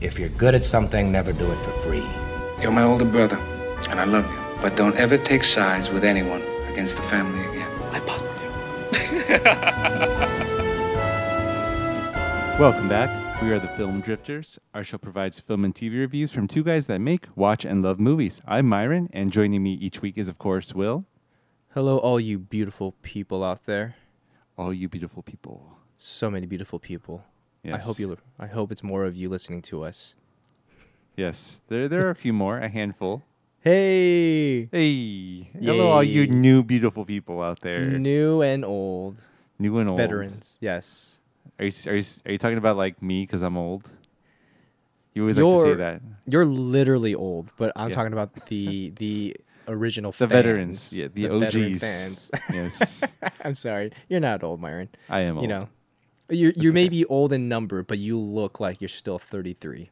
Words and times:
If 0.00 0.18
you're 0.18 0.30
good 0.30 0.54
at 0.54 0.64
something, 0.64 1.12
never 1.12 1.30
do 1.30 1.52
it 1.52 1.56
for 1.56 1.72
free. 1.82 2.06
You're 2.62 2.72
my 2.72 2.84
older 2.84 3.04
brother, 3.04 3.36
and 3.90 4.00
I 4.00 4.04
love 4.04 4.24
you. 4.32 4.38
But 4.62 4.74
don't 4.74 4.96
ever 4.96 5.18
take 5.18 5.44
sides 5.44 5.90
with 5.90 6.04
anyone 6.04 6.40
against 6.72 6.96
the 6.96 7.02
family 7.02 7.44
again. 7.48 7.70
I 7.92 8.00
part 8.00 8.22
with 8.22 8.40
you. 9.28 9.36
Welcome 12.58 12.88
back. 12.88 13.42
We 13.42 13.50
are 13.50 13.58
the 13.58 13.68
Film 13.76 14.00
Drifters. 14.00 14.58
Our 14.72 14.84
show 14.84 14.96
provides 14.96 15.38
film 15.38 15.66
and 15.66 15.74
TV 15.74 15.98
reviews 15.98 16.32
from 16.32 16.48
two 16.48 16.64
guys 16.64 16.86
that 16.86 17.02
make, 17.02 17.26
watch, 17.36 17.66
and 17.66 17.82
love 17.82 18.00
movies. 18.00 18.40
I'm 18.46 18.66
Myron, 18.66 19.10
and 19.12 19.30
joining 19.30 19.62
me 19.62 19.74
each 19.74 20.00
week 20.00 20.16
is, 20.16 20.28
of 20.28 20.38
course, 20.38 20.72
Will. 20.72 21.04
Hello, 21.74 21.98
all 21.98 22.18
you 22.18 22.38
beautiful 22.38 22.94
people 23.02 23.44
out 23.44 23.66
there. 23.66 23.96
All 24.56 24.72
you 24.72 24.88
beautiful 24.88 25.22
people. 25.22 25.76
So 25.98 26.30
many 26.30 26.46
beautiful 26.46 26.78
people. 26.78 27.22
I 27.64 27.78
hope 27.78 27.98
you. 28.00 28.16
I 28.38 28.46
hope 28.46 28.72
it's 28.72 28.82
more 28.82 29.04
of 29.04 29.16
you 29.16 29.28
listening 29.28 29.62
to 29.62 29.84
us. 29.84 30.14
Yes, 31.16 31.60
there 31.68 31.88
there 31.88 32.06
are 32.06 32.10
a 32.10 32.14
few 32.14 32.32
more, 32.32 32.58
a 32.58 32.68
handful. 32.68 33.22
Hey, 33.60 34.66
Hey, 34.72 35.50
hello, 35.60 35.88
all 35.90 36.02
you 36.02 36.26
new 36.26 36.62
beautiful 36.62 37.04
people 37.04 37.42
out 37.42 37.60
there, 37.60 37.98
new 37.98 38.40
and 38.40 38.64
old 38.64 39.20
new 39.58 39.76
and 39.78 39.90
old. 39.90 39.98
veterans. 39.98 40.56
Yes. 40.60 41.18
Are 41.58 41.66
you 41.66 41.72
are 41.86 41.96
you, 41.96 42.04
are 42.24 42.32
you 42.32 42.38
talking 42.38 42.56
about 42.56 42.76
like 42.78 43.02
me 43.02 43.24
because 43.24 43.42
I'm 43.42 43.58
old? 43.58 43.90
You 45.12 45.22
always 45.22 45.36
like 45.36 45.44
to 45.44 45.62
say 45.62 45.74
that. 45.74 46.00
You're 46.26 46.46
literally 46.46 47.14
old, 47.14 47.50
but 47.58 47.72
I'm 47.76 47.90
Yeah. 47.90 47.96
talking 47.96 48.14
about 48.14 48.32
the 48.46 48.92
the 48.96 49.36
original 49.68 50.12
The 50.16 50.26
fans, 50.26 50.32
veterans, 50.32 50.96
yeah, 50.96 51.08
the, 51.12 51.28
veteran 51.38 51.72
OGs. 51.74 51.80
fans. 51.80 52.30
yes, 52.50 53.04
I'm 53.44 53.54
sorry, 53.54 53.92
you're 54.08 54.20
not 54.20 54.42
old, 54.42 54.60
Myron. 54.60 54.88
I 55.10 55.20
am 55.28 55.36
old. 55.36 55.42
You 55.42 55.48
know, 55.48 55.68
you 56.30 56.52
you 56.56 56.72
may 56.72 56.82
okay. 56.82 56.88
be 56.90 57.04
old 57.06 57.32
in 57.32 57.48
number, 57.48 57.82
but 57.82 57.98
you 57.98 58.18
look 58.18 58.60
like 58.60 58.80
you're 58.80 58.88
still 58.88 59.18
33. 59.18 59.90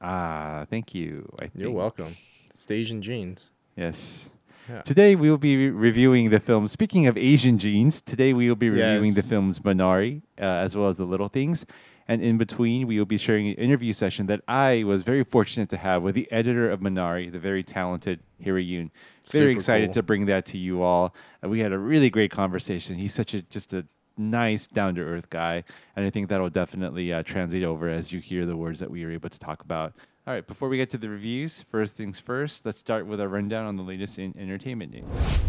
Ah, 0.00 0.66
thank 0.70 0.94
you. 0.94 1.28
I 1.40 1.44
You're 1.54 1.68
think. 1.68 1.76
welcome. 1.76 2.16
Stage 2.52 2.90
and 2.90 3.02
jeans. 3.02 3.50
Yes. 3.76 4.30
Yeah. 4.68 4.82
Today 4.82 5.16
we 5.16 5.30
will 5.30 5.38
be 5.38 5.70
reviewing 5.70 6.30
the 6.30 6.40
film. 6.40 6.68
Speaking 6.68 7.06
of 7.06 7.16
Asian 7.16 7.58
genes, 7.58 8.00
today 8.00 8.32
we 8.32 8.48
will 8.48 8.56
be 8.56 8.70
reviewing 8.70 9.14
the 9.14 9.22
films 9.22 9.60
Minari, 9.60 10.22
uh, 10.38 10.44
as 10.44 10.76
well 10.76 10.88
as 10.88 10.98
The 10.98 11.04
Little 11.06 11.28
Things. 11.28 11.64
And 12.06 12.22
in 12.22 12.38
between, 12.38 12.86
we 12.86 12.98
will 12.98 13.06
be 13.06 13.18
sharing 13.18 13.48
an 13.48 13.54
interview 13.54 13.92
session 13.92 14.26
that 14.26 14.40
I 14.48 14.82
was 14.84 15.02
very 15.02 15.24
fortunate 15.24 15.68
to 15.70 15.76
have 15.76 16.02
with 16.02 16.14
the 16.14 16.30
editor 16.32 16.70
of 16.70 16.80
Minari, 16.80 17.30
the 17.30 17.38
very 17.38 17.62
talented 17.62 18.20
Harry 18.42 18.66
Yoon. 18.66 18.90
Very 19.30 19.52
Super 19.52 19.58
excited 19.58 19.88
cool. 19.88 19.94
to 19.94 20.02
bring 20.02 20.26
that 20.26 20.46
to 20.46 20.58
you 20.58 20.82
all. 20.82 21.14
Uh, 21.44 21.48
we 21.50 21.60
had 21.60 21.72
a 21.72 21.78
really 21.78 22.08
great 22.08 22.30
conversation. 22.30 22.96
He's 22.96 23.12
such 23.12 23.34
a 23.34 23.42
just 23.42 23.74
a 23.74 23.86
nice, 24.18 24.66
down 24.66 24.94
to 24.96 25.02
earth 25.02 25.30
guy, 25.30 25.64
and 25.96 26.06
I 26.06 26.10
think 26.10 26.28
that 26.28 26.40
will 26.40 26.50
definitely 26.50 27.12
uh, 27.12 27.22
translate 27.22 27.64
over 27.64 27.88
as 27.88 28.12
you 28.12 28.20
hear 28.20 28.46
the 28.46 28.56
words 28.56 28.80
that 28.80 28.90
we 28.90 29.04
were 29.04 29.12
able 29.12 29.30
to 29.30 29.38
talk 29.38 29.62
about. 29.62 29.94
All 30.26 30.34
right, 30.34 30.46
before 30.46 30.68
we 30.68 30.76
get 30.76 30.90
to 30.90 30.98
the 30.98 31.08
reviews, 31.08 31.62
first 31.62 31.96
things 31.96 32.18
first, 32.18 32.66
let's 32.66 32.78
start 32.78 33.06
with 33.06 33.20
a 33.20 33.28
rundown 33.28 33.64
on 33.64 33.76
the 33.76 33.82
latest 33.82 34.18
in 34.18 34.34
entertainment 34.38 34.92
news. 34.92 35.40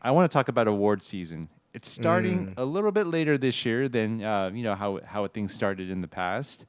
I 0.00 0.10
want 0.10 0.30
to 0.30 0.32
talk 0.32 0.48
about 0.48 0.68
award 0.68 1.02
season. 1.02 1.48
It's 1.72 1.88
starting 1.88 2.54
a 2.56 2.64
little 2.64 2.92
bit 2.92 3.08
later 3.08 3.36
this 3.36 3.64
year 3.66 3.88
than 3.88 4.22
uh, 4.22 4.50
you 4.54 4.62
know 4.62 4.76
how 4.76 5.00
how 5.04 5.26
things 5.26 5.52
started 5.52 5.90
in 5.90 6.02
the 6.02 6.06
past. 6.06 6.66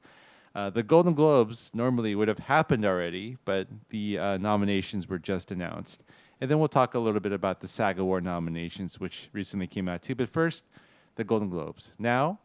Uh, 0.56 0.70
the 0.70 0.82
Golden 0.82 1.12
Globes 1.12 1.70
normally 1.74 2.14
would 2.14 2.28
have 2.28 2.38
happened 2.38 2.86
already, 2.86 3.36
but 3.44 3.68
the 3.90 4.18
uh, 4.18 4.36
nominations 4.38 5.06
were 5.06 5.18
just 5.18 5.52
announced. 5.52 6.02
And 6.40 6.50
then 6.50 6.58
we'll 6.58 6.68
talk 6.68 6.94
a 6.94 6.98
little 6.98 7.20
bit 7.20 7.32
about 7.32 7.60
the 7.60 7.68
SAG 7.68 7.98
Award 7.98 8.24
nominations, 8.24 9.00
which 9.00 9.28
recently 9.32 9.66
came 9.66 9.88
out 9.88 10.02
too. 10.02 10.14
But 10.14 10.28
first, 10.28 10.64
the 11.14 11.24
Golden 11.24 11.48
Globes. 11.48 11.92
Now, 11.98 12.38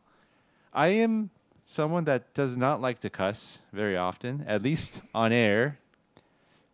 I 0.74 0.90
am 0.90 1.30
someone 1.64 2.06
that 2.06 2.34
does 2.34 2.56
not 2.56 2.82
like 2.82 3.00
to 3.02 3.10
cuss 3.10 3.60
very 3.74 3.98
often, 3.98 4.44
at 4.48 4.62
least 4.62 5.02
on 5.14 5.32
air. 5.32 5.78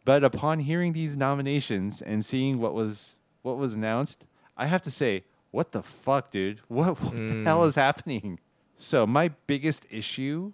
But 0.05 0.23
upon 0.23 0.59
hearing 0.59 0.93
these 0.93 1.17
nominations 1.17 2.01
and 2.01 2.23
seeing 2.23 2.59
what 2.59 2.73
was 2.73 3.15
what 3.41 3.57
was 3.57 3.73
announced, 3.73 4.25
I 4.55 4.67
have 4.67 4.81
to 4.83 4.91
say, 4.91 5.23
what 5.51 5.71
the 5.71 5.81
fuck, 5.81 6.31
dude? 6.31 6.59
What, 6.67 6.99
what 7.01 7.15
the 7.15 7.33
hmm. 7.33 7.45
hell 7.45 7.63
is 7.63 7.75
happening? 7.75 8.39
So 8.77 9.07
my 9.07 9.29
biggest 9.47 9.85
issue 9.89 10.53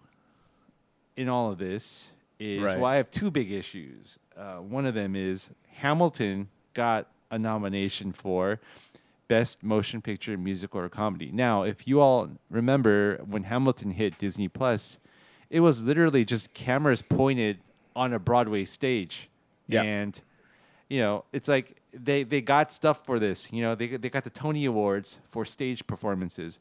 in 1.16 1.28
all 1.30 1.52
of 1.52 1.58
this 1.58 2.10
is 2.40 2.62
Right. 2.62 2.78
well, 2.78 2.86
I 2.86 2.96
have 2.98 3.12
two 3.12 3.32
big 3.32 3.52
issues. 3.52 4.18
Uh, 4.38 4.58
one 4.58 4.86
of 4.86 4.94
them 4.94 5.16
is 5.16 5.50
Hamilton 5.76 6.50
got 6.74 7.08
a 7.32 7.38
nomination 7.40 8.12
for 8.12 8.60
Best 9.28 9.64
Motion 9.64 10.02
Picture, 10.02 10.38
Musical, 10.38 10.80
or 10.82 10.90
Comedy. 10.90 11.30
Now, 11.32 11.64
if 11.64 11.88
you 11.88 12.00
all 12.02 12.30
remember 12.50 13.18
when 13.26 13.44
Hamilton 13.44 13.92
hit 13.92 14.18
Disney 14.18 14.48
Plus, 14.48 15.00
it 15.50 15.60
was 15.62 15.82
literally 15.84 16.26
just 16.26 16.54
cameras 16.54 17.02
pointed 17.02 17.60
on 17.96 18.14
a 18.14 18.20
Broadway 18.20 18.66
stage, 18.66 19.30
Yeah. 19.68 19.84
and 19.84 20.20
you 20.90 21.00
know, 21.00 21.26
it's 21.32 21.48
like 21.48 21.78
they 21.94 22.24
they 22.24 22.42
got 22.42 22.72
stuff 22.72 23.06
for 23.06 23.18
this. 23.20 23.52
You 23.54 23.62
know, 23.62 23.76
they 23.76 23.88
they 23.98 24.10
got 24.10 24.24
the 24.24 24.30
Tony 24.30 24.66
Awards 24.66 25.20
for 25.32 25.46
stage 25.46 25.86
performances. 25.88 26.60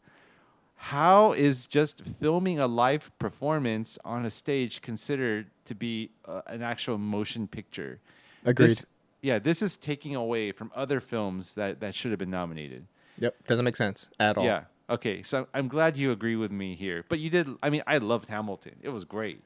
How 0.87 1.31
is 1.33 1.67
just 1.67 2.05
filming 2.05 2.59
a 2.59 2.67
live 2.67 3.17
performance 3.21 4.01
on 4.05 4.27
a 4.27 4.31
stage 4.31 4.81
considered 4.83 5.47
to 5.67 5.77
be 5.77 6.11
uh, 6.27 6.43
an 6.49 6.61
actual 6.61 6.99
motion 6.99 7.47
picture? 7.47 8.01
Agreed. 8.45 8.71
This, 8.71 8.87
yeah, 9.21 9.39
this 9.39 9.63
is 9.63 9.77
taking 9.77 10.17
away 10.17 10.51
from 10.51 10.73
other 10.75 10.99
films 10.99 11.55
that 11.55 11.79
that 11.81 11.95
should 11.95 12.11
have 12.11 12.19
been 12.19 12.31
nominated. 12.31 12.85
Yep. 13.19 13.47
Doesn't 13.47 13.65
make 13.65 13.77
sense 13.77 14.11
at 14.19 14.37
all. 14.37 14.45
Yeah. 14.45 14.65
Okay, 14.91 15.23
so 15.23 15.47
I'm 15.55 15.69
glad 15.69 15.97
you 15.97 16.11
agree 16.11 16.35
with 16.35 16.51
me 16.51 16.75
here. 16.75 17.05
But 17.09 17.21
you 17.21 17.31
did. 17.31 17.49
I 17.63 17.71
mean, 17.71 17.83
I 17.87 17.99
loved 17.99 18.29
Hamilton. 18.29 18.75
It 18.83 18.89
was 18.89 19.05
great. 19.05 19.41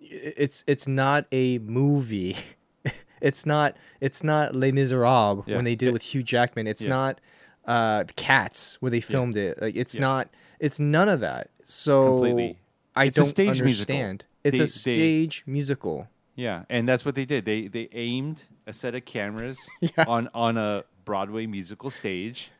it's 0.00 0.64
it's 0.66 0.88
not 0.88 1.26
a 1.32 1.58
movie. 1.58 2.34
it's 3.20 3.44
not 3.44 3.76
it's 4.00 4.24
not 4.24 4.54
Les 4.54 4.72
Miserables 4.72 5.44
Yeah. 5.46 5.56
when 5.56 5.66
they 5.66 5.74
did 5.74 5.88
it 5.88 5.92
with 5.92 6.02
Hugh 6.02 6.22
Jackman. 6.22 6.66
It's 6.66 6.82
Yeah. 6.84 6.88
not 6.88 7.20
uh 7.66 8.04
Cats 8.16 8.78
where 8.80 8.90
they 8.90 9.02
filmed 9.02 9.36
it. 9.36 9.60
Like 9.60 9.76
it's 9.76 9.94
Yeah. 9.96 10.00
not 10.00 10.28
it's 10.60 10.78
none 10.80 11.08
of 11.08 11.20
that. 11.20 11.50
So 11.62 12.04
Completely. 12.04 12.58
I 12.96 13.04
It's 13.04 13.18
a 13.18 13.20
don't 13.20 13.28
stage 13.28 13.62
musical. 13.62 13.94
understand. 13.94 14.24
It's 14.44 14.56
They- 14.58 14.62
a 14.62 14.66
they- 14.66 14.66
stage 14.66 15.42
musical. 15.46 16.08
Yeah, 16.34 16.64
and 16.68 16.88
that's 16.88 17.04
what 17.04 17.14
they 17.16 17.24
did. 17.24 17.44
They 17.44 17.66
they 17.68 17.88
aimed 17.92 18.44
a 18.66 18.72
set 18.72 18.94
of 18.94 19.04
cameras 19.04 19.58
Yeah. 19.80 20.04
on 20.06 20.28
on 20.34 20.56
a 20.56 20.84
Broadway 21.04 21.46
musical 21.46 21.90
stage, 21.90 22.50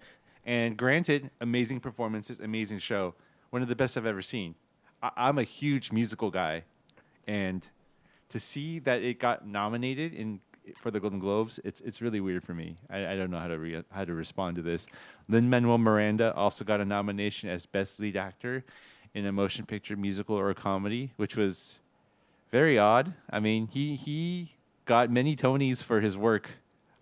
and 0.44 0.76
granted, 0.76 1.30
amazing 1.40 1.80
performances, 1.80 2.40
amazing 2.40 2.78
show, 2.78 3.14
one 3.50 3.62
of 3.62 3.68
the 3.68 3.76
best 3.76 3.96
I've 3.96 4.06
ever 4.06 4.22
seen. 4.22 4.54
I, 5.02 5.10
I'm 5.16 5.38
a 5.38 5.44
huge 5.44 5.92
musical 5.92 6.30
guy, 6.30 6.64
and 7.26 7.68
to 8.30 8.40
see 8.40 8.78
that 8.80 9.02
it 9.02 9.18
got 9.20 9.46
nominated 9.46 10.12
in 10.12 10.40
for 10.76 10.90
the 10.90 11.00
Golden 11.00 11.18
Globes, 11.18 11.58
it's 11.64 11.80
it's 11.80 12.00
really 12.00 12.20
weird 12.20 12.44
for 12.44 12.54
me. 12.54 12.76
I, 12.90 13.12
I 13.12 13.16
don't 13.16 13.30
know 13.30 13.38
how 13.38 13.48
to 13.48 13.58
re- 13.58 13.84
how 13.90 14.04
to 14.04 14.14
respond 14.14 14.56
to 14.56 14.62
this. 14.62 14.86
Lin 15.28 15.48
Manuel 15.48 15.78
Miranda 15.78 16.34
also 16.34 16.64
got 16.64 16.80
a 16.80 16.84
nomination 16.84 17.48
as 17.48 17.66
best 17.66 18.00
lead 18.00 18.16
actor 18.16 18.64
in 19.14 19.26
a 19.26 19.32
motion 19.32 19.66
picture, 19.66 19.96
musical, 19.96 20.36
or 20.36 20.50
a 20.50 20.54
comedy, 20.54 21.12
which 21.16 21.36
was 21.36 21.80
very 22.50 22.78
odd. 22.78 23.14
I 23.30 23.40
mean, 23.40 23.68
he 23.68 23.96
he 23.96 24.54
got 24.84 25.10
many 25.10 25.36
Tonys 25.36 25.82
for 25.82 26.00
his 26.00 26.16
work 26.16 26.50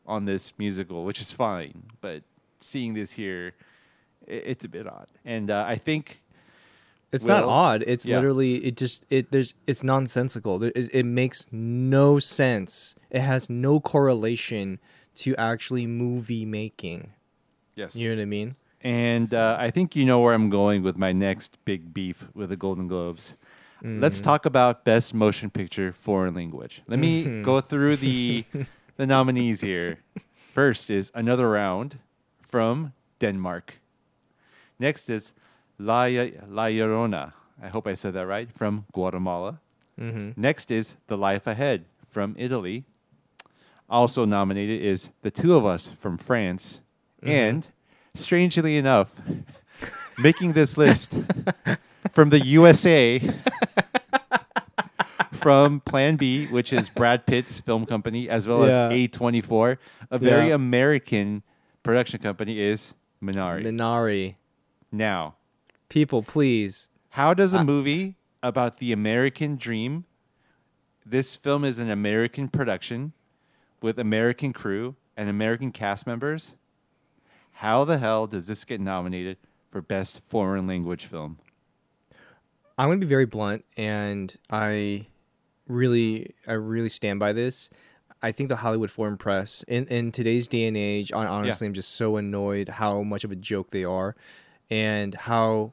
on 0.06 0.24
this 0.24 0.52
musical, 0.58 1.04
which 1.04 1.20
is 1.20 1.32
fine. 1.32 1.82
But 2.00 2.22
seeing 2.58 2.94
this 2.94 3.12
here, 3.12 3.54
i 4.28 4.32
it's 4.32 4.64
a 4.64 4.68
bit 4.68 4.86
odd. 4.86 5.08
And 5.24 5.50
uh, 5.50 5.64
I 5.66 5.76
think 5.76 6.20
It's 7.12 7.24
not 7.24 7.44
odd. 7.44 7.84
It's 7.86 8.04
yeah. 8.04 8.16
literally 8.16 8.56
it 8.56 8.76
just 8.76 9.06
it 9.10 9.30
there's 9.30 9.54
it's 9.66 9.82
nonsensical. 9.82 10.62
It, 10.62 10.90
it 10.92 11.06
makes 11.06 11.46
no 11.52 12.18
sense. 12.18 12.94
It 13.10 13.20
has 13.20 13.48
no 13.48 13.80
correlation 13.80 14.78
to 15.16 15.34
actually 15.36 15.86
movie 15.86 16.44
making. 16.44 17.12
yes, 17.74 17.96
You 17.96 18.08
know 18.08 18.16
what 18.16 18.22
I 18.22 18.26
mean? 18.26 18.56
and 18.82 19.32
uh, 19.32 19.56
I 19.58 19.70
think 19.70 19.96
you 19.96 20.04
know 20.04 20.20
where 20.20 20.34
I'm 20.34 20.50
going 20.50 20.82
with 20.82 20.96
my 20.96 21.12
next 21.12 21.56
big 21.64 21.92
beef 21.94 22.26
with 22.34 22.50
the 22.50 22.56
Golden 22.56 22.86
Globes. 22.88 23.34
Let's 23.82 24.20
talk 24.20 24.46
about 24.46 24.84
best 24.84 25.14
motion 25.14 25.48
picture 25.48 25.92
foreign 25.92 26.34
language. 26.34 26.82
Let 26.88 26.98
me 26.98 27.42
go 27.42 27.60
through 27.60 27.96
the 27.96 28.44
the 28.96 29.06
nominees 29.06 29.60
here. 29.60 29.98
First 30.54 30.90
is 30.90 31.12
Another 31.14 31.48
Round 31.48 31.98
from 32.42 32.92
Denmark. 33.20 33.78
Next 34.78 35.08
is 35.08 35.32
La, 35.78 36.04
La 36.04 36.64
Llorona. 36.66 37.32
I 37.62 37.68
hope 37.68 37.86
I 37.86 37.94
said 37.94 38.14
that 38.14 38.26
right. 38.26 38.50
From 38.52 38.84
Guatemala. 38.92 39.60
Mm-hmm. 40.00 40.40
Next 40.40 40.70
is 40.70 40.96
The 41.06 41.16
Life 41.16 41.46
Ahead 41.46 41.84
from 42.08 42.34
Italy. 42.38 42.84
Also 43.88 44.24
nominated 44.24 44.82
is 44.82 45.10
The 45.22 45.30
Two 45.30 45.56
of 45.56 45.64
Us 45.64 45.88
from 45.88 46.18
France. 46.18 46.80
Mm-hmm. 47.22 47.30
And 47.30 47.68
strangely 48.14 48.76
enough, 48.76 49.20
making 50.18 50.52
this 50.52 50.76
list 50.76 51.16
from 52.12 52.30
the 52.30 52.40
USA 52.44 53.20
from 55.32 55.80
Plan 55.80 56.16
B, 56.16 56.46
which 56.46 56.72
is 56.72 56.88
Brad 56.88 57.26
Pitt's 57.26 57.60
film 57.60 57.86
company, 57.86 58.28
as 58.28 58.46
well 58.48 58.66
Yeah. 58.66 58.88
as 58.88 58.92
A24, 58.92 59.78
a 60.10 60.18
very 60.18 60.48
Yeah. 60.48 60.54
American 60.54 61.42
production 61.82 62.20
company, 62.20 62.60
is 62.60 62.94
Minari. 63.22 63.64
Minari. 63.64 64.34
now, 64.92 65.34
People, 65.88 66.22
please 66.22 66.88
How 67.10 67.32
does 67.32 67.54
a 67.54 67.64
movie 67.64 68.16
about 68.42 68.78
the 68.78 68.92
American 68.92 69.56
dream? 69.56 70.04
This 71.04 71.36
film 71.36 71.64
is 71.64 71.78
an 71.78 71.90
American 71.90 72.48
production 72.48 73.12
with 73.80 73.98
American 73.98 74.52
crew 74.52 74.96
and 75.16 75.28
American 75.28 75.70
cast 75.70 76.06
members. 76.06 76.54
How 77.52 77.84
the 77.84 77.98
hell 77.98 78.26
does 78.26 78.46
this 78.48 78.64
get 78.64 78.80
nominated 78.80 79.38
for 79.70 79.80
best 79.80 80.20
foreign 80.28 80.66
language 80.66 81.06
film? 81.06 81.38
I'm 82.76 82.88
gonna 82.88 82.98
be 82.98 83.06
very 83.06 83.24
blunt, 83.24 83.64
and 83.76 84.36
I 84.50 85.06
really, 85.66 86.34
I 86.46 86.52
really 86.52 86.90
stand 86.90 87.18
by 87.20 87.32
this. 87.32 87.70
I 88.22 88.32
think 88.32 88.48
the 88.48 88.56
Hollywood 88.56 88.90
Foreign 88.90 89.16
Press 89.16 89.64
in 89.68 89.86
in 89.86 90.12
today's 90.12 90.48
day 90.48 90.66
and 90.66 90.76
age, 90.76 91.10
hon- 91.12 91.26
honestly, 91.26 91.66
I'm 91.66 91.72
just 91.74 91.90
so 91.94 92.16
annoyed 92.16 92.68
how 92.68 93.02
much 93.02 93.24
of 93.24 93.30
a 93.30 93.36
joke 93.36 93.70
they 93.70 93.84
are, 93.84 94.14
and 94.68 95.14
how 95.14 95.72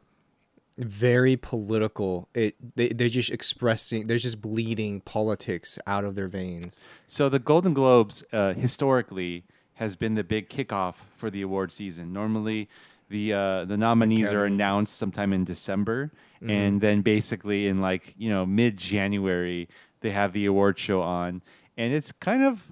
very 0.78 1.38
political. 1.38 2.30
It 2.34 2.56
they, 2.76 2.90
they're 2.90 3.10
just 3.10 3.32
expressing 3.32 4.08
they're 4.08 4.18
just 4.18 4.42
bleeding 4.42 5.02
politics 5.02 5.78
out 5.86 6.04
of 6.04 6.16
their 6.16 6.28
veins. 6.28 6.80
So 7.08 7.30
the 7.30 7.40
Golden 7.40 7.74
Globes 7.74 8.24
uh, 8.34 8.54
historically 8.54 9.44
has 9.76 9.96
been 9.96 10.16
the 10.16 10.24
big 10.24 10.50
kickoff 10.50 10.96
for 11.16 11.30
the 11.30 11.42
award 11.42 11.72
season. 11.72 12.14
Normally, 12.14 12.70
the 13.10 13.34
uh, 13.34 13.66
the 13.66 13.78
nominees 13.78 14.32
are 14.32 14.46
announced 14.46 14.98
sometime 14.98 15.34
in 15.34 15.44
December, 15.44 16.12
and 16.42 16.82
then 16.82 17.02
basically 17.02 17.68
in 17.68 17.82
like 17.82 18.16
you 18.18 18.30
know 18.30 18.46
mid 18.46 18.78
January 18.78 19.68
they 20.02 20.12
have 20.12 20.34
the 20.34 20.46
award 20.46 20.78
show 20.78 21.02
on, 21.02 21.42
and 21.78 21.94
it's 21.94 22.12
kind 22.12 22.44
of 22.44 22.72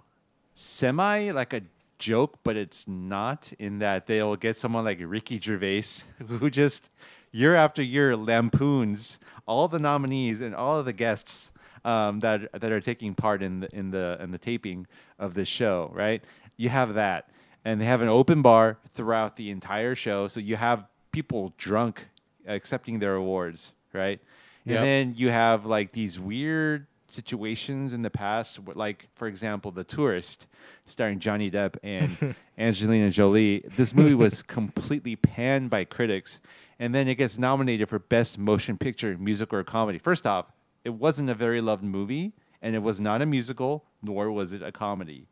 semi 0.54 1.32
like 1.32 1.54
a 1.54 1.62
joke, 1.98 2.40
but 2.44 2.58
it's 2.58 2.88
not 2.88 3.54
in 3.60 3.80
that 3.80 4.08
they'll 4.08 4.36
get 4.36 4.58
someone 4.58 4.84
like 4.84 5.00
Ricky 5.02 5.40
Gervais 5.40 6.04
who 6.28 6.50
just 6.50 6.90
year 7.32 7.56
after 7.56 7.82
year 7.82 8.16
lampoons 8.16 9.20
all 9.48 9.68
the 9.68 9.80
nominees 9.80 10.42
and 10.42 10.56
all 10.56 10.80
of 10.80 10.86
the 10.86 10.94
guests 10.94 11.52
um, 11.84 12.20
that 12.20 12.52
that 12.60 12.72
are 12.72 12.82
taking 12.82 13.16
part 13.16 13.42
in 13.42 13.62
the 13.62 13.76
in 13.76 13.92
the 13.92 14.18
in 14.22 14.32
the 14.32 14.38
taping 14.38 14.88
of 15.20 15.34
this 15.34 15.48
show. 15.48 15.92
Right, 15.94 16.24
you 16.58 16.70
have 16.70 16.94
that, 16.96 17.30
and 17.66 17.82
they 17.82 17.86
have 17.86 18.02
an 18.02 18.10
open 18.10 18.42
bar 18.42 18.78
throughout 18.94 19.36
the 19.36 19.50
entire 19.50 19.96
show, 19.96 20.28
so 20.28 20.40
you 20.40 20.56
have 20.56 20.86
people 21.12 21.54
drunk 21.58 22.08
accepting 22.48 23.00
their 23.00 23.16
awards. 23.16 23.72
Right, 23.94 24.20
and 24.66 24.84
then 24.84 25.14
you 25.18 25.30
have 25.30 25.66
like 25.66 25.92
these 25.92 26.20
weird 26.20 26.88
situations 27.08 27.94
in 27.94 28.04
the 28.04 28.10
past, 28.10 28.60
like 28.76 29.10
for 29.16 29.28
example, 29.28 29.72
The 29.72 29.84
Tourist, 29.84 30.48
starring 30.86 31.20
Johnny 31.20 31.52
Depp 31.52 31.76
and 31.84 32.36
Angelina 32.58 33.10
Jolie. 33.10 33.64
This 33.76 33.94
movie 33.94 34.16
was 34.16 34.42
completely 34.44 35.16
panned 35.16 35.70
by 35.70 35.84
critics, 35.84 36.40
and 36.82 36.96
then 36.96 37.08
it 37.08 37.14
gets 37.14 37.38
nominated 37.38 37.88
for 37.88 38.00
Best 38.00 38.40
Motion 38.40 38.76
Picture, 38.76 39.16
Musical 39.16 39.60
or 39.60 39.64
Comedy. 39.64 40.00
First 40.00 40.26
off, 40.26 40.52
it 40.84 40.90
wasn't 40.90 41.30
a 41.30 41.36
very 41.36 41.62
loved 41.62 41.84
movie, 41.84 42.34
and 42.60 42.76
it 42.76 42.80
was 42.80 43.00
not 43.00 43.22
a 43.22 43.26
musical, 43.28 43.86
nor 44.02 44.32
was 44.32 44.52
it 44.52 44.64
a 44.64 44.72
comedy. 44.72 45.28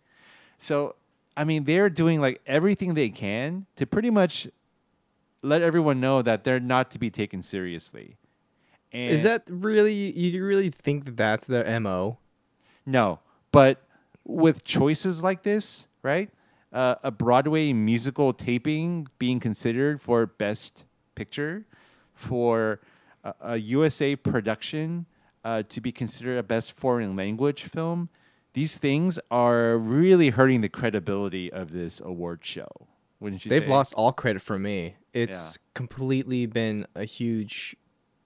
So, 0.60 0.96
I 1.36 1.46
mean, 1.46 1.64
they're 1.64 1.90
doing 1.90 2.22
like 2.22 2.40
everything 2.46 2.94
they 2.94 3.10
can 3.10 3.66
to 3.78 3.88
pretty 3.88 4.12
much 4.12 4.48
let 5.42 5.64
everyone 5.64 6.00
know 6.00 6.22
that 6.22 6.44
they're 6.44 6.60
not 6.60 6.92
to 6.92 7.00
be 7.00 7.10
taken 7.10 7.42
seriously. 7.42 8.18
And 8.92 9.12
is 9.12 9.24
that 9.24 9.44
really 9.50 9.94
you 9.94 10.46
really 10.46 10.70
think 10.70 11.06
that 11.06 11.18
that's 11.18 11.48
their 11.48 11.80
mo 11.80 12.20
No, 12.86 13.22
but 13.52 13.82
with 14.24 14.64
choices 14.64 15.24
like 15.24 15.42
this, 15.42 15.88
right? 16.04 16.30
Uh, 16.72 16.96
a 17.02 17.10
Broadway 17.10 17.74
musical 17.74 18.34
taping 18.34 19.08
being 19.18 19.40
considered 19.40 20.00
for 20.00 20.28
Best 20.28 20.86
Picture, 21.20 21.66
for 22.14 22.80
a, 23.24 23.34
a 23.42 23.58
USA 23.58 24.16
production 24.16 25.06
uh, 25.44 25.64
to 25.70 25.82
be 25.82 25.92
considered 25.92 26.38
a 26.38 26.44
Best 26.44 26.72
Foreign 26.72 27.16
Language 27.16 27.64
film. 27.64 28.10
These 28.54 28.78
things 28.78 29.20
are 29.30 29.78
really 29.78 30.30
hurting 30.30 30.62
the 30.62 30.70
credibility 30.70 31.52
of 31.52 31.72
this 31.72 32.00
award 32.00 32.40
show. 32.44 32.70
Wouldn't 33.20 33.44
you 33.44 33.50
they've 33.50 33.64
say? 33.64 33.70
lost 33.70 33.94
all 33.96 34.14
credit 34.14 34.42
for 34.42 34.58
me 34.58 34.96
it's 35.14 35.58
completely 35.74 36.46
been 36.46 36.86
a 36.96 37.06
huge 37.06 37.76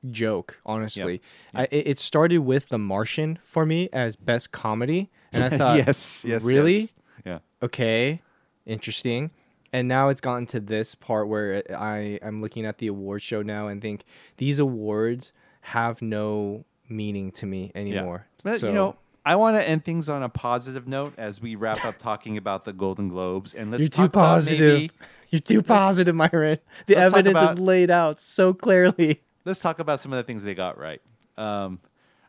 joke 0.10 0.60
honestly 0.66 1.22
I, 1.54 1.64
it 1.64 1.88
it 1.88 2.00
started 2.00 2.40
with 2.40 2.70
the 2.70 2.78
martian 2.78 3.40
for 3.44 3.66
me 3.66 3.90
as 3.94 4.16
best 4.16 4.52
comedy 4.52 5.10
and 5.32 5.44
i 5.44 5.50
thought 5.58 5.78
yes, 5.78 6.26
yes, 6.28 6.44
really 6.44 6.80
yes. 6.80 6.94
Yeah. 7.26 7.40
okay 7.62 8.22
interesting 8.66 9.32
and 9.74 9.88
now 9.88 10.08
it's 10.10 10.22
gotten 10.22 10.46
to 10.46 10.60
this 10.60 10.96
part 10.96 11.28
where 11.28 11.64
i 11.78 12.18
i'm 12.24 12.42
looking 12.42 12.66
at 12.66 12.78
the 12.78 12.88
award 12.88 13.22
show 13.22 13.42
now 13.42 13.68
and 13.68 13.82
think 13.82 14.04
these 14.38 14.60
awards 14.60 15.32
have 15.62 16.02
no 16.02 16.64
meaning 16.90 17.32
to 17.32 17.46
me 17.46 17.72
anymore. 17.76 18.28
But 18.44 18.60
so 18.60 18.68
you 18.68 18.74
know, 18.74 18.96
I 19.26 19.36
want 19.38 19.56
to 19.56 19.68
end 19.68 19.86
things 19.86 20.10
on 20.10 20.22
a 20.22 20.30
positive 20.30 20.88
note 20.88 21.14
as 21.18 21.42
we 21.42 21.56
wrap 21.56 21.84
up 21.86 21.98
talking 21.98 22.38
about 22.38 22.66
the 22.66 22.74
Golden 22.74 23.08
Globes, 23.08 23.54
and 23.54 23.72
let's 23.72 23.82
you're 23.82 23.90
too 23.90 24.10
positive. 24.10 24.74
maybe- 24.82 24.92
you're 25.30 25.40
too 25.40 25.62
positive 25.64 26.14
myron. 26.16 26.60
The 26.88 26.98
evidence 26.98 27.32
about- 27.32 27.54
is 27.56 27.60
laid 27.60 27.90
out 27.90 28.20
so 28.20 28.54
clearly. 28.54 29.22
Let's 29.46 29.60
talk 29.62 29.80
about 29.80 30.00
some 30.00 30.14
of 30.14 30.18
the 30.18 30.24
things 30.24 30.44
they 30.44 30.54
got 30.56 30.78
right. 30.78 31.02
Um, 31.38 31.80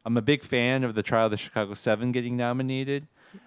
I'm 0.04 0.16
a 0.16 0.22
big 0.22 0.42
fan 0.42 0.84
of 0.84 0.94
the 0.94 1.02
Trial 1.02 1.26
of 1.26 1.30
the 1.30 1.36
Chicago 1.36 1.74
Seven 1.74 2.12
getting 2.12 2.36
nominated. 2.36 3.06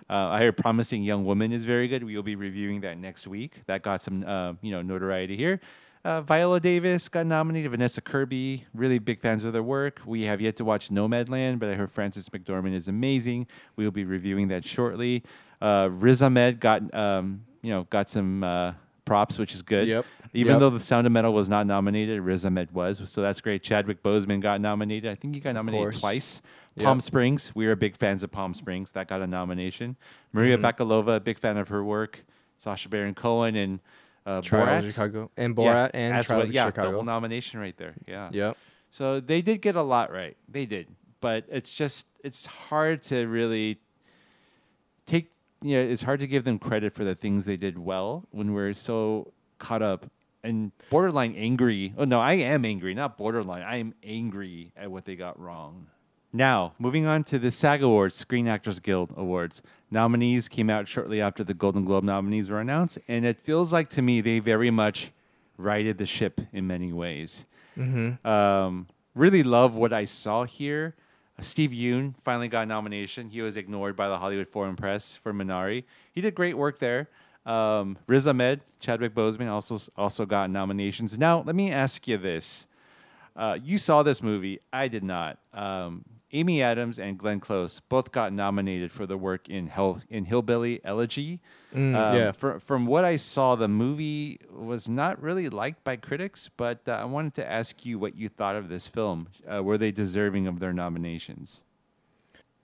Uh, 0.09 0.13
I 0.29 0.39
heard 0.39 0.57
Promising 0.57 1.03
Young 1.03 1.25
Woman 1.25 1.51
is 1.51 1.63
very 1.63 1.87
good. 1.87 2.03
We 2.03 2.15
will 2.15 2.23
be 2.23 2.35
reviewing 2.35 2.81
that 2.81 2.97
next 2.97 3.27
week. 3.27 3.61
That 3.67 3.81
got 3.81 4.01
some, 4.01 4.23
uh, 4.25 4.53
you 4.61 4.71
know, 4.71 4.81
notoriety 4.81 5.35
here. 5.35 5.59
Uh, 6.05 6.21
Viola 6.21 6.59
Davis 6.59 7.09
got 7.09 7.25
nominated. 7.25 7.71
Vanessa 7.71 7.99
Kirby, 7.99 8.63
really 8.73 8.97
big 8.99 9.19
fans 9.19 9.43
of 9.43 9.51
their 9.51 9.63
work. 9.63 9.99
We 10.05 10.21
have 10.23 10.39
yet 10.39 10.55
to 10.57 10.63
watch 10.65 10.89
Nomadland, 10.89 11.59
but 11.59 11.67
I 11.69 11.73
heard 11.75 11.91
Frances 11.91 12.29
McDormand 12.29 12.75
is 12.75 12.87
amazing. 12.87 13.47
We 13.75 13.83
will 13.83 13.91
be 13.91 14.05
reviewing 14.05 14.47
that 14.49 14.63
shortly. 14.63 15.23
Uh, 15.61 15.89
Riz 15.91 16.21
Ahmed 16.21 16.59
got, 16.61 16.93
um, 16.93 17.43
you 17.61 17.71
know, 17.71 17.83
got 17.89 18.07
some 18.09 18.43
uh, 18.43 18.73
props, 19.03 19.37
which 19.37 19.53
is 19.53 19.61
good. 19.61 19.87
Yep. 19.87 20.05
Even 20.33 20.51
Yep. 20.53 20.59
though 20.59 20.69
The 20.69 20.79
Sound 20.79 21.07
of 21.07 21.13
Metal 21.13 21.33
was 21.33 21.49
not 21.49 21.65
nominated, 21.67 22.21
Riz 22.21 22.45
Ahmed 22.45 22.71
was, 22.71 23.01
so 23.09 23.21
that's 23.21 23.41
great. 23.41 23.63
Chadwick 23.63 24.01
Boseman 24.03 24.39
got 24.39 24.61
nominated. 24.61 25.11
I 25.11 25.15
think 25.15 25.33
he 25.33 25.41
got 25.41 25.55
nominated 25.55 25.99
twice. 25.99 26.41
Yep. 26.77 26.85
Palm 26.85 26.99
Springs, 27.01 27.51
we 27.55 27.65
are 27.67 27.75
big 27.75 27.97
fans 27.97 28.23
of 28.23 28.31
Palm 28.31 28.53
Springs. 28.53 28.91
That 28.93 29.07
got 29.07 29.21
a 29.21 29.27
nomination. 29.27 29.95
Maria 30.31 30.57
Mm-hmm. 30.57 30.65
Bakalova, 30.65 31.23
big 31.23 31.39
fan 31.39 31.57
of 31.57 31.67
her 31.69 31.83
work. 31.83 32.23
Sacha 32.59 32.87
Baron 32.89 33.13
Cohen 33.15 33.55
and 33.55 33.79
uh, 34.25 34.41
Borat. 34.41 34.87
Chicago 34.87 35.31
and 35.37 35.55
Yeah, 35.57 35.63
Borat 35.63 35.91
and 35.93 36.13
as 36.15 36.29
well- 36.29 36.45
yeah, 36.49 36.65
Chicago. 36.67 36.91
double 36.91 37.03
nomination 37.03 37.59
right 37.59 37.75
there. 37.77 37.93
Yeah. 38.07 38.29
Yep. 38.31 38.57
So 38.91 39.19
they 39.19 39.41
did 39.41 39.61
get 39.61 39.75
a 39.75 39.81
lot 39.83 40.11
right. 40.11 40.37
They 40.49 40.65
did, 40.65 40.87
but 41.19 41.45
it's 41.49 41.73
just 41.73 42.07
it's 42.23 42.45
hard 42.45 43.01
to 43.03 43.25
really 43.27 43.79
take. 45.05 45.31
You 45.61 45.75
know, 45.77 45.81
it's 45.89 46.03
hard 46.03 46.19
to 46.19 46.27
give 46.27 46.43
them 46.43 46.59
credit 46.59 46.93
for 46.93 47.03
the 47.03 47.15
things 47.15 47.45
they 47.45 47.57
did 47.57 47.77
well 47.79 48.25
when 48.31 48.53
we're 48.53 48.73
so 48.75 49.33
caught 49.57 49.81
up 49.81 50.05
and 50.43 50.71
borderline 50.91 51.33
angry. 51.35 51.93
Oh 51.97 52.05
no, 52.05 52.19
I 52.19 52.33
am 52.33 52.63
angry, 52.65 52.93
not 52.93 53.17
borderline. 53.17 53.63
I 53.63 53.77
am 53.77 53.93
angry 54.03 54.71
at 54.77 54.91
what 54.91 55.05
they 55.05 55.15
got 55.15 55.39
wrong. 55.39 55.87
Now, 56.37 56.73
moving 56.77 57.07
on 57.07 57.23
to 57.25 57.39
the 57.39 57.49
SAG 57.49 57.81
Awards, 57.81 58.15
Screen 58.15 58.47
Actors 58.47 58.79
Guild 58.79 59.11
Awards. 59.17 59.63
Nominees 59.89 60.47
came 60.47 60.69
out 60.69 60.87
shortly 60.87 61.19
after 61.19 61.43
the 61.43 61.55
Golden 61.55 61.83
Globe 61.83 62.03
nominees 62.03 62.51
were 62.51 62.59
announced, 62.59 62.99
and 63.07 63.25
it 63.25 63.39
feels 63.39 63.73
like 63.73 63.89
to 63.89 64.03
me 64.03 64.21
they 64.21 64.37
very 64.37 64.69
much 64.69 65.11
righted 65.57 65.97
the 65.97 66.05
ship 66.05 66.39
in 66.53 66.67
many 66.67 66.93
ways. 66.93 67.45
Um, 68.23 68.85
really 69.15 69.41
love 69.41 69.75
what 69.75 69.91
I 69.91 70.05
saw 70.05 70.43
here. 70.43 70.93
Steve 71.41 71.71
Yeun 71.71 72.13
finally 72.23 72.49
got 72.49 72.63
a 72.63 72.65
nomination. 72.67 73.31
He 73.31 73.41
was 73.41 73.57
ignored 73.57 73.95
by 73.95 74.07
the 74.07 74.19
Hollywood 74.19 74.47
Foreign 74.47 74.75
Press 74.75 75.15
for 75.15 75.33
Minari. 75.33 75.85
He 76.13 76.21
did 76.21 76.35
great 76.35 76.55
work 76.55 76.77
there. 76.77 77.09
Um, 77.47 77.97
Riz 78.05 78.27
Ahmed, 78.27 78.61
Chadwick 78.79 79.15
Boseman 79.15 79.49
also 79.49 79.79
also 79.97 80.23
got 80.27 80.51
nominations. 80.51 81.17
Now, 81.17 81.41
let 81.41 81.55
me 81.55 81.71
ask 81.71 82.07
you 82.07 82.17
this: 82.17 82.67
uh, 83.35 83.57
You 83.63 83.79
saw 83.79 84.03
this 84.03 84.21
movie. 84.21 84.59
I 84.71 84.87
did 84.87 85.03
not. 85.03 85.39
Um, 85.51 86.05
Amy 86.33 86.61
Adams 86.61 86.99
and 86.99 87.17
Glenn 87.17 87.39
Close 87.39 87.79
both 87.87 88.11
got 88.11 88.33
nominated 88.33 88.91
for 88.91 89.05
the 89.05 89.17
work 89.17 89.49
in 89.49 89.67
Hell 89.67 90.01
in 90.09 90.25
Hillbilly 90.25 90.81
Elegy. 90.83 91.39
Um, 91.73 91.93
yeah. 91.93 92.31
fr- 92.31 92.57
from 92.57 92.85
what 92.85 93.05
I 93.05 93.15
saw, 93.15 93.55
the 93.55 93.67
movie 93.67 94.39
was 94.51 94.89
not 94.89 95.21
really 95.21 95.47
liked 95.47 95.83
by 95.83 95.95
critics, 95.95 96.49
but 96.57 96.81
uh, 96.87 96.91
I 96.91 97.05
wanted 97.05 97.35
to 97.35 97.49
ask 97.49 97.85
you 97.85 97.97
what 97.97 98.15
you 98.15 98.27
thought 98.27 98.55
of 98.55 98.67
this 98.67 98.87
film. 98.87 99.29
Uh, 99.49 99.63
were 99.63 99.77
they 99.77 99.91
deserving 99.91 100.47
of 100.47 100.59
their 100.59 100.73
nominations? 100.73 101.63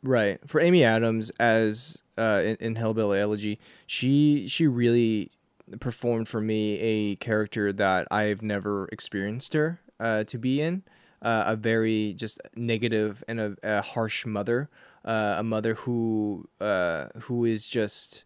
Right. 0.01 0.39
For 0.46 0.60
Amy 0.60 0.84
Adams 0.84 1.32
as 1.39 2.01
uh, 2.17 2.41
in, 2.43 2.58
in 2.60 2.75
Hillbilly 2.75 3.20
Elegy, 3.20 3.60
she 3.88 4.48
she 4.50 4.67
really 4.67 5.32
performed 5.79 6.27
for 6.27 6.41
me 6.41 6.77
a 6.79 7.15
character 7.15 7.72
that 7.72 8.08
I've 8.12 8.41
never 8.41 8.89
experienced 8.91 9.53
her 9.53 9.79
uh, 10.00 10.25
to 10.25 10.38
be 10.38 10.62
in. 10.62 10.84
Uh, 11.24 11.44
a 11.48 11.56
very 11.56 12.13
just 12.13 12.42
negative 12.53 13.24
and 13.30 13.39
a, 13.39 13.56
a 13.63 13.82
harsh 13.82 14.25
mother, 14.25 14.70
uh, 15.06 15.36
a 15.38 15.44
mother 15.44 15.75
who 15.75 16.48
uh, 16.60 17.08
who 17.22 17.46
is 17.46 17.68
just 17.68 18.25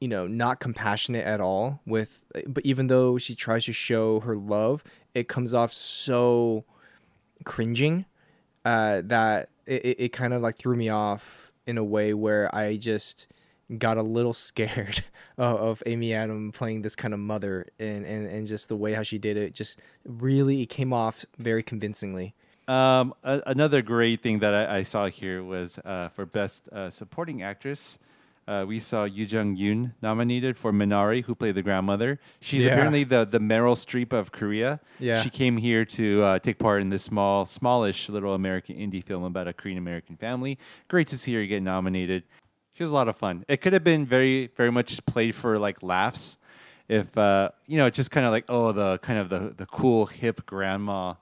you 0.00 0.08
know 0.08 0.26
not 0.26 0.58
compassionate 0.58 1.24
at 1.24 1.40
all 1.40 1.80
with 1.86 2.24
but 2.46 2.64
even 2.66 2.88
though 2.88 3.18
she 3.18 3.34
tries 3.34 3.66
to 3.66 3.72
show 3.72 4.20
her 4.20 4.34
love 4.34 4.82
it 5.14 5.28
comes 5.28 5.52
off 5.52 5.72
so 5.72 6.64
cringing 7.44 8.06
uh, 8.64 9.02
that 9.04 9.50
it, 9.66 9.84
it, 9.84 10.00
it 10.00 10.08
kind 10.08 10.32
of 10.32 10.42
like 10.42 10.56
threw 10.56 10.76
me 10.76 10.88
off 10.88 11.52
in 11.66 11.78
a 11.78 11.84
way 11.84 12.14
where 12.14 12.54
I 12.54 12.76
just 12.76 13.26
got 13.78 13.96
a 13.96 14.02
little 14.02 14.32
scared 14.48 15.04
of, 15.40 15.56
of 15.68 15.82
Amy 15.86 16.12
Adam 16.14 16.52
playing 16.52 16.82
this 16.82 16.94
kind 16.94 17.14
of 17.14 17.20
mother 17.20 17.66
and, 17.78 18.04
and, 18.04 18.26
and 18.26 18.46
just 18.46 18.68
the 18.68 18.76
way 18.76 18.92
how 18.92 19.02
she 19.02 19.18
did 19.18 19.36
it 19.36 19.54
just 19.54 19.80
really 20.04 20.62
it 20.62 20.68
came 20.68 20.92
off 20.92 21.24
very 21.38 21.62
convincingly. 21.62 22.34
Um, 22.68 23.14
a- 23.24 23.42
another 23.46 23.82
great 23.82 24.22
thing 24.22 24.38
that 24.40 24.54
I, 24.54 24.78
I 24.78 24.82
saw 24.84 25.08
here 25.08 25.42
was 25.42 25.78
uh, 25.78 26.08
for 26.14 26.24
best 26.26 26.68
uh, 26.68 26.90
supporting 26.90 27.42
actress. 27.42 27.98
Uh, 28.48 28.64
we 28.66 28.80
saw 28.80 29.04
Yuh-jung 29.04 29.54
Youn 29.56 29.92
nominated 30.02 30.56
for 30.56 30.72
Minari, 30.72 31.22
who 31.22 31.34
played 31.36 31.54
the 31.54 31.62
grandmother. 31.62 32.18
She's 32.40 32.64
Yeah. 32.64 32.72
apparently 32.72 33.04
the, 33.04 33.24
the 33.24 33.38
Meryl 33.38 33.76
Streep 33.76 34.12
of 34.12 34.32
Korea. 34.32 34.80
Yeah. 34.98 35.22
She 35.22 35.30
came 35.30 35.56
here 35.56 35.84
to 35.84 36.22
uh, 36.24 36.38
take 36.40 36.58
part 36.58 36.82
in 36.82 36.90
this 36.90 37.04
small, 37.04 37.44
smallish 37.46 38.08
little 38.08 38.34
American 38.34 38.76
indie 38.76 39.04
film 39.04 39.22
about 39.24 39.46
a 39.46 39.52
Korean 39.52 39.78
American 39.78 40.16
family. 40.16 40.58
Great 40.88 41.06
to 41.08 41.18
see 41.18 41.32
her 41.34 41.46
get 41.46 41.62
nominated. 41.62 42.24
She 42.72 42.82
was 42.82 42.90
a 42.90 42.94
lot 42.94 43.08
of 43.08 43.16
fun. 43.16 43.44
It 43.48 43.58
could 43.58 43.72
have 43.72 43.84
been 43.84 44.06
very, 44.06 44.48
very 44.56 44.70
much 44.72 45.04
played 45.06 45.34
for 45.34 45.58
like 45.58 45.82
laughs, 45.82 46.38
if 46.88 47.16
uh, 47.18 47.50
you 47.66 47.76
know, 47.78 47.90
just 47.90 48.10
kind 48.10 48.24
of 48.26 48.32
like 48.32 48.44
oh, 48.48 48.72
the 48.72 48.98
kind 48.98 49.18
of 49.18 49.28
the 49.28 49.54
the 49.56 49.66
cool 49.66 50.06
hip 50.06 50.46
grandma. 50.46 51.14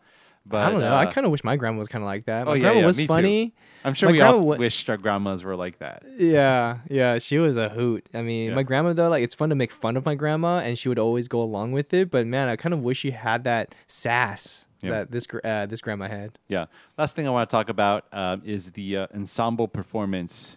But 0.47 0.65
I 0.67 0.71
don't 0.71 0.81
know. 0.81 0.95
I 0.95 1.05
uh, 1.05 1.13
kind 1.13 1.27
of 1.27 1.31
wish 1.31 1.45
my 1.45 1.57
grandma 1.57 1.79
was 1.79 1.89
kind 1.89 2.03
of 2.03 2.07
like 2.07 2.25
that. 2.25 2.47
My 2.47 2.53
Oh, 2.53 2.55
yeah, 2.55 2.61
grandma 2.63 2.81
yeah, 2.81 2.87
was 2.87 2.97
me 2.97 3.05
too. 3.05 3.09
funny. 3.13 3.55
I'm 3.85 3.93
sure 3.93 4.09
My 4.09 4.13
we 4.13 4.21
all 4.23 4.41
wa- 4.41 4.57
wished 4.57 4.89
our 4.89 4.97
grandmas 4.97 5.45
were 5.45 5.55
like 5.57 5.79
that. 5.81 6.05
Yeah, 6.19 6.79
yeah, 6.89 7.19
she 7.19 7.39
was 7.39 7.57
a 7.59 7.69
hoot. 7.69 8.09
I 8.15 8.23
mean, 8.23 8.49
Yeah. 8.51 8.55
my 8.55 8.63
grandma 8.63 8.93
though, 8.95 9.09
like 9.11 9.23
it's 9.23 9.35
fun 9.35 9.51
to 9.51 9.55
make 9.55 9.73
fun 9.73 9.97
of 9.97 10.07
my 10.07 10.15
grandma, 10.15 10.59
and 10.61 10.79
she 10.79 10.89
would 10.89 10.99
always 10.99 11.29
go 11.29 11.43
along 11.43 11.73
with 11.73 11.93
it. 11.93 12.11
But 12.11 12.27
man, 12.27 12.49
I 12.49 12.57
kind 12.57 12.73
of 12.73 12.81
wish 12.81 12.99
she 12.99 13.11
had 13.11 13.45
that 13.45 13.75
sass 13.87 14.67
Yeah. 14.83 14.91
that 14.91 15.11
this 15.11 15.27
uh, 15.45 15.67
this 15.67 15.81
grandma 15.81 16.09
had. 16.09 16.39
Yeah. 16.49 16.67
Last 16.97 17.15
thing 17.17 17.27
I 17.27 17.31
want 17.31 17.49
to 17.51 17.55
talk 17.55 17.69
about 17.69 18.07
um, 18.13 18.43
is 18.45 18.71
the 18.73 18.97
uh, 18.99 19.07
ensemble 19.15 19.69
performance 19.69 20.57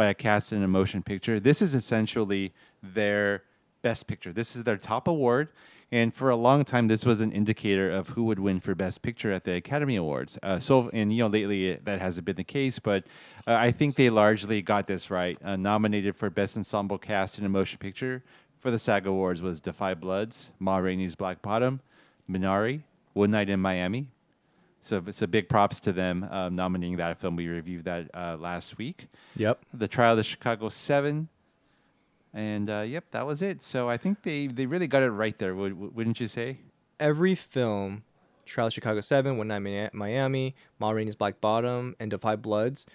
by 0.00 0.06
a 0.06 0.14
cast 0.14 0.50
in 0.50 0.62
a 0.62 0.66
motion 0.66 1.02
picture. 1.02 1.38
This 1.38 1.60
is 1.60 1.74
essentially 1.74 2.54
their 2.82 3.42
best 3.82 4.06
picture. 4.06 4.32
This 4.32 4.56
is 4.56 4.64
their 4.64 4.78
top 4.78 5.08
award. 5.08 5.50
And 5.92 6.14
for 6.14 6.30
a 6.30 6.36
long 6.36 6.64
time, 6.64 6.88
this 6.88 7.04
was 7.04 7.20
an 7.20 7.32
indicator 7.32 7.90
of 7.90 8.08
who 8.08 8.24
would 8.24 8.38
win 8.38 8.60
for 8.60 8.74
Best 8.74 9.02
Picture 9.02 9.30
at 9.30 9.44
the 9.44 9.56
Academy 9.56 9.96
Awards. 9.96 10.38
Uh, 10.42 10.58
so, 10.58 10.88
and 10.94 11.12
you 11.12 11.20
know, 11.20 11.26
lately 11.26 11.74
uh, 11.74 11.76
that 11.84 12.00
hasn't 12.00 12.24
been 12.24 12.36
the 12.36 12.44
case, 12.44 12.78
but 12.78 13.08
uh, 13.46 13.56
I 13.56 13.72
think 13.72 13.96
they 13.96 14.08
largely 14.08 14.62
got 14.62 14.86
this 14.86 15.10
right. 15.10 15.36
Uh, 15.44 15.56
nominated 15.56 16.16
for 16.16 16.30
Best 16.30 16.56
Ensemble 16.56 16.96
Cast 16.96 17.38
in 17.38 17.44
a 17.44 17.50
Motion 17.50 17.78
Picture 17.78 18.22
for 18.58 18.70
the 18.70 18.78
SAG 18.78 19.06
Awards 19.06 19.42
was 19.42 19.60
Da 19.60 19.72
5 19.72 20.00
Bloods, 20.00 20.50
Ma 20.58 20.78
Rainey's 20.78 21.14
Black 21.14 21.42
Bottom, 21.42 21.80
Minari, 22.26 22.84
One 23.12 23.32
Night 23.32 23.50
in 23.50 23.60
Miami, 23.60 24.06
so 24.80 25.02
it's 25.06 25.22
a 25.22 25.28
big 25.28 25.48
props 25.48 25.80
to 25.80 25.92
them 25.92 26.26
um, 26.30 26.56
nominating 26.56 26.96
that 26.96 27.20
film. 27.20 27.36
We 27.36 27.48
reviewed 27.48 27.84
that 27.84 28.10
uh, 28.14 28.36
last 28.38 28.78
week. 28.78 29.08
Yep. 29.36 29.64
The 29.74 29.88
Trial 29.88 30.12
of 30.12 30.16
the 30.16 30.24
Chicago 30.24 30.68
Seven, 30.68 31.28
and 32.32 32.70
uh, 32.70 32.80
yep, 32.80 33.04
that 33.10 33.26
was 33.26 33.42
it. 33.42 33.62
So 33.62 33.88
I 33.88 33.96
think 33.96 34.22
they, 34.22 34.46
they 34.46 34.66
really 34.66 34.86
got 34.86 35.02
it 35.02 35.10
right 35.10 35.38
there. 35.38 35.54
Would, 35.54 35.94
wouldn't 35.94 36.20
you 36.20 36.28
say? 36.28 36.58
Every 36.98 37.34
film, 37.34 38.02
Trial 38.46 38.68
of 38.68 38.72
Chicago 38.72 39.00
Seven, 39.00 39.36
One 39.36 39.48
Night 39.48 39.64
in 39.66 39.90
Miami, 39.92 40.54
Ma 40.78 40.90
Rainey's 40.90 41.16
Black 41.16 41.40
Bottom, 41.40 41.96
and 41.98 42.10
Da 42.10 42.18
5 42.18 42.42
Bloods, 42.42 42.86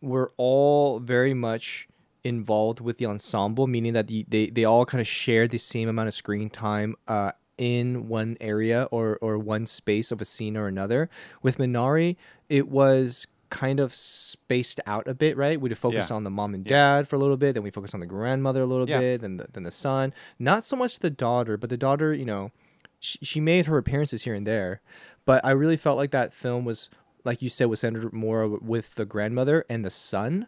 were 0.00 0.32
all 0.36 0.98
very 0.98 1.34
much 1.34 1.88
involved 2.24 2.80
with 2.80 2.98
the 2.98 3.06
ensemble, 3.06 3.66
meaning 3.66 3.92
that 3.94 4.06
the, 4.06 4.24
they 4.28 4.48
they 4.48 4.64
all 4.64 4.84
kind 4.84 5.00
of 5.00 5.06
shared 5.06 5.50
the 5.50 5.58
same 5.58 5.88
amount 5.88 6.08
of 6.08 6.14
screen 6.14 6.50
time. 6.50 6.96
Uh, 7.08 7.32
in 7.60 8.08
one 8.08 8.38
area 8.40 8.88
or, 8.90 9.18
or 9.20 9.36
one 9.38 9.66
space 9.66 10.10
of 10.10 10.20
a 10.20 10.24
scene 10.24 10.56
or 10.56 10.66
another. 10.66 11.10
With 11.42 11.58
Minari, 11.58 12.16
it 12.48 12.68
was 12.68 13.26
kind 13.50 13.78
of 13.80 13.94
spaced 13.94 14.80
out 14.86 15.06
a 15.06 15.12
bit, 15.14 15.36
right? 15.36 15.60
We'd 15.60 15.76
focus 15.76 16.08
Yeah. 16.08 16.16
on 16.16 16.24
the 16.24 16.30
mom 16.30 16.54
and 16.54 16.64
dad 16.64 17.06
for 17.06 17.16
a 17.16 17.18
little 17.18 17.36
bit, 17.36 17.52
then 17.54 17.62
we 17.62 17.70
focus 17.70 17.92
on 17.92 18.00
the 18.00 18.06
grandmother 18.06 18.62
a 18.62 18.66
little 18.66 18.88
Yeah. 18.88 19.00
bit, 19.00 19.20
then 19.20 19.36
the, 19.36 19.46
then 19.52 19.64
the 19.64 19.70
son. 19.70 20.14
Not 20.38 20.64
so 20.64 20.74
much 20.76 21.00
the 21.00 21.10
daughter, 21.10 21.56
but 21.58 21.68
the 21.68 21.76
daughter, 21.76 22.14
you 22.14 22.24
know, 22.24 22.50
she, 22.98 23.18
she 23.22 23.40
made 23.40 23.66
her 23.66 23.76
appearances 23.76 24.22
here 24.22 24.34
and 24.34 24.46
there. 24.46 24.80
But 25.26 25.44
I 25.44 25.50
really 25.50 25.76
felt 25.76 25.96
like 25.98 26.12
that 26.12 26.32
film 26.32 26.64
was, 26.64 26.88
like 27.24 27.42
you 27.42 27.50
said, 27.50 27.66
was 27.66 27.80
centered 27.80 28.12
more 28.14 28.48
with 28.48 28.94
the 28.94 29.04
grandmother 29.04 29.66
and 29.68 29.84
the 29.84 29.90
son. 29.90 30.46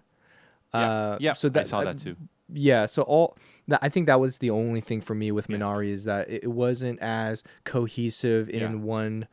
Yeah, 0.72 0.90
Uh, 0.90 1.16
yeah. 1.20 1.32
so 1.34 1.50
I 1.54 1.62
saw 1.64 1.84
that 1.84 1.98
too. 1.98 2.16
Yeah 2.54 2.86
so 2.86 3.02
all 3.02 3.36
that 3.68 3.78
i 3.82 3.88
think 3.88 4.06
that 4.06 4.20
was 4.20 4.38
the 4.38 4.50
only 4.50 4.80
thing 4.80 5.00
for 5.00 5.14
me 5.14 5.30
with 5.32 5.48
minari 5.48 5.88
is 5.88 6.04
that 6.04 6.28
it, 6.28 6.46
wasn't 6.50 6.98
as 7.00 7.42
cohesive 7.64 8.48
in 8.50 8.60
Yeah. 8.60 8.74
one 8.74 9.26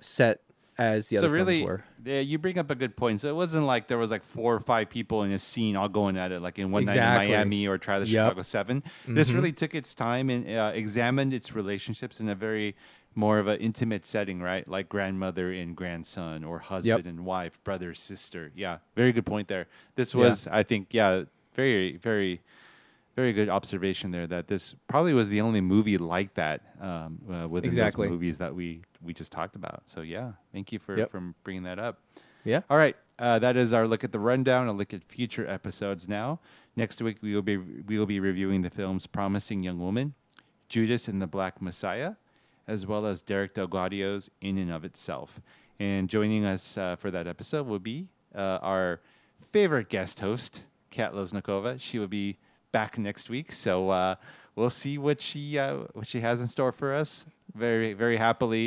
set 0.00 0.40
as 0.78 1.08
the 1.08 1.16
so 1.16 1.24
other 1.26 1.34
really, 1.34 1.58
films 1.60 1.66
were 1.68 1.84
yeah, 2.04 2.20
you 2.20 2.38
bring 2.38 2.58
up 2.58 2.70
a 2.70 2.74
good 2.74 2.94
point. 2.96 3.20
So 3.22 3.30
it 3.30 3.34
wasn't 3.34 3.64
like 3.64 3.88
there 3.88 3.96
was 3.98 4.10
like 4.10 4.22
four 4.22 4.54
or 4.54 4.60
five 4.60 4.90
people 4.90 5.22
in 5.22 5.32
a 5.32 5.38
scene 5.38 5.74
all 5.74 5.88
going 5.88 6.16
at 6.18 6.30
it, 6.32 6.40
like 6.40 6.58
in 6.58 6.70
One 6.70 6.84
Night 6.84 6.98
in 6.98 7.02
Miami 7.02 7.66
or 7.66 7.78
Try 7.78 7.98
the 7.98 8.06
Yep. 8.06 8.26
Chicago 8.26 8.42
7 8.42 8.82
This 9.08 9.30
Mhm. 9.30 9.34
really 9.34 9.52
took 9.52 9.74
its 9.74 9.94
time 9.94 10.28
and 10.28 10.46
uh, 10.48 10.70
examined 10.74 11.32
its 11.32 11.54
relationships 11.54 12.20
in 12.20 12.28
a 12.28 12.34
very 12.34 12.76
more 13.14 13.38
of 13.38 13.46
an 13.48 13.58
intimate 13.58 14.04
setting, 14.04 14.40
right? 14.40 14.68
Like 14.68 14.88
grandmother 14.90 15.50
and 15.50 15.74
grandson, 15.74 16.44
or 16.44 16.58
husband 16.58 17.06
and 17.06 17.24
wife, 17.24 17.58
brother 17.64 17.94
sister. 17.94 18.52
Yeah, 18.54 18.78
very 18.94 19.12
good 19.12 19.24
point 19.26 19.48
there. 19.48 19.66
This 19.94 20.12
Yeah. 20.14 20.20
was, 20.20 20.46
I 20.46 20.62
think, 20.62 20.88
yeah, 20.92 21.22
very, 21.54 21.96
very 21.96 22.42
very 23.16 23.32
good 23.32 23.48
observation 23.48 24.10
there 24.10 24.26
that 24.26 24.46
this 24.46 24.74
probably 24.88 25.14
was 25.14 25.28
the 25.30 25.40
only 25.40 25.60
movie 25.60 25.96
like 25.98 26.34
that 26.34 26.60
um, 26.80 27.18
uh, 27.32 27.48
within 27.48 27.68
Exactly. 27.68 28.06
those 28.06 28.12
movies 28.12 28.38
that 28.38 28.54
we 28.54 28.82
we 29.02 29.12
just 29.14 29.32
talked 29.32 29.56
about. 29.56 29.82
So 29.86 30.02
yeah, 30.02 30.32
thank 30.52 30.70
you 30.72 30.78
for 30.78 30.96
Yep. 30.98 31.10
for 31.10 31.20
bringing 31.42 31.62
that 31.64 31.78
up. 31.78 31.98
yeah 32.44 32.60
All 32.70 32.76
right, 32.76 32.96
uh, 33.18 33.38
that 33.40 33.56
is 33.56 33.72
our 33.72 33.86
look 33.88 34.04
at 34.04 34.12
the 34.12 34.18
rundown. 34.20 34.68
A 34.68 34.72
look 34.72 34.92
at 34.94 35.02
future 35.04 35.46
episodes 35.48 36.06
now. 36.08 36.38
Next 36.76 37.00
week 37.02 37.16
we 37.22 37.34
will 37.34 37.42
be 37.42 37.56
we 37.56 37.98
will 37.98 38.06
be 38.06 38.20
reviewing 38.20 38.62
the 38.62 38.70
films 38.70 39.06
"Promising 39.06 39.62
Young 39.62 39.78
Woman," 39.80 40.14
"Judas 40.68 41.08
and 41.08 41.20
the 41.22 41.26
Black 41.26 41.62
Messiah," 41.62 42.14
as 42.68 42.86
well 42.86 43.06
as 43.06 43.22
Derek 43.22 43.54
DelGaudio's 43.54 44.30
"In 44.40 44.58
and 44.58 44.70
of 44.70 44.84
Itself." 44.84 45.40
And 45.80 46.08
joining 46.08 46.44
us 46.44 46.76
uh, 46.78 46.96
for 46.96 47.10
that 47.10 47.26
episode 47.26 47.66
will 47.66 47.78
be 47.78 48.08
uh, 48.34 48.58
our 48.62 49.00
favorite 49.52 49.88
guest 49.88 50.20
host, 50.20 50.62
Kat 50.90 51.12
Loznikova. 51.14 51.80
She 51.80 51.98
will 51.98 52.08
be 52.08 52.36
back 52.78 52.98
next 52.98 53.30
week, 53.30 53.48
so 53.52 53.72
uh, 53.90 54.14
we'll 54.56 54.76
see 54.84 54.98
what 55.06 55.18
she 55.28 55.42
uh, 55.64 55.84
what 55.98 56.06
she 56.12 56.20
has 56.28 56.36
in 56.42 56.46
store 56.56 56.72
for 56.80 56.90
us. 57.02 57.24
Very 57.54 57.94
very 58.04 58.18
happily, 58.28 58.66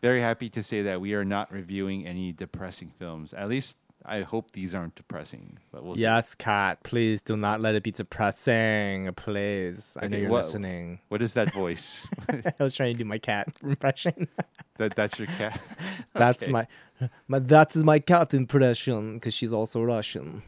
very 0.00 0.20
happy 0.28 0.48
to 0.56 0.62
say 0.70 0.78
that 0.88 0.98
we 1.04 1.10
are 1.18 1.24
not 1.36 1.46
reviewing 1.60 2.06
any 2.12 2.32
depressing 2.44 2.90
films. 3.00 3.28
At 3.42 3.48
least 3.54 3.76
I 4.16 4.22
hope 4.32 4.46
these 4.52 4.74
aren't 4.78 4.96
depressing, 5.02 5.44
but 5.72 5.78
we'll 5.84 5.94
see. 5.96 6.02
yes 6.10 6.34
cat 6.34 6.74
please 6.82 7.18
do 7.30 7.34
not 7.36 7.56
let 7.64 7.72
it 7.78 7.82
be 7.88 7.92
depressing 8.02 9.08
please 9.26 9.96
i 10.02 10.08
know 10.08 10.16
you're 10.18 10.28
what- 10.34 10.44
listening 10.44 10.98
What 11.12 11.22
is 11.26 11.32
that 11.38 11.48
voice? 11.62 11.86
i 12.58 12.62
was 12.66 12.74
trying 12.74 12.94
to 12.94 12.98
do 13.04 13.08
my 13.14 13.18
cat 13.30 13.46
impression 13.62 14.16
that 14.80 14.90
that's 14.98 15.16
your 15.20 15.28
cat. 15.40 15.54
that's 16.22 16.42
Okay. 16.42 16.52
my 16.56 16.64
my 17.32 17.38
that's 17.54 17.76
my 17.92 17.98
cat 18.12 18.28
impression 18.34 19.00
because 19.16 19.34
she's 19.38 19.52
also 19.58 19.78
russian 19.94 20.42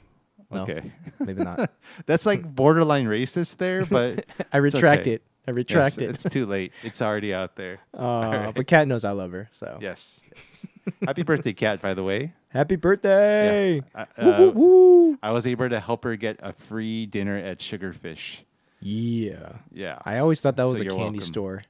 No, 0.50 0.62
Okay, 0.62 0.92
maybe 1.20 1.42
not 1.42 1.70
that's 2.06 2.26
like 2.26 2.42
borderline 2.44 3.06
racist 3.06 3.56
there, 3.56 3.84
but 3.90 4.24
i 4.52 4.58
retract 4.58 5.02
okay. 5.02 5.12
it 5.14 5.22
i 5.46 5.50
yes, 5.50 5.56
retract 5.56 5.98
it 5.98 6.10
it's 6.10 6.24
too 6.24 6.46
late. 6.46 6.72
It's 6.82 7.00
already 7.02 7.32
out 7.34 7.56
there. 7.56 7.80
uh, 7.94 8.52
but 8.52 8.66
cat 8.66 8.86
knows 8.88 9.04
i 9.04 9.10
love 9.12 9.32
her 9.32 9.48
so 9.52 9.78
Yes. 9.80 10.20
yes. 10.34 10.66
Happy 11.06 11.22
birthday, 11.22 11.54
cat! 11.54 11.80
By 11.80 11.94
the 11.94 12.02
way. 12.04 12.34
happy 12.48 12.76
birthday 12.76 13.80
I, 13.94 14.06
Woo, 14.22 14.30
uh, 14.30 14.38
woo, 14.40 14.50
woo. 14.50 15.18
I 15.22 15.30
was 15.32 15.46
able 15.46 15.68
to 15.68 15.80
help 15.80 16.04
her 16.04 16.14
get 16.16 16.38
a 16.42 16.52
free 16.52 17.06
dinner 17.06 17.36
at 17.38 17.58
Sugarfish. 17.58 18.40
yeah 18.80 19.52
Yeah. 19.72 19.98
I 20.04 20.18
always 20.18 20.40
thought 20.42 20.56
that 20.56 20.64
So 20.66 20.72
was 20.72 20.80
a 20.80 20.84
candy 20.84 21.00
welcome. 21.00 21.20
store. 21.20 21.62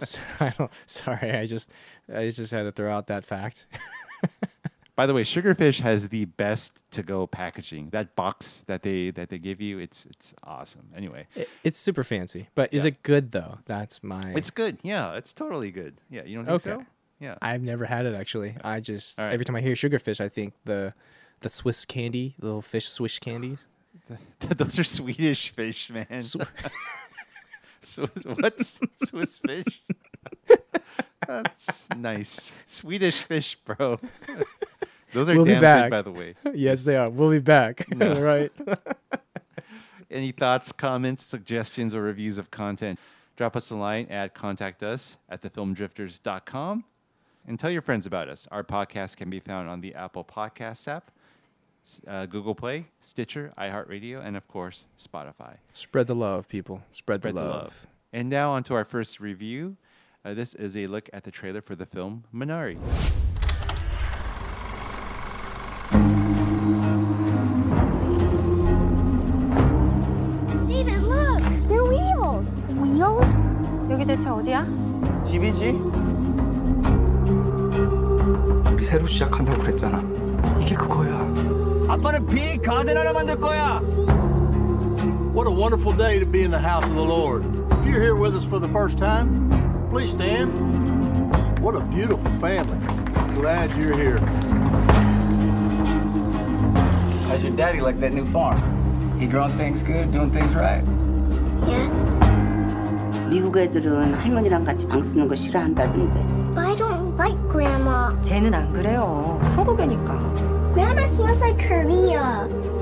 So, 0.00 0.18
I 0.40 0.52
don't. 0.58 0.70
Sorry, 0.86 1.30
I 1.32 1.46
just, 1.46 1.70
I 2.12 2.28
just 2.30 2.50
had 2.52 2.64
to 2.64 2.72
throw 2.72 2.92
out 2.94 3.06
that 3.06 3.24
fact. 3.24 3.66
By 5.00 5.06
the 5.06 5.14
way, 5.14 5.22
Sugarfish 5.24 5.80
has 5.80 6.10
the 6.10 6.26
best 6.26 6.82
to-go 6.90 7.26
packaging. 7.26 7.88
That 7.88 8.14
box 8.16 8.64
that 8.66 8.82
they 8.82 9.10
that 9.12 9.30
they 9.30 9.38
give 9.38 9.58
you, 9.58 9.78
it's 9.78 10.04
it's 10.04 10.34
awesome. 10.44 10.90
Anyway, 10.94 11.26
It- 11.34 11.48
it's 11.64 11.78
super 11.80 12.04
fancy, 12.04 12.50
but 12.54 12.68
is 12.74 12.84
Yeah. 12.84 12.88
it 12.88 13.02
good 13.02 13.32
though? 13.32 13.60
That's 13.64 14.02
my. 14.02 14.34
it's 14.36 14.50
good. 14.50 14.76
Yeah, 14.82 15.14
it's 15.16 15.32
totally 15.32 15.70
good. 15.70 15.94
Yeah, 16.10 16.24
you 16.24 16.36
don't 16.36 16.44
think 16.44 16.66
Okay. 16.66 16.82
so? 16.84 16.86
Yeah. 17.18 17.36
I've 17.40 17.62
never 17.62 17.86
had 17.86 18.04
it 18.04 18.14
actually. 18.14 18.56
I 18.62 18.80
just 18.80 19.16
right. 19.18 19.32
every 19.32 19.46
time 19.46 19.56
I 19.56 19.62
hear 19.62 19.72
sugarfish, 19.72 20.20
I 20.20 20.28
think 20.28 20.52
the, 20.66 20.92
the 21.40 21.48
Swiss 21.48 21.86
candy, 21.86 22.34
the 22.38 22.44
little 22.48 22.60
fish 22.60 22.86
swish 22.86 23.20
candies. 23.20 23.68
Those 24.40 24.78
are 24.78 24.84
Swedish 24.84 25.48
fish, 25.48 25.88
man. 25.90 26.20
Sw- 26.20 26.36
Swiss, 27.80 28.24
what's 28.26 28.78
Swiss 28.96 29.38
fish? 29.38 29.82
That's 31.26 31.88
nice. 31.96 32.52
Swedish 32.66 33.22
fish, 33.22 33.56
bro. 33.64 33.98
Those 35.12 35.28
are 35.28 35.34
We'll 35.36 35.44
be 35.44 35.52
damn 35.52 35.62
back. 35.62 35.84
good, 35.84 35.90
by 35.90 36.02
the 36.02 36.12
way. 36.12 36.34
yes, 36.54 36.84
they 36.84 36.96
are. 36.96 37.10
We'll 37.10 37.30
be 37.30 37.38
back. 37.40 37.86
No. 37.94 38.20
right. 38.20 38.52
Any 40.10 40.32
thoughts, 40.32 40.72
comments, 40.72 41.24
suggestions, 41.24 41.94
or 41.94 42.02
reviews 42.02 42.36
of 42.38 42.50
content? 42.50 42.98
Drop 43.36 43.56
us 43.56 43.70
a 43.70 43.76
line 43.76 44.06
at 44.10 44.34
contact 44.34 44.82
us 44.82 45.16
at 45.28 45.40
thefilmdrifters.com. 45.42 46.84
and 47.46 47.58
tell 47.60 47.70
your 47.70 47.82
friends 47.82 48.06
about 48.06 48.28
us. 48.28 48.46
Our 48.50 48.64
podcast 48.64 49.16
can 49.16 49.30
be 49.30 49.40
found 49.40 49.68
on 49.68 49.80
the 49.80 49.94
Apple 49.94 50.24
Podcast 50.24 50.88
app, 50.88 51.10
uh, 52.08 52.26
Google 52.26 52.54
Play, 52.54 52.86
Stitcher, 53.00 53.52
iHeartRadio, 53.56 54.24
and 54.24 54.36
of 54.36 54.46
course, 54.48 54.84
Spotify. 54.98 55.56
Spread 55.72 56.06
the 56.08 56.14
love, 56.14 56.48
people. 56.48 56.82
Spread, 56.90 57.20
Spread 57.20 57.34
the, 57.36 57.40
love. 57.44 57.86
And 58.12 58.28
now 58.28 58.50
on 58.50 58.64
to 58.64 58.74
our 58.74 58.84
first 58.84 59.20
review. 59.20 59.76
Uh, 60.24 60.34
this 60.34 60.54
is 60.54 60.76
a 60.76 60.86
look 60.88 61.08
at 61.12 61.22
the 61.24 61.30
trailer 61.30 61.62
for 61.62 61.74
the 61.76 61.86
film 61.86 62.24
Minari. 62.34 62.78
여기 74.19 74.19
대체 74.19 74.27
어디야? 74.27 74.67
집이지? 75.25 75.69
우리 78.73 78.83
새로 78.83 79.07
시작한다고 79.07 79.61
그랬잖아. 79.61 80.03
이게 80.59 80.75
그거야. 80.75 81.17
아빠는 81.87 82.25
빅 82.27 82.61
가든 82.61 82.97
하나 82.97 83.13
만들 83.13 83.39
거야. 83.39 83.79
What 85.33 85.47
a 85.47 85.55
wonderful 85.55 85.95
day 85.95 86.19
to 86.19 86.25
be 86.25 86.41
in 86.41 86.51
the 86.51 86.59
house 86.59 86.83
of 86.83 86.93
the 86.93 87.05
Lord. 87.05 87.45
If 87.71 87.85
you're 87.85 88.01
here 88.01 88.15
with 88.15 88.35
us 88.35 88.43
for 88.43 88.59
the 88.59 88.67
first 88.67 88.97
time, 88.97 89.49
please 89.89 90.11
stand. 90.11 90.51
What 91.61 91.77
a 91.77 91.85
beautiful 91.87 92.29
family. 92.41 92.77
Glad 93.39 93.71
you're 93.77 93.95
here. 93.95 94.19
How's 97.29 97.45
your 97.45 97.55
daddy 97.55 97.79
like 97.79 98.01
that 98.01 98.11
new 98.11 98.25
farm? 98.25 98.59
He 99.17 99.25
growing 99.25 99.53
things 99.53 99.83
good, 99.83 100.11
doing 100.11 100.31
things 100.31 100.53
right? 100.53 100.83
Yes. 101.65 102.28
미국 103.30 103.56
애들은 103.56 104.12
할머니랑 104.14 104.64
같이 104.64 104.86
방 104.88 105.02
쓰는 105.02 105.28
거 105.28 105.34
싫어한다던데. 105.34 106.20
I 106.60 106.74
don't 106.76 107.14
like 107.18 107.38
Grandma. 107.50 108.08
걔는 108.24 108.52
안 108.52 108.72
그래요. 108.72 109.38
한국애니까. 109.54 110.18
Grandma 110.74 111.04
smells 111.04 111.40
like 111.42 111.66
Korea. 111.68 112.20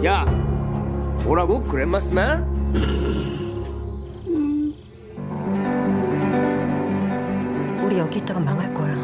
야, 0.04 0.24
뭐라고? 1.24 1.62
그랜마 1.64 2.00
스멜? 2.00 2.44
우리 7.84 7.98
여기 7.98 8.18
있다가 8.18 8.40
망할 8.40 8.72
거야. 8.74 8.94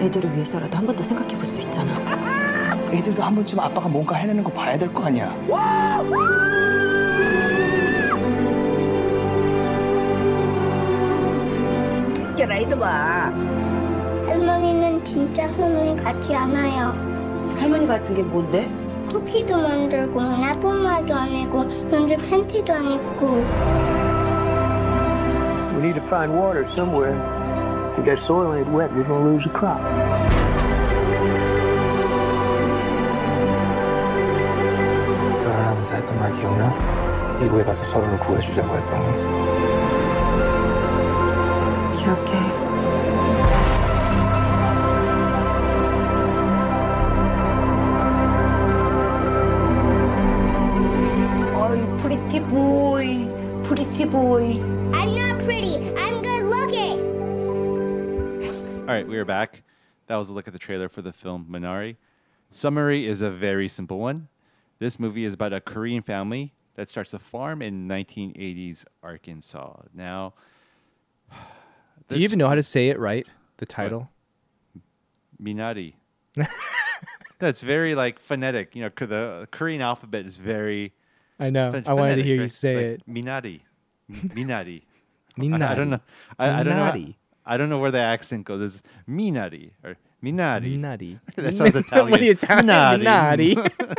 애들을 0.00 0.32
위해서라도 0.34 0.76
한 0.78 0.86
번 0.86 0.96
더 0.96 1.02
생각해 1.02 1.36
볼 1.36 1.44
수 1.44 1.60
있잖아. 1.60 1.92
애들도 2.90 3.22
한 3.22 3.34
번쯤 3.34 3.60
아빠가 3.60 3.88
뭔가 3.88 4.16
해내는 4.16 4.42
거 4.42 4.50
봐야 4.52 4.76
될 4.78 4.92
거 4.92 5.04
아니야. 5.04 5.32
깨라 12.50 12.56
이놈아. 12.58 13.32
할머니는 14.26 15.04
진짜 15.04 15.46
할머니 15.52 15.96
같지 16.02 16.34
않아요. 16.34 16.92
할머니 17.56 17.86
같은 17.86 18.12
게 18.12 18.24
뭔데? 18.24 18.68
쿠키도 19.08 19.56
만들고 19.56 20.20
나쁜 20.20 20.84
안 20.86 21.34
하고 21.34 21.64
남자 21.88 22.16
팬티도 22.28 22.72
안 22.72 22.90
입고 22.92 23.26
We 25.74 25.78
need 25.78 25.94
to 25.94 26.02
find 26.02 26.34
water 26.34 26.66
somewhere. 26.72 27.14
If 27.98 28.04
that 28.04 28.18
soil 28.18 28.54
ain't 28.54 28.68
wet, 28.72 28.90
we're 28.94 29.06
gonna 29.06 29.24
lose 29.24 29.44
the 29.44 29.52
crop. 29.56 29.80
결혼하면서 35.38 35.94
했던 35.94 36.18
말 36.18 36.32
기억나? 36.32 36.74
미국에 37.40 37.62
가서 37.62 37.84
서로를 37.84 38.18
구해주자고 38.18 38.76
했던 38.76 38.98
거. 39.00 39.39
Right, 59.00 59.08
we 59.08 59.18
are 59.18 59.24
back. 59.24 59.62
That 60.06 60.16
was 60.16 60.28
a 60.28 60.32
look 60.32 60.46
at 60.46 60.52
the 60.52 60.58
trailer 60.58 60.88
for 60.88 61.02
the 61.02 61.12
film 61.12 61.46
Minari. 61.50 61.96
Summary 62.50 63.06
is 63.06 63.22
a 63.22 63.30
very 63.30 63.68
simple 63.68 63.98
one. 63.98 64.28
This 64.78 64.98
movie 64.98 65.24
is 65.24 65.34
about 65.34 65.52
a 65.52 65.60
Korean 65.60 66.02
family 66.02 66.52
that 66.74 66.88
starts 66.88 67.14
a 67.14 67.18
farm 67.18 67.62
in 67.62 67.86
1980s 67.88 68.84
Arkansas. 69.02 69.82
Now, 69.94 70.34
Do 72.08 72.16
you 72.16 72.24
even 72.24 72.38
know 72.38 72.48
how 72.48 72.54
to 72.56 72.62
say 72.62 72.88
it 72.88 72.98
right? 72.98 73.26
The 73.58 73.66
title? 73.66 74.08
Minari. 75.40 75.94
That's 77.38 77.62
very 77.62 77.94
like 77.94 78.18
phonetic. 78.18 78.74
You 78.74 78.82
know, 78.82 78.90
the 79.06 79.48
Korean 79.50 79.80
alphabet 79.80 80.26
is 80.26 80.36
very. 80.38 80.92
I 81.38 81.50
know. 81.50 81.70
ph- 81.72 81.86
I 81.86 81.92
wanted 81.94 82.16
to 82.16 82.22
phonetic, 82.22 82.24
hear 82.26 82.34
you 82.36 82.46
say 82.48 82.76
Like, 82.76 82.84
it. 82.84 83.08
Minari. 83.08 83.60
Minari. 84.10 84.82
I, 85.38 85.42
I 85.42 85.44
Minari. 85.44 85.76
don't 85.76 85.90
know. 85.90 86.00
I, 86.38 86.48
I 86.50 86.62
don't 86.62 86.66
know. 86.76 86.84
how- 86.84 86.92
Minari. 86.92 87.14
I 87.50 87.56
don't 87.56 87.68
know 87.68 87.78
where 87.78 87.90
the 87.90 87.98
accent 87.98 88.44
goes. 88.44 88.60
It's 88.62 88.82
Minari 89.08 89.72
or 89.82 89.96
Minari. 90.22 90.78
Minari. 90.78 91.18
that 91.34 91.56
sounds 91.56 91.74
Italian. 91.74 92.10
what 92.12 92.20
are 92.20 92.24
you 92.24 92.30
Italian? 92.30 92.66
Minari. 92.68 93.54
Minari. 93.56 93.96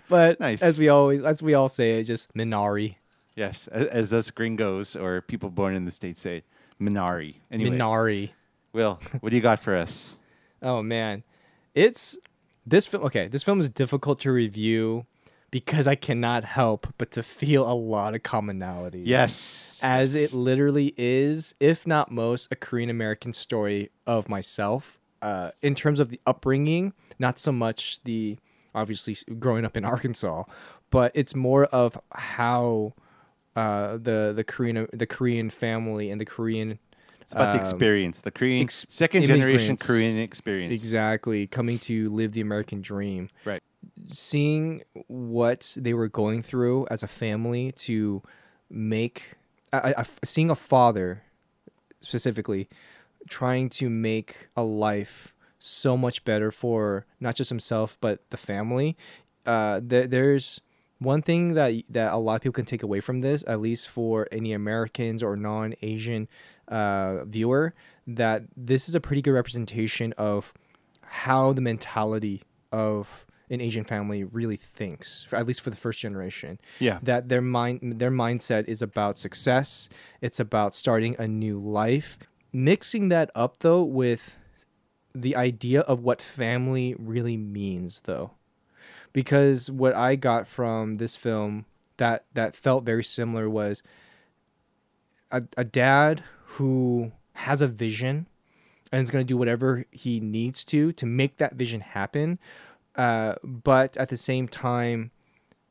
but 0.08 0.40
Nice. 0.40 0.62
as 0.62 0.78
we 0.78 0.88
always, 0.88 1.22
as 1.26 1.42
we 1.42 1.52
all 1.52 1.68
say, 1.68 2.00
it 2.00 2.04
just 2.04 2.32
Minari. 2.32 2.94
Yes, 3.36 3.68
a- 3.70 3.92
as 3.94 4.10
us 4.14 4.30
gringos 4.30 4.96
or 4.96 5.20
people 5.20 5.50
born 5.50 5.74
in 5.74 5.84
the 5.84 5.90
states 5.90 6.22
say, 6.22 6.44
Minari. 6.80 7.36
Anyway, 7.52 7.76
Minari. 7.76 8.30
Will, 8.72 8.98
what 9.20 9.28
do 9.28 9.36
you 9.36 9.42
got 9.42 9.60
for 9.60 9.76
us? 9.76 10.16
Oh 10.62 10.82
man, 10.82 11.24
it's 11.74 12.16
this 12.66 12.86
film. 12.86 13.04
Okay, 13.04 13.28
this 13.28 13.42
film 13.42 13.60
is 13.60 13.68
difficult 13.68 14.18
to 14.20 14.32
review 14.32 15.04
because 15.50 15.86
I 15.86 15.94
cannot 15.94 16.44
help 16.44 16.86
but 16.98 17.10
to 17.12 17.22
feel 17.22 17.70
a 17.70 17.74
lot 17.74 18.14
of 18.14 18.22
commonalities. 18.22 19.02
Yes, 19.04 19.80
as 19.82 20.14
it 20.14 20.32
literally 20.32 20.94
is, 20.96 21.54
if 21.60 21.86
not 21.86 22.10
most, 22.10 22.48
a 22.50 22.56
Korean 22.56 22.90
American 22.90 23.32
story 23.32 23.90
of 24.06 24.28
myself. 24.28 24.98
Uh, 25.20 25.50
in 25.62 25.74
terms 25.74 25.98
of 25.98 26.10
the 26.10 26.20
upbringing, 26.26 26.92
not 27.18 27.38
so 27.38 27.50
much 27.50 28.00
the 28.04 28.38
obviously 28.74 29.16
growing 29.38 29.64
up 29.64 29.76
in 29.76 29.84
Arkansas, 29.84 30.44
but 30.90 31.10
it's 31.14 31.34
more 31.34 31.64
of 31.66 31.98
how 32.12 32.94
uh, 33.56 33.96
the 33.96 34.32
the 34.34 34.44
Korean 34.44 34.86
the 34.92 35.06
Korean 35.06 35.50
family 35.50 36.10
and 36.10 36.20
the 36.20 36.24
Korean 36.24 36.78
It's 37.20 37.32
about 37.32 37.52
the 37.52 37.58
um, 37.58 37.60
experience, 37.60 38.20
the 38.20 38.30
Korean 38.30 38.62
ex- 38.62 38.86
second 38.88 39.24
generation. 39.26 39.76
Korean 39.76 40.18
experience. 40.18 40.72
Exactly, 40.72 41.46
coming 41.48 41.78
to 41.80 42.10
live 42.10 42.32
the 42.32 42.40
American 42.40 42.80
dream. 42.80 43.30
Right. 43.44 43.62
Seeing 44.10 44.82
what 45.06 45.74
they 45.76 45.94
were 45.94 46.08
going 46.08 46.42
through 46.42 46.86
as 46.90 47.02
a 47.02 47.08
family 47.08 47.72
to 47.72 48.22
make, 48.70 49.34
I, 49.72 49.94
I, 49.98 50.04
seeing 50.24 50.50
a 50.50 50.54
father 50.54 51.22
specifically 52.00 52.68
trying 53.28 53.68
to 53.68 53.90
make 53.90 54.48
a 54.56 54.62
life 54.62 55.34
so 55.58 55.96
much 55.96 56.24
better 56.24 56.50
for 56.50 57.04
not 57.20 57.34
just 57.34 57.50
himself 57.50 57.98
but 58.00 58.28
the 58.30 58.36
family. 58.36 58.96
Uh, 59.44 59.80
there, 59.82 60.06
there's 60.06 60.60
one 60.98 61.22
thing 61.22 61.54
that 61.54 61.82
that 61.88 62.12
a 62.12 62.16
lot 62.16 62.36
of 62.36 62.42
people 62.42 62.52
can 62.52 62.64
take 62.64 62.82
away 62.82 63.00
from 63.00 63.20
this, 63.20 63.44
at 63.46 63.60
least 63.60 63.88
for 63.88 64.28
any 64.32 64.52
Americans 64.52 65.22
or 65.22 65.36
non-Asian 65.36 66.28
uh, 66.68 67.24
viewer, 67.24 67.74
that 68.06 68.44
this 68.56 68.88
is 68.88 68.94
a 68.94 69.00
pretty 69.00 69.22
good 69.22 69.32
representation 69.32 70.12
of 70.18 70.52
how 71.02 71.52
the 71.52 71.60
mentality 71.60 72.42
of 72.72 73.24
an 73.50 73.60
Asian 73.60 73.84
family 73.84 74.24
really 74.24 74.56
thinks, 74.56 75.26
at 75.32 75.46
least 75.46 75.60
for 75.60 75.70
the 75.70 75.76
first 75.76 76.00
generation. 76.00 76.60
Yeah. 76.78 76.98
That 77.02 77.28
their 77.28 77.40
mind 77.40 77.94
their 77.98 78.10
mindset 78.10 78.66
is 78.68 78.82
about 78.82 79.18
success. 79.18 79.88
It's 80.20 80.40
about 80.40 80.74
starting 80.74 81.16
a 81.18 81.26
new 81.26 81.58
life. 81.58 82.18
Mixing 82.52 83.08
that 83.08 83.30
up 83.34 83.60
though 83.60 83.82
with 83.82 84.36
the 85.14 85.36
idea 85.36 85.80
of 85.80 86.02
what 86.02 86.22
family 86.22 86.94
really 86.98 87.36
means 87.36 88.02
though. 88.04 88.32
Because 89.12 89.70
what 89.70 89.94
I 89.94 90.16
got 90.16 90.46
from 90.46 90.96
this 90.96 91.16
film 91.16 91.64
that 91.96 92.24
that 92.34 92.56
felt 92.56 92.84
very 92.84 93.04
similar 93.04 93.48
was 93.48 93.82
a, 95.30 95.42
a 95.56 95.64
dad 95.64 96.24
who 96.44 97.12
has 97.34 97.62
a 97.62 97.66
vision 97.66 98.26
and 98.90 99.02
is 99.02 99.10
going 99.10 99.24
to 99.24 99.28
do 99.28 99.36
whatever 99.36 99.84
he 99.90 100.18
needs 100.20 100.64
to 100.64 100.92
to 100.92 101.06
make 101.06 101.36
that 101.36 101.54
vision 101.54 101.80
happen 101.80 102.38
uh, 102.98 103.34
but 103.42 103.96
at 103.96 104.08
the 104.10 104.16
same 104.16 104.46
time 104.46 105.10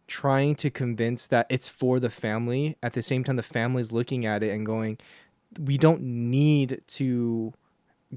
trying 0.08 0.56
to 0.56 0.70
convince 0.72 1.28
that 1.28 1.46
it's 1.50 1.68
for 1.68 2.00
the 2.00 2.10
family 2.10 2.78
at 2.82 2.94
the 2.94 3.02
same 3.02 3.24
time 3.24 3.36
the 3.36 3.44
family 3.44 3.82
is 3.82 3.92
looking 3.92 4.26
at 4.26 4.42
it 4.42 4.52
and 4.54 4.66
going 4.66 4.98
we 5.60 5.78
don't 5.78 6.02
need 6.02 6.82
to 6.88 7.54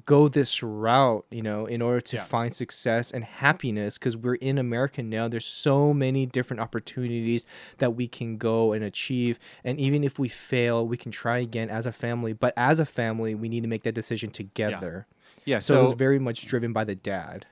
go 0.04 0.28
this 0.28 0.62
route, 0.62 1.26
you 1.32 1.42
know, 1.42 1.66
in 1.66 1.82
order 1.82 2.00
to 2.00 2.16
Yeah. 2.16 2.22
find 2.22 2.54
success 2.54 3.10
and 3.10 3.24
happiness 3.24 3.98
because 3.98 4.16
we're 4.16 4.36
in 4.36 4.56
America 4.56 5.02
now. 5.02 5.26
There's 5.26 5.46
so 5.46 5.92
many 5.92 6.26
different 6.26 6.60
opportunities 6.60 7.44
that 7.78 7.96
we 7.96 8.06
can 8.06 8.36
go 8.36 8.72
and 8.72 8.84
achieve. 8.84 9.38
And 9.64 9.80
even 9.80 10.04
if 10.04 10.16
we 10.18 10.28
fail, 10.28 10.86
we 10.86 10.96
can 10.96 11.10
try 11.10 11.38
again 11.38 11.70
as 11.70 11.86
a 11.86 11.92
family. 11.92 12.32
But 12.32 12.54
as 12.56 12.78
a 12.78 12.84
family, 12.84 13.34
we 13.34 13.48
need 13.48 13.62
to 13.62 13.68
make 13.68 13.82
that 13.82 13.94
decision 13.94 14.30
together. 14.30 15.06
Yeah, 15.44 15.58
So, 15.58 15.80
it 15.80 15.82
was 15.82 15.92
very 15.92 16.20
much 16.20 16.46
driven 16.46 16.72
by 16.72 16.84
the 16.84 16.94
dad. 16.94 17.46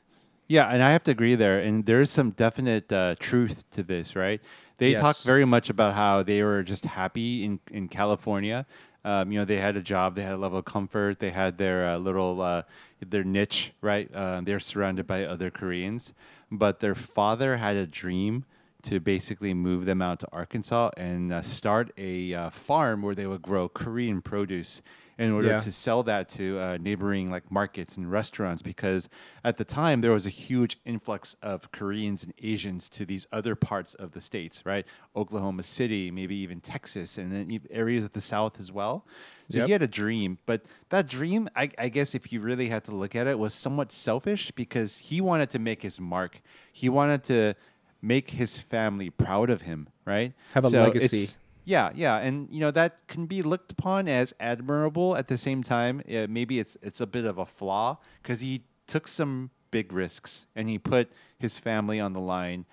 Yeah, 0.48 0.66
and 0.68 0.82
I 0.82 0.92
have 0.92 1.04
to 1.04 1.10
agree 1.10 1.34
there. 1.34 1.60
And 1.60 1.84
there's 1.84 2.10
some 2.10 2.30
definite 2.30 2.90
uh, 2.90 3.16
truth 3.18 3.70
to 3.72 3.82
this, 3.82 4.16
right? 4.16 4.40
They 4.78 4.94
talk 4.94 5.18
very 5.22 5.44
much 5.44 5.70
about 5.70 5.94
how 5.94 6.22
they 6.22 6.42
were 6.42 6.62
just 6.62 6.84
happy 6.84 7.44
in, 7.44 7.60
in 7.70 7.88
California. 7.88 8.64
Um, 9.04 9.30
you 9.30 9.38
know, 9.38 9.44
they 9.44 9.56
had 9.56 9.76
a 9.76 9.82
job, 9.82 10.14
they 10.14 10.22
had 10.22 10.34
a 10.34 10.38
level 10.38 10.58
of 10.58 10.64
comfort, 10.64 11.18
they 11.18 11.30
had 11.30 11.58
their 11.58 11.86
uh, 11.86 11.98
little 11.98 12.40
uh, 12.40 12.62
their 13.00 13.24
niche, 13.24 13.72
right? 13.80 14.10
Uh, 14.14 14.40
they're 14.42 14.60
surrounded 14.60 15.06
by 15.06 15.24
other 15.24 15.50
Koreans, 15.50 16.12
but 16.50 16.80
their 16.80 16.94
father 16.94 17.56
had 17.56 17.76
a 17.76 17.86
dream 17.86 18.44
to 18.82 19.00
basically 19.00 19.54
move 19.54 19.84
them 19.84 20.00
out 20.00 20.20
to 20.20 20.28
Arkansas 20.32 20.90
and 20.96 21.32
uh, 21.32 21.42
start 21.42 21.90
a 21.98 22.34
uh, 22.34 22.50
farm 22.50 23.02
where 23.02 23.14
they 23.14 23.26
would 23.26 23.42
grow 23.42 23.68
Korean 23.68 24.22
produce 24.22 24.82
in 25.18 25.32
order 25.32 25.48
Yeah. 25.48 25.58
to 25.58 25.72
sell 25.72 26.02
that 26.04 26.28
to 26.28 26.58
uh, 26.60 26.78
neighboring 26.80 27.28
like 27.30 27.50
markets 27.50 27.96
and 27.96 28.10
restaurants 28.10 28.62
because 28.62 29.08
at 29.44 29.56
the 29.56 29.64
time 29.64 30.00
there 30.00 30.12
was 30.12 30.26
a 30.26 30.30
huge 30.30 30.78
influx 30.84 31.34
of 31.42 31.70
Koreans 31.72 32.22
and 32.22 32.32
Asians 32.40 32.88
to 32.90 33.04
these 33.04 33.26
other 33.32 33.56
parts 33.56 33.94
of 33.94 34.12
the 34.12 34.20
states, 34.20 34.64
right? 34.64 34.86
Oklahoma 35.16 35.64
City, 35.64 36.10
maybe 36.12 36.36
even 36.36 36.60
Texas, 36.60 37.18
and 37.18 37.32
then 37.32 37.60
areas 37.70 38.04
of 38.04 38.12
the 38.12 38.20
South 38.20 38.60
as 38.60 38.70
well. 38.70 39.04
So 39.50 39.58
Yep. 39.58 39.66
he 39.66 39.72
had 39.72 39.82
a 39.82 39.88
dream, 39.88 40.38
but 40.46 40.66
that 40.90 41.08
dream, 41.08 41.48
I, 41.56 41.70
I 41.78 41.88
guess, 41.88 42.14
if 42.14 42.32
you 42.32 42.40
really 42.40 42.68
had 42.68 42.84
to 42.84 42.92
look 42.94 43.16
at 43.16 43.26
it, 43.26 43.38
was 43.38 43.54
somewhat 43.54 43.90
selfish 43.90 44.52
because 44.52 44.98
he 44.98 45.20
wanted 45.20 45.50
to 45.50 45.58
make 45.58 45.82
his 45.82 45.98
mark. 45.98 46.40
He 46.72 46.88
wanted 46.88 47.24
to 47.24 47.54
make 48.00 48.30
his 48.30 48.58
family 48.60 49.10
proud 49.10 49.50
of 49.50 49.62
him, 49.62 49.88
right? 50.04 50.32
Have 50.52 50.64
a 50.66 50.68
So 50.70 50.82
legacy. 50.82 51.28
Yeah, 51.68 51.90
yeah, 51.94 52.16
and 52.16 52.48
you 52.50 52.60
know 52.60 52.70
that 52.70 53.06
can 53.08 53.26
be 53.26 53.42
looked 53.42 53.72
upon 53.72 54.08
as 54.08 54.32
admirable. 54.40 55.14
At 55.14 55.28
the 55.28 55.36
same 55.36 55.62
time, 55.62 56.02
uh, 56.08 56.26
maybe 56.26 56.58
it's 56.58 56.78
it's 56.80 57.02
a 57.02 57.06
bit 57.06 57.26
of 57.26 57.36
a 57.36 57.44
flaw 57.44 57.98
because 58.22 58.40
he 58.40 58.62
took 58.86 59.06
some 59.06 59.50
big 59.70 59.92
risks 59.92 60.46
and 60.56 60.66
he 60.70 60.78
put 60.78 61.12
his 61.38 61.58
family 61.58 62.00
on 62.00 62.14
the 62.14 62.20
line, 62.20 62.64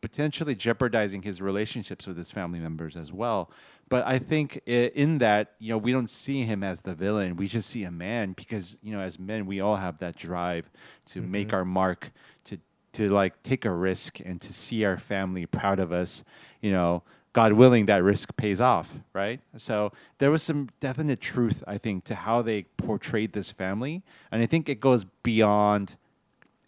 potentially 0.00 0.56
jeopardizing 0.56 1.22
his 1.22 1.40
relationships 1.40 2.08
with 2.08 2.16
his 2.16 2.32
family 2.32 2.58
members 2.58 2.96
as 2.96 3.12
well. 3.12 3.52
But 3.88 4.04
I 4.04 4.18
think 4.18 4.60
in 4.66 5.18
that, 5.18 5.52
you 5.60 5.70
know, 5.70 5.78
we 5.78 5.92
don't 5.92 6.10
see 6.10 6.42
him 6.42 6.64
as 6.64 6.80
the 6.82 6.94
villain. 6.94 7.36
We 7.36 7.46
just 7.46 7.70
see 7.70 7.84
a 7.84 7.90
man 7.92 8.32
because 8.32 8.78
you 8.82 8.92
know, 8.92 9.00
as 9.00 9.16
men, 9.16 9.46
we 9.46 9.60
all 9.60 9.76
have 9.76 9.98
that 9.98 10.16
drive 10.16 10.68
to 11.06 11.20
make 11.20 11.48
Mhm. 11.50 11.54
our 11.54 11.64
mark, 11.64 12.10
to 12.46 12.58
to 12.94 13.08
like 13.08 13.40
take 13.44 13.64
a 13.64 13.70
risk 13.70 14.18
and 14.18 14.40
to 14.40 14.52
see 14.52 14.84
our 14.84 14.98
family 14.98 15.46
proud 15.46 15.78
of 15.78 15.92
us. 15.92 16.24
You 16.60 16.72
know, 16.72 17.04
God 17.32 17.52
willing, 17.52 17.86
that 17.86 18.02
risk 18.02 18.36
pays 18.36 18.60
off, 18.60 18.98
right? 19.12 19.40
So 19.56 19.92
there 20.18 20.30
was 20.30 20.42
some 20.42 20.68
definite 20.80 21.20
truth, 21.20 21.62
I 21.66 21.78
think, 21.78 22.04
to 22.04 22.14
how 22.14 22.42
they 22.42 22.64
portrayed 22.76 23.32
this 23.32 23.52
family, 23.52 24.02
and 24.32 24.42
I 24.42 24.46
think 24.46 24.68
it 24.68 24.80
goes 24.80 25.04
beyond 25.22 25.96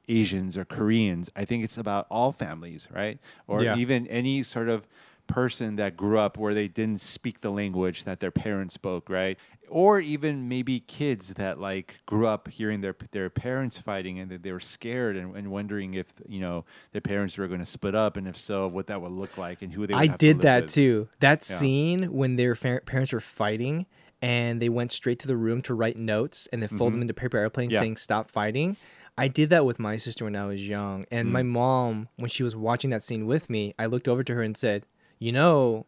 Asians 0.08 0.56
or 0.56 0.64
Koreans. 0.64 1.30
I 1.34 1.44
think 1.44 1.64
it's 1.64 1.78
about 1.78 2.06
all 2.10 2.32
families, 2.32 2.86
right? 2.92 3.18
Or 3.46 3.62
Yeah. 3.62 3.76
even 3.76 4.06
any 4.08 4.42
sort 4.42 4.68
of 4.68 4.86
person 5.26 5.76
that 5.76 5.96
grew 5.96 6.18
up 6.18 6.36
where 6.36 6.54
they 6.54 6.68
didn't 6.68 7.00
speak 7.00 7.40
the 7.40 7.50
language 7.50 8.04
that 8.04 8.20
their 8.20 8.30
parents 8.30 8.74
spoke, 8.74 9.08
right? 9.08 9.38
Or 9.68 9.98
even 10.00 10.48
maybe 10.48 10.80
kids 10.80 11.34
that 11.34 11.58
like 11.58 11.96
grew 12.04 12.26
up 12.26 12.48
hearing 12.48 12.82
their 12.82 12.94
their 13.12 13.30
parents 13.30 13.78
fighting 13.78 14.18
and 14.18 14.30
that 14.30 14.42
they 14.42 14.52
were 14.52 14.60
scared 14.60 15.16
and, 15.16 15.34
and 15.34 15.50
wondering 15.50 15.94
if 15.94 16.06
you 16.28 16.40
know 16.40 16.64
their 16.92 17.00
parents 17.00 17.38
were 17.38 17.48
going 17.48 17.60
to 17.60 17.66
split 17.66 17.94
up 17.94 18.16
and 18.18 18.28
if 18.28 18.36
so, 18.36 18.68
what 18.68 18.88
that 18.88 19.00
would 19.00 19.12
look 19.12 19.38
like 19.38 19.62
and 19.62 19.72
who 19.72 19.86
they. 19.86 19.94
Would 19.94 20.00
I 20.02 20.06
have 20.06 20.18
to 20.18 20.26
did 20.26 20.40
that 20.42 20.64
with. 20.64 20.72
too. 20.74 21.08
That 21.20 21.46
Yeah. 21.48 21.56
scene 21.56 22.12
when 22.12 22.36
their 22.36 22.54
parents 22.54 23.12
were 23.12 23.20
fighting 23.20 23.86
and 24.20 24.60
they 24.60 24.68
went 24.68 24.92
straight 24.92 25.18
to 25.20 25.26
the 25.26 25.36
room 25.36 25.62
to 25.62 25.74
write 25.74 25.96
notes 25.96 26.46
and 26.52 26.60
then 26.62 26.68
fold 26.68 26.92
them 26.92 26.98
Mhm. 27.00 27.02
into 27.02 27.14
paper 27.14 27.38
airplanes 27.38 27.72
Yeah. 27.72 27.80
saying 27.80 27.96
"Stop 27.96 28.30
fighting." 28.30 28.76
I 29.18 29.28
did 29.28 29.50
that 29.50 29.64
with 29.66 29.78
my 29.78 29.96
sister 29.96 30.24
when 30.24 30.36
I 30.36 30.46
was 30.46 30.66
young, 30.68 31.04
and 31.10 31.30
my 31.32 31.42
Mm. 31.42 31.48
mom, 31.48 32.08
when 32.16 32.28
she 32.30 32.42
was 32.42 32.54
watching 32.56 32.90
that 32.90 33.02
scene 33.02 33.26
with 33.26 33.48
me, 33.50 33.74
I 33.78 33.86
looked 33.86 34.08
over 34.08 34.22
to 34.24 34.34
her 34.34 34.42
and 34.42 34.56
said, 34.56 34.84
"You 35.22 35.32
know." 35.32 35.86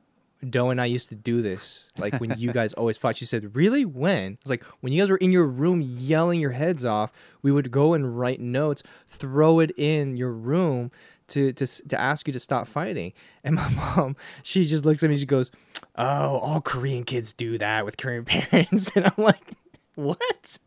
Doe 0.51 0.69
and 0.69 0.79
I 0.79 0.85
used 0.85 1.09
to 1.09 1.15
do 1.15 1.41
this. 1.41 1.89
Like 1.97 2.21
when 2.21 2.35
you 2.39 2.53
guys 2.61 2.75
always 2.75 2.99
fought. 2.99 3.17
She 3.17 3.25
said, 3.25 3.57
Really? 3.57 3.87
When? 3.87 4.33
I 4.33 4.39
was 4.43 4.51
like, 4.51 4.63
When 4.81 4.93
you 4.93 5.01
guys 5.01 5.11
were 5.11 5.17
in 5.17 5.33
your 5.33 5.47
room 5.47 5.81
yelling 5.81 6.39
your 6.39 6.51
heads 6.51 6.85
off, 6.85 7.13
we 7.41 7.51
would 7.51 7.71
go 7.71 7.95
and 7.95 8.19
write 8.19 8.41
notes, 8.41 8.83
throw 9.09 9.61
it 9.61 9.71
in 9.79 10.19
your 10.19 10.33
room 10.33 10.91
to, 11.29 11.53
to, 11.55 11.67
to 11.67 11.99
ask 11.99 12.27
you 12.27 12.33
to 12.35 12.39
stop 12.39 12.67
fighting. 12.67 13.15
And 13.43 13.55
my 13.55 13.69
mom, 13.97 14.17
she 14.43 14.65
just 14.65 14.85
looks 14.85 15.03
at 15.03 15.09
me, 15.09 15.17
she 15.17 15.25
goes, 15.25 15.51
Oh, 15.97 16.39
all 16.39 16.61
Korean 16.61 17.05
kids 17.05 17.33
do 17.33 17.57
that 17.59 17.85
with 17.87 17.97
Korean 17.97 18.25
parents. 18.27 18.91
And 18.95 19.07
I'm 19.07 19.25
like, 19.25 19.53
What? 19.95 20.59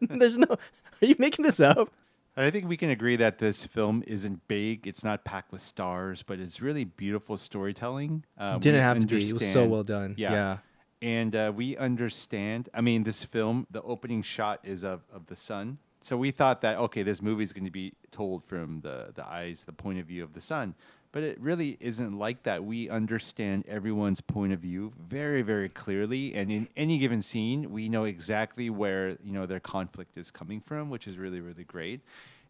There's 0.00 0.38
no, 0.38 0.46
are 0.50 1.06
you 1.06 1.16
making 1.18 1.42
this 1.42 1.60
up? 1.60 1.90
And 2.36 2.44
I 2.44 2.50
think 2.50 2.68
we 2.68 2.76
can 2.76 2.90
agree 2.90 3.16
that 3.16 3.38
this 3.38 3.64
film 3.64 4.02
isn't 4.06 4.48
big. 4.48 4.86
It's 4.86 5.04
not 5.04 5.24
packed 5.24 5.52
with 5.52 5.60
stars, 5.60 6.22
but 6.22 6.40
it's 6.40 6.60
really 6.60 6.84
beautiful 6.84 7.36
storytelling. 7.36 8.24
Uh, 8.36 8.58
Didn't 8.58 8.82
have 8.82 8.98
to 8.98 9.06
be. 9.06 9.28
It 9.28 9.32
was 9.32 9.52
so 9.52 9.66
well 9.66 9.84
done. 9.84 10.14
Yeah. 10.18 10.58
And 11.00 11.36
uh, 11.36 11.52
we 11.54 11.76
understand. 11.76 12.68
I 12.74 12.80
mean, 12.80 13.04
this 13.04 13.24
film, 13.24 13.66
the 13.70 13.82
opening 13.82 14.22
shot 14.22 14.60
is 14.64 14.84
of, 14.84 15.02
of 15.12 15.26
the 15.26 15.36
sun. 15.36 15.78
So 16.00 16.16
we 16.16 16.32
thought 16.32 16.60
that 16.62 16.76
okay, 16.78 17.02
this 17.02 17.22
movie 17.22 17.44
is 17.44 17.52
going 17.52 17.64
to 17.64 17.70
be 17.70 17.94
told 18.10 18.44
from 18.44 18.80
the 18.80 19.12
the 19.14 19.24
eyes, 19.26 19.64
the 19.64 19.72
point 19.72 19.98
of 19.98 20.06
view 20.06 20.22
of 20.22 20.32
the 20.32 20.40
sun. 20.40 20.74
But 21.14 21.22
it 21.22 21.40
really 21.40 21.76
isn't 21.78 22.18
like 22.18 22.42
that. 22.42 22.64
We 22.64 22.90
understand 22.90 23.62
everyone's 23.68 24.20
point 24.20 24.52
of 24.52 24.58
view 24.58 24.92
very, 25.08 25.42
very 25.42 25.68
clearly, 25.68 26.34
and 26.34 26.50
in 26.50 26.68
any 26.76 26.98
given 26.98 27.22
scene, 27.22 27.70
we 27.70 27.88
know 27.88 28.02
exactly 28.02 28.68
where 28.68 29.10
you 29.22 29.32
know 29.32 29.46
their 29.46 29.60
conflict 29.60 30.18
is 30.18 30.32
coming 30.32 30.60
from, 30.60 30.90
which 30.90 31.06
is 31.06 31.16
really, 31.16 31.40
really 31.40 31.62
great. 31.62 32.00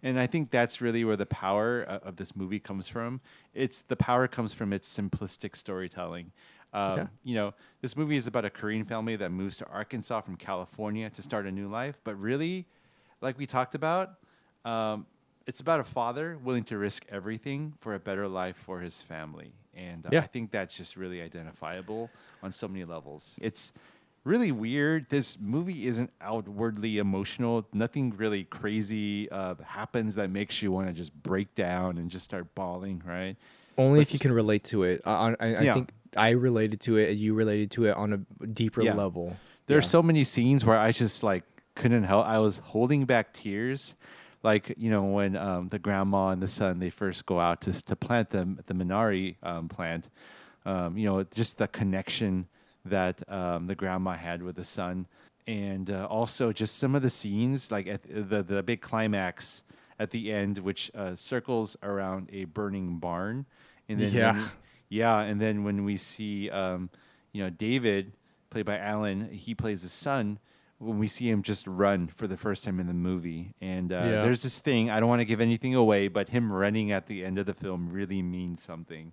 And 0.03 0.19
I 0.19 0.27
think 0.27 0.51
that's 0.51 0.81
really 0.81 1.05
where 1.05 1.17
the 1.17 1.27
power 1.27 1.85
uh, 1.87 2.09
of 2.09 2.17
this 2.17 2.35
movie 2.35 2.59
comes 2.59 2.89
from. 2.89 3.21
It's 3.53 3.83
the 3.83 3.97
power 3.97 4.27
comes 4.29 4.55
from 4.55 4.73
its 4.73 4.89
simplistic 4.89 5.57
storytelling. 5.57 6.33
Um, 6.73 6.97
Yeah. 6.99 7.07
You 7.23 7.35
know, 7.35 7.55
this 7.83 7.99
movie 7.99 8.17
is 8.17 8.27
about 8.27 8.47
a 8.47 8.51
Korean 8.51 8.87
family 8.87 9.17
that 9.17 9.31
moves 9.31 9.59
to 9.59 9.67
Arkansas 9.69 10.23
from 10.23 10.37
California 10.37 11.11
to 11.11 11.23
start 11.23 11.45
a 11.45 11.53
new 11.53 11.69
life. 11.69 12.01
But 12.03 12.19
really, 12.19 12.65
like 13.21 13.37
we 13.37 13.47
talked 13.47 13.75
about, 13.75 14.15
um, 14.65 15.05
it's 15.47 15.61
about 15.61 15.81
a 15.81 15.85
father 15.85 16.39
willing 16.43 16.65
to 16.65 16.79
risk 16.79 17.05
everything 17.09 17.75
for 17.81 17.95
a 17.95 17.99
better 17.99 18.29
life 18.29 18.57
for 18.57 18.81
his 18.81 19.03
family. 19.03 19.53
And 19.75 20.07
uh, 20.07 20.11
Yeah. 20.13 20.21
I 20.21 20.27
think 20.27 20.51
that's 20.51 20.77
just 20.77 20.97
really 20.97 21.21
identifiable 21.21 22.11
on 22.43 22.53
so 22.53 22.69
many 22.69 22.85
levels. 22.85 23.35
It's 23.41 23.73
really 24.25 24.53
weird. 24.53 25.11
This 25.11 25.39
movie 25.41 25.87
isn't 25.87 26.11
outwardly 26.21 26.99
emotional. 26.99 27.67
Nothing 27.73 28.15
really 28.17 28.45
crazy 28.45 29.31
uh, 29.31 29.57
happens 29.67 30.15
that 30.15 30.31
makes 30.31 30.63
you 30.63 30.73
want 30.73 30.87
to 30.87 30.93
just 30.93 31.13
break 31.23 31.55
down 31.55 31.99
and 31.99 32.11
just 32.11 32.25
start 32.25 32.55
bawling, 32.55 33.03
right? 33.05 33.37
Only 33.77 33.99
But 34.01 34.09
if 34.09 34.13
you 34.15 34.19
can 34.21 34.33
relate 34.33 34.65
to 34.65 34.85
it. 34.85 35.03
I, 35.05 35.11
I, 35.11 35.35
I 35.41 35.63
Yeah. 35.63 35.75
think 35.75 35.91
I 36.17 36.31
related 36.31 36.81
to 36.83 36.97
it, 36.97 37.11
and 37.11 37.19
you 37.19 37.35
related 37.35 37.73
to 37.73 37.87
it 37.87 37.97
on 37.97 38.13
a 38.41 38.47
deeper 38.47 38.83
Yeah. 38.83 38.95
level. 38.95 39.37
There 39.67 39.77
are 39.77 39.83
so 39.83 40.03
many 40.03 40.23
scenes 40.25 40.65
where 40.65 40.79
I 40.79 40.93
just 40.93 41.23
like 41.25 41.43
couldn't 41.75 42.05
help. 42.05 42.25
I 42.27 42.39
was 42.39 42.59
holding 42.59 43.05
back 43.05 43.33
tears, 43.33 43.95
like 44.45 44.75
you 44.77 44.91
know 44.91 45.03
when 45.03 45.37
um, 45.37 45.69
the 45.69 45.79
grandma 45.81 46.29
and 46.29 46.41
the 46.41 46.47
son 46.49 46.79
they 46.79 46.91
first 46.91 47.27
go 47.27 47.41
out 47.41 47.61
to 47.63 47.73
to 47.85 47.97
plant 47.97 48.31
the 48.31 48.45
the 48.67 48.75
Minari 48.75 49.35
um, 49.43 49.69
plant. 49.69 50.09
Um, 50.67 50.97
you 50.97 51.05
know, 51.07 51.23
just 51.25 51.59
the 51.59 51.69
connection 51.69 52.47
that 52.87 53.21
um, 53.31 53.67
the 53.67 53.75
grandma 53.75 54.15
had 54.15 54.43
with 54.43 54.57
the 54.57 54.65
son, 54.65 55.07
and 55.47 55.91
uh, 55.91 56.07
also 56.07 56.53
just 56.53 56.79
some 56.79 56.95
of 56.95 57.03
the 57.03 57.11
scenes, 57.11 57.71
like 57.71 57.87
at 57.87 58.03
the 58.05 58.43
the 58.43 58.63
big 58.63 58.81
climax 58.81 59.63
at 59.99 60.11
the 60.11 60.33
end, 60.33 60.59
which 60.59 60.91
uh, 60.95 61.15
circles 61.17 61.77
around 61.83 62.29
a 62.33 62.45
burning 62.47 62.99
barn, 62.99 63.45
and 63.89 63.99
then 64.01 64.13
Yeah. 64.13 64.33
when- 64.33 64.51
yeah, 64.91 65.21
and 65.21 65.41
then 65.41 65.65
when 65.65 65.85
we 65.85 65.97
see, 65.97 66.51
um, 66.51 66.89
you 67.33 67.43
know, 67.43 67.51
David, 67.51 68.13
played 68.51 68.65
by 68.67 68.79
Alan, 68.79 69.29
he 69.31 69.55
plays 69.55 69.83
the 69.83 69.89
son. 69.89 70.39
When 70.85 70.99
we 70.99 71.09
see 71.09 71.29
him 71.31 71.43
just 71.43 71.67
run 71.67 72.09
for 72.09 72.27
the 72.27 72.37
first 72.37 72.65
time 72.65 72.79
in 72.81 72.87
the 72.87 72.93
movie, 72.95 73.55
and 73.61 73.93
uh, 73.93 73.97
Yeah. 73.97 74.23
there's 74.23 74.43
this 74.43 74.59
thing 74.59 74.91
I 74.91 75.01
don't 75.01 75.09
want 75.09 75.21
to 75.21 75.25
give 75.25 75.41
anything 75.41 75.75
away, 75.75 76.09
but 76.09 76.29
him 76.29 76.53
running 76.53 76.93
at 76.93 77.07
the 77.07 77.25
end 77.25 77.39
of 77.39 77.47
the 77.47 77.55
film 77.55 77.89
really 77.89 78.23
means 78.23 78.63
something. 78.63 79.13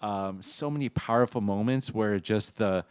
Um, 0.00 0.42
so 0.42 0.70
many 0.70 0.88
powerful 0.88 1.40
moments 1.40 1.92
where 1.92 2.18
just 2.20 2.56
the 2.56 2.84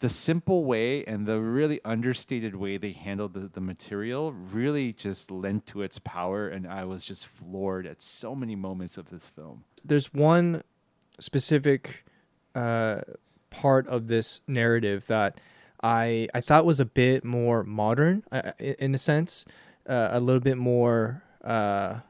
the 0.00 0.08
simple 0.10 0.64
way 0.64 1.04
and 1.04 1.26
the 1.26 1.40
really 1.40 1.80
understated 1.84 2.54
way 2.54 2.76
they 2.76 2.92
handled 2.92 3.32
the, 3.34 3.40
the 3.48 3.60
material 3.60 4.32
really 4.32 4.92
just 4.92 5.30
lent 5.30 5.66
to 5.66 5.82
its 5.82 5.98
power, 5.98 6.48
and 6.48 6.66
I 6.66 6.84
was 6.84 7.04
just 7.04 7.26
floored 7.26 7.86
at 7.86 8.02
so 8.02 8.34
many 8.34 8.56
moments 8.56 8.96
of 8.98 9.08
this 9.10 9.28
film. 9.28 9.64
there's 9.84 10.12
one 10.12 10.62
specific 11.18 12.04
uh, 12.54 13.00
part 13.50 13.86
of 13.88 14.08
this 14.08 14.40
narrative 14.46 15.04
that 15.08 15.40
I 15.86 16.28
I 16.34 16.40
thought 16.40 16.66
was 16.66 16.80
a 16.80 16.84
bit 16.84 17.24
more 17.24 17.62
modern 17.62 18.24
uh, 18.32 18.52
in, 18.58 18.74
in 18.78 18.94
a 18.94 18.98
sense, 18.98 19.44
uh, 19.88 20.08
a 20.10 20.20
little 20.20 20.40
bit 20.40 20.58
more 20.58 21.22
uh, 21.44 22.00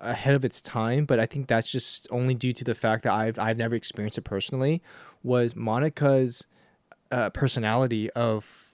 ahead 0.00 0.34
of 0.34 0.44
its 0.44 0.62
time. 0.62 1.04
But 1.04 1.20
I 1.20 1.26
think 1.26 1.46
that's 1.46 1.70
just 1.70 2.08
only 2.10 2.34
due 2.34 2.54
to 2.54 2.64
the 2.64 2.74
fact 2.74 3.02
that 3.04 3.12
I've 3.12 3.38
I've 3.38 3.58
never 3.58 3.74
experienced 3.74 4.16
it 4.16 4.22
personally. 4.22 4.82
Was 5.22 5.54
Monica's 5.54 6.44
uh, 7.10 7.28
personality 7.30 8.10
of 8.12 8.70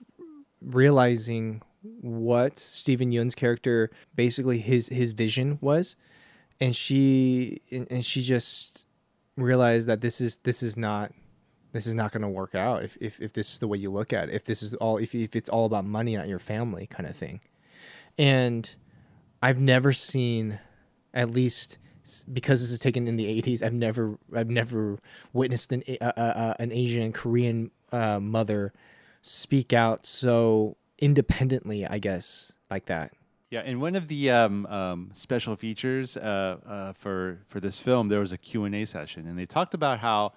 realizing 0.61 1.61
what 2.01 2.59
Steven 2.59 3.11
Yeun's 3.11 3.35
character 3.35 3.91
basically 4.15 4.59
his 4.59 4.87
his 4.87 5.11
vision 5.11 5.59
was, 5.59 5.97
and 6.61 6.73
she 6.73 7.61
and 7.71 8.05
she 8.05 8.21
just 8.21 8.87
realized 9.35 9.87
that 9.89 9.99
this 9.99 10.21
is 10.21 10.37
this 10.37 10.63
is 10.63 10.77
not 10.77 11.11
this 11.71 11.87
is 11.87 11.93
not 11.93 12.11
going 12.11 12.21
to 12.21 12.27
work 12.27 12.55
out 12.55 12.83
if, 12.83 12.97
if 12.99 13.21
if 13.21 13.33
this 13.33 13.51
is 13.51 13.59
the 13.59 13.67
way 13.67 13.77
you 13.77 13.89
look 13.89 14.11
at 14.13 14.29
it 14.29 14.35
if 14.35 14.43
this 14.43 14.63
is 14.63 14.73
all 14.75 14.97
if, 14.97 15.13
if 15.13 15.35
it's 15.35 15.49
all 15.49 15.65
about 15.65 15.85
money 15.85 16.15
not 16.15 16.27
your 16.27 16.39
family 16.39 16.87
kind 16.87 17.07
of 17.07 17.15
thing. 17.15 17.41
And 18.17 18.69
i've 19.41 19.59
never 19.59 19.93
seen 19.93 20.59
at 21.13 21.31
least 21.31 21.77
because 22.31 22.61
this 22.61 22.71
is 22.71 22.79
taken 22.79 23.07
in 23.07 23.15
the 23.15 23.25
80s 23.41 23.63
i've 23.63 23.73
never 23.73 24.17
i've 24.35 24.49
never 24.49 24.99
witnessed 25.31 25.71
an 25.71 25.83
uh, 26.01 26.03
uh, 26.03 26.53
an 26.59 26.71
asian 26.71 27.13
korean 27.13 27.71
uh, 27.91 28.19
mother 28.19 28.73
speak 29.21 29.73
out 29.73 30.05
so 30.05 30.75
independently 30.97 31.85
i 31.85 31.99
guess 31.99 32.51
like 32.69 32.85
that. 32.85 33.13
Yeah, 33.49 33.63
in 33.63 33.79
one 33.79 33.95
of 33.95 34.07
the 34.07 34.29
um, 34.29 34.65
um, 34.67 35.09
special 35.13 35.55
features 35.55 36.15
uh, 36.15 36.57
uh, 36.67 36.93
for 36.93 37.39
for 37.47 37.59
this 37.59 37.79
film, 37.79 38.07
there 38.07 38.19
was 38.19 38.31
a 38.31 38.37
Q 38.37 38.65
and 38.65 38.75
A 38.75 38.85
session, 38.85 39.27
and 39.27 39.37
they 39.39 39.47
talked 39.47 39.73
about 39.73 39.99
how 39.99 40.33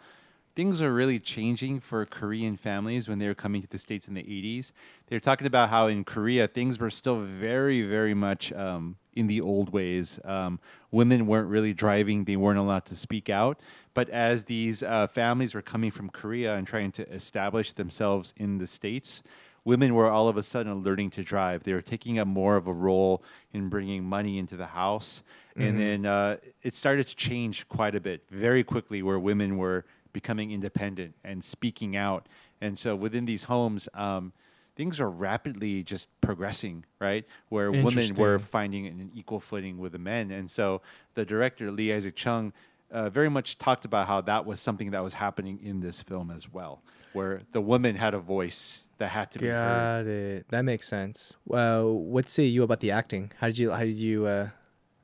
things 0.55 0.81
are 0.83 0.93
really 0.93 1.19
changing 1.19 1.81
for 1.81 2.05
Korean 2.07 2.57
families 2.57 3.09
when 3.09 3.19
they 3.19 3.27
were 3.27 3.35
coming 3.35 3.63
to 3.63 3.69
the 3.69 3.79
states 3.79 4.09
in 4.09 4.15
the 4.15 4.23
'80s. 4.23 4.73
They 5.07 5.17
were 5.17 5.21
talking 5.21 5.47
about 5.47 5.71
how 5.71 5.87
in 5.87 6.05
Korea 6.05 6.47
things 6.49 6.79
were 6.79 6.91
still 6.91 7.21
very, 7.21 7.83
very 7.83 8.15
much 8.15 8.53
um, 8.53 8.97
in 9.15 9.27
the 9.27 9.41
old 9.41 9.73
ways. 9.73 10.21
Um, 10.25 10.61
women 10.91 11.27
weren't 11.27 11.49
really 11.49 11.73
driving; 11.75 12.25
they 12.25 12.37
weren't 12.37 12.59
allowed 12.59 12.85
to 12.87 12.97
speak 12.97 13.31
out. 13.31 13.61
But 13.95 14.09
as 14.11 14.45
these 14.45 14.83
uh, 14.83 15.07
families 15.07 15.55
were 15.55 15.63
coming 15.63 15.91
from 15.91 16.11
Korea 16.11 16.57
and 16.57 16.67
trying 16.67 16.93
to 16.93 17.09
establish 17.13 17.73
themselves 17.73 18.35
in 18.37 18.59
the 18.59 18.67
states 18.67 19.23
women 19.65 19.95
were 19.95 20.09
all 20.09 20.29
of 20.29 20.37
a 20.37 20.43
sudden 20.43 20.83
learning 20.83 21.11
to 21.11 21.23
drive. 21.23 21.63
They 21.63 21.73
were 21.73 21.83
taking 21.83 22.19
up 22.19 22.27
more 22.27 22.57
of 22.57 22.67
a 22.67 22.73
role 22.73 23.23
in 23.53 23.69
bringing 23.69 24.05
money 24.05 24.39
into 24.39 24.57
the 24.57 24.67
house. 24.67 25.23
And 25.57 25.77
Mhm. 25.77 25.79
then 25.79 26.07
uh, 26.07 26.37
it 26.63 26.75
started 26.75 27.07
to 27.07 27.15
change 27.15 27.69
quite 27.69 27.95
a 27.95 28.01
bit 28.01 28.25
very 28.31 28.65
quickly, 28.65 29.03
where 29.03 29.19
women 29.19 29.59
were 29.59 29.85
becoming 30.13 30.51
independent 30.51 31.15
and 31.25 31.43
speaking 31.45 31.97
out. 31.97 32.27
And 32.61 32.79
so 32.79 32.95
within 32.95 33.25
these 33.25 33.45
homes, 33.45 33.89
um, 33.95 34.33
things 34.77 35.01
are 35.01 35.11
rapidly 35.11 35.83
just 35.83 36.09
progressing, 36.21 36.85
right? 37.01 37.25
Where 37.49 37.71
women 37.71 38.15
were 38.15 38.39
finding 38.39 38.87
an 38.87 39.11
equal 39.15 39.41
footing 39.41 39.79
with 39.79 39.93
the 39.93 39.99
men. 39.99 40.31
And 40.31 40.51
so 40.51 40.81
the 41.15 41.25
director, 41.25 41.71
Lee 41.71 41.93
Isaac 41.93 42.15
Chung, 42.17 42.53
uh, 42.91 43.09
very 43.09 43.31
much 43.31 43.59
talked 43.59 43.85
about 43.85 44.07
how 44.07 44.21
that 44.23 44.45
was 44.45 44.61
something 44.61 44.91
that 44.91 45.03
was 45.03 45.15
happening 45.15 45.59
in 45.63 45.81
this 45.81 46.03
film 46.03 46.31
as 46.31 46.53
well, 46.53 46.83
where 47.15 47.41
the 47.53 47.61
woman 47.61 47.97
had 47.97 48.13
a 48.15 48.19
voice 48.19 48.81
that 48.99 49.09
had 49.09 49.31
to 49.33 49.39
be 49.39 49.47
heard. 49.47 50.05
Got 50.05 50.11
it. 50.11 50.47
That 50.51 50.63
makes 50.63 50.87
sense. 50.89 51.37
Well, 51.47 51.91
what 51.93 52.29
say 52.29 52.45
you 52.45 52.63
about 52.63 52.81
the 52.81 52.91
acting? 52.91 53.33
How 53.41 53.47
did 53.47 53.59
you 53.59 53.71
how 53.73 53.81
did 53.81 53.97
you 53.97 54.27
uh, 54.27 54.49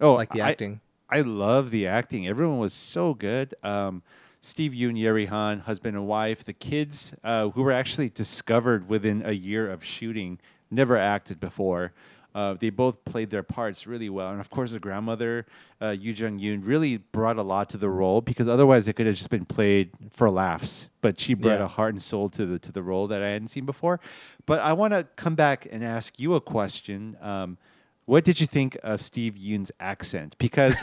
Oh, 0.01 0.12
like 0.14 0.31
the 0.33 0.42
I- 0.42 0.51
acting? 0.51 0.81
I 1.11 1.23
love 1.23 1.71
the 1.71 1.87
acting. 1.87 2.29
Everyone 2.29 2.59
was 2.59 2.75
so 2.75 3.14
good. 3.14 3.55
Um, 3.62 4.03
Steve 4.40 4.72
Yeun, 4.72 4.98
Yeri 4.98 5.27
Han, 5.27 5.61
husband 5.61 5.96
and 5.96 6.07
wife, 6.07 6.44
the 6.44 6.53
kids 6.53 7.12
uh, 7.24 7.48
who 7.51 7.62
were 7.62 7.72
actually 7.72 8.09
discovered 8.09 8.88
within 8.88 9.22
a 9.24 9.33
year 9.33 9.68
of 9.70 9.83
shooting, 9.85 10.38
never 10.70 10.96
acted 10.96 11.40
before. 11.40 11.92
Uh, 12.35 12.55
they 12.55 12.70
both 12.70 13.05
played 13.05 13.31
their 13.31 13.42
parts 13.42 13.87
really 13.87 14.09
well, 14.09 14.31
and 14.31 14.38
of 14.38 14.48
course, 14.48 14.70
the 14.70 14.79
grandmother, 14.79 15.44
uh, 15.83 15.88
Yuh-jung 15.88 16.38
Youn, 16.38 16.61
really 16.61 16.98
brought 16.98 17.37
a 17.37 17.42
lot 17.42 17.68
to 17.70 17.77
the 17.79 17.88
role 17.88 18.20
because 18.20 18.46
otherwise 18.46 18.87
it 18.87 18.92
could 18.92 19.07
have 19.07 19.16
just 19.16 19.31
been 19.31 19.44
played 19.46 19.90
for 20.12 20.31
laughs. 20.31 20.88
But 21.01 21.18
she 21.18 21.35
brought 21.35 21.59
Yeah. 21.59 21.64
a 21.64 21.68
heart 21.68 21.94
and 21.94 22.03
soul 22.03 22.29
to 22.31 22.46
the 22.46 22.59
to 22.61 22.70
the 22.70 22.83
role 22.83 23.09
that 23.09 23.22
I 23.22 23.29
hadn't 23.31 23.48
seen 23.48 23.64
before. 23.66 23.98
But 24.46 24.61
I 24.61 24.72
want 24.74 24.92
to 24.92 25.05
come 25.16 25.35
back 25.35 25.66
and 25.70 25.83
ask 25.83 26.20
you 26.20 26.35
a 26.35 26.40
question. 26.40 27.16
Um, 27.20 27.57
what 28.05 28.24
did 28.24 28.40
you 28.40 28.46
think 28.46 28.77
of 28.85 29.01
Steve 29.01 29.35
Yeun's 29.37 29.72
accent? 29.81 30.37
Because 30.38 30.83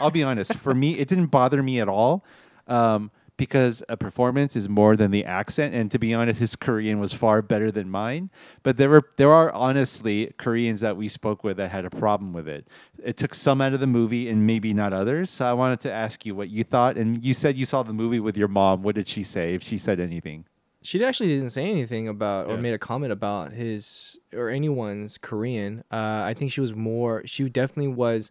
I'll 0.00 0.10
be 0.10 0.22
honest, 0.22 0.54
for 0.54 0.74
me, 0.74 0.98
it 0.98 1.08
didn't 1.08 1.26
bother 1.26 1.62
me 1.62 1.80
at 1.80 1.88
all. 1.88 2.24
Um, 2.70 3.10
because 3.36 3.82
a 3.88 3.96
performance 3.96 4.54
is 4.54 4.68
more 4.68 4.96
than 4.98 5.12
the 5.12 5.24
accent, 5.24 5.74
and 5.74 5.90
to 5.92 5.98
be 5.98 6.12
honest, 6.12 6.38
his 6.40 6.56
Korean 6.56 7.00
was 7.00 7.14
far 7.14 7.40
better 7.40 7.70
than 7.70 7.88
mine. 7.88 8.28
But 8.62 8.76
there 8.76 8.90
were 8.90 9.02
there 9.16 9.30
are 9.32 9.50
honestly 9.54 10.34
Koreans 10.36 10.80
that 10.80 10.98
we 10.98 11.08
spoke 11.08 11.42
with 11.42 11.56
that 11.56 11.70
had 11.70 11.86
a 11.86 11.90
problem 11.90 12.34
with 12.34 12.46
it. 12.46 12.68
It 13.02 13.16
took 13.16 13.34
some 13.34 13.62
out 13.62 13.72
of 13.72 13.80
the 13.80 13.86
movie 13.86 14.28
and 14.28 14.46
maybe 14.46 14.74
not 14.74 14.92
others. 14.92 15.30
So 15.30 15.46
I 15.46 15.54
wanted 15.54 15.80
to 15.80 15.90
ask 15.92 16.26
you 16.26 16.34
what 16.34 16.50
you 16.50 16.64
thought. 16.64 16.98
And 16.98 17.24
you 17.24 17.32
said 17.32 17.56
you 17.56 17.64
saw 17.64 17.82
the 17.82 17.94
movie 17.94 18.20
with 18.20 18.36
your 18.36 18.48
mom. 18.48 18.82
What 18.82 18.94
did 18.94 19.08
she 19.08 19.22
say? 19.22 19.54
If 19.54 19.62
she 19.62 19.78
said 19.78 20.00
anything? 20.00 20.44
She 20.82 21.02
actually 21.02 21.28
didn't 21.28 21.50
say 21.50 21.64
anything 21.64 22.08
about 22.08 22.46
or 22.46 22.56
Yeah. 22.56 22.60
made 22.60 22.74
a 22.74 22.78
comment 22.78 23.10
about 23.10 23.52
his 23.52 24.18
or 24.34 24.50
anyone's 24.50 25.16
Korean. 25.16 25.82
Uh, 25.90 26.24
I 26.30 26.34
think 26.36 26.52
she 26.52 26.60
was 26.60 26.74
more. 26.74 27.22
She 27.26 27.48
definitely 27.48 27.92
was 27.94 28.30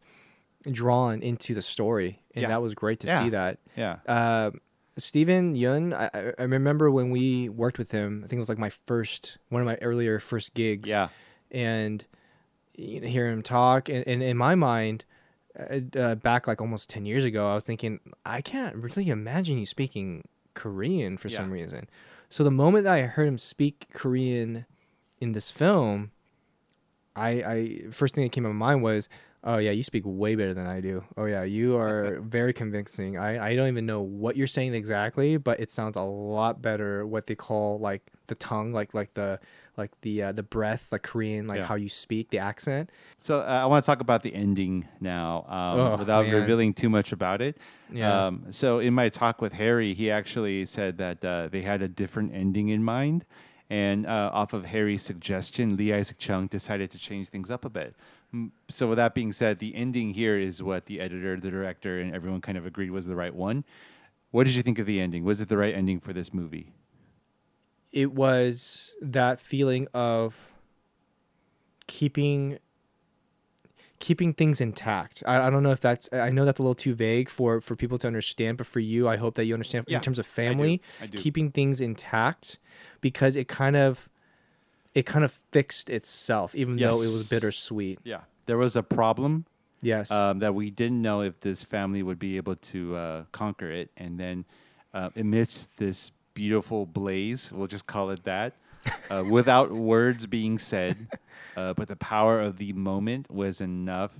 drawn 0.63 1.21
into 1.21 1.53
the 1.53 1.61
story, 1.61 2.21
and 2.35 2.43
Yeah. 2.43 2.47
that 2.49 2.61
was 2.61 2.73
great 2.73 2.99
to 3.01 3.07
Yeah. 3.07 3.23
see 3.23 3.29
that. 3.29 3.59
Yeah. 3.75 3.97
Uh, 4.07 4.51
Steven 4.97 5.55
Yeun, 5.55 5.93
I, 5.93 6.33
I- 6.37 6.43
remember 6.43 6.91
when 6.91 7.09
we 7.09 7.47
worked 7.47 7.77
with 7.77 7.91
him. 7.91 8.21
I 8.23 8.27
think 8.27 8.37
it 8.37 8.39
was 8.39 8.49
like 8.49 8.57
my 8.57 8.69
first, 8.69 9.37
one 9.47 9.61
of 9.61 9.65
my 9.65 9.77
earlier 9.81 10.19
first 10.19 10.53
gigs. 10.53 10.89
Yeah. 10.89 11.09
and 11.51 12.05
you 12.75 13.01
know, 13.01 13.07
hear 13.07 13.27
him 13.27 13.41
talk, 13.41 13.89
and, 13.89 14.07
and 14.07 14.21
in 14.23 14.37
my 14.37 14.55
mind, 14.55 15.03
uh, 15.59 15.79
uh, 15.97 16.15
back 16.15 16.47
like 16.47 16.61
almost 16.61 16.89
ten 16.89 17.05
years 17.05 17.25
ago, 17.25 17.49
I 17.49 17.55
was 17.55 17.63
thinking 17.65 17.99
I 18.25 18.41
can't 18.41 18.75
really 18.75 19.09
imagine 19.09 19.57
you 19.57 19.65
speaking 19.65 20.27
Korean 20.53 21.17
for 21.17 21.27
some 21.29 21.49
reason. 21.51 21.89
So 22.29 22.43
the 22.43 22.51
moment 22.51 22.83
that 22.85 22.93
I 22.93 23.01
heard 23.01 23.27
him 23.27 23.37
speak 23.37 23.87
Korean 23.93 24.65
in 25.19 25.31
this 25.33 25.49
film, 25.51 26.11
I, 27.15 27.29
I 27.29 27.81
first 27.91 28.15
thing 28.15 28.23
that 28.23 28.31
came 28.31 28.43
to 28.43 28.49
my 28.49 28.55
mind 28.67 28.83
was, 28.83 29.09
oh 29.43 29.57
yeah, 29.57 29.71
you 29.71 29.83
speak 29.83 30.03
way 30.05 30.35
better 30.35 30.53
than 30.53 30.67
I 30.67 30.81
do. 30.81 31.03
Oh 31.17 31.25
yeah, 31.25 31.43
you 31.43 31.77
are 31.77 32.19
very 32.21 32.53
convincing. 32.53 33.17
I, 33.17 33.51
I 33.51 33.55
don't 33.55 33.67
even 33.67 33.85
know 33.85 34.01
what 34.01 34.35
you're 34.37 34.47
saying 34.47 34.73
exactly, 34.73 35.37
but 35.37 35.59
it 35.59 35.71
sounds 35.71 35.97
a 35.97 36.01
lot 36.01 36.61
better. 36.61 37.05
What 37.05 37.27
they 37.27 37.35
call 37.35 37.79
like 37.79 38.01
the 38.27 38.35
tongue, 38.35 38.73
like 38.73 38.93
like 38.93 39.13
the 39.13 39.39
like 39.77 39.91
the 40.01 40.23
uh, 40.23 40.31
the 40.33 40.43
breath, 40.43 40.87
like 40.91 41.03
Korean, 41.03 41.47
like 41.47 41.59
Yeah. 41.59 41.65
how 41.65 41.75
you 41.75 41.89
speak, 41.89 42.29
the 42.29 42.39
accent. 42.39 42.89
So 43.17 43.39
uh, 43.39 43.43
I 43.43 43.65
want 43.65 43.83
to 43.83 43.89
talk 43.89 44.01
about 44.01 44.23
the 44.23 44.33
ending 44.35 44.87
now, 44.99 45.45
um, 45.47 45.79
Oh, 45.79 45.95
without 45.97 46.25
man. 46.25 46.35
revealing 46.35 46.73
too 46.73 46.89
much 46.89 47.11
about 47.11 47.41
it. 47.41 47.57
Yeah. 47.91 48.27
Um, 48.27 48.45
so 48.51 48.79
in 48.79 48.93
my 48.93 49.09
talk 49.09 49.41
with 49.41 49.53
Harry, 49.53 49.93
he 49.93 50.11
actually 50.11 50.65
said 50.65 50.97
that 50.97 51.23
uh, 51.23 51.47
they 51.49 51.61
had 51.61 51.81
a 51.81 51.87
different 51.87 52.33
ending 52.35 52.69
in 52.69 52.83
mind, 52.83 53.25
and 53.69 54.05
uh, 54.05 54.29
off 54.33 54.53
of 54.53 54.65
Harry's 54.65 55.01
suggestion, 55.01 55.77
Lee 55.77 55.93
Isaac 55.93 56.17
Chung 56.17 56.47
decided 56.47 56.91
to 56.91 56.99
change 56.99 57.29
things 57.29 57.49
up 57.49 57.63
a 57.65 57.69
bit. 57.69 57.95
So 58.69 58.87
with 58.87 58.97
that 58.97 59.15
being 59.15 59.33
said, 59.33 59.59
the 59.59 59.73
ending 59.75 60.13
here 60.13 60.37
is 60.37 60.61
what 60.61 60.85
the 60.85 60.99
editor, 60.99 61.39
the 61.39 61.49
director, 61.49 61.99
and 61.99 62.13
everyone 62.13 62.41
kind 62.41 62.57
of 62.57 62.65
agreed 62.65 62.91
was 62.91 63.07
the 63.07 63.15
right 63.15 63.33
one. 63.33 63.63
What 64.31 64.43
did 64.45 64.53
you 64.53 64.61
think 64.61 64.77
of 64.77 64.85
the 64.85 64.99
ending? 65.01 65.23
Was 65.23 65.41
it 65.41 65.49
the 65.49 65.57
right 65.57 65.73
ending 65.73 65.99
for 65.99 66.13
this 66.13 66.33
movie? 66.33 66.73
it 67.91 68.13
was 68.13 68.93
that 69.01 69.39
feeling 69.39 69.87
of 69.95 70.53
keeping 71.87 72.59
keeping 73.99 74.31
things 74.31 74.61
intact. 74.61 75.23
I, 75.25 75.47
I 75.47 75.49
don't 75.49 75.63
know 75.63 75.71
if 75.71 75.81
that's 75.81 76.07
I 76.13 76.29
know 76.29 76.45
that's 76.45 76.59
a 76.59 76.61
little 76.61 76.75
too 76.75 76.93
vague 76.93 77.29
for 77.29 77.59
for 77.61 77.75
people 77.75 77.97
to 77.97 78.07
understand, 78.07 78.57
but 78.57 78.67
for 78.67 78.79
you, 78.79 79.07
I 79.07 79.17
hope 79.17 79.35
that 79.35 79.45
you 79.45 79.53
understand 79.53 79.85
Yeah, 79.87 79.97
in 79.97 80.03
terms 80.03 80.19
of 80.19 80.25
I 80.25 80.29
do. 80.29 80.31
family, 80.33 80.81
I 81.01 81.07
do. 81.07 81.17
keeping 81.17 81.51
things 81.51 81.81
intact 81.81 82.59
because 83.01 83.35
it 83.35 83.47
kind 83.47 83.75
of 83.75 84.07
it 84.93 85.05
kind 85.05 85.23
of 85.23 85.31
fixed 85.51 85.89
itself, 85.89 86.55
even 86.55 86.77
though 86.77 86.89
it 86.89 86.97
was 86.97 87.29
bittersweet. 87.29 87.99
Yeah, 88.03 88.21
there 88.45 88.57
was 88.57 88.75
a 88.75 88.83
problem. 88.83 89.45
Yes. 89.81 90.11
Um, 90.11 90.39
that 90.39 90.53
we 90.53 90.71
didn't 90.71 91.01
know 91.01 91.21
if 91.21 91.39
this 91.39 91.63
family 91.63 92.03
would 92.03 92.19
be 92.19 92.35
able 92.35 92.55
to 92.55 92.95
uh, 92.95 93.23
conquer 93.31 93.71
it, 93.71 93.91
and 93.95 94.19
then 94.19 94.45
uh, 94.93 95.09
amidst 95.15 95.75
this 95.77 96.11
beautiful 96.33 96.85
blaze, 96.85 97.51
we'll 97.51 97.67
just 97.67 97.85
call 97.85 98.09
it 98.09 98.23
that, 98.23 98.53
uh, 99.09 99.23
without 99.29 99.71
words 99.71 100.27
being 100.27 100.57
said, 100.57 101.07
uh, 101.55 101.73
but 101.73 101.87
the 101.87 101.95
power 101.95 102.41
of 102.41 102.57
the 102.57 102.73
moment 102.73 103.29
was 103.31 103.61
enough 103.61 104.17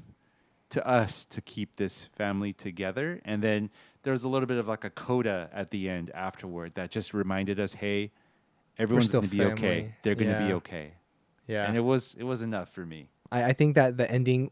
to 0.70 0.86
us 0.88 1.26
to 1.26 1.42
keep 1.42 1.76
this 1.76 2.06
family 2.16 2.54
together. 2.54 3.20
And 3.26 3.42
then 3.42 3.70
there 4.04 4.14
was 4.14 4.24
a 4.24 4.30
little 4.30 4.48
bit 4.48 4.58
of 4.58 4.68
like 4.68 4.84
a 4.84 4.90
coda 4.90 5.50
at 5.54 5.72
the 5.72 5.90
end 5.90 6.12
afterward 6.12 6.76
that 6.76 6.92
just 6.92 7.14
reminded 7.14 7.60
us, 7.60 7.74
hey, 7.74 8.12
everyone's 8.80 9.12
going 9.12 9.28
to 9.28 9.36
be 9.36 9.44
okay. 9.44 9.94
They're 10.04 10.16
going 10.16 10.32
to 10.34 10.46
be 10.48 10.54
okay. 10.54 10.94
Yeah. 11.48 11.68
And 11.68 11.76
it 11.76 11.82
was 11.82 12.16
it 12.18 12.24
was 12.24 12.42
enough 12.42 12.70
for 12.70 12.86
me. 12.86 13.10
I, 13.32 13.46
I 13.46 13.54
think 13.54 13.76
that 13.76 13.98
the 13.98 14.10
ending 14.10 14.50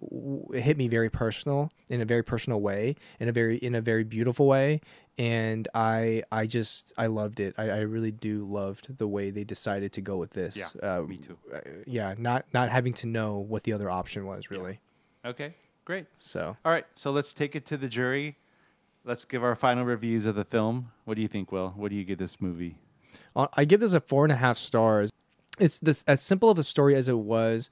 hit 0.53 0.77
me 0.77 0.87
very 0.87 1.09
personal 1.09 1.71
in 1.89 2.01
a 2.01 2.05
very 2.05 2.23
personal 2.23 2.61
way, 2.61 2.95
in 3.19 3.29
a 3.29 3.31
very 3.31 3.57
in 3.57 3.75
a 3.75 3.81
very 3.81 4.03
beautiful 4.03 4.47
way, 4.47 4.81
and 5.17 5.67
I 5.73 6.23
I 6.31 6.45
just 6.45 6.93
I 6.97 7.07
loved 7.07 7.39
it. 7.39 7.55
I, 7.57 7.69
I 7.69 7.79
really 7.79 8.11
do 8.11 8.45
loved 8.45 8.97
the 8.97 9.07
way 9.07 9.29
they 9.31 9.43
decided 9.43 9.91
to 9.93 10.01
go 10.01 10.17
with 10.17 10.31
this. 10.31 10.57
Yeah, 10.57 10.97
uh, 10.97 11.01
me 11.01 11.17
too. 11.17 11.37
uh, 11.53 11.59
yeah, 11.85 12.15
not 12.17 12.45
not 12.53 12.69
having 12.69 12.93
to 12.93 13.07
know 13.07 13.37
what 13.37 13.63
the 13.63 13.73
other 13.73 13.89
option 13.89 14.25
was 14.25 14.51
really. 14.51 14.79
Okay, 15.25 15.55
great. 15.85 16.05
So 16.17 16.55
All 16.63 16.71
right, 16.71 16.85
so 16.95 17.11
let's 17.11 17.33
take 17.33 17.55
it 17.55 17.65
to 17.67 17.77
the 17.77 17.87
jury. 17.87 18.37
Let's 19.03 19.23
give 19.23 19.43
our 19.43 19.55
final 19.55 19.85
reviews 19.85 20.25
of 20.25 20.35
the 20.35 20.43
film. 20.43 20.91
What 21.05 21.15
do 21.15 21.21
you 21.21 21.29
think, 21.29 21.51
Will? 21.51 21.69
What 21.77 21.91
do 21.91 21.95
you 21.95 22.03
give 22.03 22.17
this 22.17 22.41
movie? 22.41 22.77
I 23.35 23.65
give 23.65 23.79
this 23.79 23.93
a 23.93 23.99
four 23.99 24.25
and 24.25 24.31
a 24.31 24.37
half 24.37 24.57
stars. 24.57 25.11
It's 25.59 25.79
this 25.79 26.03
as 26.07 26.21
simple 26.21 26.49
of 26.49 26.57
a 26.57 26.63
story 26.63 26.95
as 26.95 27.07
it 27.07 27.17
was. 27.17 27.69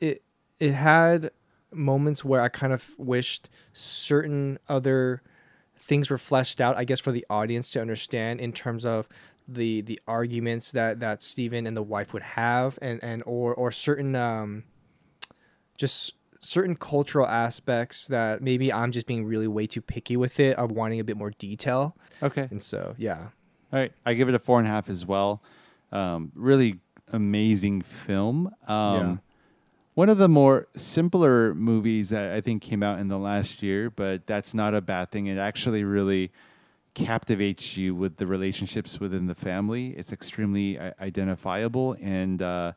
It 0.00 0.22
it 0.60 0.72
had 0.72 1.30
moments 1.72 2.24
where 2.24 2.40
I 2.40 2.48
kind 2.48 2.72
of 2.72 2.94
wished 2.98 3.48
certain 3.72 4.58
other 4.68 5.22
things 5.76 6.10
were 6.10 6.18
fleshed 6.18 6.60
out. 6.60 6.76
I 6.76 6.84
guess 6.84 7.00
for 7.00 7.12
the 7.12 7.24
audience 7.28 7.70
to 7.72 7.80
understand 7.80 8.40
in 8.40 8.52
terms 8.52 8.86
of 8.86 9.08
the 9.46 9.82
the 9.82 10.00
arguments 10.06 10.72
that 10.72 11.00
that 11.00 11.22
Stephen 11.22 11.66
and 11.66 11.76
the 11.76 11.82
wife 11.82 12.12
would 12.12 12.22
have, 12.22 12.78
and 12.80 13.02
and 13.02 13.22
or 13.26 13.54
or 13.54 13.70
certain 13.70 14.14
um 14.16 14.64
just 15.76 16.14
certain 16.40 16.76
cultural 16.76 17.26
aspects 17.26 18.06
that 18.06 18.42
maybe 18.42 18.72
I'm 18.72 18.92
just 18.92 19.06
being 19.06 19.24
really 19.24 19.48
way 19.48 19.66
too 19.66 19.80
picky 19.80 20.16
with 20.16 20.38
it 20.38 20.56
of 20.56 20.70
wanting 20.70 21.00
a 21.00 21.04
bit 21.04 21.16
more 21.16 21.30
detail. 21.30 21.96
Okay. 22.22 22.48
And 22.50 22.62
so 22.62 22.94
yeah. 22.98 23.28
All 23.74 23.80
right, 23.80 23.92
I 24.06 24.14
give 24.14 24.28
it 24.28 24.36
a 24.36 24.38
four 24.38 24.60
and 24.60 24.68
a 24.68 24.70
half 24.70 24.88
as 24.88 25.04
well. 25.04 25.42
Um, 25.90 26.30
really 26.36 26.78
amazing 27.12 27.82
film. 27.82 28.54
Um, 28.68 28.94
Yeah. 28.94 29.16
One 29.94 30.08
of 30.08 30.18
the 30.18 30.28
more 30.28 30.68
simpler 30.76 31.54
movies 31.54 32.10
that 32.10 32.32
I 32.32 32.40
think 32.40 32.62
came 32.62 32.84
out 32.84 33.00
in 33.00 33.08
the 33.08 33.18
last 33.18 33.64
year, 33.64 33.90
but 33.90 34.26
that's 34.28 34.54
not 34.54 34.74
a 34.74 34.80
bad 34.80 35.10
thing. 35.10 35.26
It 35.26 35.38
actually 35.38 35.82
really 35.82 36.30
captivates 36.94 37.76
you 37.76 37.96
with 37.96 38.16
the 38.16 38.26
relationships 38.28 39.00
within 39.00 39.26
the 39.26 39.34
family. 39.34 39.88
It's 39.96 40.12
extremely 40.12 40.78
i- 40.78 40.92
identifiable, 41.00 41.96
and 42.00 42.40
uh, 42.42 42.72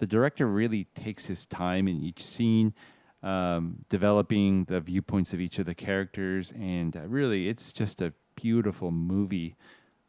the 0.00 0.06
director 0.06 0.46
really 0.46 0.84
takes 0.94 1.24
his 1.26 1.46
time 1.46 1.88
in 1.88 1.98
each 2.02 2.22
scene, 2.22 2.74
um, 3.22 3.84
developing 3.88 4.64
the 4.64 4.80
viewpoints 4.80 5.32
of 5.32 5.40
each 5.40 5.58
of 5.58 5.64
the 5.64 5.74
characters, 5.74 6.52
and 6.58 6.94
uh, 6.94 7.00
really, 7.06 7.48
it's 7.48 7.72
just 7.72 8.02
a 8.02 8.12
beautiful 8.34 8.90
movie. 8.90 9.56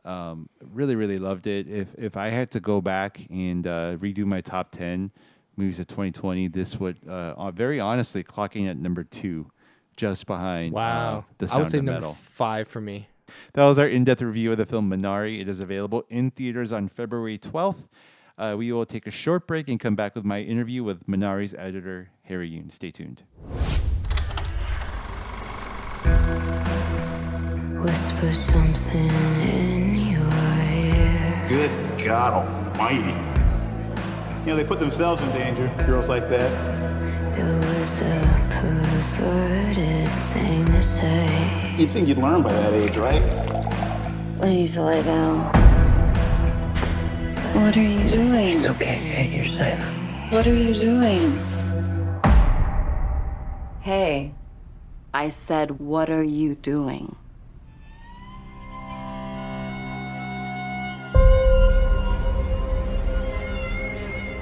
Um, 0.05 0.49
really, 0.73 0.95
really 0.95 1.17
loved 1.17 1.47
it. 1.47 1.67
If 1.67 1.87
if 1.97 2.17
I 2.17 2.27
had 2.29 2.51
to 2.51 2.59
go 2.59 2.81
back 2.81 3.21
and 3.29 3.65
uh, 3.65 3.95
redo 3.97 4.25
my 4.25 4.41
top 4.41 4.71
ten 4.71 5.11
movies 5.55 5.79
of 5.79 5.87
2020, 5.87 6.47
this 6.49 6.77
would 6.79 6.97
uh, 7.07 7.33
uh, 7.37 7.51
very 7.51 7.79
honestly 7.79 8.23
clocking 8.23 8.69
at 8.69 8.75
number 8.77 9.03
two, 9.03 9.49
just 9.95 10.25
behind. 10.25 10.73
uh, 10.73 10.77
Wow. 10.77 11.25
the 11.37 11.45
I 11.45 11.49
Sound 11.49 11.61
would 11.63 11.71
say 11.71 11.77
of 11.77 11.83
number 11.85 12.01
Metal. 12.01 12.13
five 12.15 12.67
for 12.67 12.81
me. 12.81 13.07
That 13.53 13.63
was 13.63 13.79
our 13.79 13.87
in-depth 13.87 14.21
review 14.21 14.51
of 14.51 14.57
the 14.57 14.65
film 14.65 14.89
Minari. 14.89 15.39
It 15.39 15.47
is 15.47 15.59
available 15.61 16.03
in 16.09 16.31
theaters 16.31 16.71
on 16.73 16.87
February 16.89 17.37
12th. 17.39 17.87
Uh, 18.37 18.55
we 18.57 18.71
will 18.71 18.85
take 18.85 19.07
a 19.07 19.11
short 19.11 19.47
break 19.47 19.69
and 19.69 19.79
come 19.79 19.95
back 19.95 20.15
with 20.15 20.25
my 20.25 20.41
interview 20.41 20.83
with 20.83 21.07
Minari's 21.07 21.53
editor, 21.53 22.09
Harry 22.23 22.49
Yoon. 22.51 22.71
Stay 22.71 22.91
tuned. 22.91 23.23
Whisper 27.81 28.33
something 28.33 29.09
in 29.09 29.39
your 29.39 29.69
ear. 29.69 29.72
Good 31.49 31.71
God 32.05 32.33
Almighty. 32.33 33.11
You 34.41 34.47
know, 34.47 34.55
they 34.55 34.63
put 34.63 34.79
themselves 34.79 35.21
in 35.21 35.29
danger, 35.31 35.69
girls 35.85 36.07
like 36.07 36.29
that. 36.29 36.51
It 37.37 37.43
was 37.43 38.01
a 38.01 38.47
perverted 38.49 40.09
thing 40.33 40.65
to 40.65 40.81
say. 40.81 41.75
You'd 41.77 41.89
think 41.89 42.07
you'd 42.07 42.17
learn 42.17 42.43
by 42.43 42.53
that 42.53 42.73
age, 42.73 42.95
right? 42.97 43.21
Please 44.39 44.77
lay 44.77 45.03
down. 45.03 45.45
What 47.53 47.75
are 47.77 47.81
you 47.81 48.09
doing? 48.09 48.55
It's 48.55 48.65
okay. 48.65 48.95
Hey, 48.95 49.35
you're 49.35 49.45
silent. 49.45 50.31
What 50.31 50.47
are 50.47 50.53
you 50.53 50.73
doing? 50.73 51.39
Hey, 53.81 54.31
I 55.13 55.29
said, 55.29 55.79
what 55.79 56.09
are 56.09 56.23
you 56.23 56.55
doing? 56.55 57.15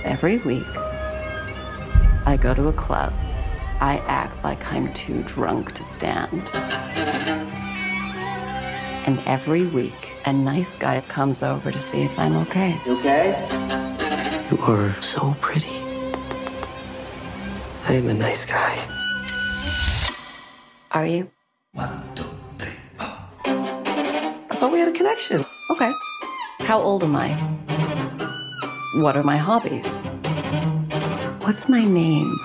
Every 0.03 0.39
week, 0.39 0.65
I 2.25 2.37
go 2.39 2.53
to 2.55 2.67
a 2.67 2.73
club. 2.73 3.13
I 3.79 3.97
act 4.07 4.43
like 4.43 4.71
I'm 4.71 4.91
too 4.93 5.21
drunk 5.23 5.73
to 5.73 5.85
stand. 5.85 6.49
And 9.05 9.19
every 9.27 9.67
week, 9.67 10.13
a 10.25 10.33
nice 10.33 10.75
guy 10.75 11.01
comes 11.01 11.43
over 11.43 11.71
to 11.71 11.77
see 11.77 12.01
if 12.01 12.17
I'm 12.17 12.35
okay. 12.37 12.79
You 12.85 12.97
okay? 12.99 14.47
You 14.51 14.57
are 14.63 14.95
so 15.01 15.35
pretty. 15.39 15.77
I'm 17.87 18.09
a 18.09 18.13
nice 18.13 18.45
guy. 18.45 18.77
Are 20.91 21.05
you? 21.05 21.29
I 21.75 22.01
thought 24.51 24.71
we 24.71 24.79
had 24.79 24.89
a 24.89 24.93
connection. 24.93 25.45
Okay. 25.71 25.91
How 26.59 26.79
old 26.79 27.03
am 27.03 27.15
I? 27.15 27.37
What 28.93 29.15
are 29.15 29.23
my 29.23 29.37
hobbies? 29.37 29.99
What's 31.45 31.69
my 31.69 31.85
name? 31.85 32.37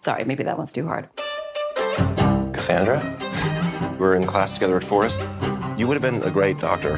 Sorry, 0.00 0.24
maybe 0.24 0.44
that 0.44 0.56
one's 0.56 0.72
too 0.72 0.86
hard. 0.86 1.10
Cassandra? 2.54 2.98
We 3.92 3.98
were 3.98 4.16
in 4.16 4.24
class 4.26 4.54
together 4.54 4.78
at 4.78 4.84
Forest. 4.84 5.20
You 5.76 5.86
would 5.86 5.94
have 5.94 6.00
been 6.00 6.22
a 6.22 6.30
great 6.30 6.58
doctor. 6.58 6.96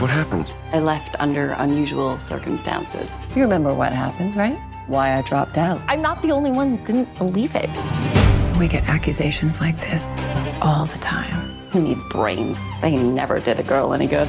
What 0.00 0.10
happened? 0.10 0.50
I 0.72 0.80
left 0.80 1.14
under 1.20 1.50
unusual 1.52 2.18
circumstances. 2.18 3.12
You 3.36 3.42
remember 3.42 3.72
what 3.72 3.92
happened, 3.92 4.34
right? 4.34 4.58
Why 4.88 5.16
I 5.16 5.22
dropped 5.22 5.56
out. 5.56 5.80
I'm 5.86 6.02
not 6.02 6.20
the 6.20 6.32
only 6.32 6.50
one 6.50 6.78
who 6.78 6.84
didn't 6.84 7.16
believe 7.16 7.54
it. 7.54 7.70
We 8.58 8.66
get 8.66 8.88
accusations 8.88 9.60
like 9.60 9.78
this 9.78 10.18
all 10.60 10.86
the 10.86 10.98
time. 10.98 11.43
Who 11.74 11.82
needs 11.82 12.04
brains? 12.04 12.60
They 12.82 12.96
never 12.96 13.40
did 13.40 13.58
a 13.58 13.64
girl 13.64 13.94
any 13.94 14.06
good. 14.06 14.28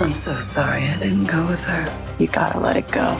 I'm 0.00 0.12
so 0.12 0.34
sorry 0.34 0.82
I 0.82 0.98
didn't 0.98 1.26
go 1.26 1.46
with 1.46 1.62
her. 1.62 2.16
You 2.18 2.26
gotta 2.26 2.58
let 2.58 2.76
it 2.76 2.90
go. 2.90 3.14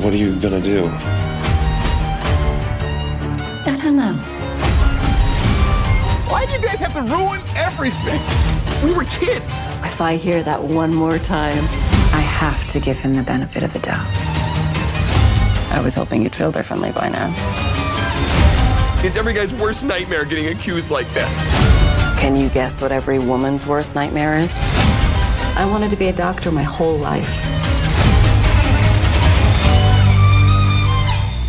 What 0.00 0.12
are 0.12 0.16
you 0.16 0.38
gonna 0.38 0.60
do? 0.60 0.86
I 3.66 3.76
don't 3.82 3.96
know. 3.96 4.12
Why 6.30 6.46
do 6.46 6.52
you 6.52 6.60
guys 6.60 6.78
have 6.78 6.94
to 6.94 7.02
ruin 7.02 7.40
everything? 7.56 8.20
We 8.84 8.94
were 8.94 9.02
kids. 9.06 9.66
If 9.82 10.00
I 10.00 10.14
hear 10.14 10.44
that 10.44 10.62
one 10.62 10.94
more 10.94 11.18
time, 11.18 11.64
I 12.14 12.20
have 12.20 12.70
to 12.70 12.78
give 12.78 12.98
him 12.98 13.14
the 13.14 13.24
benefit 13.24 13.64
of 13.64 13.72
the 13.72 13.80
doubt. 13.80 14.06
I 15.72 15.80
was 15.82 15.96
hoping 15.96 16.22
you'd 16.22 16.36
feel 16.36 16.52
differently 16.52 16.92
by 16.92 17.08
now. 17.08 17.63
It's 19.04 19.18
every 19.18 19.34
guy's 19.34 19.54
worst 19.54 19.84
nightmare 19.84 20.24
getting 20.24 20.46
accused 20.46 20.90
like 20.90 21.06
that. 21.10 22.18
Can 22.18 22.36
you 22.36 22.48
guess 22.48 22.80
what 22.80 22.90
every 22.90 23.18
woman's 23.18 23.66
worst 23.66 23.94
nightmare 23.94 24.38
is? 24.38 24.50
I 25.56 25.66
wanted 25.70 25.90
to 25.90 25.96
be 25.96 26.08
a 26.08 26.12
doctor 26.14 26.50
my 26.50 26.62
whole 26.62 26.96
life. 26.96 27.28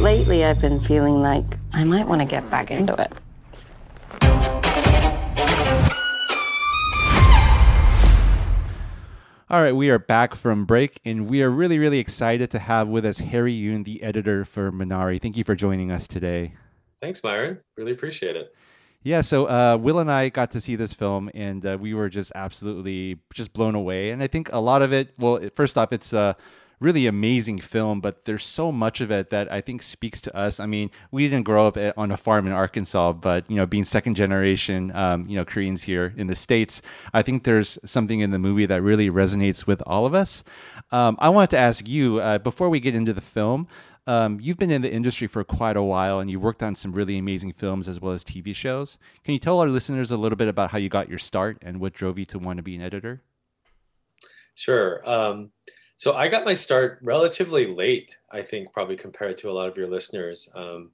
Lately, 0.01 0.43
I've 0.43 0.59
been 0.59 0.81
feeling 0.81 1.21
like 1.21 1.45
I 1.71 1.85
might 1.85 2.05
want 2.09 2.19
to 2.19 2.27
get 2.27 2.49
back 2.49 2.71
into 2.71 2.93
it. 3.01 3.13
All 9.49 9.61
right, 9.61 9.73
we 9.73 9.89
are 9.89 9.99
back 9.99 10.35
from 10.35 10.65
break, 10.65 10.99
and 11.05 11.29
we 11.29 11.41
are 11.41 11.49
really, 11.49 11.79
really 11.79 11.99
excited 11.99 12.51
to 12.51 12.59
have 12.59 12.89
with 12.89 13.05
us 13.05 13.19
Harry 13.19 13.57
Yoon, 13.57 13.85
the 13.85 14.03
editor 14.03 14.43
for 14.43 14.73
Minari. 14.73 15.21
Thank 15.21 15.37
you 15.37 15.45
for 15.45 15.55
joining 15.55 15.89
us 15.89 16.05
today. 16.05 16.55
Thanks, 17.05 17.23
Myron. 17.23 17.59
Really 17.77 17.91
appreciate 17.91 18.35
it. 18.35 18.55
Yeah, 19.03 19.21
so 19.21 19.45
uh, 19.45 19.77
Will 19.79 19.99
and 19.99 20.11
I 20.11 20.29
got 20.29 20.49
to 20.51 20.59
see 20.59 20.75
this 20.75 20.91
film, 20.91 21.29
and 21.35 21.63
uh, 21.63 21.77
we 21.79 21.93
were 21.93 22.09
just 22.09 22.31
absolutely 22.33 23.19
just 23.31 23.53
blown 23.53 23.75
away. 23.75 24.09
And 24.09 24.23
I 24.23 24.27
think 24.27 24.49
a 24.51 24.57
lot 24.57 24.81
of 24.81 24.91
it, 24.91 25.13
well, 25.19 25.39
first 25.53 25.77
off, 25.77 25.93
it's 25.93 26.13
a 26.13 26.35
really 26.79 27.05
amazing 27.05 27.59
film, 27.59 28.01
but 28.01 28.25
there's 28.25 28.43
so 28.43 28.71
much 28.71 29.01
of 29.01 29.11
it 29.11 29.29
that 29.29 29.51
I 29.51 29.61
think 29.61 29.83
speaks 29.83 30.19
to 30.21 30.35
us. 30.35 30.59
I 30.59 30.65
mean, 30.65 30.89
we 31.11 31.29
didn't 31.29 31.45
grow 31.45 31.67
up 31.67 31.77
on 31.95 32.09
a 32.09 32.17
farm 32.17 32.47
in 32.47 32.53
Arkansas, 32.53 33.13
but 33.13 33.47
you 33.51 33.55
know, 33.55 33.67
being 33.67 33.85
second 33.85 34.15
generation, 34.15 34.91
um, 34.95 35.25
you 35.27 35.35
know, 35.35 35.45
Koreans 35.45 35.83
here 35.83 36.11
in 36.17 36.25
the 36.25 36.35
states, 36.35 36.81
I 37.13 37.21
think 37.21 37.43
there's 37.43 37.77
something 37.85 38.21
in 38.21 38.31
the 38.31 38.39
movie 38.39 38.65
that 38.65 38.81
really 38.81 39.11
resonates 39.11 39.67
with 39.67 39.83
all 39.85 40.07
of 40.07 40.15
us. 40.15 40.43
Um, 40.91 41.17
I 41.19 41.29
wanted 41.29 41.51
to 41.51 41.59
ask 41.59 41.87
you 41.87 42.19
uh, 42.19 42.39
before 42.39 42.71
we 42.71 42.79
get 42.79 42.95
into 42.95 43.13
the 43.13 43.21
film. 43.21 43.67
Um, 44.07 44.39
you've 44.39 44.57
been 44.57 44.69
in 44.69 44.83
the 44.83 44.91
industry 44.91 45.27
for 45.27 45.43
quite 45.43 45.75
a 45.75 45.81
while 45.81 46.19
and 46.19 46.29
you 46.29 46.39
worked 46.39 46.61
on 46.61 46.75
some 46.75 46.91
really 46.91 47.17
amazing 47.17 47.53
films 47.53 47.87
as 47.87 47.99
well 47.99 48.11
as 48.13 48.23
TV 48.23 48.53
shows. 48.55 48.97
Can 49.23 49.33
you 49.33 49.39
tell 49.39 49.59
our 49.59 49.67
listeners 49.67 50.11
a 50.11 50.17
little 50.17 50.35
bit 50.35 50.47
about 50.47 50.71
how 50.71 50.77
you 50.77 50.89
got 50.89 51.09
your 51.09 51.17
start 51.17 51.57
and 51.63 51.79
what 51.79 51.93
drove 51.93 52.19
you 52.19 52.25
to 52.25 52.37
want 52.37 52.57
to 52.57 52.63
be 52.63 52.75
an 52.75 52.81
editor? 52.81 53.21
Sure. 54.53 55.07
Um, 55.09 55.51
so 55.97 56.13
I 56.13 56.27
got 56.27 56.45
my 56.45 56.53
start 56.53 56.99
relatively 57.01 57.67
late, 57.67 58.17
I 58.31 58.41
think, 58.41 58.71
probably 58.73 58.95
compared 58.95 59.37
to 59.39 59.49
a 59.49 59.53
lot 59.53 59.69
of 59.69 59.77
your 59.77 59.87
listeners 59.87 60.49
um, 60.55 60.91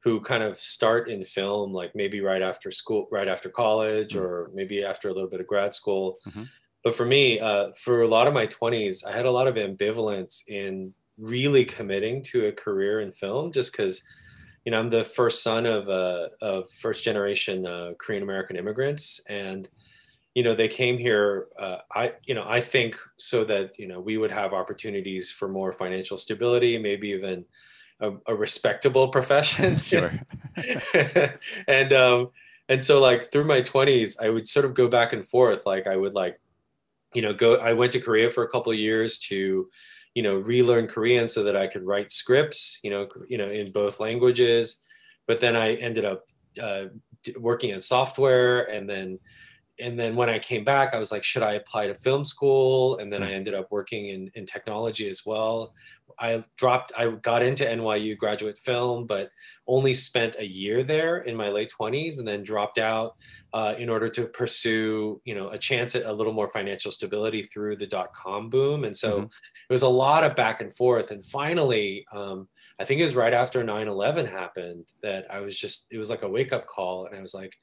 who 0.00 0.20
kind 0.20 0.42
of 0.42 0.56
start 0.56 1.08
in 1.10 1.24
film, 1.24 1.72
like 1.72 1.94
maybe 1.94 2.20
right 2.20 2.42
after 2.42 2.70
school, 2.70 3.08
right 3.10 3.28
after 3.28 3.48
college, 3.48 4.14
Mm-hmm. 4.14 4.24
or 4.24 4.50
maybe 4.54 4.84
after 4.84 5.08
a 5.08 5.12
little 5.12 5.28
bit 5.28 5.40
of 5.40 5.46
grad 5.46 5.74
school. 5.74 6.18
But 6.82 6.94
for 6.94 7.04
me, 7.06 7.40
uh, 7.40 7.72
for 7.72 8.02
a 8.02 8.08
lot 8.08 8.26
of 8.26 8.34
my 8.34 8.46
20s, 8.46 9.06
I 9.06 9.12
had 9.12 9.26
a 9.26 9.30
lot 9.30 9.48
of 9.48 9.54
ambivalence 9.56 10.46
in 10.48 10.92
really 11.18 11.64
committing 11.64 12.22
to 12.22 12.46
a 12.46 12.52
career 12.52 13.00
in 13.00 13.12
film 13.12 13.52
just 13.52 13.72
because 13.72 14.02
you 14.64 14.72
know 14.72 14.78
i'm 14.78 14.88
the 14.88 15.04
first 15.04 15.42
son 15.42 15.66
of 15.66 15.88
uh, 15.88 16.28
of 16.40 16.68
first 16.68 17.04
generation 17.04 17.66
uh, 17.66 17.92
korean 17.98 18.22
american 18.22 18.56
immigrants. 18.56 19.20
And 19.28 19.68
you 20.34 20.42
know 20.42 20.54
they 20.54 20.68
came 20.68 20.98
here 20.98 21.46
uh, 21.58 21.78
i 21.92 22.12
you 22.24 22.34
know 22.34 22.44
i 22.46 22.60
think 22.60 22.96
so 23.16 23.44
that 23.44 23.78
you 23.78 23.86
know 23.86 24.00
we 24.00 24.16
would 24.16 24.32
have 24.32 24.52
opportunities 24.52 25.30
for 25.30 25.48
more 25.48 25.70
financial 25.70 26.18
stability 26.18 26.76
maybe 26.76 27.08
even 27.10 27.44
a, 28.00 28.12
a 28.26 28.34
respectable 28.34 29.08
profession. 29.16 29.78
Sure. 29.80 30.12
and 31.68 31.92
um 31.92 32.30
and 32.68 32.82
so 32.82 33.00
like 33.00 33.22
through 33.22 33.44
my 33.44 33.60
20s 33.60 34.22
i 34.24 34.28
would 34.28 34.48
sort 34.48 34.64
of 34.64 34.74
go 34.74 34.88
back 34.88 35.12
and 35.12 35.26
forth. 35.26 35.66
Like 35.66 35.86
i 35.86 35.96
would 35.96 36.14
like 36.14 36.40
you 37.14 37.22
know 37.22 37.32
go 37.32 37.56
i 37.56 37.72
went 37.72 37.92
to 37.92 38.00
korea 38.00 38.28
for 38.28 38.42
a 38.42 38.48
couple 38.48 38.72
of 38.72 38.78
years 38.78 39.18
to 39.18 39.68
you 40.14 40.22
know 40.22 40.36
relearn 40.36 40.86
korean 40.86 41.28
so 41.28 41.42
that 41.42 41.56
i 41.56 41.66
could 41.66 41.84
write 41.84 42.10
scripts 42.10 42.80
you 42.82 42.90
know 42.90 43.08
you 43.28 43.38
know 43.38 43.50
in 43.50 43.70
both 43.72 44.00
languages. 44.00 44.80
But 45.26 45.40
then 45.40 45.56
i 45.56 45.74
ended 45.74 46.04
up 46.04 46.24
uh, 46.62 46.84
working 47.38 47.70
in 47.70 47.80
software 47.80 48.70
and 48.70 48.88
then 48.88 49.18
and 49.80 49.98
then 49.98 50.14
when 50.16 50.30
i 50.30 50.38
came 50.38 50.64
back 50.64 50.94
i 50.94 50.98
was 50.98 51.10
like 51.10 51.24
should 51.24 51.42
i 51.42 51.52
apply 51.54 51.86
to 51.86 51.94
film 51.94 52.24
school? 52.24 52.96
And 52.98 53.12
then 53.12 53.22
i 53.22 53.32
ended 53.32 53.54
up 53.54 53.68
working 53.70 54.08
in, 54.08 54.30
in 54.34 54.46
technology 54.46 55.08
as 55.08 55.22
well. 55.26 55.74
I 56.20 56.44
dropped 56.56 56.92
i 56.96 57.08
got 57.10 57.42
into 57.42 57.64
nyu 57.64 58.16
graduate 58.16 58.56
film 58.58 59.06
but 59.06 59.30
only 59.66 59.94
spent 59.94 60.36
a 60.38 60.46
year 60.46 60.84
there 60.84 61.18
in 61.18 61.34
my 61.34 61.48
late 61.48 61.72
20s 61.80 62.18
and 62.18 62.28
then 62.28 62.42
dropped 62.44 62.78
out 62.78 63.16
uh, 63.52 63.74
in 63.78 63.88
order 63.88 64.08
to 64.10 64.26
pursue 64.26 65.20
you 65.24 65.34
know 65.34 65.48
a 65.48 65.58
chance 65.58 65.94
at 65.96 66.06
a 66.06 66.12
little 66.12 66.32
more 66.32 66.48
financial 66.48 66.92
stability 66.92 67.42
through 67.42 67.76
the 67.76 67.86
dot-com 67.86 68.48
boom. 68.50 68.84
And 68.84 68.96
so 68.96 69.22
Mhm. 69.22 69.24
it 69.68 69.72
was 69.72 69.82
a 69.82 69.88
lot 69.88 70.22
of 70.24 70.36
back 70.36 70.60
and 70.60 70.72
forth. 70.74 71.10
And 71.10 71.24
finally 71.24 72.04
um, 72.12 72.48
i 72.80 72.84
think 72.84 73.00
it 73.00 73.04
was 73.04 73.16
right 73.16 73.34
after 73.34 73.64
9-11 73.64 74.26
happened 74.30 74.86
that 75.02 75.22
i 75.30 75.40
was 75.40 75.58
just 75.58 75.86
it 75.90 75.98
was 75.98 76.10
like 76.10 76.22
a 76.22 76.28
wake-up 76.28 76.66
call. 76.66 77.06
And 77.06 77.16
i 77.16 77.20
was 77.20 77.34
like 77.34 77.54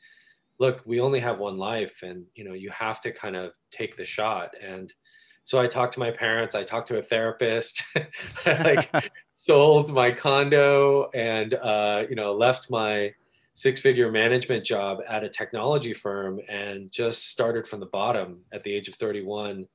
look 0.62 0.82
we 0.86 1.02
only 1.02 1.20
have 1.20 1.40
one 1.40 1.58
life 1.58 2.04
and 2.04 2.26
you 2.36 2.44
know 2.44 2.54
you 2.54 2.70
have 2.70 3.02
to 3.02 3.12
kind 3.12 3.36
of 3.36 3.52
take 3.72 3.98
the 3.98 4.06
shot. 4.06 4.54
And 4.62 4.94
so 5.44 5.60
i 5.60 5.68
talked 5.68 5.94
to 5.94 6.00
my 6.00 6.12
parents 6.12 6.56
i 6.56 6.64
talked 6.64 6.88
to 6.88 7.00
a 7.00 7.02
therapist 7.02 7.84
I, 8.46 8.64
like 8.92 9.12
sold 9.32 9.92
my 9.94 10.12
condo 10.12 11.10
and 11.14 11.54
uh, 11.56 12.04
you 12.10 12.16
know 12.16 12.34
left 12.34 12.70
my 12.70 13.14
six 13.54 13.82
figure 13.82 14.12
management 14.12 14.64
job 14.64 15.00
at 15.08 15.24
a 15.24 15.30
technology 15.30 15.94
firm 15.94 16.40
and 16.48 16.92
just 16.92 17.30
started 17.30 17.68
from 17.68 17.80
the 17.80 17.88
bottom 17.88 18.42
at 18.52 18.64
the 18.64 18.74
age 18.74 18.88
of 18.88 18.96
31 18.96 19.66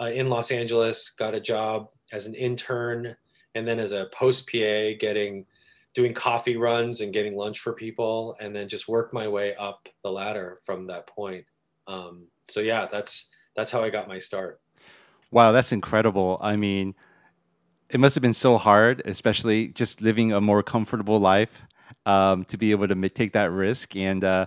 uh, 0.00 0.04
in 0.06 0.28
los 0.28 0.50
angeles 0.50 1.10
got 1.10 1.34
a 1.34 1.40
job 1.40 1.90
as 2.12 2.26
an 2.26 2.34
intern 2.34 3.16
and 3.54 3.66
then 3.68 3.78
as 3.78 3.92
a 3.92 4.06
post 4.06 4.48
pa 4.50 4.98
getting 4.98 5.46
doing 5.94 6.12
coffee 6.12 6.56
runs 6.56 7.00
and 7.00 7.12
getting 7.12 7.36
lunch 7.36 7.60
for 7.60 7.72
people 7.72 8.36
and 8.40 8.54
then 8.54 8.68
just 8.68 8.88
work 8.88 9.12
my 9.12 9.28
way 9.28 9.54
up 9.56 9.88
the 10.02 10.10
ladder 10.10 10.58
from 10.64 10.86
that 10.86 11.06
point 11.06 11.44
um, 11.86 12.26
so 12.48 12.60
yeah 12.60 12.86
that's 12.90 13.30
that's 13.56 13.70
how 13.70 13.82
i 13.82 13.90
got 13.90 14.08
my 14.08 14.18
start 14.18 14.60
Wow, 15.34 15.50
that's 15.50 15.72
incredible. 15.72 16.38
I 16.40 16.54
mean, 16.54 16.94
it 17.90 17.98
must 17.98 18.14
have 18.14 18.22
been 18.22 18.34
so 18.34 18.56
hard, 18.56 19.02
especially 19.04 19.66
just 19.66 20.00
living 20.00 20.32
a 20.32 20.40
more 20.40 20.62
comfortable 20.62 21.18
life, 21.18 21.62
um, 22.06 22.44
to 22.44 22.56
be 22.56 22.70
able 22.70 22.86
to 22.86 23.08
take 23.08 23.32
that 23.32 23.50
risk. 23.50 23.96
And 23.96 24.22
uh, 24.22 24.46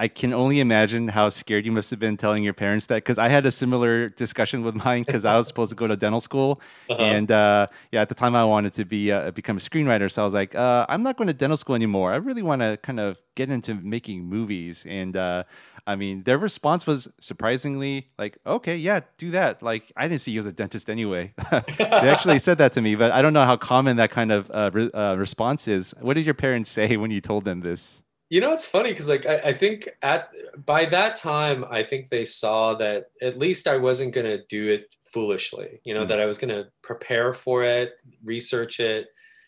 I 0.00 0.06
can 0.08 0.32
only 0.32 0.60
imagine 0.60 1.08
how 1.08 1.28
scared 1.28 1.66
you 1.66 1.72
must 1.72 1.90
have 1.90 1.98
been 1.98 2.16
telling 2.16 2.44
your 2.44 2.54
parents 2.54 2.86
that. 2.86 2.96
Because 2.96 3.18
I 3.18 3.28
had 3.28 3.44
a 3.46 3.50
similar 3.50 4.08
discussion 4.08 4.62
with 4.62 4.76
mine 4.76 5.02
because 5.04 5.24
I 5.24 5.36
was 5.36 5.48
supposed 5.50 5.70
to 5.70 5.76
go 5.76 5.86
to 5.88 5.96
dental 5.96 6.20
school, 6.20 6.60
Uh-huh. 6.88 7.02
and 7.02 7.30
uh, 7.32 7.66
yeah, 7.90 8.02
at 8.02 8.08
the 8.08 8.14
time 8.14 8.34
I 8.36 8.44
wanted 8.44 8.72
to 8.74 8.84
be 8.84 9.10
uh, 9.10 9.32
become 9.32 9.56
a 9.56 9.60
screenwriter. 9.60 10.10
So 10.10 10.22
I 10.22 10.24
was 10.24 10.34
like, 10.34 10.54
uh, 10.54 10.86
I'm 10.88 11.02
not 11.02 11.16
going 11.16 11.26
to 11.28 11.34
dental 11.34 11.56
school 11.56 11.74
anymore. 11.74 12.12
I 12.12 12.16
really 12.16 12.42
want 12.42 12.62
to 12.62 12.76
kind 12.82 13.00
of 13.00 13.18
get 13.34 13.50
into 13.50 13.74
making 13.74 14.24
movies. 14.24 14.84
And 14.88 15.16
uh, 15.16 15.42
I 15.86 15.96
mean, 15.96 16.22
their 16.24 16.38
response 16.38 16.86
was 16.86 17.08
surprisingly 17.20 18.08
like, 18.18 18.38
okay, 18.46 18.76
yeah, 18.76 19.00
do 19.16 19.30
that. 19.32 19.62
Like, 19.62 19.90
I 19.96 20.06
didn't 20.06 20.20
see 20.20 20.32
you 20.32 20.40
as 20.40 20.46
a 20.46 20.52
dentist 20.52 20.88
anyway. 20.90 21.32
they 21.78 22.08
actually 22.08 22.38
said 22.40 22.58
that 22.58 22.72
to 22.74 22.82
me, 22.82 22.94
but 22.94 23.10
I 23.10 23.22
don't 23.22 23.32
know 23.32 23.44
how 23.44 23.56
common 23.56 23.96
that 23.96 24.10
kind 24.10 24.30
of 24.30 24.50
uh, 24.50 24.70
re- 24.72 24.90
uh, 24.92 25.16
response 25.16 25.66
is. 25.66 25.94
What 26.00 26.14
did 26.14 26.24
your 26.24 26.34
parents 26.34 26.70
say 26.70 26.96
when 26.96 27.10
you 27.10 27.20
told 27.20 27.44
them 27.44 27.60
this? 27.60 28.02
You 28.30 28.42
know, 28.42 28.52
it's 28.52 28.66
funny 28.66 28.90
because 28.90 29.08
like 29.08 29.24
I, 29.26 29.36
I 29.38 29.52
think 29.54 29.88
at 30.02 30.30
by 30.66 30.84
that 30.86 31.16
time, 31.16 31.64
I 31.70 31.82
think 31.82 32.08
they 32.08 32.24
saw 32.26 32.74
that 32.74 33.06
at 33.22 33.38
least 33.38 33.66
I 33.66 33.78
wasn't 33.78 34.14
gonna 34.14 34.38
do 34.48 34.68
it 34.68 34.94
foolishly. 35.12 35.80
You 35.84 35.94
know, 35.94 36.04
Mm. 36.04 36.08
that 36.08 36.20
I 36.20 36.26
was 36.26 36.36
gonna 36.38 36.68
prepare 36.82 37.32
for 37.32 37.64
it, 37.64 37.92
research 38.22 38.80
it. 38.80 39.06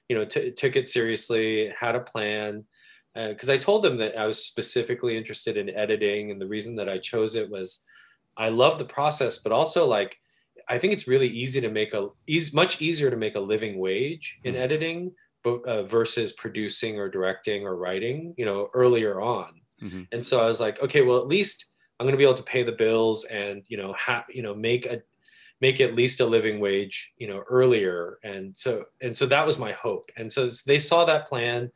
You 0.09 0.17
know, 0.17 0.25
t- 0.25 0.51
took 0.53 0.77
it 0.77 0.89
seriously, 0.89 1.73
had 1.79 1.95
a 1.95 2.01
plan. 2.01 2.65
Because 3.15 3.51
I 3.51 3.59
told 3.59 3.83
them 3.83 3.97
that 3.99 4.17
I 4.17 4.27
was 4.27 4.45
specifically 4.45 5.17
interested 5.17 5.57
in 5.57 5.69
editing, 5.71 6.31
and 6.31 6.41
the 6.41 6.47
reason 6.47 6.77
that 6.77 6.89
I 6.89 6.99
chose 6.99 7.35
it 7.35 7.51
was 7.51 7.85
I 8.39 8.49
love 8.49 8.79
the 8.79 8.85
process, 8.85 9.39
but 9.43 9.53
also 9.53 9.87
like 9.87 10.17
I 10.69 10.79
think 10.79 10.93
it's 10.93 11.09
really 11.09 11.29
easy 11.29 11.61
to 11.61 11.69
make 11.71 11.93
a 11.93 12.09
much 12.55 12.81
easier 12.81 13.11
to 13.11 13.17
make 13.17 13.35
a 13.35 13.41
living 13.41 13.79
wage 13.79 14.39
in 14.45 14.55
editing 14.57 15.13
but, 15.43 15.65
uh, 15.65 15.83
versus 15.83 16.33
producing 16.33 16.99
or 16.99 17.09
directing 17.09 17.65
or 17.65 17.77
writing, 17.77 18.35
you 18.37 18.45
know, 18.45 18.69
earlier 18.75 19.21
on. 19.21 19.61
Mhm. 19.83 20.07
And 20.13 20.27
so 20.27 20.41
I 20.41 20.47
was 20.47 20.61
like, 20.61 20.83
okay, 20.83 21.03
well, 21.03 21.19
at 21.19 21.27
least 21.27 21.67
I'm 21.99 22.05
going 22.05 22.13
to 22.15 22.19
be 22.19 22.25
able 22.25 22.35
to 22.35 22.43
pay 22.43 22.63
the 22.63 22.73
bills 22.73 23.25
and, 23.25 23.63
you 23.69 23.77
know, 23.77 23.95
ha- 23.95 24.25
you 24.31 24.43
know, 24.43 24.55
make 24.55 24.87
a, 24.87 25.03
make 25.61 25.81
at 25.81 25.95
least 25.95 26.21
a 26.21 26.27
living 26.27 26.61
wage, 26.61 27.13
you 27.19 27.29
know, 27.29 27.43
earlier. 27.49 28.19
And 28.23 28.57
so, 28.57 28.85
and 29.01 29.17
so 29.17 29.27
that 29.27 29.45
was 29.45 29.59
my 29.59 29.73
hope. 29.73 30.07
And 30.17 30.33
so 30.33 30.51
they 30.67 30.79
saw 30.79 31.05
that 31.05 31.27
plan. 31.27 31.71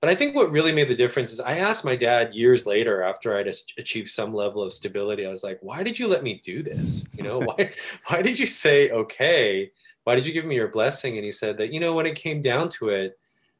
But 0.00 0.10
I 0.10 0.16
think 0.16 0.34
what 0.34 0.50
really 0.50 0.72
made 0.72 0.88
the 0.88 0.96
difference 0.96 1.32
is 1.32 1.38
I 1.38 1.58
asked 1.58 1.84
my 1.84 1.94
dad 1.94 2.34
years 2.34 2.66
later 2.66 3.02
after 3.02 3.36
I'd 3.36 3.46
achieved 3.78 4.08
some 4.08 4.34
level 4.34 4.60
of 4.60 4.72
stability. 4.72 5.24
I 5.24 5.30
was 5.30 5.44
like, 5.44 5.60
why 5.62 5.84
did 5.84 5.96
you 5.96 6.08
let 6.08 6.24
me 6.24 6.40
do 6.44 6.64
this? 6.64 7.06
You 7.16 7.22
know, 7.22 7.38
why, 7.44 7.72
why 8.08 8.22
did 8.22 8.40
you 8.40 8.46
say, 8.46 8.90
okay, 8.90 9.70
why 10.04 10.14
did 10.14 10.26
you 10.26 10.32
give 10.32 10.44
me 10.44 10.54
your 10.56 10.68
blessing? 10.68 11.16
And 11.16 11.24
he 11.24 11.30
said 11.30 11.58
that, 11.58 11.72
you 11.72 11.80
know, 11.80 11.94
when 11.94 12.06
it 12.06 12.16
came 12.16 12.40
down 12.40 12.68
to 12.70 12.88
it, 12.88 13.18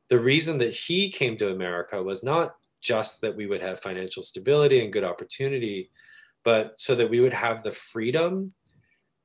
the 0.09 0.18
reason 0.20 0.59
that 0.59 0.74
he 0.74 1.11
came 1.11 1.36
to 1.38 1.53
America 1.53 2.03
was 2.03 2.22
not 2.22 2.55
just 2.80 3.20
that 3.20 3.36
we 3.36 3.47
would 3.47 3.61
have 3.62 3.78
financial 3.78 4.22
stability 4.24 4.82
and 4.82 4.93
good 4.93 5.05
opportunity, 5.05 5.90
but 6.45 6.78
so 6.80 6.95
that 6.97 7.09
we 7.09 7.20
would 7.20 7.32
have 7.32 7.62
the 7.62 7.72
freedom 7.72 8.53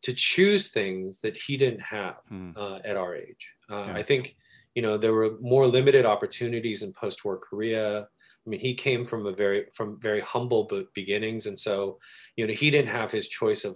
to 0.03 0.13
choose 0.13 0.69
things 0.69 1.21
that 1.21 1.35
he 1.35 1.57
didn't 1.57 1.81
have 1.81 2.17
Hmm. 2.29 2.51
uh, 2.55 2.79
at 2.85 2.95
our 2.97 3.15
age. 3.15 3.49
Uh, 3.69 3.85
Yeah. 3.87 3.95
I 3.95 4.03
think, 4.03 4.35
you 4.75 4.83
know, 4.83 4.95
there 4.95 5.13
were 5.13 5.37
more 5.39 5.65
limited 5.65 6.05
opportunities 6.05 6.83
in 6.83 6.93
post-war 6.93 7.37
Korea. 7.39 8.01
I 8.45 8.49
mean, 8.49 8.59
he 8.59 8.75
came 8.75 9.03
from 9.03 9.25
a 9.25 9.33
very 9.33 9.65
from 9.73 9.99
very 9.99 10.21
humble 10.21 10.69
beginnings, 10.93 11.47
and 11.47 11.59
so, 11.59 11.99
you 12.37 12.45
know, 12.45 12.53
he 12.53 12.69
didn't 12.69 12.89
have 12.99 13.11
his 13.11 13.27
choice 13.27 13.65
of 13.65 13.75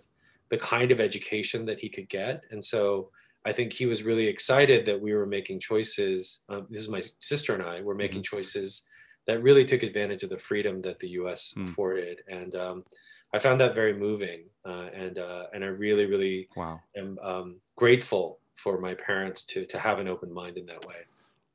the 0.50 0.58
kind 0.58 0.92
of 0.92 1.00
education 1.00 1.66
that 1.66 1.80
he 1.80 1.90
could 1.90 2.08
get, 2.08 2.44
and 2.52 2.64
so 2.64 3.12
I 3.46 3.52
think 3.52 3.74
he 3.74 3.86
was 3.86 4.04
really 4.04 4.28
excited 4.28 4.86
that 4.86 5.02
we 5.02 5.14
were 5.14 5.26
making 5.26 5.60
choices. 5.60 6.44
Um, 6.50 6.68
this 6.70 6.82
is 6.82 6.90
my 6.90 7.02
sister 7.20 7.54
and 7.54 7.64
I 7.64 7.82
were 7.82 7.96
making 7.96 8.24
choices 8.24 8.88
that 9.28 9.42
really 9.42 9.66
took 9.66 9.84
advantage 9.84 10.24
of 10.24 10.30
the 10.30 10.38
freedom 10.38 10.82
that 10.82 11.00
the 11.00 11.10
U.S. 11.10 11.54
Mm. 11.58 11.64
afforded, 11.66 12.22
and 12.28 12.56
um, 12.56 12.84
I 13.34 13.40
found 13.40 13.62
that 13.62 13.76
very 13.76 13.94
moving. 13.94 14.46
Uh, 14.66 14.90
and 14.94 15.18
uh, 15.18 15.46
and 15.54 15.64
I 15.64 15.68
really, 15.68 16.06
really 16.06 16.48
Wow. 16.56 16.80
am 16.96 17.18
um, 17.24 17.56
grateful 17.76 18.40
for 18.54 18.80
my 18.80 18.94
parents 18.94 19.46
to 19.48 19.66
to 19.66 19.80
have 19.80 20.00
an 20.00 20.08
open 20.08 20.32
mind 20.32 20.58
in 20.58 20.66
that 20.68 20.86
way. 20.86 20.98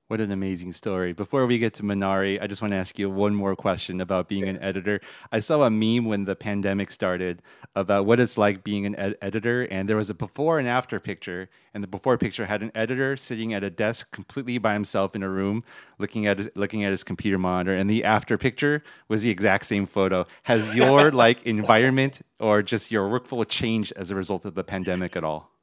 What 0.09 0.21
an 0.21 0.31
amazing 0.31 0.71
story. 0.71 1.13
Before 1.13 1.47
we 1.47 1.59
get 1.59 1.75
to 1.75 1.83
Minari, 1.83 2.41
I 2.41 2.47
just 2.47 2.63
want 2.63 2.71
to 2.71 2.77
ask 2.77 2.97
you 2.97 3.11
one 3.11 3.35
more 3.35 3.57
question 3.57 4.01
about 4.01 4.29
being 4.29 4.49
an 4.49 4.57
editor. 4.63 5.01
I 5.33 5.41
saw 5.41 5.65
a 5.65 5.71
meme 5.71 6.05
when 6.05 6.27
the 6.27 6.37
pandemic 6.37 6.93
started 6.93 7.43
about 7.75 8.07
what 8.07 8.21
it's 8.21 8.39
like 8.39 8.63
being 8.63 8.87
an 8.87 8.95
ed- 8.95 9.17
editor, 9.21 9.67
and 9.69 9.89
there 9.89 9.97
was 9.97 10.09
a 10.09 10.15
before 10.15 10.61
and 10.61 10.69
after 10.69 11.01
picture. 11.01 11.51
And 11.75 11.83
the 11.83 11.89
before 11.89 12.17
picture 12.19 12.47
had 12.47 12.63
an 12.63 12.71
editor 12.73 13.17
sitting 13.17 13.53
at 13.53 13.65
a 13.65 13.71
desk 13.71 14.13
completely 14.13 14.59
by 14.59 14.75
himself 14.75 15.17
in 15.17 15.25
a 15.25 15.29
room, 15.29 15.65
looking 15.99 16.29
at 16.29 16.39
his, 16.39 16.51
looking 16.55 16.85
at 16.85 16.93
his 16.93 17.03
computer 17.03 17.37
monitor. 17.37 17.75
And 17.75 17.91
the 17.91 18.05
after 18.05 18.39
picture 18.39 18.85
was 19.09 19.23
the 19.23 19.31
exact 19.31 19.67
same 19.67 19.87
photo. 19.87 20.25
Has 20.45 20.73
your 20.77 21.11
like 21.11 21.43
environment 21.45 22.21
or 22.39 22.63
just 22.63 22.93
your 22.93 23.09
workflow 23.09 23.45
changed 23.49 23.93
as 23.97 24.13
a 24.13 24.15
result 24.15 24.45
of 24.45 24.55
the 24.55 24.63
pandemic 24.63 25.17
at 25.17 25.25
all? 25.25 25.56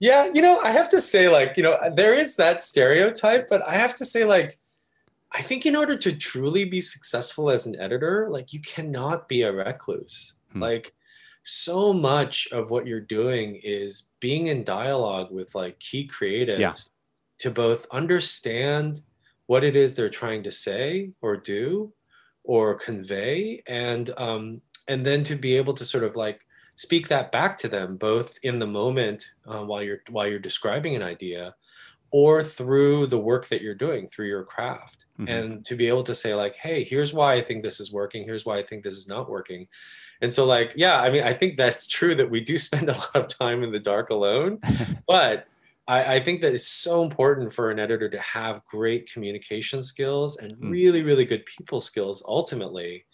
Yeah, 0.00 0.30
you 0.34 0.42
know, 0.42 0.58
I 0.60 0.70
have 0.70 0.88
to 0.90 1.00
say, 1.00 1.28
like, 1.28 1.56
you 1.56 1.62
know, 1.62 1.78
there 1.94 2.14
is 2.14 2.36
that 2.36 2.60
stereotype, 2.62 3.48
but 3.48 3.66
I 3.66 3.74
have 3.74 3.96
to 3.96 4.04
say, 4.04 4.24
like, 4.24 4.58
I 5.32 5.42
think 5.42 5.66
in 5.66 5.74
order 5.76 5.96
to 5.96 6.14
truly 6.16 6.64
be 6.64 6.80
successful 6.80 7.50
as 7.50 7.66
an 7.66 7.78
editor, 7.80 8.28
like, 8.28 8.52
you 8.52 8.60
cannot 8.60 9.28
be 9.28 9.42
a 9.42 9.52
recluse. 9.52 10.34
Hmm. 10.52 10.62
Like, 10.62 10.94
so 11.48 11.92
much 11.92 12.48
of 12.50 12.70
what 12.72 12.86
you're 12.88 13.00
doing 13.00 13.60
is 13.62 14.10
being 14.18 14.48
in 14.48 14.64
dialogue 14.64 15.30
with 15.30 15.54
like 15.54 15.78
key 15.78 16.08
creatives 16.12 16.58
Yeah. 16.58 16.74
to 17.38 17.50
both 17.52 17.86
understand 17.92 19.00
what 19.46 19.62
it 19.62 19.76
is 19.76 19.94
they're 19.94 20.08
trying 20.08 20.42
to 20.42 20.50
say 20.50 21.12
or 21.22 21.36
do 21.36 21.92
or 22.42 22.74
convey 22.74 23.62
and 23.68 24.10
um, 24.18 24.60
and 24.88 25.06
then 25.06 25.22
to 25.22 25.36
be 25.36 25.56
able 25.56 25.74
to 25.74 25.84
sort 25.84 26.02
of 26.02 26.16
like 26.16 26.40
speak 26.76 27.08
that 27.08 27.32
back 27.32 27.58
to 27.58 27.68
them 27.68 27.96
both 27.96 28.38
in 28.42 28.58
the 28.58 28.66
moment 28.66 29.26
uh, 29.46 29.62
while 29.64 29.82
you're 29.82 30.02
while 30.10 30.26
you're 30.26 30.38
describing 30.38 30.94
an 30.94 31.02
idea 31.02 31.54
or 32.12 32.42
through 32.42 33.06
the 33.06 33.18
work 33.18 33.48
that 33.48 33.62
you're 33.62 33.74
doing 33.74 34.06
through 34.06 34.28
your 34.28 34.44
craft 34.44 35.04
Mhm. 35.18 35.28
and 35.28 35.66
to 35.66 35.74
be 35.74 35.88
able 35.88 36.02
to 36.04 36.14
say 36.14 36.34
like 36.34 36.54
hey 36.56 36.84
here's 36.84 37.12
why 37.14 37.32
i 37.34 37.40
think 37.40 37.62
this 37.62 37.80
is 37.80 37.90
working 37.92 38.24
here's 38.24 38.44
why 38.46 38.58
i 38.58 38.62
think 38.62 38.82
this 38.84 38.94
is 38.96 39.08
not 39.08 39.28
working 39.30 39.66
and 40.20 40.32
so 40.32 40.44
like 40.44 40.72
yeah 40.76 41.00
i 41.00 41.10
mean 41.10 41.24
i 41.24 41.32
think 41.32 41.56
that's 41.56 41.86
true 41.98 42.14
that 42.14 42.30
we 42.30 42.40
do 42.40 42.58
spend 42.58 42.88
a 42.88 42.92
lot 42.92 43.16
of 43.16 43.26
time 43.26 43.62
in 43.62 43.72
the 43.72 43.80
dark 43.80 44.10
alone 44.10 44.58
but 45.08 45.46
I, 45.88 46.16
I 46.16 46.20
think 46.20 46.40
that 46.42 46.52
it's 46.52 46.66
so 46.68 47.02
important 47.04 47.52
for 47.52 47.70
an 47.70 47.78
editor 47.78 48.08
to 48.10 48.18
have 48.20 48.64
great 48.66 49.10
communication 49.12 49.82
skills 49.82 50.36
and 50.36 50.52
Mm. 50.56 50.70
really 50.70 51.02
really 51.02 51.24
good 51.24 51.44
people 51.46 51.80
skills 51.80 52.22
ultimately 52.26 53.06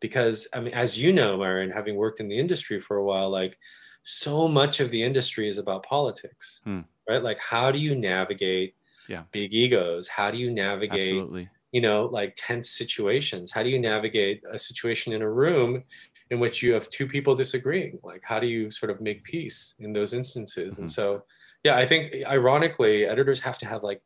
because 0.00 0.48
i 0.54 0.60
mean 0.60 0.72
as 0.74 0.98
you 0.98 1.12
know 1.12 1.36
Myron, 1.38 1.70
having 1.70 1.96
worked 1.96 2.20
in 2.20 2.28
the 2.28 2.38
industry 2.38 2.78
for 2.80 2.96
a 2.96 3.04
while 3.04 3.30
like 3.30 3.58
so 4.02 4.48
much 4.48 4.80
of 4.80 4.90
the 4.90 5.02
industry 5.02 5.48
is 5.48 5.58
about 5.58 5.82
politics 5.84 6.60
Hmm. 6.64 6.80
right 7.08 7.22
like 7.22 7.40
how 7.40 7.70
do 7.70 7.78
you 7.78 7.94
navigate 7.94 8.74
Yeah. 9.08 9.24
big 9.32 9.52
egos 9.52 10.08
how 10.08 10.30
do 10.30 10.38
you 10.38 10.50
navigate 10.50 11.00
Absolutely. 11.00 11.48
you 11.72 11.80
know 11.80 12.06
like 12.06 12.34
tense 12.36 12.70
situations 12.70 13.52
how 13.52 13.62
do 13.62 13.70
you 13.70 13.78
navigate 13.80 14.42
a 14.50 14.58
situation 14.58 15.12
in 15.12 15.22
a 15.22 15.30
room 15.30 15.84
in 16.30 16.38
which 16.40 16.62
you 16.62 16.74
have 16.74 16.88
two 16.90 17.06
people 17.06 17.34
disagreeing 17.34 17.98
like 18.02 18.22
how 18.22 18.38
do 18.38 18.46
you 18.46 18.70
sort 18.70 18.90
of 18.90 19.00
make 19.00 19.24
peace 19.24 19.74
in 19.80 19.92
those 19.92 20.12
instances 20.12 20.78
and 20.78 20.90
so 20.90 21.22
yeah 21.64 21.74
i 21.76 21.84
think 21.86 22.02
ironically 22.26 23.04
editors 23.06 23.40
have 23.40 23.58
to 23.58 23.66
have 23.66 23.82
like 23.82 24.00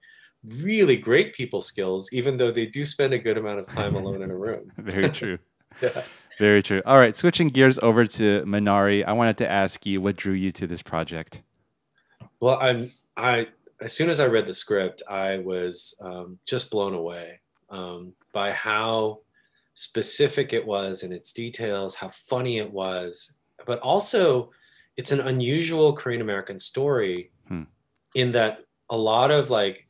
really 0.66 0.96
great 0.96 1.32
people 1.34 1.60
skills 1.60 2.12
even 2.12 2.36
though 2.36 2.50
they 2.50 2.66
do 2.66 2.84
spend 2.84 3.12
a 3.12 3.18
good 3.18 3.38
amount 3.38 3.58
of 3.60 3.66
time 3.66 3.94
alone 3.94 4.22
in 4.22 4.30
a 4.30 4.36
room 4.36 4.64
Very 4.78 5.08
true. 5.10 5.38
Yeah. 5.80 6.02
Very 6.38 6.62
true. 6.62 6.82
All 6.86 6.98
right, 6.98 7.14
switching 7.14 7.48
gears 7.48 7.78
over 7.82 8.06
to 8.06 8.42
Minari, 8.42 9.04
I 9.06 9.12
wanted 9.12 9.36
to 9.38 9.50
ask 9.50 9.84
you 9.86 10.00
what 10.00 10.16
drew 10.16 10.32
you 10.32 10.50
to 10.52 10.66
this 10.66 10.82
project. 10.82 11.42
Well, 12.40 12.58
I'm 12.60 12.90
I 13.16 13.48
as 13.80 13.92
soon 13.92 14.10
as 14.10 14.18
I 14.20 14.26
read 14.26 14.46
the 14.46 14.54
script, 14.54 15.02
I 15.08 15.38
was 15.38 15.94
um, 16.00 16.38
just 16.46 16.70
blown 16.70 16.94
away 16.94 17.40
um, 17.70 18.12
by 18.32 18.52
how 18.52 19.20
specific 19.74 20.52
it 20.52 20.66
was 20.66 21.02
in 21.02 21.12
its 21.12 21.32
details, 21.32 21.96
how 21.96 22.08
funny 22.08 22.58
it 22.58 22.72
was, 22.72 23.34
but 23.66 23.78
also 23.80 24.50
it's 24.96 25.12
an 25.12 25.20
unusual 25.20 25.92
Korean 25.92 26.20
American 26.20 26.58
story 26.58 27.30
Hmm. 27.48 27.62
in 28.14 28.32
that 28.32 28.64
a 28.90 28.96
lot 28.96 29.30
of 29.30 29.50
like 29.50 29.86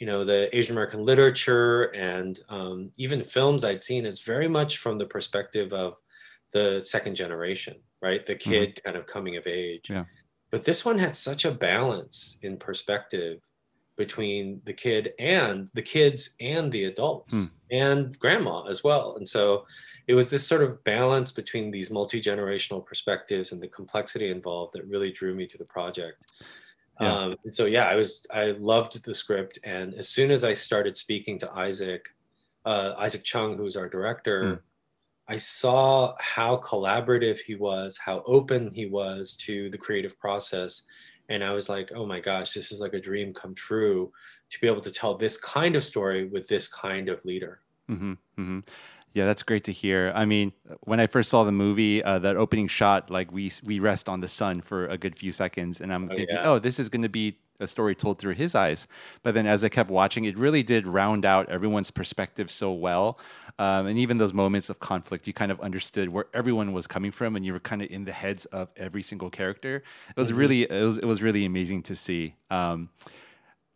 you 0.00 0.06
know 0.06 0.24
the 0.24 0.54
Asian 0.56 0.72
American 0.74 1.04
literature 1.04 1.84
and 1.94 2.40
um, 2.48 2.90
even 2.96 3.22
films 3.22 3.64
I'd 3.64 3.82
seen 3.82 4.06
is 4.06 4.24
very 4.24 4.48
much 4.48 4.78
from 4.78 4.98
the 4.98 5.06
perspective 5.06 5.72
of 5.72 5.94
the 6.52 6.80
second 6.80 7.14
generation, 7.14 7.76
right? 8.02 8.24
The 8.26 8.34
kid 8.34 8.80
kind 8.82 8.96
of 8.96 9.06
coming 9.06 9.36
of 9.36 9.46
age. 9.46 9.88
Yeah. 9.90 10.04
But 10.50 10.64
this 10.64 10.84
one 10.84 10.98
had 10.98 11.14
such 11.14 11.44
a 11.44 11.52
balance 11.52 12.38
in 12.42 12.56
perspective 12.56 13.38
between 13.96 14.62
the 14.64 14.72
kid 14.72 15.12
and 15.18 15.68
the 15.74 15.82
kids 15.82 16.34
and 16.40 16.72
the 16.72 16.84
adults 16.84 17.34
Hmm. 17.34 17.44
and 17.70 18.18
grandma 18.18 18.64
as 18.64 18.82
well. 18.82 19.16
And 19.16 19.28
so 19.28 19.66
it 20.08 20.14
was 20.14 20.30
this 20.30 20.48
sort 20.48 20.62
of 20.62 20.82
balance 20.84 21.30
between 21.30 21.70
these 21.70 21.90
multi 21.90 22.20
generational 22.20 22.84
perspectives 22.84 23.52
and 23.52 23.62
the 23.62 23.68
complexity 23.68 24.30
involved 24.30 24.72
that 24.72 24.86
really 24.86 25.12
drew 25.12 25.34
me 25.34 25.46
to 25.46 25.58
the 25.58 25.66
project. 25.66 26.24
Yeah. 27.00 27.16
Um, 27.16 27.36
and 27.44 27.54
so, 27.54 27.64
yeah, 27.66 27.84
I 27.84 27.94
was, 27.94 28.26
I 28.32 28.52
loved 28.52 29.04
the 29.04 29.14
script. 29.14 29.58
And 29.64 29.94
as 29.94 30.08
soon 30.08 30.30
as 30.30 30.44
I 30.44 30.52
started 30.52 30.96
speaking 30.96 31.38
to 31.38 31.50
Isaac, 31.52 32.08
uh, 32.66 32.92
Isaac 32.98 33.24
Chung, 33.24 33.56
who's 33.56 33.76
our 33.76 33.88
director, 33.88 34.54
Hmm. 34.54 34.54
I 35.32 35.36
saw 35.36 36.16
how 36.18 36.56
collaborative 36.56 37.38
he 37.38 37.54
was, 37.54 37.96
how 37.96 38.24
open 38.26 38.72
he 38.74 38.86
was 38.86 39.36
to 39.36 39.70
the 39.70 39.78
creative 39.78 40.18
process. 40.18 40.82
And 41.28 41.44
I 41.44 41.52
was 41.52 41.68
like, 41.68 41.92
oh 41.94 42.04
my 42.04 42.18
gosh, 42.18 42.52
this 42.52 42.72
is 42.72 42.80
like 42.80 42.94
a 42.94 43.00
dream 43.00 43.32
come 43.32 43.54
true 43.54 44.10
to 44.48 44.60
be 44.60 44.66
able 44.66 44.80
to 44.80 44.90
tell 44.90 45.14
this 45.14 45.38
kind 45.38 45.76
of 45.76 45.84
story 45.84 46.26
with 46.26 46.48
this 46.48 46.66
kind 46.66 47.08
of 47.08 47.24
leader. 47.24 47.60
hmm 47.86 48.14
hmm 48.36 48.60
Yeah, 49.12 49.26
that's 49.26 49.42
great 49.42 49.64
to 49.64 49.72
hear. 49.72 50.12
I 50.14 50.24
mean, 50.24 50.52
when 50.84 51.00
I 51.00 51.06
first 51.08 51.30
saw 51.30 51.42
the 51.44 51.50
movie, 51.52 52.02
uh, 52.02 52.20
that 52.20 52.36
opening 52.36 52.68
shot, 52.68 53.10
like 53.10 53.32
we 53.32 53.50
we 53.64 53.80
rest 53.80 54.08
on 54.08 54.20
the 54.20 54.28
sun 54.28 54.60
for 54.60 54.86
a 54.86 54.96
good 54.96 55.16
few 55.16 55.32
seconds, 55.32 55.80
and 55.80 55.92
I'm 55.92 56.08
Oh, 56.08 56.14
thinking, 56.14 56.36
yeah. 56.36 56.42
oh, 56.44 56.58
this 56.60 56.78
is 56.78 56.88
going 56.88 57.02
to 57.02 57.08
be 57.08 57.38
a 57.58 57.66
story 57.66 57.94
told 57.94 58.18
through 58.18 58.34
his 58.34 58.54
eyes. 58.54 58.86
But 59.22 59.34
then, 59.34 59.46
as 59.46 59.64
I 59.64 59.68
kept 59.68 59.90
watching, 59.90 60.24
it 60.26 60.38
really 60.38 60.62
did 60.62 60.86
round 60.86 61.24
out 61.24 61.48
everyone's 61.50 61.90
perspective 61.90 62.50
so 62.52 62.72
well, 62.72 63.18
um, 63.58 63.86
and 63.86 63.98
even 63.98 64.16
those 64.18 64.32
moments 64.32 64.70
of 64.70 64.78
conflict, 64.78 65.26
you 65.26 65.32
kind 65.32 65.50
of 65.50 65.60
understood 65.60 66.10
where 66.12 66.26
everyone 66.32 66.72
was 66.72 66.86
coming 66.86 67.10
from, 67.10 67.34
and 67.34 67.44
you 67.44 67.52
were 67.52 67.60
kind 67.60 67.82
of 67.82 67.90
in 67.90 68.04
the 68.04 68.12
heads 68.12 68.44
of 68.46 68.68
every 68.76 69.02
single 69.02 69.28
character. 69.28 69.82
It 70.10 70.16
was 70.16 70.30
Mhm. 70.30 70.36
really, 70.36 70.62
it 70.70 70.84
was, 70.84 70.98
it 70.98 71.04
was 71.04 71.20
really 71.20 71.44
amazing 71.44 71.82
to 71.84 71.96
see. 71.96 72.36
Um, 72.50 72.90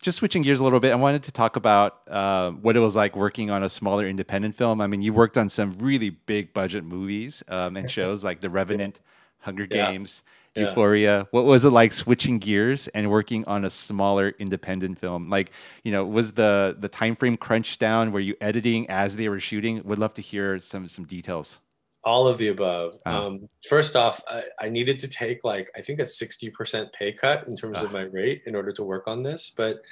just 0.05 0.18
switching 0.18 0.42
gears 0.42 0.61
a 0.61 0.64
little 0.64 0.80
bit, 0.80 0.92
I 0.92 0.96
wanted 0.96 1.22
to 1.24 1.32
talk 1.32 1.57
about 1.57 2.02
uh, 2.09 2.50
what 2.50 2.76
it 2.76 2.80
was 2.80 2.94
like 2.94 3.16
working 3.16 3.50
on 3.50 3.62
a 3.62 3.70
smaller 3.70 4.07
independent 4.07 4.55
film. 4.55 4.82
I 4.82 4.86
mean, 4.86 5.00
you 5.00 5.14
worked 5.14 5.38
on 5.38 5.48
some 5.48 5.72
really 5.78 6.11
big 6.11 6.52
budget 6.52 6.84
movies 6.84 7.42
um, 7.48 7.78
and 7.78 7.90
shows 7.90 8.22
like 8.22 8.42
The 8.42 8.50
Revenant, 8.50 9.00
Hunger 9.40 9.66
Yeah. 9.70 9.90
Games, 9.90 10.22
Yeah. 10.55 10.68
Euphoria. 10.68 11.26
What 11.30 11.46
was 11.46 11.64
it 11.64 11.70
like 11.70 11.90
switching 11.92 12.38
gears 12.38 12.86
and 12.88 13.11
working 13.11 13.46
on 13.46 13.64
a 13.64 13.70
smaller 13.70 14.34
independent 14.38 14.98
film? 14.98 15.30
Like, 15.30 15.50
you 15.84 15.90
know, 15.90 16.05
was 16.05 16.32
the 16.32 16.76
the 16.78 16.88
time 16.88 17.16
frame 17.16 17.38
crunched 17.38 17.80
down? 17.80 18.12
Were 18.12 18.20
you 18.20 18.36
editing 18.42 18.88
as 18.90 19.16
they 19.16 19.30
were 19.30 19.40
shooting? 19.40 19.82
Would 19.84 19.98
love 19.98 20.12
to 20.14 20.22
hear 20.22 20.59
some 20.59 20.86
some 20.86 21.07
details. 21.07 21.61
All 22.05 22.26
of 22.26 22.38
the 22.38 22.48
above. 22.48 22.98
Ah. 23.07 23.24
Um, 23.26 23.48
first 23.68 23.96
off, 23.96 24.22
I, 24.28 24.42
I 24.61 24.68
needed 24.68 24.98
to 25.00 25.09
take 25.09 25.42
like, 25.44 25.70
I 25.76 25.80
think 25.80 26.00
a 26.00 26.05
60% 26.05 26.92
pay 26.92 27.12
cut 27.12 27.48
in 27.48 27.57
terms 27.57 27.80
of 27.82 27.90
Ah. 27.90 27.92
my 27.98 28.02
rate 28.02 28.42
in 28.46 28.55
order 28.55 28.72
to 28.72 28.82
work 28.84 29.09
on 29.09 29.22
this. 29.22 29.52
But 29.57 29.82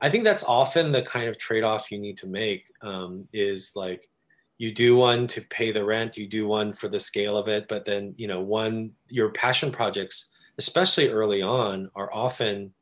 I 0.00 0.08
think 0.08 0.24
that's 0.24 0.44
often 0.44 0.92
the 0.92 1.02
kind 1.02 1.28
of 1.28 1.38
trade 1.38 1.64
off 1.64 1.90
you 1.90 1.98
need 1.98 2.16
to 2.18 2.28
make 2.28 2.70
um, 2.82 3.26
is 3.32 3.72
like, 3.74 4.08
you 4.58 4.72
do 4.72 4.96
one 4.96 5.26
to 5.28 5.40
pay 5.42 5.70
the 5.70 5.84
rent, 5.84 6.16
you 6.16 6.26
do 6.26 6.46
one 6.46 6.72
for 6.72 6.88
the 6.88 6.98
scale 6.98 7.36
of 7.36 7.46
it, 7.48 7.68
but 7.68 7.84
then, 7.84 8.12
you 8.16 8.26
know, 8.26 8.40
one, 8.40 8.90
your 9.08 9.30
passion 9.30 9.70
projects, 9.70 10.32
especially 10.58 11.08
early 11.10 11.42
on, 11.42 11.88
are 11.94 12.12
often 12.12 12.72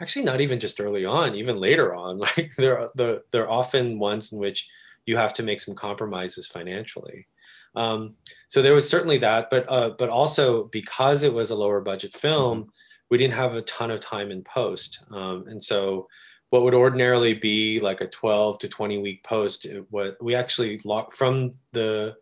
actually 0.00 0.24
not 0.24 0.40
even 0.40 0.60
just 0.60 0.80
early 0.80 1.04
on, 1.04 1.34
even 1.34 1.58
later 1.58 1.92
on. 1.94 2.18
Like 2.36 2.54
they're, 2.56 2.88
the, 2.94 3.22
they're 3.32 3.50
often 3.50 3.98
ones 3.98 4.32
in 4.32 4.38
which 4.38 4.68
you 5.06 5.16
have 5.16 5.34
to 5.34 5.42
make 5.42 5.60
some 5.60 5.74
compromises 5.74 6.46
financially. 6.46 7.26
Um, 7.74 8.14
so 8.48 8.62
there 8.62 8.74
was 8.74 8.88
certainly 8.88 9.18
that, 9.18 9.50
but 9.50 9.66
uh, 9.68 9.90
but 9.90 10.08
also 10.08 10.64
because 10.64 11.22
it 11.22 11.32
was 11.32 11.50
a 11.50 11.56
lower 11.56 11.80
budget 11.80 12.14
film, 12.14 12.72
we 13.10 13.18
didn't 13.18 13.34
have 13.34 13.54
a 13.54 13.62
ton 13.62 13.90
of 13.90 14.00
time 14.00 14.30
in 14.30 14.42
post, 14.42 15.04
um, 15.10 15.46
and 15.48 15.62
so 15.62 16.08
what 16.50 16.62
would 16.62 16.74
ordinarily 16.74 17.34
be 17.34 17.78
like 17.80 18.00
a 18.00 18.06
12 18.06 18.58
to 18.60 18.68
20 18.68 18.98
week 18.98 19.22
post, 19.22 19.66
it, 19.66 19.84
what 19.90 20.16
we 20.22 20.34
actually 20.34 20.80
locked 20.84 21.14
from 21.14 21.50
the 21.72 22.16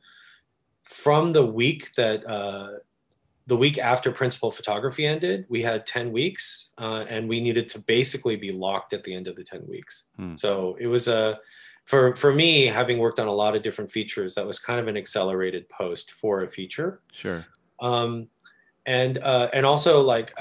from 0.83 1.33
the 1.33 1.45
week 1.45 1.93
that 1.95 2.25
uh, 2.29 2.79
the 3.47 3.57
week 3.57 3.79
after 3.79 4.11
principal 4.11 4.51
photography 4.51 5.07
ended, 5.07 5.45
we 5.49 5.63
had 5.63 5.87
10 5.87 6.13
weeks, 6.13 6.71
uh, 6.79 7.05
and 7.09 7.29
we 7.29 7.41
needed 7.41 7.69
to 7.71 7.81
basically 7.81 8.37
be 8.37 8.53
locked 8.53 8.93
at 8.93 9.05
the 9.05 9.15
end 9.15 9.29
of 9.29 9.37
the 9.37 9.45
10 9.45 9.67
weeks. 9.69 10.07
Hmm. 10.17 10.35
So 10.35 10.77
it 10.81 10.87
was 10.87 11.09
a 11.09 11.39
for 11.87 12.15
for 12.15 12.33
me 12.33 12.67
having 12.67 12.99
worked 12.99 13.19
on 13.19 13.29
a 13.29 13.33
lot 13.33 13.57
of 13.57 13.63
different 13.63 13.91
features 13.91 14.35
that 14.35 14.47
was 14.47 14.59
kind 14.59 14.79
of 14.79 14.89
an 14.89 14.97
accelerated 14.97 15.69
post 15.69 16.11
for 16.11 16.43
a 16.43 16.49
feature 16.49 17.01
Sure. 17.13 17.47
um, 17.81 18.29
and 18.85 19.19
uh, 19.19 19.49
and 19.55 19.65
also 19.65 20.01
like 20.03 20.33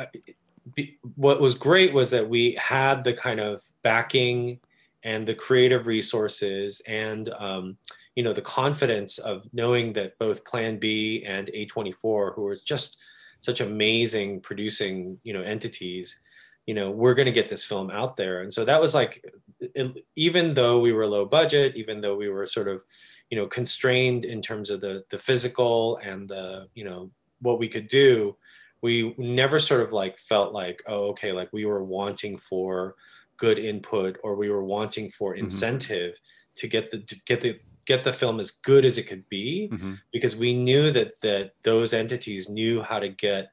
be, 0.76 0.98
what 1.16 1.40
was 1.40 1.56
great 1.56 1.94
was 1.94 2.10
that 2.10 2.28
we 2.28 2.54
had 2.54 3.04
the 3.04 3.14
kind 3.14 3.40
of 3.40 3.62
backing 3.84 4.60
and 5.04 5.28
the 5.28 5.36
creative 5.36 5.86
resources 5.88 6.82
and 6.88 7.30
um, 7.38 7.78
you 8.16 8.24
know 8.24 8.34
the 8.34 8.42
confidence 8.42 9.20
of 9.20 9.48
knowing 9.54 9.94
that 9.94 10.18
both 10.20 10.44
Plan 10.46 10.78
B 10.78 11.24
and 11.26 11.50
A24, 11.50 12.34
who 12.34 12.48
are 12.48 12.58
just 12.66 12.98
such 13.40 13.62
amazing 13.62 14.42
producing 14.42 15.20
you 15.24 15.34
know 15.34 15.42
entities, 15.44 16.22
you 16.66 16.74
know 16.74 16.90
we're 16.90 17.14
going 17.14 17.28
to 17.28 17.32
get 17.40 17.50
this 17.50 17.64
film 17.66 17.92
out 17.92 18.16
there, 18.18 18.42
and 18.42 18.52
so 18.52 18.66
that 18.66 18.82
was 18.82 18.96
like 18.96 19.24
it- 19.60 19.98
even 20.16 20.54
though 20.54 20.80
we 20.80 20.92
were 20.92 21.08
low 21.08 21.26
budget, 21.26 21.76
even 21.76 22.02
though 22.02 22.16
we 22.16 22.30
were 22.30 22.46
sort 22.46 22.68
of 22.68 22.84
you 23.30 23.38
know 23.38 23.48
constrained 23.48 24.24
in 24.26 24.42
terms 24.42 24.70
of 24.70 24.82
the 24.82 25.04
the 25.10 25.18
physical 25.18 25.98
and 25.98 26.30
the 26.30 26.68
you 26.76 26.84
know 26.84 27.10
what 27.42 27.60
we 27.60 27.68
could 27.68 27.88
do 27.88 28.36
we 28.82 29.16
never 29.18 29.58
sort 29.60 29.82
of 29.82 29.92
like 29.92 30.16
felt 30.18 30.54
like 30.54 30.84
oh 30.88 31.06
okay 31.10 31.32
like 31.32 31.52
we 31.52 31.66
were 31.66 31.84
wanting 31.84 32.38
for 32.38 32.96
good 33.38 33.58
input 33.58 34.18
or 34.24 34.36
we 34.36 34.50
were 34.50 34.64
wanting 34.64 35.10
for 35.10 35.34
incentive 35.36 36.14
to 36.56 36.68
get 36.68 36.92
the 36.92 37.00
to 37.00 37.16
get 37.26 37.42
the 37.42 37.56
get 37.88 38.04
the 38.04 38.12
film 38.12 38.40
as 38.40 38.52
good 38.52 38.86
as 38.86 38.98
it 39.00 39.08
could 39.08 39.28
be 39.30 39.70
Mhm. 39.72 39.98
because 40.14 40.36
we 40.36 40.54
knew 40.54 40.92
that 40.92 41.12
that 41.22 41.54
those 41.64 41.94
entities 41.94 42.48
knew 42.48 42.82
how 42.84 43.00
to 43.00 43.10
get 43.10 43.50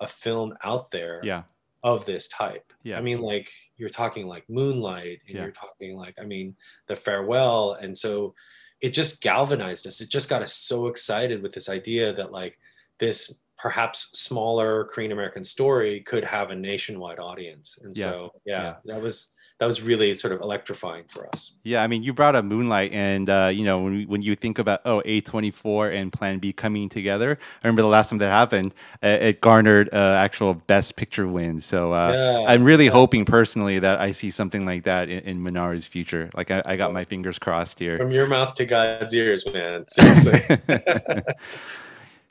a 0.00 0.06
film 0.06 0.54
out 0.62 0.90
there 0.92 1.20
Yeah. 1.24 1.42
Of 1.82 2.04
this 2.06 2.28
type. 2.28 2.72
Yeah. 2.82 2.98
I 2.98 3.00
mean, 3.00 3.20
like 3.20 3.50
you're 3.76 3.90
talking 3.90 4.26
like 4.26 4.44
Moonlight, 4.48 5.20
and 5.26 5.36
Yeah. 5.36 5.42
you're 5.42 5.52
talking 5.52 5.96
like 5.96 6.16
I 6.20 6.24
mean, 6.24 6.56
The 6.86 6.96
Farewell, 6.96 7.74
and 7.74 7.96
so 7.96 8.34
it 8.80 8.90
just 8.90 9.22
galvanized 9.22 9.86
us. 9.86 10.00
It 10.00 10.10
just 10.10 10.28
got 10.28 10.42
us 10.42 10.52
so 10.52 10.86
excited 10.88 11.42
with 11.42 11.54
this 11.54 11.68
idea 11.68 12.12
that 12.12 12.32
like 12.32 12.58
this 12.98 13.42
perhaps 13.58 14.18
smaller 14.18 14.84
Korean 14.84 15.12
American 15.12 15.42
story 15.42 16.00
could 16.00 16.24
have 16.24 16.50
a 16.50 16.54
nationwide 16.54 17.18
audience. 17.18 17.78
And 17.82 17.96
Yeah. 17.96 18.04
so 18.10 18.32
yeah, 18.44 18.76
that 18.84 19.00
was 19.00 19.30
that 19.58 19.66
was 19.66 19.82
really 19.82 20.12
sort 20.12 20.34
of 20.34 20.42
electrifying 20.42 21.04
for 21.04 21.26
us. 21.28 21.52
Yeah, 21.62 21.82
I 21.82 21.86
mean, 21.86 22.02
you 22.02 22.12
brought 22.12 22.36
up 22.36 22.44
Moonlight, 22.44 22.92
and 22.92 23.30
uh, 23.30 23.50
you 23.52 23.64
know, 23.64 23.78
when 23.78 23.94
we, 23.94 24.06
when 24.06 24.22
you 24.22 24.34
think 24.34 24.58
about 24.58 24.82
oh, 24.84 25.02
A 25.04 25.22
twenty 25.22 25.50
four 25.50 25.88
and 25.88 26.12
Plan 26.12 26.38
B 26.38 26.52
coming 26.52 26.88
together, 26.88 27.38
I 27.40 27.66
remember 27.66 27.82
the 27.82 27.88
last 27.88 28.10
time 28.10 28.18
that 28.18 28.28
happened, 28.28 28.74
uh, 29.02 29.08
it 29.08 29.40
garnered 29.40 29.88
uh, 29.92 30.18
actual 30.18 30.54
Best 30.54 30.96
Picture 30.96 31.26
win. 31.26 31.60
So 31.60 31.94
uh, 31.94 32.12
Yeah, 32.12 32.44
I'm 32.46 32.64
really 32.64 32.88
hoping 32.88 33.24
personally 33.24 33.78
that 33.78 33.98
I 33.98 34.12
see 34.12 34.30
something 34.30 34.66
like 34.66 34.84
that 34.84 35.08
in, 35.08 35.20
in 35.20 35.42
Minari's 35.42 35.86
future. 35.86 36.28
Like 36.36 36.50
I, 36.50 36.62
I 36.66 36.76
got 36.76 36.92
my 36.92 37.04
fingers 37.04 37.38
crossed 37.38 37.78
here. 37.78 37.96
From 37.96 38.10
your 38.10 38.26
mouth 38.26 38.54
to 38.56 38.66
God's 38.66 39.14
ears, 39.14 39.46
man. 39.52 39.86
Seriously. 39.86 40.58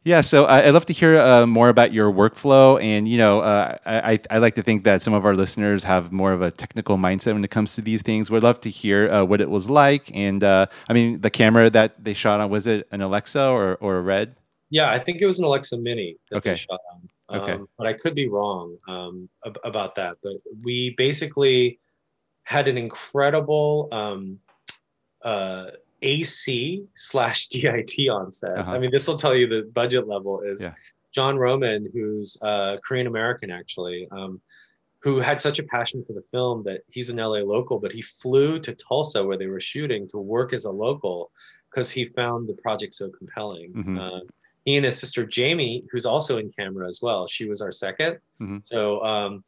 Yeah, 0.06 0.22
so 0.22 0.46
I'd 0.46 0.70
love 0.70 0.86
to 0.86 0.94
hear 0.94 1.18
uh, 1.18 1.48
more 1.48 1.68
about 1.68 1.92
your 1.92 2.12
workflow, 2.12 2.80
and 2.80 3.08
you 3.08 3.18
know, 3.18 3.40
uh, 3.40 3.76
I 3.88 4.20
I 4.30 4.38
like 4.38 4.54
to 4.54 4.62
think 4.62 4.84
that 4.84 5.02
some 5.02 5.16
of 5.16 5.26
our 5.26 5.34
listeners 5.34 5.84
have 5.84 6.12
more 6.12 6.32
of 6.32 6.44
a 6.44 6.52
technical 6.52 6.96
mindset 6.96 7.34
when 7.34 7.44
it 7.44 7.50
comes 7.50 7.74
to 7.74 7.82
these 7.82 8.04
things. 8.04 8.30
We'd 8.30 8.44
love 8.44 8.60
to 8.62 8.70
hear 8.70 9.10
uh, 9.10 9.24
what 9.24 9.42
it 9.42 9.50
was 9.50 9.68
like, 9.68 10.12
and 10.14 10.44
uh, 10.44 10.68
I 10.88 10.94
mean, 10.94 11.22
the 11.22 11.32
camera 11.32 11.72
that 11.72 12.04
they 12.04 12.14
shot 12.14 12.40
on 12.40 12.52
was 12.52 12.68
it 12.68 12.88
an 12.92 13.02
Alexa 13.02 13.50
or 13.50 13.78
or 13.82 13.98
a 13.98 14.02
Red? 14.02 14.36
Yeah, 14.70 14.92
I 14.92 15.00
think 15.00 15.22
it 15.22 15.26
was 15.26 15.40
an 15.40 15.46
Alexa 15.46 15.76
Mini 15.78 16.18
that 16.30 16.38
Okay. 16.38 16.52
they 16.52 16.56
shot 16.56 16.80
on. 16.94 17.42
Okay. 17.42 17.54
Um, 17.54 17.68
but 17.76 17.88
I 17.88 17.94
could 17.94 18.14
be 18.14 18.28
wrong 18.28 18.78
um, 18.88 19.28
ab- 19.44 19.58
about 19.64 19.96
that. 19.96 20.18
But 20.22 20.34
we 20.64 20.94
basically 20.98 21.80
had 22.44 22.68
an 22.68 22.78
incredible 22.78 23.90
um, 23.92 24.38
uh, 25.24 25.72
AC 26.02 26.84
slash 26.96 27.48
DIT 27.50 28.10
on 28.10 28.32
set. 28.32 28.58
Uh-huh. 28.58 28.72
I 28.72 28.80
mean, 28.80 28.92
this 28.92 29.08
will 29.08 29.18
tell 29.18 29.36
you 29.36 29.48
the 29.48 29.70
budget 29.74 30.08
level 30.08 30.42
is 30.42 30.62
Yeah. 30.62 30.74
John 31.14 31.38
Roman, 31.38 31.90
who's 31.94 32.38
uh, 32.42 32.78
Korean 32.86 33.08
American 33.08 33.50
actually, 33.50 34.08
um, 34.12 34.42
who 35.00 35.20
had 35.20 35.40
such 35.40 35.60
a 35.60 35.64
passion 35.64 36.04
for 36.04 36.14
the 36.14 36.22
film 36.22 36.64
that 36.64 36.82
he's 36.92 37.10
an 37.10 37.18
LA 37.18 37.40
local, 37.40 37.80
but 37.80 37.92
he 37.92 38.02
flew 38.02 38.60
to 38.60 38.74
Tulsa 38.74 39.24
where 39.24 39.38
they 39.38 39.48
were 39.48 39.62
shooting 39.62 40.08
to 40.10 40.18
work 40.18 40.52
as 40.52 40.66
a 40.66 40.72
local 40.72 41.32
because 41.70 41.92
he 41.92 42.06
found 42.06 42.50
the 42.50 42.54
project 42.54 42.94
so 42.96 43.10
compelling. 43.10 43.72
Mhm. 43.74 44.00
Uh, 44.00 44.26
he 44.66 44.76
and 44.78 44.86
his 44.86 45.00
sister 45.00 45.26
Jamie, 45.26 45.84
who's 45.92 46.06
also 46.08 46.38
in 46.40 46.52
camera 46.52 46.88
as 46.88 47.00
well, 47.02 47.28
she 47.28 47.48
was 47.48 47.62
our 47.62 47.72
2nd 47.72 48.20
Mhm. 48.42 48.66
So, 48.66 49.02
um, 49.04 49.44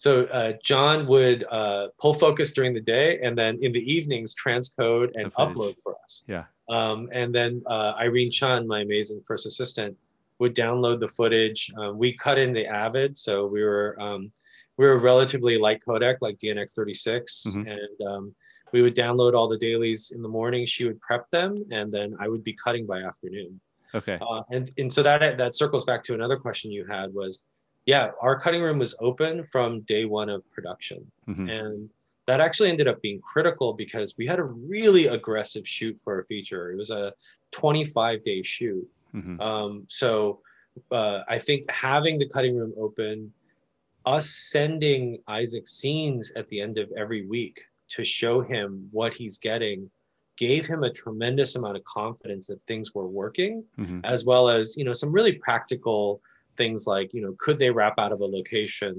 so 0.00 0.24
uh, 0.32 0.54
John 0.64 1.06
would 1.08 1.44
uh, 1.50 1.88
pull 2.00 2.14
focus 2.14 2.54
during 2.54 2.72
the 2.72 2.80
day, 2.80 3.20
and 3.22 3.36
then 3.36 3.58
in 3.60 3.70
the 3.70 3.84
evenings 3.92 4.34
transcode 4.34 5.10
and 5.14 5.30
upload 5.34 5.74
for 5.82 5.94
us. 6.02 6.24
Yeah. 6.26 6.44
Um, 6.70 7.10
and 7.12 7.34
then 7.34 7.62
uh, 7.66 7.92
Irene 7.98 8.30
Chun, 8.30 8.66
my 8.66 8.80
amazing 8.80 9.20
first 9.26 9.44
assistant, 9.44 9.94
would 10.38 10.54
download 10.54 11.00
the 11.00 11.08
footage. 11.08 11.70
Um, 11.76 11.98
we 11.98 12.14
cut 12.14 12.38
in 12.38 12.54
the 12.54 12.66
Avid, 12.66 13.14
so 13.14 13.46
we 13.46 13.62
were 13.62 13.94
um, 14.00 14.32
we 14.78 14.86
were 14.86 14.96
relatively 14.98 15.58
light 15.58 15.80
codec, 15.86 16.16
like 16.22 16.38
DNX36, 16.38 17.48
Mhm. 17.48 17.70
and 17.76 18.08
um, 18.08 18.34
we 18.72 18.80
would 18.80 18.94
download 18.96 19.34
all 19.34 19.48
the 19.48 19.58
dailies 19.58 20.12
in 20.16 20.22
the 20.22 20.28
morning. 20.30 20.64
She 20.64 20.86
would 20.86 20.98
prep 21.02 21.28
them, 21.28 21.62
and 21.70 21.92
then 21.92 22.16
I 22.18 22.28
would 22.28 22.42
be 22.42 22.54
cutting 22.54 22.86
by 22.86 23.00
afternoon. 23.02 23.60
Okay. 23.94 24.18
Uh, 24.18 24.44
and 24.50 24.70
and 24.78 24.90
so 24.90 25.02
that 25.02 25.36
that 25.36 25.54
circles 25.54 25.84
back 25.84 26.02
to 26.04 26.14
another 26.14 26.38
question 26.38 26.70
you 26.72 26.86
had 26.86 27.12
was, 27.12 27.44
yeah, 27.92 28.04
our 28.26 28.36
cutting 28.44 28.62
room 28.66 28.78
was 28.78 28.92
open 29.08 29.34
from 29.52 29.68
day 29.94 30.04
one 30.18 30.30
of 30.36 30.40
production, 30.56 31.00
Mhm. 31.28 31.46
and 31.58 31.90
that 32.28 32.40
actually 32.46 32.70
ended 32.70 32.86
up 32.92 32.98
being 33.08 33.20
critical 33.32 33.68
because 33.84 34.08
we 34.20 34.26
had 34.32 34.38
a 34.38 34.48
really 34.74 35.04
aggressive 35.18 35.66
shoot 35.76 35.96
for 36.04 36.20
a 36.20 36.24
feature. 36.32 36.64
It 36.72 36.76
was 36.76 36.90
a 36.90 37.12
25 37.50 38.22
day 38.30 38.40
shoot. 38.42 38.86
Mhm. 39.18 39.40
Um, 39.40 39.70
so 39.88 40.40
uh, 40.92 41.18
I 41.34 41.38
think 41.46 41.68
having 41.88 42.14
the 42.18 42.28
cutting 42.34 42.54
room 42.60 42.72
open, 42.86 43.32
us 44.16 44.26
sending 44.54 45.02
Isaac 45.40 45.66
scenes 45.66 46.24
at 46.40 46.46
the 46.50 46.58
end 46.66 46.78
of 46.78 46.86
every 47.02 47.22
week 47.36 47.56
to 47.94 48.04
show 48.04 48.40
him 48.52 48.88
what 48.92 49.12
he's 49.20 49.36
getting 49.50 49.90
gave 50.36 50.64
him 50.72 50.84
a 50.84 50.92
tremendous 51.02 51.56
amount 51.56 51.76
of 51.76 51.84
confidence 52.00 52.46
that 52.46 52.62
things 52.62 52.94
were 52.94 53.08
working 53.22 53.54
Mhm. 53.76 54.00
as 54.14 54.20
well 54.30 54.44
as 54.58 54.64
you 54.78 54.84
know 54.86 54.96
some 55.02 55.12
really 55.18 55.34
practical 55.46 56.00
things 56.60 56.86
like 56.86 57.08
you 57.16 57.22
know 57.24 57.34
could 57.44 57.56
they 57.62 57.70
wrap 57.70 57.94
out 58.04 58.12
of 58.12 58.20
a 58.20 58.24
location 58.38 58.92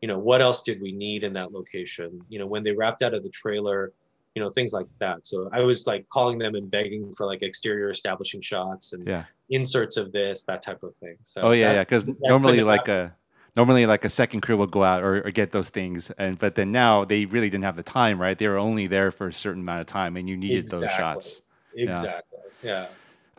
you 0.00 0.08
know 0.10 0.18
what 0.28 0.40
else 0.46 0.62
did 0.68 0.78
we 0.80 0.92
need 0.92 1.20
in 1.28 1.32
that 1.32 1.50
location 1.58 2.08
you 2.32 2.38
know 2.40 2.46
when 2.52 2.62
they 2.62 2.72
wrapped 2.80 3.02
out 3.02 3.14
of 3.14 3.22
the 3.26 3.28
trailer 3.42 3.92
you 4.36 4.40
know 4.42 4.48
things 4.48 4.72
like 4.72 4.86
that 5.00 5.18
so 5.30 5.36
i 5.52 5.60
was 5.70 5.78
like 5.92 6.02
calling 6.16 6.38
them 6.38 6.54
and 6.54 6.70
begging 6.70 7.10
for 7.16 7.26
like 7.26 7.42
exterior 7.42 7.90
establishing 7.90 8.40
shots 8.40 8.92
and 8.94 9.02
Yeah. 9.12 9.24
inserts 9.58 9.96
of 10.02 10.06
this 10.12 10.36
that 10.50 10.60
type 10.62 10.82
of 10.88 10.92
thing 11.02 11.16
so 11.22 11.38
oh 11.42 11.50
yeah, 11.50 11.68
that- 11.68 11.74
yeah. 11.74 11.82
Because 11.86 12.04
normally, 12.34 12.62
like 12.62 12.86
happen. 12.86 12.94
Uh, 12.94 13.10
a 13.10 13.58
normally 13.58 13.84
like 13.86 14.04
a 14.04 14.12
second 14.22 14.40
crew 14.44 14.56
would 14.60 14.70
go 14.70 14.84
out 14.84 15.02
or, 15.02 15.12
or 15.26 15.30
get 15.32 15.50
those 15.50 15.70
things, 15.78 16.12
and 16.22 16.38
but 16.38 16.54
then 16.54 16.70
now 16.70 17.04
they 17.04 17.24
really 17.34 17.50
didn't 17.50 17.64
have 17.70 17.74
the 17.82 17.82
time, 18.00 18.16
right? 18.24 18.38
They 18.38 18.46
were 18.52 18.62
only 18.68 18.86
there 18.86 19.10
for 19.10 19.26
a 19.26 19.32
certain 19.44 19.62
amount 19.66 19.80
of 19.80 19.88
time, 19.88 20.12
and 20.18 20.28
you 20.30 20.36
needed 20.36 20.66
those 20.70 20.84
Exactly. 20.84 21.02
shots. 21.02 21.42
Yeah. 21.74 21.90
exactly 21.90 22.38
yeah 22.70 22.86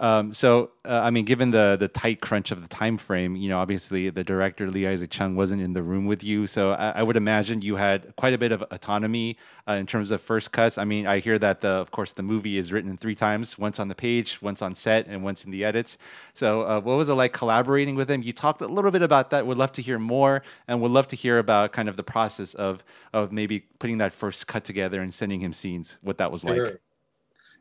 Um, 0.01 0.33
so, 0.33 0.71
uh, 0.83 0.99
I 1.03 1.11
mean, 1.11 1.25
given 1.25 1.51
the 1.51 1.77
the 1.79 1.87
tight 1.87 2.21
crunch 2.21 2.49
of 2.49 2.63
the 2.63 2.67
time 2.67 2.97
frame, 2.97 3.35
you 3.35 3.49
know, 3.49 3.59
obviously 3.59 4.09
the 4.09 4.23
director 4.23 4.67
Lee 4.67 4.87
Isaac 4.87 5.11
Chung 5.11 5.35
wasn't 5.35 5.61
in 5.61 5.73
the 5.73 5.83
room 5.83 6.07
with 6.07 6.23
you, 6.23 6.47
so 6.47 6.71
I, 6.71 6.89
I 6.89 7.03
would 7.03 7.15
imagine 7.15 7.61
you 7.61 7.75
had 7.75 8.15
quite 8.15 8.33
a 8.33 8.39
bit 8.39 8.51
of 8.51 8.63
autonomy 8.71 9.37
uh, 9.67 9.73
in 9.73 9.85
terms 9.85 10.09
of 10.09 10.19
first 10.19 10.51
cuts. 10.51 10.79
I 10.79 10.85
mean, 10.85 11.05
I 11.05 11.19
hear 11.19 11.37
that 11.37 11.61
the, 11.61 11.69
of 11.69 11.91
course, 11.91 12.13
the 12.13 12.23
movie 12.23 12.57
is 12.57 12.71
written 12.71 12.97
three 12.97 13.13
times: 13.13 13.59
once 13.59 13.79
on 13.79 13.89
the 13.89 13.95
page, 13.95 14.41
once 14.41 14.63
on 14.63 14.73
set, 14.73 15.05
and 15.05 15.23
once 15.23 15.45
in 15.45 15.51
the 15.51 15.63
edits. 15.63 15.99
So, 16.33 16.63
uh, 16.63 16.81
what 16.81 16.97
was 16.97 17.09
it 17.09 17.13
like 17.13 17.31
collaborating 17.31 17.93
with 17.93 18.09
him? 18.09 18.23
You 18.23 18.33
talked 18.33 18.61
a 18.61 18.67
little 18.67 18.89
bit 18.89 19.03
about 19.03 19.29
that. 19.29 19.45
Would 19.45 19.59
love 19.59 19.71
to 19.73 19.83
hear 19.83 19.99
more, 19.99 20.41
and 20.67 20.81
would 20.81 20.91
love 20.91 21.05
to 21.09 21.15
hear 21.15 21.37
about 21.37 21.73
kind 21.73 21.87
of 21.87 21.95
the 21.95 22.03
process 22.03 22.55
of 22.55 22.83
of 23.13 23.31
maybe 23.31 23.59
putting 23.77 23.99
that 23.99 24.13
first 24.13 24.47
cut 24.47 24.63
together 24.63 24.99
and 24.99 25.13
sending 25.13 25.41
him 25.41 25.53
scenes. 25.53 25.99
What 26.01 26.17
that 26.17 26.31
was 26.31 26.43
like. 26.43 26.57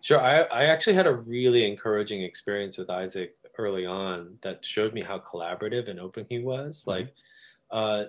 Sure. 0.01 0.21
I, 0.21 0.43
I 0.43 0.65
actually 0.65 0.95
had 0.95 1.07
a 1.07 1.15
really 1.15 1.71
encouraging 1.71 2.23
experience 2.23 2.79
with 2.79 2.91
Isaac 2.91 3.37
early 3.59 3.85
on 3.85 4.39
that 4.41 4.65
showed 4.65 4.95
me 4.95 5.03
how 5.03 5.19
collaborative 5.19 5.89
and 5.89 6.01
open 6.01 6.27
he 6.29 6.39
was. 6.39 6.87
Like, 6.87 7.15
uh, 7.71 8.05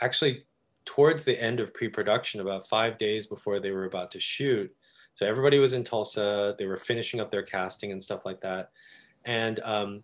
actually, 0.00 0.44
towards 0.84 1.24
the 1.24 1.40
end 1.40 1.60
of 1.60 1.74
pre 1.74 1.88
production, 1.88 2.40
about 2.40 2.66
five 2.66 2.96
days 2.96 3.26
before 3.26 3.60
they 3.60 3.70
were 3.70 3.84
about 3.84 4.10
to 4.12 4.20
shoot, 4.20 4.74
so 5.14 5.26
everybody 5.26 5.58
was 5.58 5.72
in 5.72 5.84
Tulsa, 5.84 6.56
they 6.58 6.66
were 6.66 6.76
finishing 6.76 7.20
up 7.20 7.30
their 7.30 7.42
casting 7.42 7.92
and 7.92 8.02
stuff 8.02 8.24
like 8.24 8.40
that. 8.40 8.70
And 9.24 9.60
um, 9.60 10.02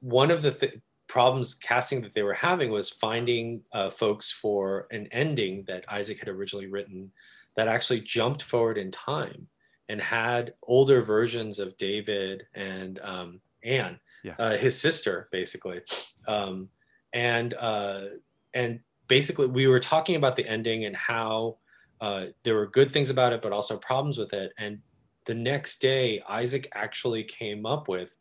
one 0.00 0.30
of 0.30 0.42
the 0.42 0.50
th- 0.50 0.78
problems 1.06 1.54
casting 1.54 2.02
that 2.02 2.14
they 2.14 2.22
were 2.22 2.34
having 2.34 2.70
was 2.70 2.90
finding 2.90 3.62
uh, 3.72 3.88
folks 3.88 4.30
for 4.30 4.86
an 4.90 5.08
ending 5.10 5.64
that 5.68 5.84
Isaac 5.88 6.18
had 6.18 6.28
originally 6.28 6.66
written 6.66 7.10
that 7.56 7.66
actually 7.66 8.00
jumped 8.00 8.42
forward 8.42 8.76
in 8.76 8.90
time 8.90 9.46
and 9.92 10.00
had 10.00 10.54
older 10.62 11.02
versions 11.02 11.58
of 11.58 11.76
David 11.76 12.46
and 12.54 12.98
um, 13.02 13.40
Anne, 13.62 14.00
Yeah. 14.24 14.34
uh, 14.38 14.56
his 14.56 14.80
sister, 14.80 15.28
basically. 15.30 15.82
Um, 16.26 16.70
and 17.12 17.52
uh, 17.52 18.04
and 18.54 18.80
basically, 19.06 19.48
we 19.48 19.66
were 19.66 19.80
talking 19.80 20.16
about 20.16 20.34
the 20.34 20.48
ending 20.48 20.86
and 20.86 20.96
how 20.96 21.58
uh, 22.00 22.26
there 22.42 22.54
were 22.54 22.66
good 22.66 22.90
things 22.90 23.10
about 23.10 23.34
it, 23.34 23.42
but 23.42 23.52
also 23.52 23.76
problems 23.76 24.16
with 24.16 24.32
it. 24.32 24.52
And 24.56 24.78
the 25.26 25.34
next 25.34 25.82
day, 25.82 26.22
Isaac 26.26 26.68
actually 26.74 27.24
came 27.24 27.66
up 27.66 27.86
with 27.86 28.16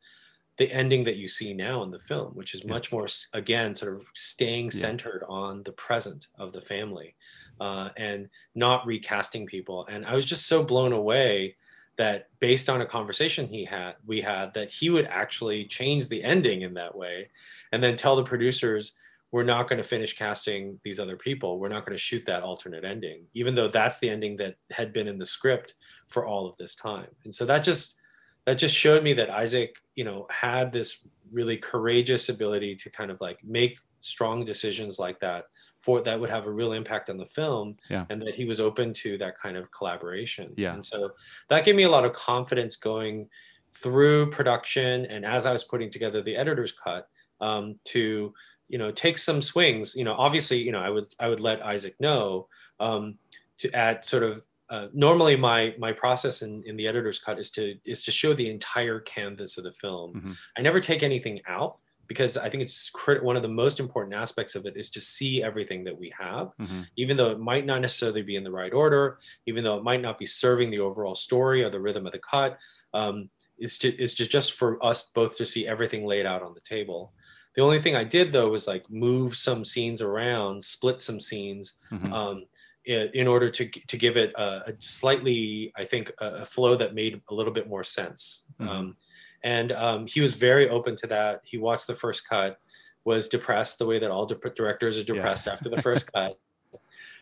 the 0.57 0.69
ending 0.73 1.05
that 1.05 1.15
you 1.15 1.29
see 1.29 1.53
now 1.53 1.83
in 1.83 1.89
the 1.89 1.99
film, 1.99 2.33
which 2.33 2.53
is 2.53 2.65
much 2.65 2.91
more, 2.91 3.07
again, 3.33 3.73
sort 3.73 3.95
of 3.95 4.05
staying 4.13 4.71
centered 4.71 5.23
on 5.29 5.63
the 5.63 5.71
present 5.71 6.27
of 6.37 6.51
the 6.51 6.61
family 6.61 7.15
uh, 7.61 7.89
and 7.95 8.27
not 8.55 8.85
recasting 8.85 9.45
people. 9.45 9.87
And 9.89 10.05
I 10.05 10.13
was 10.13 10.25
just 10.25 10.47
so 10.47 10.63
blown 10.63 10.91
away 10.91 11.55
that 11.97 12.27
based 12.39 12.69
on 12.69 12.81
a 12.81 12.85
conversation 12.85 13.47
he 13.47 13.65
had, 13.65 13.95
we 14.05 14.21
had, 14.21 14.53
that 14.53 14.71
he 14.71 14.89
would 14.89 15.05
actually 15.05 15.65
change 15.65 16.07
the 16.07 16.23
ending 16.23 16.61
in 16.61 16.73
that 16.75 16.95
way 16.95 17.29
and 17.71 17.83
then 17.83 17.95
tell 17.95 18.15
the 18.15 18.23
producers, 18.23 18.93
we're 19.31 19.43
not 19.43 19.69
going 19.69 19.77
to 19.77 19.87
finish 19.87 20.17
casting 20.17 20.79
these 20.83 20.99
other 20.99 21.15
people. 21.15 21.57
We're 21.57 21.69
not 21.69 21.85
going 21.85 21.95
to 21.95 22.01
shoot 22.01 22.25
that 22.25 22.43
alternate 22.43 22.83
ending, 22.83 23.23
even 23.33 23.55
though 23.55 23.67
that's 23.67 23.99
the 23.99 24.09
ending 24.09 24.35
that 24.37 24.55
had 24.71 24.91
been 24.91 25.07
in 25.07 25.17
the 25.17 25.25
script 25.25 25.75
for 26.09 26.25
all 26.25 26.47
of 26.47 26.57
this 26.57 26.75
time. 26.75 27.07
And 27.23 27.33
so 27.33 27.45
that 27.45 27.63
just 27.63 27.97
that 28.45 28.57
just 28.57 28.75
showed 28.75 29.03
me 29.03 29.13
that 29.13 29.29
Isaac, 29.29 29.75
you 29.95 30.03
know, 30.03 30.27
had 30.29 30.71
this 30.71 31.05
really 31.31 31.57
courageous 31.57 32.27
ability 32.27 32.75
to 32.75 32.89
kind 32.89 33.11
of 33.11 33.21
like 33.21 33.39
make 33.43 33.77
strong 34.01 34.43
decisions 34.43 34.99
like 34.99 35.19
that 35.19 35.45
for 35.81 35.99
that 36.01 36.19
would 36.19 36.29
have 36.29 36.47
a 36.47 36.51
real 36.51 36.71
impact 36.73 37.09
on 37.09 37.17
the 37.17 37.25
film 37.25 37.75
Yeah. 37.89 38.05
and 38.09 38.21
that 38.21 38.35
he 38.35 38.45
was 38.45 38.59
open 38.61 38.93
to 38.93 39.17
that 39.17 39.37
kind 39.37 39.57
of 39.57 39.69
collaboration. 39.71 40.53
Yeah. 40.55 40.73
And 40.73 40.85
so 40.85 41.11
that 41.49 41.65
gave 41.65 41.75
me 41.75 41.83
a 41.83 41.89
lot 41.89 42.05
of 42.05 42.13
confidence 42.13 42.75
going 42.77 43.27
through 43.73 44.31
production 44.31 45.05
and 45.05 45.25
as 45.25 45.45
I 45.45 45.53
was 45.53 45.63
putting 45.63 45.89
together 45.89 46.21
the 46.21 46.37
editor's 46.37 46.71
cut 46.71 47.09
um, 47.41 47.79
to 47.85 48.33
you 48.71 48.77
know 48.77 48.91
take 48.91 49.17
some 49.17 49.41
swings. 49.41 49.95
You 49.95 50.05
know, 50.05 50.15
obviously, 50.17 50.59
you 50.59 50.71
know, 50.71 50.79
I 50.79 50.89
would 50.89 51.05
I 51.19 51.27
would 51.27 51.41
let 51.41 51.61
Isaac 51.63 51.95
know 51.99 52.47
um, 52.79 53.17
to 53.59 53.71
add 53.75 54.03
sort 54.05 54.23
of. 54.23 54.43
Uh, 54.69 54.87
normally, 54.93 55.35
my 55.35 55.75
my 55.77 55.91
process 55.91 56.41
in, 56.41 56.63
in 56.65 56.77
the 56.77 56.87
editor's 56.87 57.19
cut 57.19 57.37
is 57.37 57.51
to 57.51 57.75
is 57.83 58.01
to 58.03 58.11
show 58.11 58.33
the 58.33 58.49
entire 58.49 59.01
canvas 59.01 59.57
of 59.57 59.65
the 59.65 59.71
film. 59.73 60.13
Mm-hmm. 60.13 60.31
I 60.57 60.61
never 60.61 60.79
take 60.79 61.03
anything 61.03 61.41
out 61.45 61.79
because 62.11 62.35
I 62.35 62.49
think 62.49 62.61
it's 62.61 62.89
crit- 62.89 63.23
one 63.23 63.37
of 63.37 63.41
the 63.41 63.47
most 63.63 63.79
important 63.79 64.13
aspects 64.13 64.53
of 64.55 64.65
it 64.65 64.75
is 64.75 64.89
to 64.91 64.99
see 64.99 65.41
everything 65.41 65.85
that 65.85 65.97
we 65.97 66.11
have, 66.19 66.51
Mhm. 66.59 66.85
even 66.97 67.15
though 67.15 67.31
it 67.31 67.39
might 67.39 67.65
not 67.65 67.79
necessarily 67.79 68.21
be 68.21 68.35
in 68.35 68.43
the 68.43 68.51
right 68.51 68.73
order, 68.73 69.17
even 69.45 69.63
though 69.63 69.77
it 69.77 69.83
might 69.83 70.01
not 70.01 70.17
be 70.17 70.25
serving 70.25 70.69
the 70.71 70.79
overall 70.79 71.15
story 71.15 71.63
or 71.63 71.69
the 71.69 71.79
rhythm 71.79 72.05
of 72.05 72.11
the 72.11 72.19
cut. 72.19 72.57
Um, 72.93 73.29
it's 73.57 73.77
just, 73.77 73.97
it's 73.97 74.13
just 74.13 74.29
just 74.31 74.51
for 74.59 74.69
us 74.85 75.09
both 75.19 75.37
to 75.37 75.45
see 75.45 75.65
everything 75.65 76.05
laid 76.05 76.25
out 76.25 76.43
on 76.43 76.53
the 76.53 76.59
table. 76.75 77.13
The 77.55 77.61
only 77.61 77.79
thing 77.79 77.95
I 77.95 78.03
did 78.03 78.31
though 78.31 78.49
was 78.49 78.67
like 78.67 78.89
move 78.89 79.35
some 79.37 79.63
scenes 79.63 80.01
around, 80.01 80.65
split 80.65 80.99
some 80.99 81.19
scenes, 81.21 81.79
Mhm. 81.93 82.11
um, 82.11 82.45
in, 82.83 83.09
in 83.13 83.27
order 83.27 83.49
to 83.57 83.63
to 83.91 83.95
give 83.97 84.17
it 84.17 84.33
a, 84.35 84.69
a 84.69 84.73
slightly, 84.79 85.71
I 85.77 85.85
think, 85.85 86.11
a, 86.19 86.27
a 86.43 86.45
flow 86.45 86.75
that 86.75 86.93
made 87.01 87.21
a 87.29 87.33
little 87.33 87.53
bit 87.53 87.67
more 87.69 87.83
sense. 87.85 88.47
Mhm. 88.59 88.67
Um, 88.67 88.97
and 89.43 89.71
um, 89.71 90.07
he 90.07 90.21
was 90.21 90.35
very 90.35 90.69
open 90.69 90.95
to 90.97 91.07
that. 91.07 91.41
He 91.43 91.57
watched 91.57 91.87
the 91.87 91.95
first 91.95 92.27
cut, 92.27 92.59
was 93.05 93.27
depressed 93.27 93.79
the 93.79 93.85
way 93.85 93.99
that 93.99 94.11
all 94.11 94.25
di- 94.25 94.35
directors 94.55 94.97
are 94.97 95.03
depressed 95.03 95.47
after 95.47 95.69
the 95.69 95.81
first 95.81 96.11
cut, 96.13 96.37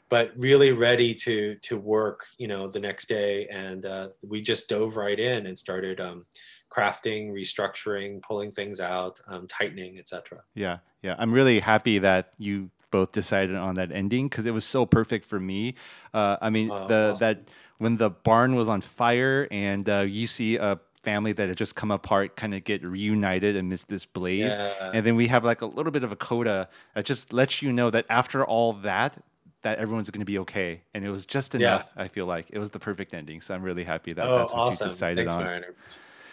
but 0.10 0.32
really 0.38 0.72
ready 0.72 1.14
to 1.16 1.56
to 1.64 1.78
work. 1.78 2.26
You 2.38 2.48
know, 2.48 2.68
the 2.70 2.80
next 2.80 3.08
day, 3.08 3.48
and 3.48 3.86
uh, 3.86 4.10
we 4.22 4.42
just 4.42 4.70
dove 4.70 4.96
right 4.98 5.20
in 5.20 5.46
and 5.48 5.58
started 5.58 6.00
um, 6.00 6.26
crafting, 6.70 7.32
restructuring, 7.32 8.22
pulling 8.22 8.52
things 8.52 8.80
out, 8.80 9.20
um, 9.28 9.48
tightening, 9.48 9.98
etc. 10.00 10.44
Yeah, 10.56 10.80
yeah. 11.02 11.16
I'm 11.18 11.32
really 11.32 11.60
happy 11.60 12.00
that 12.00 12.34
you 12.38 12.70
both 12.92 13.12
decided 13.12 13.56
on 13.56 13.76
that 13.76 13.92
ending 13.92 14.28
because 14.28 14.46
it 14.46 14.54
was 14.54 14.66
so 14.66 14.86
perfect 14.86 15.26
for 15.26 15.40
me. 15.40 15.76
Uh, 16.14 16.38
I 16.42 16.50
mean, 16.50 16.72
Oh, 16.72 16.88
the 16.88 17.12
awesome. 17.14 17.28
that 17.28 17.50
when 17.78 17.98
the 17.98 18.10
barn 18.10 18.56
was 18.56 18.68
on 18.68 18.82
fire 18.82 19.48
and 19.52 19.88
uh, 19.88 20.00
you 20.00 20.28
see 20.28 20.58
a 20.58 20.80
family 21.04 21.32
that 21.34 21.48
had 21.50 21.58
just 21.58 21.76
come 21.76 21.92
apart 21.92 22.36
kind 22.36 22.54
of 22.54 22.64
get 22.64 22.88
reunited 22.88 23.56
amidst 23.56 23.88
this 23.90 24.06
blaze, 24.06 24.58
Yeah. 24.58 24.92
and 24.94 25.06
then 25.06 25.16
we 25.16 25.28
have 25.28 25.44
like 25.44 25.62
a 25.62 25.66
little 25.66 25.92
bit 25.92 26.04
of 26.04 26.12
a 26.12 26.16
coda 26.16 26.70
that 26.96 27.06
just 27.06 27.34
lets 27.34 27.62
you 27.62 27.72
know 27.74 27.90
that 27.90 28.06
after 28.10 28.46
all 28.46 28.74
that. 28.74 29.18
That 29.62 29.80
everyone's 29.80 30.10
going 30.10 30.22
to 30.22 30.26
be 30.26 30.40
okay, 30.40 30.84
and 30.94 31.04
it 31.04 31.10
was 31.10 31.26
just 31.26 31.54
Yeah. 31.54 31.60
enough. 31.60 31.92
I 31.98 32.08
feel 32.08 32.26
like 32.26 32.46
it 32.50 32.60
was 32.60 32.70
the 32.70 32.80
perfect 32.80 33.14
ending, 33.14 33.42
so 33.42 33.54
I'm 33.54 33.62
really 33.62 33.84
happy 33.84 34.14
that 34.14 34.26
oh, 34.26 34.38
that's 34.38 34.54
what 34.54 34.60
awesome! 34.70 34.86
you 34.88 34.92
decided 34.92 35.26
Thanks, 35.26 35.36
on. 35.36 35.44
Mariner. 35.44 35.74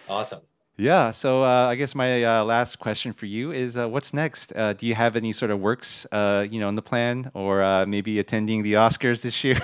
Awesome. 0.09 0.43
Yeah. 0.79 1.11
So 1.11 1.43
uh, 1.43 1.69
I 1.69 1.75
guess 1.75 1.95
my 1.95 2.23
uh, 2.23 2.45
last 2.45 2.79
question 2.79 3.13
for 3.13 3.27
you 3.27 3.51
is, 3.51 3.77
uh, 3.77 3.89
what's 3.89 4.13
next? 4.13 4.53
Uh, 4.55 4.75
do 4.75 4.87
you 4.87 4.95
have 4.95 5.17
any 5.17 5.33
sort 5.33 5.51
of 5.51 5.59
works, 5.59 6.07
uh, 6.13 6.47
you 6.51 6.61
know, 6.61 6.69
in 6.69 6.75
the 6.75 6.83
plan, 6.83 7.31
or 7.33 7.63
uh, 7.63 7.87
maybe 7.87 8.19
attending 8.19 8.63
the 8.63 8.75
Oscars 8.75 9.23
this 9.23 9.43
year, 9.43 9.59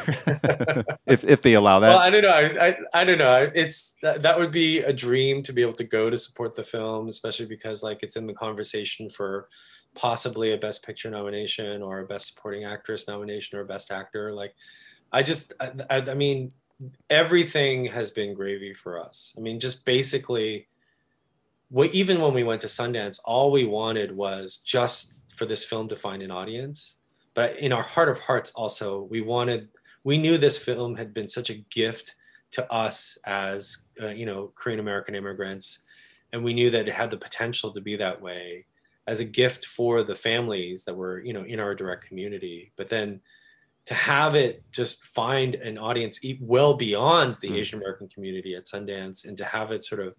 if 1.07 1.23
if 1.25 1.43
they 1.43 1.55
allow 1.55 1.81
that? 1.81 1.91
Well, 1.91 1.99
I 1.99 2.11
don't 2.11 2.23
know. 2.23 2.31
I, 2.31 2.69
I, 2.69 2.77
I 2.95 3.05
don't 3.05 3.19
know. 3.19 3.51
It's 3.55 3.97
that, 4.03 4.23
that 4.23 4.39
would 4.39 4.53
be 4.53 4.79
a 4.79 4.93
dream 4.93 5.43
to 5.43 5.53
be 5.53 5.61
able 5.61 5.75
to 5.75 5.85
go 5.85 6.09
to 6.09 6.17
support 6.17 6.57
the 6.57 6.65
film, 6.65 7.09
especially 7.09 7.47
because 7.47 7.83
like 7.83 8.03
it's 8.03 8.17
in 8.17 8.27
the 8.27 8.35
conversation 8.35 9.11
for 9.11 9.49
possibly 9.95 10.53
a 10.53 10.57
Best 10.57 10.85
Picture 10.85 11.11
nomination 11.11 11.83
or 11.83 12.01
a 12.01 12.07
Best 12.07 12.35
Supporting 12.35 12.65
Actress 12.65 13.09
nomination 13.09 13.59
or 13.59 13.65
Best 13.65 13.93
Actor. 13.93 14.33
Like, 14.33 14.55
I 15.13 15.23
just, 15.23 15.53
I, 15.61 15.73
I, 15.91 15.97
I 16.11 16.15
mean, 16.15 16.53
everything 17.11 17.87
has 17.87 18.11
been 18.11 18.35
gravy 18.35 18.73
for 18.73 18.99
us. 18.99 19.35
I 19.37 19.41
mean, 19.41 19.61
just 19.61 19.85
basically, 19.85 20.69
what 21.73 21.95
even 21.95 22.21
when 22.21 22.35
we 22.35 22.45
went 22.45 22.61
to 22.61 22.67
Sundance, 22.67 23.19
all 23.25 23.51
we 23.51 23.65
wanted 23.65 24.15
was 24.15 24.59
just 24.59 25.25
for 25.35 25.47
this 25.47 25.65
film 25.65 25.89
to 25.89 25.97
find 25.97 26.23
an 26.23 26.31
audience. 26.31 27.01
But 27.33 27.57
in 27.57 27.73
our 27.73 27.83
heart 27.83 28.11
of 28.11 28.19
hearts, 28.19 28.53
also, 28.53 29.09
we 29.11 29.23
wanted, 29.23 29.69
we 30.05 30.19
knew 30.19 30.37
this 30.37 30.59
film 30.59 30.97
had 30.97 31.15
been 31.15 31.29
such 31.29 31.49
a 31.49 31.65
gift 31.71 32.15
to 32.51 32.71
us 32.71 33.17
as, 33.25 33.87
uh, 34.03 34.09
you 34.09 34.27
know, 34.27 34.53
Korean 34.55 34.81
American 34.81 35.15
immigrants. 35.15 35.87
And 36.35 36.45
we 36.45 36.53
knew 36.53 36.69
that 36.69 36.89
it 36.89 36.95
had 36.95 37.11
the 37.11 37.17
potential 37.17 37.73
to 37.73 37.81
be 37.81 37.97
that 37.97 38.21
way 38.21 38.67
as 39.07 39.21
a 39.21 39.25
gift 39.25 39.65
for 39.65 40.03
the 40.03 40.15
families 40.15 40.85
that 40.85 40.95
were, 40.95 41.21
you 41.25 41.33
know, 41.33 41.45
in 41.45 41.59
our 41.59 41.75
direct 41.75 42.07
community. 42.07 42.73
But 42.77 42.91
then 42.91 43.23
to 43.87 43.95
have 43.95 44.35
it 44.35 44.63
just 44.73 45.05
find 45.05 45.55
an 45.55 45.79
audience 45.79 46.21
well 46.39 46.75
beyond 46.75 47.37
the 47.37 47.49
Mm. 47.49 47.57
Asian 47.57 47.79
American 47.79 48.09
community 48.11 48.55
at 48.55 48.67
Sundance 48.67 49.27
and 49.27 49.39
to 49.39 49.45
have 49.47 49.73
it 49.73 49.85
sort 49.85 50.03
of 50.07 50.15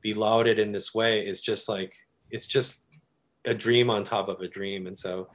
be 0.00 0.14
lauded 0.14 0.58
in 0.58 0.72
this 0.72 0.94
way 0.94 1.26
is 1.26 1.40
just 1.40 1.68
like 1.68 1.94
it's 2.30 2.46
just 2.46 2.84
a 3.44 3.54
dream 3.54 3.90
on 3.90 4.04
top 4.04 4.28
of 4.28 4.40
a 4.40 4.48
dream. 4.48 4.86
And 4.86 4.96
so 4.96 5.28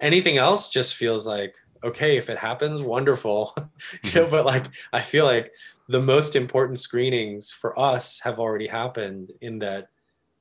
anything 0.00 0.36
else 0.36 0.68
just 0.68 0.96
feels 0.96 1.26
like 1.26 1.54
okay 1.84 2.16
if 2.16 2.30
it 2.30 2.38
happens 2.38 2.82
wonderful. 2.82 3.54
You 4.04 4.22
know 4.22 4.28
but 4.28 4.46
like 4.46 4.66
i 4.92 5.00
feel 5.00 5.24
like 5.24 5.52
the 5.88 6.00
most 6.00 6.36
important 6.36 6.78
screenings 6.78 7.50
for 7.50 7.78
us 7.78 8.20
have 8.20 8.38
already 8.38 8.66
happened 8.66 9.32
in 9.40 9.58
that 9.58 9.88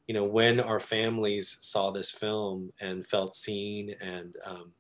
you 0.08 0.14
know 0.14 0.24
when 0.24 0.60
our 0.60 0.80
families 0.80 1.58
saw 1.62 1.92
this 1.92 2.12
film 2.12 2.72
and 2.80 3.06
felt 3.06 3.36
seen 3.36 3.96
and 4.02 4.36
um, 4.46 4.72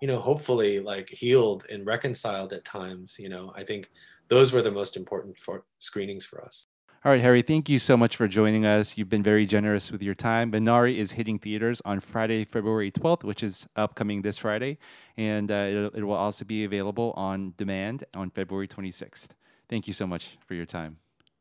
you 0.00 0.08
know 0.08 0.20
hopefully 0.20 0.80
like 0.80 1.08
healed 1.10 1.66
and 1.70 1.86
reconciled 1.86 2.52
at 2.52 2.64
times 2.64 3.16
you 3.18 3.28
know 3.28 3.52
i 3.56 3.62
think 3.62 3.90
those 4.28 4.52
were 4.52 4.62
the 4.62 4.70
most 4.70 4.96
important 4.96 5.38
for 5.38 5.64
screenings 5.78 6.24
for 6.24 6.44
us 6.44 6.66
All 7.02 7.10
right, 7.10 7.20
Harry, 7.22 7.40
thank 7.40 7.70
you 7.70 7.78
so 7.78 7.96
much 7.96 8.16
for 8.16 8.28
joining 8.28 8.66
us. 8.66 8.98
You've 8.98 9.08
been 9.08 9.22
very 9.22 9.46
generous 9.46 9.90
with 9.90 10.02
your 10.02 10.14
time. 10.14 10.52
Minari 10.52 10.98
is 10.98 11.12
hitting 11.12 11.38
theaters 11.38 11.80
on 11.86 11.98
Friday, 11.98 12.44
February 12.44 12.92
12th, 12.92 13.24
which 13.24 13.42
is 13.42 13.66
upcoming 13.74 14.20
this 14.20 14.36
Friday. 14.36 14.76
And 15.16 15.50
uh, 15.50 15.54
it, 15.94 16.00
it 16.00 16.04
will 16.04 16.12
also 16.12 16.44
be 16.44 16.64
available 16.64 17.14
on 17.16 17.54
demand 17.56 18.04
on 18.14 18.28
February 18.28 18.68
26th. 18.68 19.28
Thank 19.70 19.86
you 19.86 19.94
so 19.94 20.06
much 20.06 20.36
for 20.46 20.52
your 20.52 20.66
time. 20.66 20.98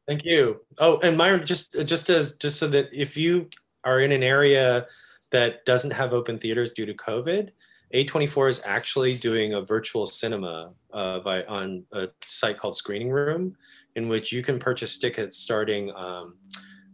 Thank 0.07 0.24
you. 0.24 0.62
Oh, 0.78 0.97
and 0.99 1.18
Myron, 1.18 1.45
just 1.45 1.76
just 1.86 2.10
as 2.10 2.38
just 2.38 2.57
so 2.57 2.70
that 2.70 2.88
if 2.93 3.18
you 3.18 3.49
are 3.84 3.99
in 3.99 4.14
an 4.14 4.24
area 4.24 4.88
that 5.32 5.66
doesn't 5.66 5.91
have 5.91 6.14
open 6.14 6.39
theaters 6.39 6.72
due 6.72 6.86
to 6.86 6.93
COVID, 6.93 7.49
A24 7.93 8.49
is 8.49 8.62
actually 8.64 9.12
doing 9.12 9.55
a 9.55 9.62
virtual 9.62 10.05
cinema 10.05 10.72
uh, 10.93 11.20
by 11.20 11.43
on 11.43 11.84
a 11.91 12.07
site 12.26 12.57
called 12.57 12.78
Screening 12.78 13.10
Room, 13.10 13.57
in 13.96 14.08
which 14.08 14.32
you 14.32 14.44
can 14.44 14.60
purchase 14.60 14.98
tickets 14.98 15.38
starting 15.38 15.92
um, 15.96 16.36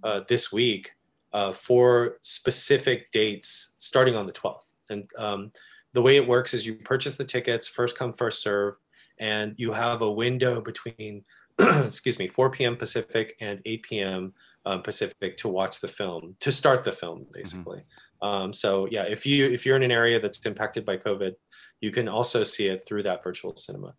uh, 0.04 0.22
this 0.28 0.52
week 0.52 0.92
uh, 1.34 1.52
for 1.52 2.18
specific 2.22 3.12
dates 3.12 3.76
starting 3.78 4.16
on 4.16 4.26
the 4.26 4.34
12th. 4.34 4.74
And 4.90 5.10
um, 5.18 5.52
the 5.94 6.02
way 6.02 6.16
it 6.16 6.28
works 6.28 6.54
is 6.54 6.66
you 6.66 6.76
purchase 6.76 7.18
the 7.18 7.26
tickets, 7.26 7.68
first 7.68 7.98
come, 7.98 8.12
first 8.12 8.42
serve, 8.42 8.78
and 9.20 9.54
you 9.58 9.72
have 9.72 10.02
a 10.02 10.12
window 10.12 10.62
between 10.62 11.24
excuse 11.60 12.20
me, 12.20 12.28
4 12.28 12.50
p.m. 12.50 12.76
Pacific 12.76 13.36
and 13.40 13.62
8 13.66 13.84
p.m. 13.84 14.34
Um, 14.66 14.82
Pacific 14.82 15.38
to 15.38 15.48
watch 15.48 15.80
the 15.80 15.88
film, 15.88 16.36
to 16.42 16.52
start 16.52 16.84
the 16.84 16.92
film, 16.92 17.28
basically. 17.32 17.84
Um, 18.22 18.52
so 18.52 18.88
yeah, 18.90 19.04
if 19.04 19.26
you 19.26 19.46
if 19.46 19.66
you're 19.66 19.76
in 19.76 19.84
an 19.84 19.92
area 19.92 20.20
that's 20.20 20.46
impacted 20.46 20.86
by 20.86 20.98
COVID, 20.98 21.34
you 21.82 21.92
can 21.92 22.08
also 22.08 22.44
see 22.44 22.68
it 22.68 22.84
through 22.86 23.04
that 23.04 23.24
virtual 23.24 23.56
cinema. 23.56 23.94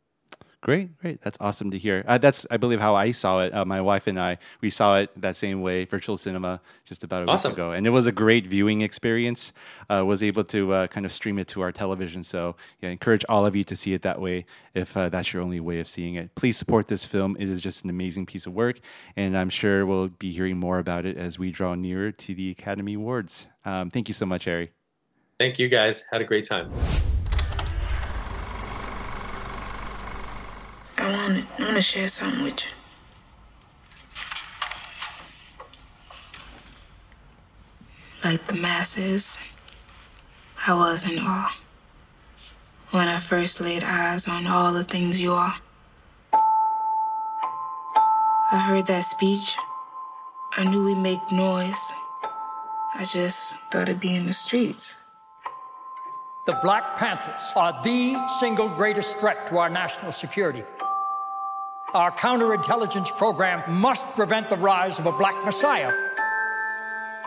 Great, 0.66 0.98
great. 0.98 1.20
That's 1.20 1.38
awesome 1.40 1.70
to 1.70 1.78
hear. 1.78 2.02
Uh, 2.08 2.18
that's, 2.18 2.44
I 2.50 2.56
believe, 2.56 2.80
how 2.80 2.96
I 2.96 3.12
saw 3.12 3.40
it. 3.44 3.54
Uh, 3.54 3.64
my 3.64 3.80
wife 3.80 4.08
and 4.08 4.18
I, 4.18 4.38
we 4.60 4.68
saw 4.68 4.98
it 4.98 5.10
that 5.14 5.36
same 5.36 5.62
way, 5.62 5.84
virtual 5.84 6.16
cinema, 6.16 6.60
just 6.84 7.04
about 7.04 7.22
a 7.22 7.30
Awesome. 7.30 7.52
week 7.52 7.58
ago, 7.58 7.70
and 7.70 7.86
it 7.86 7.90
was 7.90 8.08
a 8.08 8.10
great 8.10 8.48
viewing 8.48 8.80
experience. 8.80 9.52
Uh, 9.88 10.02
was 10.04 10.24
able 10.24 10.42
to 10.42 10.72
uh, 10.72 10.86
kind 10.88 11.06
of 11.06 11.12
stream 11.12 11.38
it 11.38 11.46
to 11.46 11.60
our 11.60 11.70
television. 11.70 12.24
So, 12.24 12.56
yeah, 12.80 12.88
encourage 12.88 13.24
all 13.28 13.46
of 13.46 13.54
you 13.54 13.62
to 13.62 13.76
see 13.76 13.94
it 13.94 14.02
that 14.02 14.20
way 14.20 14.44
if 14.74 14.96
uh, 14.96 15.08
that's 15.08 15.32
your 15.32 15.40
only 15.40 15.60
way 15.60 15.78
of 15.78 15.86
seeing 15.86 16.16
it. 16.16 16.34
Please 16.34 16.56
support 16.56 16.88
this 16.88 17.04
film. 17.04 17.36
It 17.38 17.48
is 17.48 17.60
just 17.60 17.84
an 17.84 17.90
amazing 17.90 18.26
piece 18.26 18.46
of 18.46 18.52
work, 18.52 18.80
and 19.14 19.38
I'm 19.38 19.50
sure 19.50 19.86
we'll 19.86 20.08
be 20.08 20.32
hearing 20.32 20.58
more 20.58 20.80
about 20.80 21.06
it 21.06 21.16
as 21.16 21.38
we 21.38 21.52
draw 21.52 21.76
nearer 21.76 22.10
to 22.10 22.34
the 22.34 22.50
Academy 22.50 22.94
Awards. 22.94 23.46
Um, 23.64 23.88
thank 23.88 24.08
you 24.08 24.14
so 24.14 24.26
much, 24.26 24.46
Harry. 24.46 24.72
Thank 25.38 25.60
you 25.60 25.68
guys. 25.68 26.02
Had 26.10 26.22
a 26.22 26.24
great 26.24 26.44
time. 26.44 26.72
I 31.06 31.10
want 31.10 31.46
I 31.56 31.62
want 31.62 31.76
to 31.76 31.82
share 31.82 32.08
something 32.08 32.42
with 32.42 32.64
you. 32.64 32.70
Like 38.24 38.44
the 38.48 38.54
masses, 38.54 39.38
I 40.66 40.74
was 40.74 41.08
in 41.08 41.20
awe 41.20 41.56
when 42.90 43.06
I 43.06 43.20
first 43.20 43.60
laid 43.60 43.84
eyes 43.84 44.26
on 44.26 44.48
all 44.48 44.72
the 44.72 44.82
things 44.82 45.20
you 45.20 45.32
are. 45.34 45.54
I 48.50 48.58
heard 48.66 48.86
that 48.86 49.04
speech. 49.04 49.54
I 50.56 50.64
knew 50.64 50.84
we 50.84 50.96
make 50.96 51.30
noise. 51.30 51.92
I 52.96 53.04
just 53.04 53.54
thought 53.70 53.82
it'd 53.82 54.00
be 54.00 54.16
in 54.16 54.26
the 54.26 54.32
streets. 54.32 54.96
The 56.46 56.58
Black 56.64 56.96
Panthers 56.96 57.52
are 57.54 57.80
the 57.84 58.28
single 58.40 58.68
greatest 58.68 59.18
threat 59.18 59.46
to 59.48 59.58
our 59.58 59.70
national 59.70 60.10
security. 60.10 60.64
Our 61.94 62.10
counterintelligence 62.10 63.16
program 63.16 63.62
must 63.72 64.04
prevent 64.16 64.50
the 64.50 64.56
rise 64.56 64.98
of 64.98 65.06
a 65.06 65.12
black 65.12 65.36
messiah. 65.44 65.92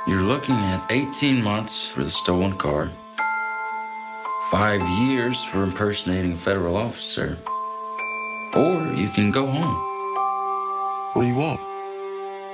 You're 0.05 0.22
looking 0.22 0.55
at 0.55 0.86
18 0.91 1.41
months 1.41 1.88
for 1.88 2.03
the 2.03 2.10
stolen 2.10 2.57
car, 2.57 2.91
five 4.51 4.82
years 4.99 5.41
for 5.45 5.64
impersonating 5.64 6.34
a 6.34 6.38
federal 6.38 6.76
officer, 6.76 7.38
or 8.53 8.91
you 8.93 9.07
can 9.10 9.32
go 9.32 9.47
home. 9.47 9.76
What 11.14 11.22
do 11.24 11.28
you 11.30 11.36
want? 11.36 11.62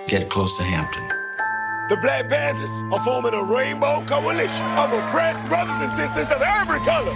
Get 0.07 0.29
close 0.29 0.55
to 0.57 0.63
Hampton. 0.63 1.07
The 1.89 1.97
Black 1.97 2.29
Panthers 2.29 2.83
are 2.93 3.03
forming 3.03 3.33
a 3.33 3.43
rainbow 3.51 4.01
coalition 4.05 4.67
of 4.77 4.93
oppressed 4.93 5.47
brothers 5.47 5.81
and 5.81 5.91
sisters 5.91 6.29
of 6.29 6.41
every 6.43 6.79
color. 6.81 7.15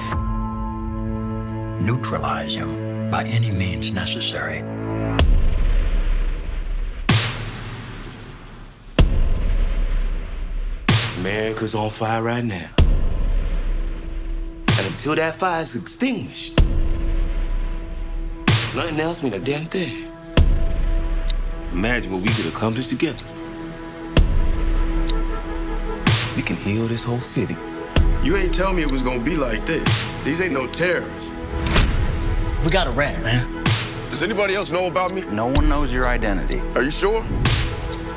Neutralize 1.80 2.56
him 2.56 3.12
by 3.12 3.24
any 3.26 3.52
means 3.52 3.92
necessary. 3.92 4.64
America's 11.20 11.76
on 11.76 11.90
fire 11.90 12.24
right 12.24 12.46
now. 12.46 12.70
And 12.78 14.88
until 14.88 15.16
that 15.16 15.36
fire 15.36 15.62
is 15.62 15.76
extinguished, 15.76 16.62
nothing 18.74 18.98
else 19.02 19.22
means 19.22 19.36
a 19.36 19.40
damn 19.40 19.66
thing. 19.66 20.10
Imagine 21.74 22.14
what 22.14 22.22
we 22.22 22.30
could 22.30 22.46
accomplish 22.46 22.88
together. 22.88 23.26
We 26.38 26.42
can 26.42 26.56
heal 26.56 26.88
this 26.88 27.04
whole 27.04 27.20
city. 27.20 27.58
You 28.24 28.38
ain't 28.38 28.54
tell 28.54 28.72
me 28.72 28.84
it 28.84 28.92
was 28.92 29.02
gonna 29.02 29.22
be 29.22 29.36
like 29.36 29.66
this. 29.66 29.86
These 30.24 30.40
ain't 30.40 30.54
no 30.54 30.68
terrorists. 30.68 31.30
We 32.64 32.70
got 32.70 32.88
a 32.88 32.92
rat, 32.92 33.22
man. 33.22 33.66
Does 34.10 34.24
anybody 34.24 34.56
else 34.56 34.70
know 34.70 34.86
about 34.86 35.14
me? 35.14 35.26
No 35.26 35.48
one 35.48 35.68
knows 35.68 35.94
your 35.94 36.08
identity. 36.08 36.62
Are 36.76 36.82
you 36.82 36.92
sure? 36.92 37.26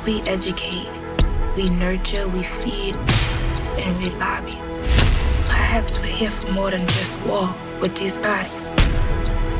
We 0.05 0.21
educate, 0.21 0.87
we 1.55 1.69
nurture, 1.69 2.27
we 2.29 2.41
feed, 2.41 2.95
and 3.77 3.97
we 3.99 4.09
lobby. 4.17 4.57
Perhaps 5.45 5.99
we're 5.99 6.07
here 6.07 6.31
for 6.31 6.51
more 6.51 6.71
than 6.71 6.81
just 6.87 7.23
war 7.27 7.47
with 7.79 7.95
these 7.95 8.17
bodies. 8.17 8.71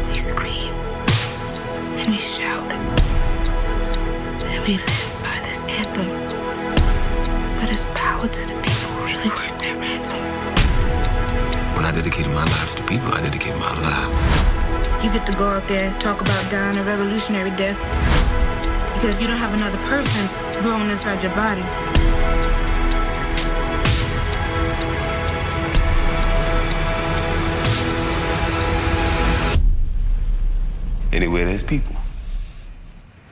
We 0.07 0.17
scream, 0.17 0.73
and 1.99 2.09
we 2.09 2.17
shout, 2.17 2.71
and 4.41 4.67
we 4.67 4.77
live 4.77 5.17
by 5.21 5.37
this 5.45 5.63
anthem. 5.65 6.09
But 7.59 7.71
it's 7.71 7.85
power 7.93 8.27
to 8.27 8.41
the 8.41 8.59
people 8.61 8.91
really 9.05 9.29
worth 9.29 9.59
their 9.59 9.77
ransom. 9.77 10.17
When 11.75 11.85
I 11.85 11.91
dedicated 11.91 12.31
my 12.31 12.43
life 12.43 12.75
to 12.75 12.81
the 12.81 12.87
people, 12.87 13.13
I 13.13 13.21
dedicated 13.21 13.59
my 13.59 13.79
life. 13.81 15.03
You 15.03 15.11
get 15.11 15.27
to 15.27 15.33
go 15.33 15.45
out 15.47 15.67
there, 15.67 15.93
talk 15.99 16.21
about 16.21 16.49
dying 16.49 16.77
a 16.77 16.83
revolutionary 16.83 17.51
death, 17.51 17.77
because 18.95 19.21
you 19.21 19.27
don't 19.27 19.37
have 19.37 19.53
another 19.53 19.77
person 19.85 20.42
growing 20.64 20.89
inside 20.89 21.22
your 21.22 21.36
body. 21.36 21.61
Anywhere 31.11 31.43
there's 31.43 31.64
people, 31.64 31.93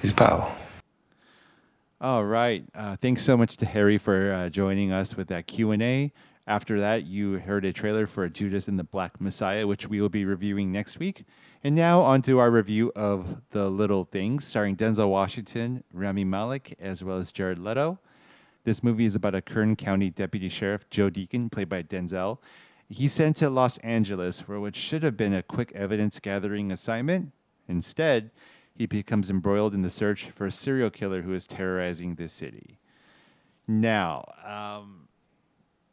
there's 0.02 0.12
power. 0.12 0.54
All 2.02 2.26
right. 2.26 2.66
Uh, 2.76 2.98
thanks 2.98 3.24
so 3.24 3.38
much 3.38 3.56
to 3.58 3.66
Harry 3.66 3.98
for 3.98 4.34
uh, 4.34 4.50
joining 4.50 4.92
us 4.92 5.16
with 5.16 5.30
that 5.30 5.48
Q 5.48 5.72
and 5.72 5.82
A. 5.82 6.12
After 6.52 6.82
that, 6.82 7.06
you 7.06 7.40
heard 7.40 7.64
a 7.64 7.72
trailer 7.72 8.06
for 8.06 8.28
Judas 8.28 8.68
and 8.68 8.78
the 8.78 8.84
Black 8.84 9.22
Messiah, 9.22 9.66
which 9.66 9.88
we 9.88 10.02
will 10.02 10.10
be 10.10 10.26
reviewing 10.26 10.70
next 10.70 11.00
week. 11.00 11.24
And 11.64 11.74
now 11.74 12.02
on 12.02 12.22
to 12.24 12.40
our 12.40 12.52
review 12.52 12.92
of 12.94 13.42
The 13.52 13.70
Little 13.70 14.04
Things, 14.04 14.44
starring 14.44 14.76
Denzel 14.76 15.08
Washington, 15.08 15.86
Rami 15.94 16.26
Malek, 16.26 16.76
as 16.78 17.06
well 17.06 17.16
as 17.16 17.32
Jared 17.32 17.58
Leto. 17.58 18.00
This 18.66 18.84
movie 18.84 19.06
is 19.06 19.16
about 19.16 19.34
a 19.34 19.42
Kern 19.42 19.78
County 19.78 20.10
Deputy 20.10 20.50
Sheriff, 20.50 20.90
Joe 20.90 21.10
Deacon, 21.10 21.50
played 21.50 21.70
by 21.70 21.84
Denzel. 21.84 22.40
He's 22.90 23.14
sent 23.14 23.38
to 23.38 23.50
Los 23.50 23.78
Angeles 23.78 24.42
for 24.42 24.60
what 24.60 24.76
should 24.76 25.04
have 25.04 25.16
been 25.16 25.34
a 25.34 25.44
quick 25.44 25.72
evidence 25.72 26.20
gathering 26.20 26.70
assignment. 26.70 27.32
Instead, 27.70 28.30
he 28.76 28.88
becomes 28.88 29.30
embroiled 29.30 29.74
in 29.74 29.84
the 29.84 29.90
search 29.90 30.30
for 30.36 30.48
a 30.48 30.52
serial 30.52 30.90
killer 30.90 31.22
who 31.22 31.34
is 31.34 31.48
terrorizing 31.48 32.16
the 32.16 32.28
city. 32.28 32.78
Now, 33.70 34.26
um, 34.46 35.01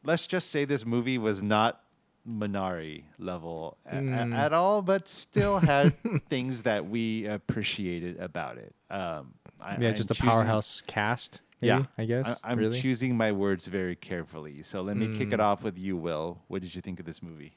let's 0.08 0.26
just 0.26 0.50
say 0.50 0.64
this 0.64 0.84
movie 0.84 1.18
was 1.18 1.42
not 1.42 1.82
Minari 2.28 3.04
level 3.18 3.76
a- 3.86 3.96
a- 3.98 4.00
Mm. 4.00 4.34
at 4.34 4.52
all, 4.52 4.82
but 4.82 5.08
still 5.08 5.58
had 5.58 5.94
things 6.28 6.62
that 6.62 6.86
we 6.88 7.26
appreciated 7.26 8.18
about 8.18 8.58
it. 8.58 8.74
Um, 8.90 9.34
I, 9.60 9.76
yeah, 9.78 9.88
I'm 9.88 9.94
just 9.94 10.10
a 10.10 10.14
choosing- 10.14 10.30
powerhouse 10.30 10.82
cast. 10.86 11.40
Maybe, 11.60 11.68
yeah, 11.68 11.84
I 11.96 12.04
guess. 12.04 12.38
I, 12.44 12.52
am 12.52 12.58
really? 12.58 12.80
choosing 12.80 13.16
my 13.16 13.32
words 13.32 13.66
very 13.66 13.96
carefully. 13.96 14.62
So 14.62 14.80
let 14.82 14.96
me 14.96 15.16
kick 15.18 15.32
it 15.32 15.40
Mm. 15.40 15.44
off 15.48 15.62
with 15.64 15.76
you, 15.76 15.96
Will. 15.96 16.38
What 16.48 16.62
did 16.62 16.72
you 16.74 16.80
think 16.82 17.00
of 17.00 17.06
this 17.06 17.20
movie? 17.22 17.56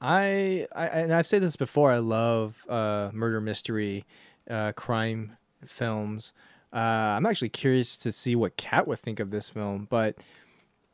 I, 0.00 0.66
I 0.74 0.86
and 0.86 1.12
I've 1.12 1.26
said 1.26 1.42
this 1.42 1.56
before. 1.56 1.90
I 1.90 1.98
love 1.98 2.64
uh, 2.68 3.10
murder 3.12 3.40
mystery, 3.40 4.04
uh, 4.48 4.72
crime 4.72 5.36
films. 5.64 6.32
Uh, 6.72 6.76
I'm 7.16 7.26
actually 7.26 7.48
curious 7.48 7.96
to 7.98 8.12
see 8.12 8.36
what 8.36 8.56
Kat 8.56 8.86
would 8.86 9.00
think 9.00 9.18
of 9.20 9.30
this 9.30 9.50
film, 9.50 9.88
but 9.90 10.16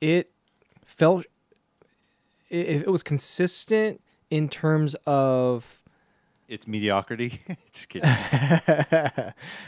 it 0.05 0.31
felt 0.85 1.25
it, 2.51 2.83
it 2.83 2.91
was 2.91 3.03
consistent 3.03 4.03
in 4.31 4.51
terms 4.51 4.95
of 5.07 5.81
It's 6.47 6.69
mediocrity. 6.69 7.41
just 7.73 7.89
kidding. 7.89 8.11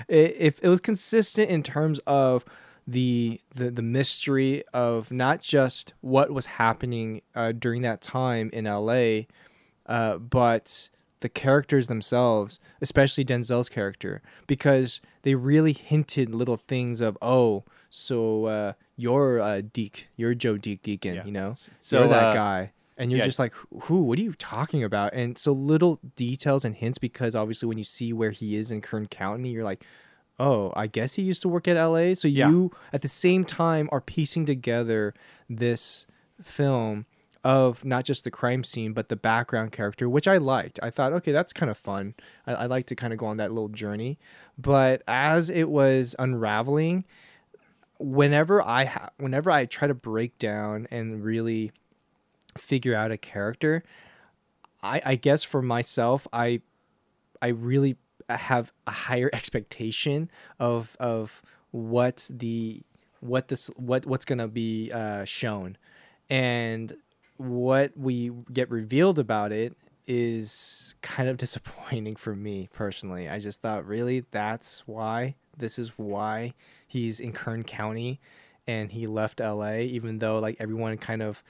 it, 0.08 0.36
if 0.38 0.58
it 0.62 0.68
was 0.68 0.80
consistent 0.80 1.48
in 1.48 1.62
terms 1.62 2.00
of 2.06 2.44
the 2.86 3.40
the 3.54 3.70
the 3.70 3.82
mystery 3.82 4.62
of 4.74 5.10
not 5.10 5.40
just 5.40 5.94
what 6.02 6.30
was 6.30 6.46
happening 6.46 7.22
uh, 7.34 7.52
during 7.52 7.80
that 7.82 8.02
time 8.02 8.50
in 8.52 8.66
LA, 8.66 9.22
uh, 9.86 10.18
but 10.18 10.90
the 11.20 11.30
characters 11.30 11.86
themselves, 11.88 12.60
especially 12.82 13.24
Denzel's 13.24 13.70
character, 13.70 14.20
because 14.46 15.00
they 15.22 15.34
really 15.34 15.72
hinted 15.72 16.34
little 16.34 16.58
things 16.58 17.00
of 17.00 17.16
oh, 17.22 17.64
so 17.90 18.46
uh, 18.46 18.72
you're 18.96 19.40
uh, 19.40 19.62
Deke, 19.72 20.08
you're 20.16 20.34
Joe 20.34 20.56
Deke 20.56 20.82
Deacon, 20.82 21.22
you 21.24 21.32
know, 21.32 21.54
So, 21.80 22.00
you're 22.00 22.08
that 22.08 22.30
uh, 22.30 22.34
guy, 22.34 22.72
and 22.96 23.10
you're 23.10 23.18
yeah. 23.18 23.24
just 23.26 23.38
like, 23.38 23.52
who? 23.82 24.02
What 24.02 24.18
are 24.18 24.22
you 24.22 24.34
talking 24.34 24.82
about? 24.84 25.12
And 25.14 25.36
so 25.38 25.52
little 25.52 26.00
details 26.16 26.64
and 26.64 26.74
hints, 26.74 26.98
because 26.98 27.34
obviously 27.34 27.68
when 27.68 27.78
you 27.78 27.84
see 27.84 28.12
where 28.12 28.30
he 28.30 28.56
is 28.56 28.70
in 28.70 28.80
Kern 28.80 29.06
County, 29.06 29.50
you're 29.50 29.64
like, 29.64 29.84
oh, 30.38 30.72
I 30.76 30.86
guess 30.86 31.14
he 31.14 31.22
used 31.22 31.42
to 31.42 31.48
work 31.48 31.66
at 31.68 31.76
LA. 31.82 32.14
So 32.14 32.28
Yeah. 32.28 32.48
you 32.50 32.72
at 32.92 33.02
the 33.02 33.08
same 33.08 33.44
time 33.44 33.88
are 33.92 34.00
piecing 34.00 34.44
together 34.46 35.14
this 35.48 36.06
film 36.42 37.06
of 37.44 37.84
not 37.84 38.04
just 38.04 38.24
the 38.24 38.30
crime 38.30 38.64
scene 38.64 38.92
but 38.92 39.08
the 39.08 39.14
background 39.14 39.70
character 39.70 40.08
which 40.08 40.26
i 40.26 40.36
liked 40.36 40.80
i 40.82 40.90
thought 40.90 41.12
okay 41.12 41.30
that's 41.30 41.52
kind 41.52 41.70
of 41.70 41.78
fun 41.78 42.12
i, 42.44 42.52
I 42.54 42.66
like 42.66 42.86
to 42.86 42.96
kind 42.96 43.12
of 43.12 43.20
go 43.20 43.26
on 43.26 43.36
that 43.36 43.52
little 43.52 43.68
journey 43.68 44.18
but 44.58 45.00
as 45.06 45.48
it 45.48 45.68
was 45.70 46.16
unraveling 46.18 47.04
whenever 47.98 48.62
i 48.62 48.84
ha- 48.84 49.10
whenever 49.18 49.50
i 49.50 49.64
try 49.64 49.88
to 49.88 49.94
break 49.94 50.38
down 50.38 50.86
and 50.90 51.24
really 51.24 51.72
figure 52.56 52.94
out 52.94 53.10
a 53.10 53.16
character 53.16 53.82
i 54.82 55.00
i 55.04 55.14
guess 55.14 55.42
for 55.42 55.62
myself 55.62 56.26
i 56.32 56.60
i 57.40 57.48
really 57.48 57.96
have 58.28 58.72
a 58.86 58.90
higher 58.90 59.30
expectation 59.32 60.30
of 60.58 60.96
of 61.00 61.42
what 61.70 62.28
the 62.32 62.82
what 63.20 63.48
this 63.48 63.68
what 63.76 64.06
what's 64.06 64.24
gonna 64.24 64.48
be 64.48 64.90
uh, 64.92 65.24
shown, 65.24 65.76
and 66.30 66.96
what 67.36 67.92
we 67.96 68.30
get 68.52 68.70
revealed 68.70 69.18
about 69.18 69.52
it 69.52 69.76
is 70.06 70.94
kind 71.02 71.28
of 71.28 71.36
disappointing 71.46 72.16
for 72.16 72.34
me 72.34 72.68
personally. 72.72 73.28
I 73.28 73.38
just 73.38 73.60
thought, 73.60 73.86
really, 73.86 74.24
that's 74.30 74.82
why? 74.86 75.36
This 75.56 75.78
is 75.78 75.92
why 75.96 76.54
he's 76.86 77.20
in 77.20 77.32
Kern 77.32 77.64
County, 77.64 78.20
and 78.66 78.92
he 78.92 79.06
left 79.06 79.40
L.A. 79.40 79.82
Even 79.84 80.18
though 80.18 80.38
like 80.38 80.56
everyone 80.58 80.96
kind 80.98 81.22
of 81.22 81.42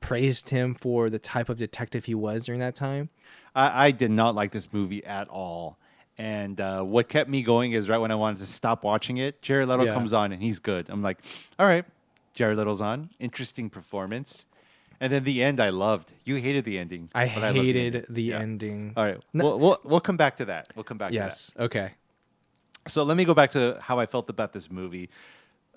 praised 0.00 0.50
him 0.50 0.74
for 0.74 1.08
the 1.10 1.18
type 1.18 1.48
of 1.48 1.58
detective 1.58 2.04
he 2.04 2.14
was 2.14 2.44
during 2.44 2.60
that 2.60 2.74
time. 2.74 3.08
I, 3.54 3.86
I 3.86 3.90
did 3.90 4.10
not 4.10 4.34
like 4.34 4.52
this 4.52 4.72
movie 4.72 5.04
at 5.04 5.28
all. 5.28 5.78
And 6.18 6.60
uh, 6.60 6.82
what 6.82 7.08
kept 7.08 7.28
me 7.28 7.42
going 7.42 7.72
is 7.72 7.88
right 7.88 7.98
when 7.98 8.10
I 8.10 8.14
wanted 8.14 8.38
to 8.38 8.46
stop 8.46 8.84
watching 8.84 9.16
it, 9.18 9.42
Jared 9.42 9.68
Leto 9.68 9.84
Yeah. 9.84 9.94
comes 9.94 10.12
on 10.12 10.32
and 10.32 10.42
he's 10.42 10.58
good. 10.58 10.86
I'm 10.88 11.02
like, 11.02 11.18
all 11.58 11.66
right, 11.66 11.84
Jared 12.34 12.56
Leto's 12.58 12.80
on. 12.82 13.10
Interesting 13.18 13.68
performance. 13.70 14.44
And 15.00 15.12
then 15.12 15.24
the 15.24 15.42
end, 15.42 15.60
I 15.60 15.68
loved. 15.70 16.14
You 16.24 16.36
hated 16.36 16.64
the 16.64 16.78
ending. 16.78 17.10
I 17.14 17.26
but 17.28 17.42
loved 17.42 17.56
hated 17.58 17.96
ending. 17.96 18.04
the 18.08 18.22
Yeah. 18.22 18.38
ending. 18.38 18.92
All 18.96 19.04
right, 19.04 19.18
No- 19.34 19.44
we'll, 19.44 19.58
we'll 19.58 19.80
we'll 19.84 20.00
come 20.00 20.16
back 20.16 20.36
to 20.36 20.46
that. 20.46 20.72
We'll 20.74 20.84
come 20.84 20.96
back. 20.98 21.12
Yes. 21.12 21.48
To 21.48 21.52
that. 21.54 21.60
Yes. 21.62 21.66
Okay. 21.66 21.90
So 22.86 23.02
let 23.02 23.16
me 23.16 23.24
go 23.24 23.34
back 23.34 23.50
to 23.50 23.78
how 23.82 23.98
I 23.98 24.06
felt 24.06 24.30
about 24.30 24.52
this 24.52 24.70
movie. 24.70 25.08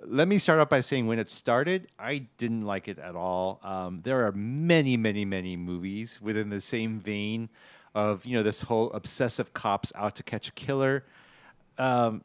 Let 0.06 0.28
me 0.28 0.38
start 0.38 0.60
off 0.60 0.70
by 0.70 0.80
saying 0.82 1.08
when 1.08 1.20
it 1.20 1.30
started, 1.30 1.88
I 2.00 2.20
didn't 2.38 2.62
like 2.66 2.88
it 2.88 3.00
at 3.00 3.16
all. 3.16 3.60
Um, 3.64 4.00
there 4.04 4.26
are 4.26 4.32
many, 4.32 4.96
many, 4.96 5.26
many 5.26 5.58
movies 5.58 6.22
within 6.22 6.50
the 6.50 6.62
same 6.62 7.00
vein 7.00 7.50
of 7.96 8.26
you 8.26 8.38
know 8.38 8.44
this 8.44 8.62
whole 8.62 8.92
obsessive 8.94 9.54
cops 9.54 9.92
out 9.96 10.16
to 10.16 10.24
catch 10.24 10.48
a 10.48 10.52
killer. 10.54 11.04
Um, 11.78 12.24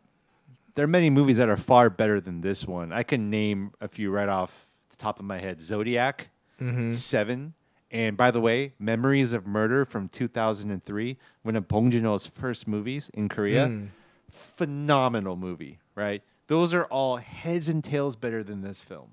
there 0.74 0.84
are 0.84 0.88
many 0.88 1.08
movies 1.10 1.38
that 1.38 1.48
are 1.48 1.56
far 1.56 1.88
better 1.90 2.20
than 2.20 2.42
this 2.42 2.66
one. 2.66 2.92
I 2.92 3.02
can 3.02 3.30
name 3.30 3.72
a 3.80 3.88
few 3.88 4.10
right 4.10 4.28
off 4.28 4.70
the 4.90 4.96
top 4.96 5.18
of 5.18 5.24
my 5.24 5.38
head: 5.38 5.62
Zodiac, 5.62 6.28
Mhm. 6.60 6.92
Seven, 6.94 7.54
and 7.90 8.16
by 8.16 8.30
the 8.30 8.40
way, 8.40 8.74
Memories 8.78 9.32
of 9.32 9.46
Murder 9.46 9.84
from 9.84 10.08
2003, 10.08 11.16
one 11.42 11.56
of 11.56 11.66
Bong 11.66 11.90
Joon-ho's 11.90 12.26
first 12.26 12.68
movies 12.68 13.10
in 13.14 13.28
Korea. 13.28 13.68
Mm. 13.68 13.88
Phenomenal 14.34 15.36
movie, 15.36 15.78
right? 15.94 16.22
Those 16.46 16.74
are 16.74 16.84
all 16.84 17.16
heads 17.16 17.68
and 17.68 17.82
tails 17.82 18.16
better 18.16 18.42
than 18.42 18.62
this 18.62 18.80
film. 18.80 19.10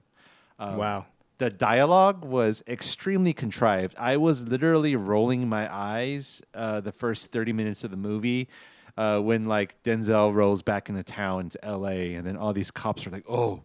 Um, 0.60 0.78
Wow. 0.78 1.06
The 1.38 1.50
dialogue 1.50 2.24
was 2.24 2.62
extremely 2.68 3.34
contrived. 3.34 3.96
I 3.98 4.18
was 4.18 4.44
literally 4.44 4.96
rolling 4.96 5.50
my 5.50 5.74
eyes 5.74 6.42
uh, 6.54 6.82
the 6.82 6.92
first 6.92 7.32
30 7.32 7.52
minutes 7.54 7.84
of 7.84 7.90
the 7.90 7.98
movie 7.98 8.48
uh, 8.96 9.20
when 9.20 9.46
like 9.46 9.82
Denzel 9.82 10.34
rolls 10.36 10.62
back 10.62 10.88
into 10.90 11.02
town 11.02 11.50
to 11.50 11.60
LA 11.64 12.14
and 12.16 12.28
then 12.28 12.38
all 12.38 12.54
these 12.54 12.70
cops 12.70 13.08
are 13.08 13.10
like, 13.10 13.26
oh, 13.28 13.64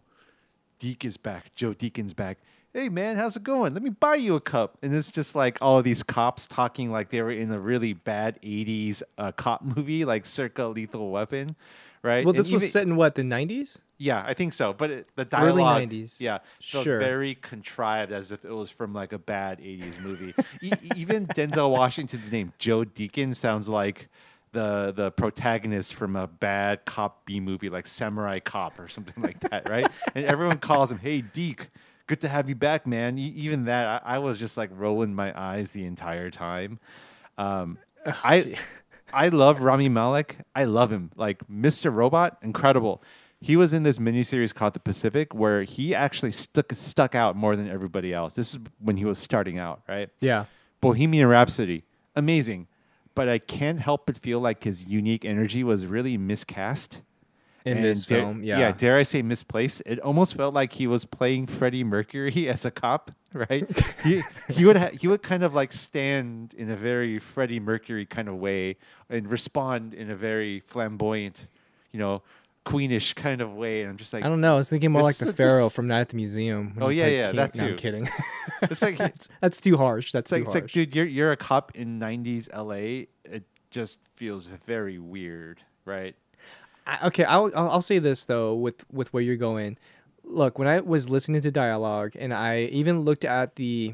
Deke 0.79 1.05
is 1.05 1.17
back. 1.17 1.53
Joe 1.53 1.73
Deacon's 1.73 2.13
back. 2.13 2.39
Hey 2.77 2.89
man, 2.89 3.15
how's 3.15 3.35
it 3.35 3.41
going? 3.41 3.73
Let 3.73 3.81
me 3.81 3.89
buy 3.89 4.17
you 4.17 4.35
a 4.35 4.39
cup. 4.39 4.77
And 4.83 4.93
it's 4.95 5.09
just 5.09 5.33
like 5.33 5.57
all 5.63 5.79
of 5.79 5.83
these 5.83 6.03
cops 6.03 6.45
talking 6.45 6.91
like 6.91 7.09
they 7.09 7.23
were 7.23 7.31
in 7.31 7.51
a 7.51 7.59
really 7.59 7.93
bad 7.93 8.37
80s 8.43 9.01
uh, 9.17 9.31
cop 9.31 9.63
movie, 9.75 10.05
like 10.05 10.27
circa 10.27 10.65
Lethal 10.65 11.09
Weapon, 11.09 11.55
right? 12.03 12.23
Well, 12.23 12.35
And 12.35 12.37
this 12.37 12.51
was 12.51 12.71
set 12.71 12.83
in 12.83 12.95
what 12.95 13.15
the 13.15 13.23
'90s? 13.23 13.79
yeah, 13.97 14.23
I 14.27 14.35
think 14.35 14.53
so. 14.53 14.73
But 14.73 14.91
it, 14.91 15.07
the 15.15 15.27
Early 15.33 15.63
dialogue, 15.63 15.89
90s. 15.89 16.21
yeah, 16.21 16.37
felt 16.69 16.83
Sure. 16.85 16.99
very 16.99 17.33
contrived, 17.33 18.11
as 18.11 18.31
if 18.31 18.45
it 18.45 18.51
was 18.51 18.69
from 18.69 18.93
like 18.93 19.11
a 19.11 19.17
bad 19.17 19.59
'80s 19.59 19.99
movie. 19.99 20.35
e- 20.61 20.71
even 20.83 21.25
Denzel 21.27 21.71
Washington's 21.71 22.31
name, 22.31 22.53
Joe 22.59 22.83
Deacon, 22.83 23.33
sounds 23.33 23.69
like 23.69 24.07
the 24.51 24.93
the 24.95 25.09
protagonist 25.09 25.95
from 25.95 26.15
a 26.15 26.27
bad 26.27 26.85
cop 26.85 27.25
B 27.25 27.39
movie, 27.39 27.69
like 27.69 27.87
Samurai 27.87 28.37
Cop 28.39 28.79
or 28.79 28.87
something 28.87 29.23
like 29.23 29.39
that, 29.49 29.67
right? 29.67 29.89
and 30.13 30.25
everyone 30.25 30.59
calls 30.59 30.91
him, 30.91 30.99
"Hey, 30.99 31.21
Deke." 31.21 31.69
Good 32.07 32.21
to 32.21 32.27
have 32.27 32.49
you 32.49 32.55
back, 32.55 32.87
man. 32.87 33.17
Even 33.17 33.65
that, 33.65 34.01
I, 34.05 34.15
I 34.15 34.17
was 34.19 34.39
just 34.39 34.57
like 34.57 34.69
rolling 34.73 35.13
my 35.13 35.37
eyes 35.39 35.71
the 35.71 35.85
entire 35.85 36.31
time. 36.31 36.79
Um, 37.37 37.77
I 38.05 38.55
I 39.13 39.29
love 39.29 39.61
Rami 39.61 39.89
Malek. 39.89 40.37
I 40.55 40.65
love 40.65 40.91
him. 40.91 41.11
Like 41.15 41.45
Mr. 41.47 41.93
Robot, 41.93 42.37
incredible. 42.41 43.03
He 43.39 43.55
was 43.55 43.71
in 43.73 43.83
this 43.83 43.99
miniseries 43.99 44.53
called 44.53 44.73
The 44.73 44.79
Pacific 44.79 45.33
where 45.33 45.63
he 45.63 45.93
actually 45.93 46.31
stuck 46.31 46.71
stuck 46.73 47.13
out 47.13 47.35
more 47.35 47.55
than 47.55 47.69
everybody 47.69 48.13
else. 48.13 48.35
This 48.35 48.53
is 48.53 48.59
when 48.79 48.97
he 48.97 49.05
was 49.05 49.17
starting 49.17 49.59
out, 49.59 49.81
right? 49.87 50.09
Yeah. 50.19 50.45
Bohemian 50.81 51.27
Rhapsody, 51.27 51.83
amazing. 52.15 52.67
But 53.15 53.29
I 53.29 53.39
can't 53.39 53.79
help 53.79 54.05
but 54.05 54.17
feel 54.17 54.39
like 54.39 54.63
his 54.63 54.85
unique 54.85 55.25
energy 55.25 55.63
was 55.63 55.87
really 55.87 56.17
miscast. 56.17 57.01
In 57.65 57.77
And 57.77 57.85
this 57.85 58.05
dare- 58.05 58.19
film, 58.19 58.43
yeah. 58.43 58.59
Yeah, 58.59 58.71
dare 58.71 58.97
I 58.97 59.03
say 59.03 59.21
misplaced? 59.21 59.81
It 59.85 59.99
almost 59.99 60.35
felt 60.35 60.53
like 60.53 60.73
he 60.73 60.87
was 60.87 61.03
playing 61.05 61.47
Freddie 61.47 61.83
Mercury 61.83 62.47
as 62.49 62.63
a 62.65 62.71
cop, 62.71 63.11
right? 63.33 63.65
he 64.03 64.21
he 64.49 64.63
would 64.65 64.77
ha- 64.77 64.91
he 64.93 65.07
would 65.07 65.21
kind 65.21 65.43
of 65.43 65.53
like 65.53 65.73
stand 65.73 66.53
in 66.53 66.69
a 66.69 66.75
very 66.77 67.19
Freddie 67.19 67.59
Mercury 67.59 68.05
kind 68.05 68.29
of 68.29 68.35
way 68.35 68.77
and 69.09 69.29
respond 69.29 69.93
in 69.93 70.09
a 70.09 70.15
very 70.15 70.61
flamboyant, 70.61 71.47
you 71.91 71.99
know, 71.99 72.21
queenish 72.65 73.15
kind 73.15 73.41
of 73.41 73.53
way. 73.53 73.81
And 73.81 73.89
I'm 73.91 73.97
just 73.97 74.13
like, 74.13 74.23
I 74.23 74.29
don't 74.29 74.39
know. 74.41 74.53
I 74.53 74.57
was 74.57 74.69
thinking 74.69 74.91
more 74.91 75.01
like 75.01 75.17
this- 75.17 75.27
the 75.31 75.33
this- 75.33 75.35
Pharaoh 75.51 75.69
from 75.69 75.87
Night 75.87 76.01
at 76.01 76.09
the 76.09 76.15
Museum. 76.15 76.77
Oh 76.79 76.89
yeah, 76.89 77.07
yeah, 77.07 77.27
King- 77.27 77.35
that 77.37 77.55
No, 77.57 77.65
I'm 77.65 77.75
kidding. 77.75 78.09
It's 78.63 78.81
like 78.81 78.97
that's, 78.97 79.27
that's 79.41 79.59
too 79.59 79.77
harsh. 79.77 80.11
That's 80.13 80.31
It's 80.31 80.31
like, 80.31 80.41
too 80.41 80.45
it's 80.45 80.53
harsh. 80.55 80.63
like, 80.63 80.71
dude, 80.71 80.95
you're 80.95 81.05
you're 81.05 81.31
a 81.31 81.37
cop 81.37 81.73
in 81.75 81.99
'90s 81.99 82.49
LA. 82.55 83.05
It 83.31 83.43
just 83.71 83.99
feels 84.15 84.47
very 84.47 84.97
weird, 84.97 85.61
right? 85.85 86.15
I, 86.87 87.07
okay, 87.07 87.25
I'll, 87.25 87.51
I'll 87.53 87.81
say 87.81 87.99
this 87.99 88.25
though 88.25 88.55
with 88.55 88.85
with 88.91 89.13
where 89.13 89.21
you're 89.21 89.35
going. 89.35 89.77
Look, 90.23 90.57
when 90.57 90.67
I 90.67 90.79
was 90.79 91.09
listening 91.09 91.41
to 91.41 91.51
dialogue, 91.51 92.13
and 92.17 92.33
I 92.33 92.63
even 92.63 93.01
looked 93.01 93.23
at 93.23 93.55
the, 93.55 93.93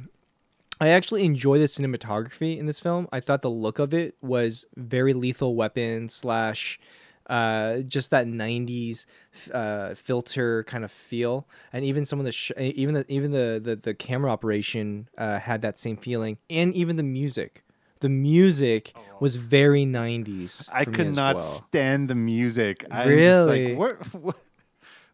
I 0.82 0.90
actually 0.90 1.26
enjoy 1.26 1.60
the 1.60 1.66
cinematography 1.66 2.58
in 2.58 2.66
this 2.66 2.80
film. 2.80 3.08
I 3.12 3.20
thought 3.20 3.42
the 3.42 3.50
look 3.50 3.78
of 3.80 3.94
it 3.94 4.16
was 4.22 4.66
very 4.76 5.14
Lethal 5.14 5.56
Weapon 5.56 6.10
slash, 6.10 6.80
uh, 7.28 7.80
just 7.80 8.12
that 8.12 8.28
'90s 8.28 9.06
uh, 9.54 9.96
filter 9.96 10.64
kind 10.64 10.84
of 10.84 10.92
feel, 10.92 11.48
and 11.72 11.84
even 11.84 12.06
some 12.06 12.20
of 12.20 12.26
the 12.26 12.32
sh- 12.32 12.52
even 12.58 12.94
the 12.94 13.06
even 13.12 13.32
the 13.32 13.60
the, 13.64 13.76
the 13.76 13.94
camera 13.96 14.32
operation 14.32 15.10
uh, 15.18 15.40
had 15.40 15.64
that 15.64 15.80
same 15.80 15.98
feeling, 15.98 16.38
and 16.50 16.76
even 16.76 16.96
the 16.96 17.04
music. 17.04 17.64
The 18.04 18.10
music 18.10 18.94
was 19.20 19.36
very 19.38 19.86
'90s. 19.86 20.68
I 20.72 20.84
for 20.84 20.92
me 20.92 20.96
could 20.98 21.08
as 21.08 21.16
not 21.16 21.36
well. 21.38 21.44
stand 21.46 22.10
the 22.10 22.16
music. 22.16 22.86
I'm 22.92 23.08
Really? 23.08 23.24
just 23.24 23.48
like, 23.50 23.78
where, 23.82 23.96
where, 24.22 24.34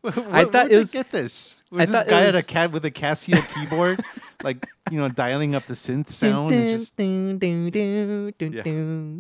where, 0.02 0.36
I 0.36 0.44
thought 0.46 0.54
where'd 0.54 0.66
it 0.68 0.70
they 0.70 0.78
was- 0.78 0.92
get 0.92 1.12
this? 1.12 1.62
I 1.72 1.76
Was 1.76 1.92
this 1.92 2.00
thought 2.00 2.08
it 2.08 2.10
guy 2.10 2.24
at 2.26 2.36
a 2.36 2.42
cat 2.44 2.72
with 2.72 2.84
a 2.86 2.90
Casio 2.92 3.40
keyboard, 3.54 4.04
like 4.44 4.66
you 4.90 4.98
know, 5.00 5.08
dialing 5.10 5.54
up 5.56 5.68
the 5.68 5.76
synth 5.76 6.10
sound? 6.10 6.52
and 6.52 6.68
just, 6.70 6.96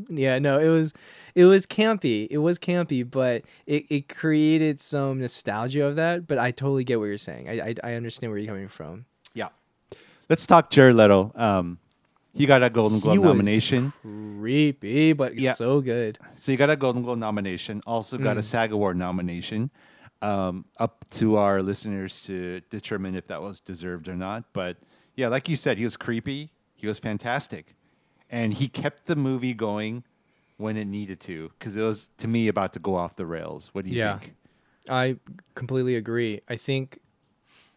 yeah. 0.10 0.40
no, 0.40 0.60
it 0.60 0.70
was 0.70 0.94
it 1.36 1.46
was 1.46 1.66
campy. 1.66 2.28
It 2.30 2.40
was 2.40 2.58
campy, 2.60 3.10
but 3.10 3.44
it, 3.68 3.86
it 3.90 4.10
created 4.10 4.80
some 4.80 5.20
nostalgia 5.20 5.86
of 5.86 5.96
that. 5.98 6.28
But 6.28 6.40
I 6.40 6.52
totally 6.52 6.84
get 6.84 7.00
what 7.00 7.06
you're 7.06 7.18
saying. 7.18 7.50
I 7.50 7.60
I, 7.70 7.76
I 7.84 7.94
understand 7.94 8.32
where 8.32 8.40
you're 8.40 8.48
coming 8.48 8.68
from. 8.68 9.06
yeah. 9.34 9.50
Let's 10.30 10.46
talk 10.46 10.70
Jared 10.70 10.96
Leto. 10.96 11.32
Um, 11.36 11.80
he 12.40 12.46
got 12.46 12.64
a 12.64 12.70
Golden 12.70 13.00
Globe 13.02 13.18
He 13.18 13.22
nomination. 13.24 13.92
Creepy, 14.02 15.12
but 15.12 15.38
Yeah. 15.38 15.54
so 15.54 15.82
good. 15.82 16.18
So 16.36 16.54
you 16.54 16.58
got 16.58 16.70
a 16.70 16.78
Golden 16.78 17.04
Globe 17.04 17.20
nomination. 17.20 17.82
Also 17.86 18.18
got 18.18 18.38
a 18.38 18.40
Mm. 18.40 18.44
SAG 18.46 18.72
Award 18.72 18.96
nomination. 18.98 19.70
Um, 20.22 20.64
up 20.78 21.04
to 21.12 21.36
our 21.36 21.62
listeners 21.62 22.24
to 22.24 22.62
determine 22.70 23.16
if 23.16 23.28
that 23.28 23.42
was 23.42 23.60
deserved 23.60 24.08
or 24.08 24.16
not. 24.16 24.46
But 24.54 24.78
yeah, 25.16 25.28
like 25.28 25.50
you 25.50 25.58
said, 25.58 25.78
he 25.78 25.84
was 25.84 25.98
creepy. 25.98 26.52
He 26.76 26.88
was 26.88 26.98
fantastic, 26.98 27.76
and 28.30 28.54
he 28.54 28.70
kept 28.70 29.06
the 29.08 29.18
movie 29.18 29.54
going 29.54 30.04
when 30.56 30.78
it 30.78 30.86
needed 30.86 31.20
to 31.22 31.52
because 31.60 31.76
it 31.76 31.82
was 31.82 32.10
to 32.20 32.28
me 32.30 32.48
about 32.48 32.72
to 32.74 32.80
go 32.80 32.96
off 32.96 33.18
the 33.18 33.26
rails. 33.26 33.70
What 33.74 33.84
do 33.84 33.92
you 33.92 33.98
yeah, 33.98 34.18
think? 34.20 34.36
I 34.90 35.18
completely 35.56 35.96
agree. 35.96 36.40
I 36.48 36.56
think, 36.56 37.00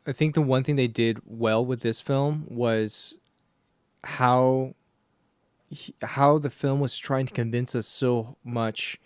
I 0.06 0.12
think 0.12 0.34
the 0.34 0.42
one 0.42 0.62
thing 0.62 0.76
they 0.76 0.86
did 0.88 1.18
well 1.24 1.64
with 1.64 1.80
this 1.80 2.00
film 2.00 2.44
was 2.48 3.16
how 4.04 4.74
how 6.02 6.38
the 6.38 6.50
film 6.50 6.80
was 6.80 6.96
trying 6.98 7.26
to 7.26 7.32
convince 7.32 7.74
us 7.74 7.86
so 7.86 8.36
much 8.44 9.00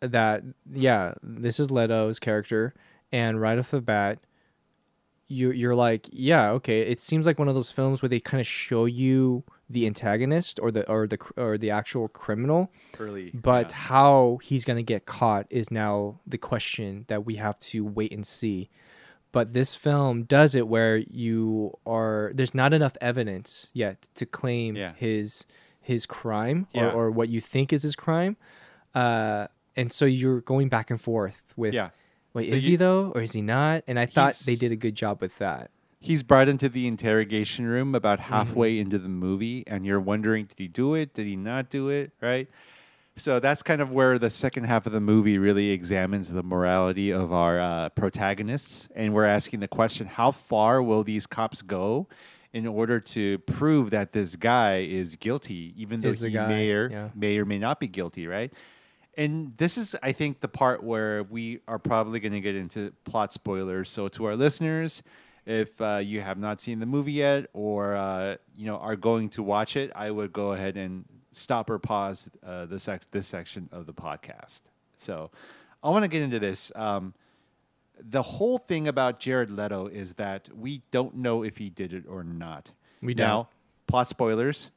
that 0.00 0.42
yeah, 0.72 1.14
this 1.22 1.60
is 1.60 1.70
Leto's 1.70 2.18
character, 2.18 2.74
and 3.12 3.40
right 3.40 3.58
off 3.58 3.70
the 3.70 3.80
bat, 3.80 4.18
you 5.28 5.52
you're 5.52 5.74
like, 5.74 6.08
yeah, 6.12 6.50
okay. 6.50 6.80
It 6.80 7.00
seems 7.00 7.26
like 7.26 7.38
one 7.38 7.48
of 7.48 7.54
those 7.54 7.70
films 7.70 8.02
where 8.02 8.08
they 8.08 8.20
kind 8.20 8.40
of 8.40 8.46
show 8.46 8.84
you 8.84 9.44
the 9.70 9.86
antagonist 9.86 10.58
or 10.60 10.70
the 10.70 10.88
or 10.90 11.06
the 11.06 11.18
or 11.36 11.56
the 11.56 11.70
actual 11.70 12.08
criminal, 12.08 12.70
Early, 12.98 13.30
but 13.32 13.72
how 13.72 14.38
he's 14.42 14.64
gonna 14.64 14.82
get 14.82 15.06
caught 15.06 15.46
is 15.50 15.70
now 15.70 16.20
the 16.26 16.38
question 16.38 17.04
that 17.08 17.24
we 17.24 17.36
have 17.36 17.58
to 17.60 17.84
wait 17.84 18.12
and 18.12 18.26
see. 18.26 18.70
But 19.32 19.54
this 19.54 19.74
film 19.74 20.24
does 20.24 20.54
it 20.54 20.68
where 20.68 20.98
you 20.98 21.72
are 21.86 22.30
there's 22.34 22.54
not 22.54 22.72
enough 22.74 22.96
evidence 23.00 23.70
yet 23.74 24.08
to 24.16 24.26
claim 24.26 24.76
Yeah. 24.76 24.92
his 24.96 25.46
his 25.80 26.06
crime 26.06 26.68
Yeah. 26.72 26.90
or, 26.92 27.06
or 27.06 27.10
what 27.10 27.28
you 27.28 27.40
think 27.40 27.72
is 27.72 27.82
his 27.82 27.96
crime. 27.96 28.36
Uh, 28.94 29.46
and 29.74 29.92
so 29.92 30.04
you're 30.04 30.40
going 30.42 30.68
back 30.68 30.90
and 30.90 31.00
forth 31.00 31.52
with 31.56 31.74
Yeah. 31.74 31.90
wait, 32.34 32.50
So 32.50 32.54
is 32.56 32.64
you- 32.66 32.72
he 32.72 32.76
though 32.76 33.10
or 33.14 33.22
is 33.22 33.32
he 33.32 33.42
not? 33.42 33.82
And 33.86 33.98
I 33.98 34.06
thought 34.06 34.34
they 34.46 34.54
did 34.54 34.70
a 34.70 34.76
good 34.76 34.94
job 34.94 35.20
with 35.20 35.38
that. 35.38 35.70
He's 35.98 36.22
brought 36.22 36.48
into 36.48 36.68
the 36.68 36.86
interrogation 36.86 37.64
room 37.66 37.94
about 37.94 38.18
Mm-hmm. 38.18 38.32
halfway 38.34 38.78
into 38.78 38.98
the 38.98 39.08
movie, 39.08 39.62
and 39.68 39.86
you're 39.86 40.00
wondering, 40.00 40.46
did 40.46 40.58
he 40.58 40.66
do 40.68 40.94
it? 40.94 41.14
Did 41.14 41.26
he 41.26 41.36
not 41.36 41.70
do 41.70 41.88
it? 41.88 42.10
Right? 42.20 42.48
So 43.16 43.40
that's 43.40 43.62
kind 43.62 43.82
of 43.82 43.92
where 43.92 44.18
the 44.18 44.30
second 44.30 44.64
half 44.64 44.86
of 44.86 44.92
the 44.92 45.00
movie 45.00 45.36
really 45.36 45.70
examines 45.70 46.32
the 46.32 46.42
morality 46.42 47.10
of 47.10 47.32
our 47.32 47.60
uh, 47.60 47.88
protagonists. 47.90 48.88
And 48.94 49.12
we're 49.12 49.26
asking 49.26 49.60
the 49.60 49.68
question 49.68 50.06
how 50.06 50.30
far 50.30 50.82
will 50.82 51.04
these 51.04 51.26
cops 51.26 51.60
go 51.60 52.08
in 52.52 52.66
order 52.66 53.00
to 53.00 53.38
prove 53.40 53.90
that 53.90 54.12
this 54.12 54.36
guy 54.36 54.78
is 54.78 55.16
guilty, 55.16 55.74
even 55.76 56.00
though 56.00 56.12
the 56.12 56.28
he 56.28 56.34
guy, 56.34 56.48
may, 56.48 56.70
or, 56.70 56.90
yeah. 56.90 57.08
may 57.14 57.38
or 57.38 57.44
may 57.44 57.58
not 57.58 57.80
be 57.80 57.86
guilty, 57.86 58.26
right? 58.26 58.52
And 59.16 59.56
this 59.58 59.76
is, 59.76 59.94
I 60.02 60.12
think, 60.12 60.40
the 60.40 60.48
part 60.48 60.82
where 60.82 61.22
we 61.24 61.60
are 61.68 61.78
probably 61.78 62.18
going 62.18 62.32
to 62.32 62.40
get 62.40 62.56
into 62.56 62.92
plot 63.04 63.32
spoilers. 63.32 63.90
So, 63.90 64.08
to 64.08 64.24
our 64.24 64.36
listeners, 64.36 65.02
if 65.44 65.78
uh, 65.82 66.00
you 66.02 66.22
have 66.22 66.38
not 66.38 66.62
seen 66.62 66.80
the 66.80 66.86
movie 66.86 67.12
yet, 67.12 67.46
or 67.52 67.94
uh, 67.94 68.36
you 68.56 68.66
know 68.66 68.76
are 68.76 68.96
going 68.96 69.28
to 69.30 69.42
watch 69.42 69.76
it, 69.76 69.92
I 69.94 70.10
would 70.10 70.32
go 70.32 70.52
ahead 70.52 70.78
and 70.78 71.04
stop 71.32 71.68
or 71.70 71.78
pause 71.78 72.30
uh, 72.46 72.66
this 72.66 72.88
this 73.10 73.26
section 73.26 73.68
of 73.72 73.86
the 73.86 73.92
podcast. 73.94 74.62
So, 74.96 75.30
I 75.82 75.90
want 75.90 76.04
to 76.04 76.08
get 76.08 76.22
into 76.22 76.38
this. 76.38 76.70
Um, 76.76 77.14
the 77.98 78.22
whole 78.22 78.58
thing 78.58 78.88
about 78.88 79.20
Jared 79.20 79.50
Leto 79.50 79.86
is 79.86 80.14
that 80.14 80.48
we 80.56 80.82
don't 80.90 81.16
know 81.16 81.42
if 81.42 81.56
he 81.58 81.68
did 81.70 81.92
it 81.92 82.04
or 82.08 82.24
not. 82.24 82.72
We 83.00 83.14
now 83.14 83.34
don't. 83.36 83.48
plot 83.86 84.08
spoilers. 84.08 84.70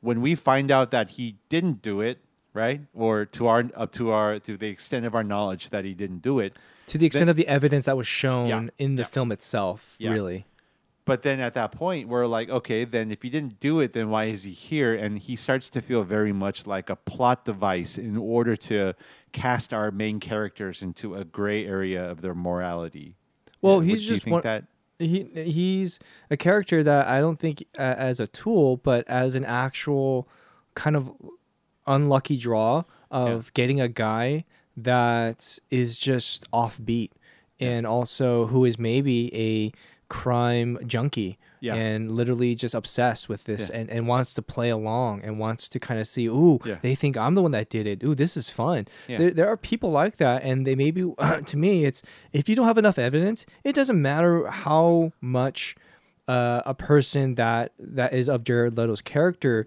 when 0.00 0.20
we 0.20 0.34
find 0.34 0.70
out 0.70 0.90
that 0.90 1.10
he 1.12 1.36
didn't 1.48 1.82
do 1.82 2.00
it, 2.00 2.18
right, 2.54 2.80
or 2.94 3.24
to 3.26 3.46
our 3.46 3.64
up 3.74 3.92
to 3.92 4.10
our 4.10 4.38
to 4.40 4.56
the 4.56 4.68
extent 4.68 5.06
of 5.06 5.14
our 5.14 5.24
knowledge 5.24 5.70
that 5.70 5.84
he 5.84 5.94
didn't 5.94 6.20
do 6.22 6.38
it, 6.38 6.56
To 6.88 6.98
the 6.98 7.06
extent 7.06 7.22
then- 7.26 7.28
of 7.30 7.36
the 7.36 7.48
evidence 7.48 7.86
that 7.86 7.96
was 7.96 8.06
shown 8.06 8.48
Yeah, 8.48 8.68
in 8.78 8.96
the 8.96 9.04
film 9.04 9.32
itself, 9.32 9.96
Yeah. 9.98 10.12
really. 10.12 10.46
But 11.06 11.22
then 11.22 11.38
at 11.38 11.54
that 11.54 11.70
point, 11.70 12.08
we're 12.08 12.26
like, 12.26 12.50
okay, 12.50 12.84
then 12.84 13.12
if 13.12 13.22
he 13.22 13.30
didn't 13.30 13.60
do 13.60 13.78
it, 13.78 13.92
then 13.92 14.10
why 14.10 14.24
is 14.24 14.42
he 14.42 14.50
here? 14.50 14.92
And 14.92 15.18
he 15.18 15.36
starts 15.36 15.70
to 15.70 15.80
feel 15.80 16.02
very 16.02 16.32
much 16.32 16.66
like 16.66 16.90
a 16.90 16.96
plot 16.96 17.44
device 17.44 17.96
in 17.96 18.16
order 18.16 18.56
to 18.56 18.92
cast 19.30 19.72
our 19.72 19.92
main 19.92 20.18
characters 20.18 20.82
into 20.82 21.14
a 21.14 21.24
gray 21.24 21.64
area 21.64 22.04
of 22.10 22.22
their 22.22 22.34
morality. 22.34 23.14
Well, 23.62 23.82
Yeah, 23.82 23.90
he's 23.90 24.04
just 24.04 24.24
think 24.24 24.32
one, 24.32 24.42
that. 24.42 24.64
he 24.98 25.28
he's 25.34 26.00
a 26.28 26.36
character 26.36 26.82
that 26.82 27.06
I 27.06 27.20
don't 27.20 27.38
think 27.38 27.64
uh, 27.78 27.82
as 27.96 28.18
a 28.18 28.26
tool, 28.26 28.76
but 28.76 29.08
as 29.08 29.36
an 29.36 29.44
actual 29.44 30.28
kind 30.74 30.96
of 30.96 31.12
unlucky 31.86 32.36
draw 32.36 32.82
of 33.12 33.54
getting 33.54 33.80
a 33.80 33.88
guy 33.88 34.44
that 34.76 35.58
is 35.70 35.98
just 36.00 36.50
offbeat 36.50 37.12
and 37.60 37.86
also 37.86 38.46
who 38.46 38.64
is 38.64 38.78
maybe 38.78 39.34
a 39.34 39.72
crime 40.08 40.78
junkie 40.86 41.38
Yeah. 41.60 41.74
and 41.74 42.12
literally 42.12 42.54
just 42.54 42.74
obsessed 42.74 43.28
with 43.28 43.44
this 43.44 43.68
Yeah. 43.70 43.78
and, 43.80 43.90
and 43.90 44.06
wants 44.06 44.32
to 44.34 44.42
play 44.42 44.70
along 44.70 45.22
and 45.22 45.38
wants 45.38 45.68
to 45.70 45.80
kind 45.80 45.98
of 45.98 46.06
see 46.06 46.26
ooh 46.26 46.60
Yeah. 46.64 46.76
they 46.82 46.94
think 46.94 47.16
i'm 47.16 47.34
the 47.34 47.42
one 47.42 47.50
that 47.52 47.70
did 47.70 47.86
it 47.86 48.02
ooh 48.04 48.14
this 48.14 48.36
is 48.36 48.48
fun 48.50 48.86
there, 49.08 49.30
there 49.32 49.48
are 49.48 49.56
people 49.56 49.90
like 49.90 50.16
that 50.18 50.42
and 50.44 50.66
they 50.66 50.74
maybe 50.74 51.02
to 51.46 51.56
me 51.56 51.84
it's 51.84 52.02
if 52.32 52.48
you 52.48 52.54
don't 52.54 52.66
have 52.66 52.78
enough 52.78 52.98
evidence 52.98 53.44
it 53.64 53.74
doesn't 53.74 54.00
matter 54.00 54.46
how 54.48 55.12
much 55.20 55.74
uh, 56.28 56.60
a 56.66 56.74
person 56.74 57.36
that 57.36 57.72
that 57.78 58.12
is 58.12 58.28
of 58.28 58.42
Jared 58.42 58.76
Leto's 58.76 59.00
character 59.00 59.64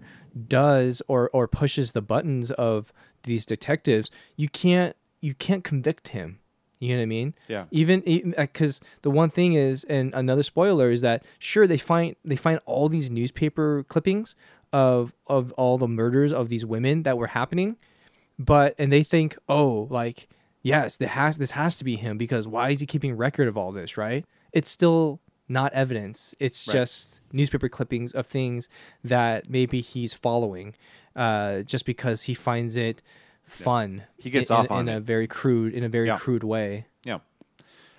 does 0.48 1.00
or 1.08 1.30
or 1.32 1.48
pushes 1.48 1.92
the 1.92 2.02
buttons 2.02 2.50
of 2.52 2.92
these 3.22 3.46
detectives 3.46 4.10
you 4.36 4.48
can't 4.48 4.94
you 5.20 5.34
can't 5.34 5.64
convict 5.64 6.08
him 6.08 6.38
you 6.80 6.88
know 6.94 6.96
what 6.96 7.02
I 7.02 7.06
mean? 7.06 7.34
Yeah. 7.46 7.66
Even 7.70 8.00
because 8.36 8.80
the 9.02 9.10
one 9.10 9.30
thing 9.30 9.52
is, 9.52 9.84
and 9.84 10.12
another 10.14 10.42
spoiler 10.42 10.90
is 10.90 11.02
that 11.02 11.24
sure 11.38 11.66
they 11.66 11.76
find 11.76 12.16
they 12.24 12.36
find 12.36 12.58
all 12.66 12.88
these 12.88 13.10
newspaper 13.10 13.84
clippings 13.84 14.34
of 14.72 15.12
of 15.26 15.52
all 15.52 15.78
the 15.78 15.86
murders 15.88 16.32
of 16.32 16.48
these 16.48 16.64
women 16.64 17.02
that 17.04 17.16
were 17.18 17.28
happening, 17.28 17.76
but 18.38 18.74
and 18.78 18.92
they 18.92 19.02
think, 19.02 19.36
oh, 19.48 19.86
like 19.90 20.26
yes, 20.62 20.96
this 20.96 21.10
has 21.10 21.38
this 21.38 21.50
has 21.52 21.76
to 21.76 21.84
be 21.84 21.96
him 21.96 22.16
because 22.18 22.46
why 22.48 22.70
is 22.70 22.80
he 22.80 22.86
keeping 22.86 23.16
record 23.16 23.46
of 23.46 23.56
all 23.56 23.72
this? 23.72 23.96
Right? 23.96 24.24
It's 24.52 24.70
still 24.70 25.20
not 25.48 25.72
evidence. 25.72 26.34
It's 26.38 26.66
Right. 26.68 26.74
just 26.74 27.20
newspaper 27.32 27.68
clippings 27.68 28.12
of 28.12 28.26
things 28.26 28.68
that 29.02 29.50
maybe 29.50 29.80
he's 29.80 30.14
following, 30.14 30.74
uh, 31.16 31.62
just 31.62 31.84
because 31.84 32.22
he 32.22 32.34
finds 32.34 32.76
it 32.76 33.02
fun. 33.50 34.02
He 34.18 34.30
gets 34.30 34.50
in, 34.50 34.56
off 34.56 34.66
in, 34.66 34.72
on 34.72 34.88
in 34.88 34.94
a 34.96 35.00
very 35.00 35.26
crude 35.26 35.74
in 35.74 35.84
a 35.84 35.88
very 35.88 36.06
Yeah. 36.06 36.16
crude 36.18 36.44
way. 36.44 36.86
Yeah. 37.04 37.18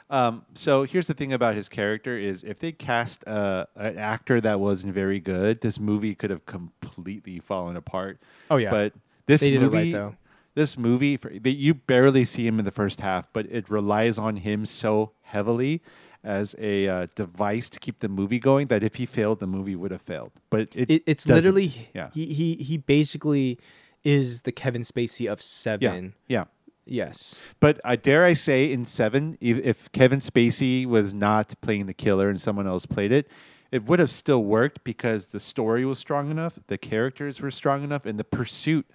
Um, 0.10 0.43
so 0.56 0.84
here's 0.84 1.08
the 1.08 1.14
thing 1.14 1.32
about 1.32 1.56
his 1.56 1.70
character 1.70 2.18
is 2.18 2.43
if 2.43 2.60
they 2.60 2.72
cast 2.74 3.26
uh, 3.28 3.66
an 3.76 3.97
actor 3.97 4.41
that 4.41 4.60
wasn't 4.60 4.93
very 4.93 5.20
good, 5.20 5.62
this 5.62 5.80
movie 5.80 6.16
could 6.16 6.30
have 6.30 6.45
completely 6.45 7.39
fallen 7.39 7.76
apart. 7.78 8.20
Oh, 8.49 8.58
yeah. 8.58 8.72
But 8.72 8.93
this 9.26 9.39
They 9.41 9.54
it 9.54 9.62
right, 9.62 9.72
movie, 9.72 9.91
though. 9.93 10.16
this 10.54 10.78
movie, 10.78 11.16
for, 11.16 11.32
you 11.32 11.74
barely 11.76 12.26
see 12.26 12.45
him 12.45 12.60
in 12.60 12.66
the 12.66 12.72
first 12.72 12.99
half, 12.99 13.32
but 13.32 13.45
it 13.49 13.70
relies 13.70 14.18
on 14.18 14.36
him 14.38 14.66
so 14.66 15.14
heavily 15.22 15.82
as 16.26 16.56
a 16.60 16.88
uh, 16.89 17.08
device 17.16 17.70
to 17.70 17.80
keep 17.80 17.99
the 17.99 18.10
movie 18.10 18.38
going 18.39 18.68
that 18.68 18.84
if 18.84 18.95
he 18.95 19.06
failed, 19.06 19.39
the 19.39 19.47
movie 19.47 19.78
would 19.78 19.91
have 19.91 20.02
failed. 20.02 20.32
But 20.49 20.68
it, 20.76 20.89
It, 20.89 21.04
it's 21.08 21.24
doesn't. 21.24 21.56
literally 21.56 21.89
yeah, 21.95 22.10
he, 22.14 22.26
he 22.34 22.56
he 22.56 22.78
basically 22.78 23.58
is 24.04 24.41
the 24.43 24.52
Kevin 24.52 24.84
Spacey 24.84 25.32
of 25.32 25.41
seven. 25.41 26.14
yeah. 26.28 26.45
Yes. 26.86 27.36
But 27.60 27.80
uh, 27.86 27.95
dare 27.95 28.26
I 28.26 28.34
say, 28.34 28.72
in 28.72 28.86
Seven, 28.86 29.38
if, 29.39 29.60
if 29.60 29.91
Kevin 29.91 30.20
Spacey 30.20 30.86
was 30.86 31.14
not 31.14 31.54
playing 31.62 31.86
the 31.86 31.93
killer 31.93 32.28
and 32.28 32.41
someone 32.41 32.68
else 32.68 32.88
played 32.88 33.12
it, 33.12 33.30
it 33.72 33.86
would 33.86 33.99
have 33.99 34.12
still 34.12 34.43
worked 34.43 34.84
because 34.84 35.28
the 35.28 35.39
story 35.39 35.86
was 35.86 35.99
strong 35.99 36.30
enough, 36.30 36.60
the 36.68 36.78
characters 36.78 37.39
were 37.39 37.52
strong 37.52 37.84
enough, 37.84 38.06
and 38.06 38.20
the 38.20 38.24
pursuit 38.24 38.86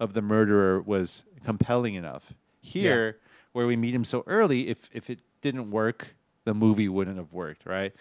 of 0.00 0.14
the 0.14 0.22
murderer 0.22 0.80
was 0.80 1.24
compelling 1.44 1.94
enough. 1.94 2.32
Here, 2.60 3.18
where 3.52 3.66
we 3.66 3.76
meet 3.76 3.94
him 3.94 4.04
so 4.04 4.22
early, 4.26 4.68
if 4.68 4.88
if 4.92 5.10
it 5.10 5.18
didn't 5.42 5.70
work, 5.70 6.14
the 6.44 6.54
movie 6.54 6.88
wouldn't 6.88 7.18
have 7.18 7.32
worked, 7.32 7.66
right? 7.66 7.92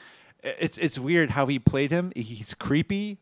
It's 0.44 0.78
it's 0.78 0.98
weird 0.98 1.32
how 1.32 1.48
he 1.48 1.60
played 1.60 1.92
him. 1.92 2.14
He's 2.16 2.54
creepy, 2.54 3.18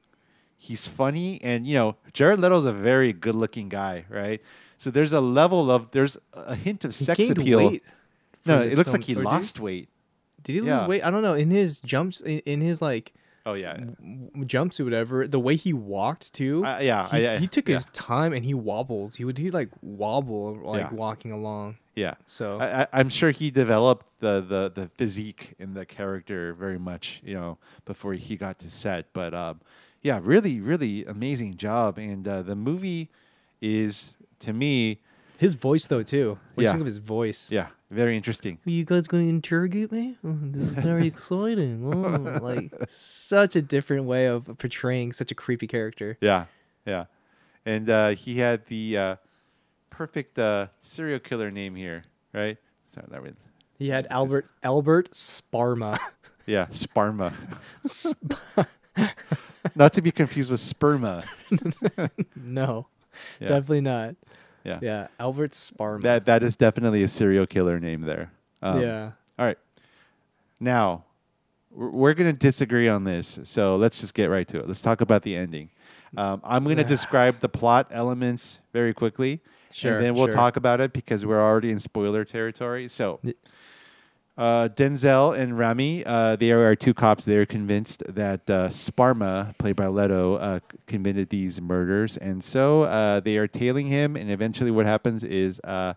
he's 0.60 0.88
funny, 0.88 1.40
and 1.42 1.66
you 1.66 1.74
know 1.76 1.96
Jared 2.14 2.40
Leto's 2.40 2.66
a 2.66 2.74
very 2.74 3.14
good-looking 3.14 3.70
guy, 3.70 4.06
right? 4.10 4.42
So 4.78 4.92
there's 4.92 5.14
a 5.14 5.22
level 5.22 5.72
of 5.72 5.90
there's 5.92 6.18
a 6.34 6.56
hint 6.56 6.86
of 6.86 6.92
He 6.96 7.04
sex 7.04 7.30
appeal. 7.30 7.78
no, 8.46 8.62
it 8.62 8.76
looks 8.76 8.92
film, 8.92 9.02
like 9.02 9.08
he 9.08 9.14
or 9.14 9.16
did 9.16 9.22
he? 9.22 9.26
lost 9.26 9.60
weight. 9.60 9.90
Did 10.44 10.54
he 10.54 10.62
lose 10.62 10.68
Yeah. 10.70 10.88
weight? 10.88 11.04
I 11.04 11.10
don't 11.12 11.22
know. 11.24 11.34
In 11.34 11.50
his 11.50 11.80
jumps, 11.82 12.22
in, 12.22 12.40
in 12.46 12.62
his 12.62 12.82
like, 12.82 13.14
Oh 13.46 13.54
yeah, 13.56 13.74
w- 13.74 14.30
or 14.80 14.84
whatever. 14.86 15.28
The 15.28 15.40
way 15.40 15.56
he 15.56 15.74
walked 15.74 16.34
too. 16.34 16.64
Uh, 16.66 16.80
yeah, 16.82 17.10
he, 17.10 17.28
I- 17.28 17.34
I- 17.36 17.38
he 17.40 17.48
took 17.48 17.68
yeah. 17.68 17.76
his 17.78 17.86
time 17.94 18.32
and 18.34 18.46
he 18.46 18.54
wobbled. 18.54 19.16
He 19.16 19.26
would 19.26 19.38
he 19.38 19.50
like 19.50 19.70
wobble 19.82 20.56
like 20.64 20.82
Yeah. 20.84 20.94
walking 20.94 21.32
along. 21.32 21.78
Yeah. 21.96 22.14
So 22.28 22.60
I, 22.60 22.82
I, 22.84 22.88
I'm 22.94 23.10
sure 23.10 23.32
he 23.32 23.52
developed 23.52 24.06
the, 24.22 24.40
the, 24.40 24.72
the 24.74 24.88
physique 24.96 25.56
in 25.60 25.74
the 25.74 25.86
character 25.86 26.54
very 26.54 26.80
much, 26.80 27.22
you 27.26 27.34
know, 27.34 27.58
before 27.84 28.14
he 28.14 28.38
got 28.38 28.60
to 28.60 28.70
set. 28.72 29.12
But 29.12 29.34
um, 29.34 29.60
yeah, 30.02 30.20
really, 30.24 30.60
really 30.62 31.06
amazing 31.06 31.56
job. 31.58 31.98
And 31.98 32.28
uh, 32.28 32.42
the 32.42 32.56
movie 32.56 33.10
is, 33.62 34.12
to 34.40 34.54
me, 34.54 35.00
his 35.38 35.54
voice 35.54 35.86
though 35.88 36.04
too. 36.04 36.38
What 36.54 36.58
do 36.58 36.64
you 36.64 36.68
Yeah. 36.68 36.72
think 36.74 36.82
of 36.82 36.86
his 36.88 36.98
voice? 36.98 37.50
yeah, 37.52 37.68
very 37.92 38.16
interesting. 38.18 38.60
Are 38.66 38.70
you 38.70 38.84
guys 38.86 39.08
going 39.08 39.24
to 39.24 39.30
interrogate 39.30 39.92
me? 39.92 40.18
Oh, 40.24 40.36
this 40.42 40.68
is 40.68 40.74
very 40.74 41.08
exciting. 41.14 41.86
Oh, 41.86 42.40
like 42.44 42.72
such 42.90 43.56
a 43.56 43.62
different 43.62 44.06
way 44.06 44.26
of 44.26 44.46
portraying 44.58 45.14
such 45.14 45.32
a 45.32 45.36
creepy 45.36 45.68
character. 45.68 46.18
Yeah, 46.22 46.46
yeah. 46.86 47.06
And 47.66 47.90
uh, 47.90 48.10
he 48.10 48.38
had 48.40 48.66
the 48.68 48.98
uh, 48.98 49.16
perfect 49.90 50.40
uh, 50.40 50.68
serial 50.82 51.20
killer 51.20 51.52
name 51.52 51.76
here, 51.76 52.04
right? 52.34 52.58
So 52.88 53.06
that 53.10 53.22
would, 53.22 53.36
He 53.78 53.90
had 53.90 54.08
Albert 54.10 54.48
Albert 54.64 55.12
Sparma. 55.12 56.00
yeah, 56.46 56.66
Sparma. 56.68 57.34
Not 59.76 59.94
to 59.94 60.02
be 60.02 60.12
confused 60.12 60.52
with 60.52 60.60
sperma. 60.60 61.26
no, 62.36 62.88
Yeah. 63.40 63.48
definitely 63.48 63.82
not. 63.82 64.16
Yeah. 64.64 64.80
yeah, 64.82 65.08
Albert 65.20 65.52
Sparma. 65.52 66.02
That 66.04 66.26
that 66.26 66.44
is 66.44 66.56
definitely 66.56 67.02
a 67.04 67.08
serial 67.08 67.46
killer 67.48 67.80
name 67.80 68.02
there. 68.02 68.32
Um, 68.62 68.82
Yeah. 68.82 69.12
All 69.38 69.46
right. 69.46 69.58
Now, 70.60 71.06
we're, 71.72 71.90
we're 71.90 72.14
going 72.14 72.32
to 72.32 72.38
disagree 72.38 72.88
on 72.90 73.04
this, 73.06 73.40
so 73.46 73.78
let's 73.78 74.00
just 74.02 74.14
get 74.14 74.30
right 74.30 74.48
to 74.50 74.60
it. 74.60 74.68
Let's 74.68 74.82
talk 74.82 75.02
about 75.02 75.24
the 75.24 75.36
ending. 75.36 75.70
Um, 76.18 76.42
I'm 76.44 76.64
going 76.66 76.78
to 76.78 76.84
describe 76.84 77.40
the 77.40 77.50
plot 77.50 77.88
elements 77.92 78.60
very 78.74 78.94
quickly, 78.94 79.40
Sure, 79.72 79.96
and 79.96 80.04
then 80.06 80.16
we'll 80.16 80.26
sure. 80.26 80.34
talk 80.34 80.58
about 80.58 80.82
it 80.82 80.92
because 80.92 81.26
we're 81.26 81.42
already 81.42 81.72
in 81.72 81.80
spoiler 81.80 82.26
territory. 82.26 82.88
So. 82.90 83.20
Uh, 84.40 84.70
Denzel 84.70 85.38
and 85.38 85.60
Rami, 85.60 86.06
uh, 86.06 86.38
they 86.38 86.52
are 86.52 86.74
two 86.74 86.94
cops. 86.94 87.26
They 87.26 87.36
are 87.36 87.46
convinced 87.46 88.04
that 88.08 88.50
uh, 88.50 88.70
Sparma, 88.70 89.58
played 89.58 89.76
by 89.76 89.88
Leto, 89.88 90.36
uh, 90.36 90.62
committed 90.88 91.28
these 91.28 91.60
murders, 91.60 92.16
and 92.16 92.42
so 92.42 92.84
uh, 92.84 93.20
they 93.20 93.36
are 93.36 93.50
tailing 93.50 93.88
him. 93.88 94.16
And 94.16 94.32
eventually, 94.32 94.72
what 94.72 94.86
happens 94.86 95.26
is 95.26 95.60
uh, 95.66 95.96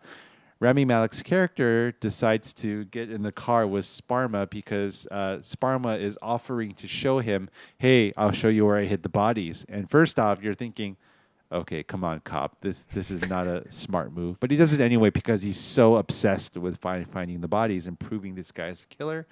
Rami 0.59 0.85
Malek's 0.85 1.23
character 1.23 1.93
decides 1.93 2.52
to 2.55 2.85
get 2.86 3.12
in 3.12 3.23
the 3.23 3.31
car 3.31 3.64
with 3.64 3.85
Sparma 3.85 4.51
because 4.51 5.06
Sparma 5.12 6.01
is 6.01 6.19
offering 6.20 6.74
to 6.74 6.89
show 6.89 7.20
him, 7.20 7.48
"Hey, 7.78 8.12
I'll 8.16 8.32
show 8.32 8.48
you 8.48 8.66
where 8.66 8.77
I 8.77 8.86
hid 8.86 9.05
the 9.05 9.09
bodies." 9.09 9.64
And 9.69 9.89
first 9.89 10.19
off, 10.19 10.43
you're 10.43 10.52
thinking, 10.52 10.97
okay, 11.52 11.82
come 11.82 12.04
on, 12.04 12.20
cop. 12.20 12.56
This 12.60 12.82
this 12.92 13.10
is 13.10 13.28
not 13.28 13.46
a 13.46 13.70
smart 13.70 14.12
move. 14.12 14.38
But 14.40 14.50
he 14.50 14.56
does 14.56 14.72
it 14.72 14.80
anyway 14.80 15.10
because 15.10 15.42
he's 15.42 15.58
so 15.58 15.96
obsessed 15.96 16.56
with 16.56 16.78
find, 16.78 17.08
finding 17.10 17.40
the 17.40 17.48
bodies 17.48 17.86
and 17.86 17.98
proving 17.98 18.34
this 18.34 18.50
guy 18.50 18.68
is 18.68 18.82
a 18.82 18.86
killer. 18.94 19.26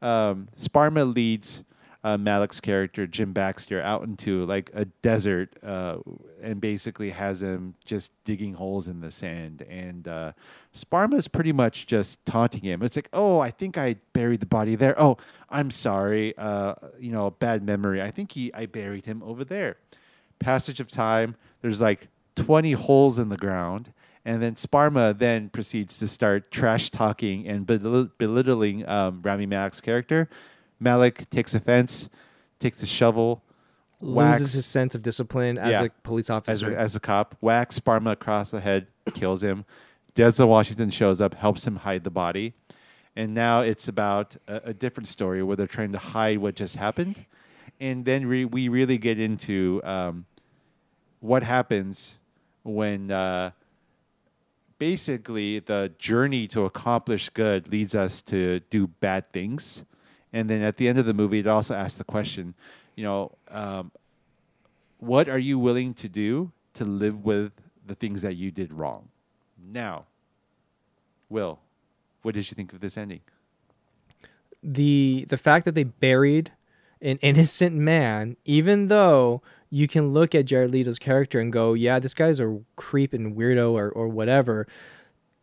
Um, 0.00 0.48
Sparma 0.56 1.14
leads 1.14 1.62
uh, 2.04 2.16
Malek's 2.16 2.60
character 2.60 3.06
Jim 3.06 3.32
Baxter 3.32 3.80
out 3.80 4.02
into 4.02 4.44
like 4.46 4.70
a 4.74 4.84
desert 4.84 5.56
uh, 5.62 5.98
and 6.42 6.60
basically 6.60 7.10
has 7.10 7.40
him 7.40 7.74
just 7.84 8.12
digging 8.24 8.54
holes 8.54 8.88
in 8.88 9.00
the 9.00 9.10
sand. 9.10 9.62
And 9.62 10.08
uh, 10.08 10.32
Sparma's 10.74 11.28
pretty 11.28 11.52
much 11.52 11.86
just 11.86 12.24
taunting 12.26 12.62
him. 12.62 12.82
It's 12.82 12.96
like, 12.96 13.08
oh, 13.12 13.38
I 13.38 13.50
think 13.50 13.78
I 13.78 13.96
buried 14.12 14.40
the 14.40 14.46
body 14.46 14.74
there. 14.74 15.00
Oh, 15.00 15.18
I'm 15.48 15.70
sorry. 15.70 16.36
Uh, 16.36 16.74
you 16.98 17.12
know, 17.12 17.30
bad 17.30 17.62
memory. 17.62 18.02
I 18.02 18.10
think 18.10 18.32
he 18.32 18.52
I 18.52 18.66
buried 18.66 19.06
him 19.06 19.22
over 19.22 19.44
there 19.44 19.76
passage 20.42 20.80
of 20.80 20.90
time, 20.90 21.36
there's 21.62 21.80
like 21.80 22.08
20 22.36 22.72
holes 22.72 23.18
in 23.18 23.28
the 23.30 23.36
ground. 23.36 23.92
And 24.24 24.40
then 24.40 24.54
Sparma 24.54 25.18
then 25.18 25.48
proceeds 25.48 25.98
to 25.98 26.06
start 26.06 26.50
trash 26.52 26.90
talking 26.90 27.48
and 27.48 27.66
belit- 27.66 28.10
belittling 28.18 28.86
um, 28.88 29.20
Rami 29.22 29.46
Malek's 29.46 29.80
character. 29.80 30.28
Malek 30.78 31.28
takes 31.30 31.54
offense, 31.54 32.08
takes 32.60 32.82
a 32.84 32.86
shovel, 32.86 33.42
loses 34.00 34.52
his 34.52 34.66
sense 34.66 34.94
of 34.94 35.02
discipline 35.02 35.58
as 35.58 35.70
Yeah. 35.72 35.82
a 35.84 35.90
police 36.04 36.26
as 36.26 36.30
officer. 36.30 36.72
a, 36.72 36.76
as 36.76 36.94
a 36.94 37.00
cop. 37.00 37.36
Whacks 37.40 37.78
Sparma 37.80 38.12
across 38.12 38.50
the 38.50 38.60
head, 38.60 38.86
kills 39.14 39.42
him. 39.42 39.64
Denzel 40.14 40.46
Washington 40.48 40.90
shows 40.90 41.20
up, 41.20 41.34
helps 41.34 41.66
him 41.66 41.76
hide 41.76 42.04
the 42.04 42.10
body, 42.10 42.52
and 43.16 43.32
now 43.34 43.60
it's 43.62 43.88
about 43.88 44.36
a, 44.46 44.56
a 44.66 44.74
different 44.74 45.08
story 45.08 45.42
where 45.42 45.56
they're 45.56 45.66
trying 45.66 45.92
to 45.92 45.98
hide 45.98 46.38
what 46.38 46.54
just 46.54 46.76
happened, 46.76 47.24
and 47.80 48.04
then 48.04 48.26
re- 48.26 48.44
we 48.44 48.68
really 48.68 48.98
get 48.98 49.18
into 49.18 49.80
um, 49.84 50.26
what 51.22 51.42
happens 51.42 52.18
when 52.62 53.10
uh, 53.10 53.52
basically 54.78 55.60
the 55.60 55.90
journey 55.98 56.46
to 56.48 56.66
accomplish 56.66 57.30
good 57.30 57.72
leads 57.72 57.94
us 57.94 58.20
to 58.22 58.60
do 58.68 58.86
bad 58.86 59.32
things, 59.32 59.84
and 60.34 60.50
then 60.50 60.60
at 60.60 60.76
the 60.76 60.86
end 60.86 60.98
of 60.98 61.06
the 61.06 61.14
movie, 61.14 61.38
it 61.38 61.46
also 61.46 61.74
asks 61.74 61.96
the 61.96 62.04
question, 62.04 62.54
you 62.94 63.04
know. 63.04 63.32
Um, 63.48 63.90
what 64.98 65.28
are 65.28 65.38
you 65.38 65.58
willing 65.58 65.94
to 65.94 66.08
do 66.08 66.52
to 66.74 66.84
live 66.84 67.24
with 67.24 67.50
the 67.84 67.96
things 67.96 68.22
that 68.22 68.36
you 68.36 68.52
did 68.52 68.72
wrong? 68.72 69.08
Now, 69.58 70.04
Will, 71.28 71.58
what 72.20 72.36
did 72.36 72.48
you 72.50 72.54
think 72.54 72.72
of 72.72 72.78
this 72.78 72.96
ending? 72.96 73.20
the 74.62 75.26
the 75.28 75.36
fact 75.36 75.64
that 75.64 75.74
they 75.74 75.84
buried 75.84 76.52
an 77.00 77.18
innocent 77.20 77.74
man, 77.74 78.36
even 78.44 78.88
though 78.88 79.42
you 79.72 79.88
can 79.88 80.12
look 80.12 80.34
at 80.34 80.44
Jared 80.44 80.70
Leto's 80.70 80.98
character 80.98 81.40
and 81.40 81.50
go, 81.50 81.72
yeah, 81.72 81.98
this 81.98 82.12
guy's 82.12 82.38
a 82.38 82.60
creep 82.76 83.14
and 83.14 83.34
weirdo 83.34 83.72
or, 83.72 83.88
or 83.88 84.06
whatever. 84.06 84.66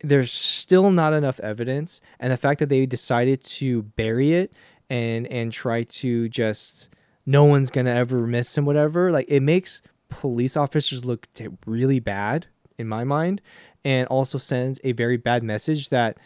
There's 0.02 0.32
still 0.32 0.92
not 0.92 1.14
enough 1.14 1.40
evidence, 1.40 2.00
and 2.20 2.32
the 2.32 2.38
fact 2.38 2.60
that 2.60 2.70
they 2.70 2.86
decided 2.86 3.44
to 3.44 3.82
bury 3.82 4.34
it 4.34 4.54
and 4.88 5.26
and 5.28 5.52
try 5.52 5.82
to 5.84 6.30
just 6.30 6.90
no 7.26 7.44
one's 7.44 7.72
gonna 7.72 7.90
ever 7.90 8.28
miss 8.28 8.56
him, 8.56 8.66
whatever. 8.66 9.12
Like 9.12 9.26
it 9.30 9.42
makes 9.42 9.82
police 10.10 10.56
officers 10.56 11.04
look 11.04 11.28
really 11.66 12.00
bad 12.00 12.46
in 12.78 12.88
my 12.88 13.04
mind, 13.04 13.42
and 13.84 14.08
also 14.08 14.38
sends 14.38 14.80
a 14.84 14.92
very 14.92 15.18
bad 15.18 15.42
message 15.44 15.90
that 15.90 16.18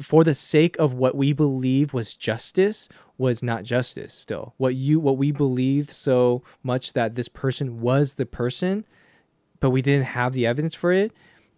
for 0.00 0.24
the 0.24 0.34
sake 0.34 0.76
of 0.78 0.92
what 0.92 1.16
we 1.16 1.32
believed 1.32 1.92
was 1.92 2.14
justice 2.14 2.88
was 3.18 3.42
not 3.42 3.64
justice 3.64 4.12
still. 4.12 4.54
What 4.56 4.74
you 4.74 5.00
what 5.00 5.16
we 5.16 5.32
believed 5.32 5.90
so 5.90 6.42
much 6.62 6.92
that 6.92 7.14
this 7.14 7.28
person 7.28 7.80
was 7.80 8.14
the 8.14 8.26
person 8.26 8.84
but 9.60 9.70
we 9.70 9.82
didn't 9.82 10.06
have 10.06 10.32
the 10.32 10.46
evidence 10.46 10.74
for 10.74 10.92
it 10.92 11.12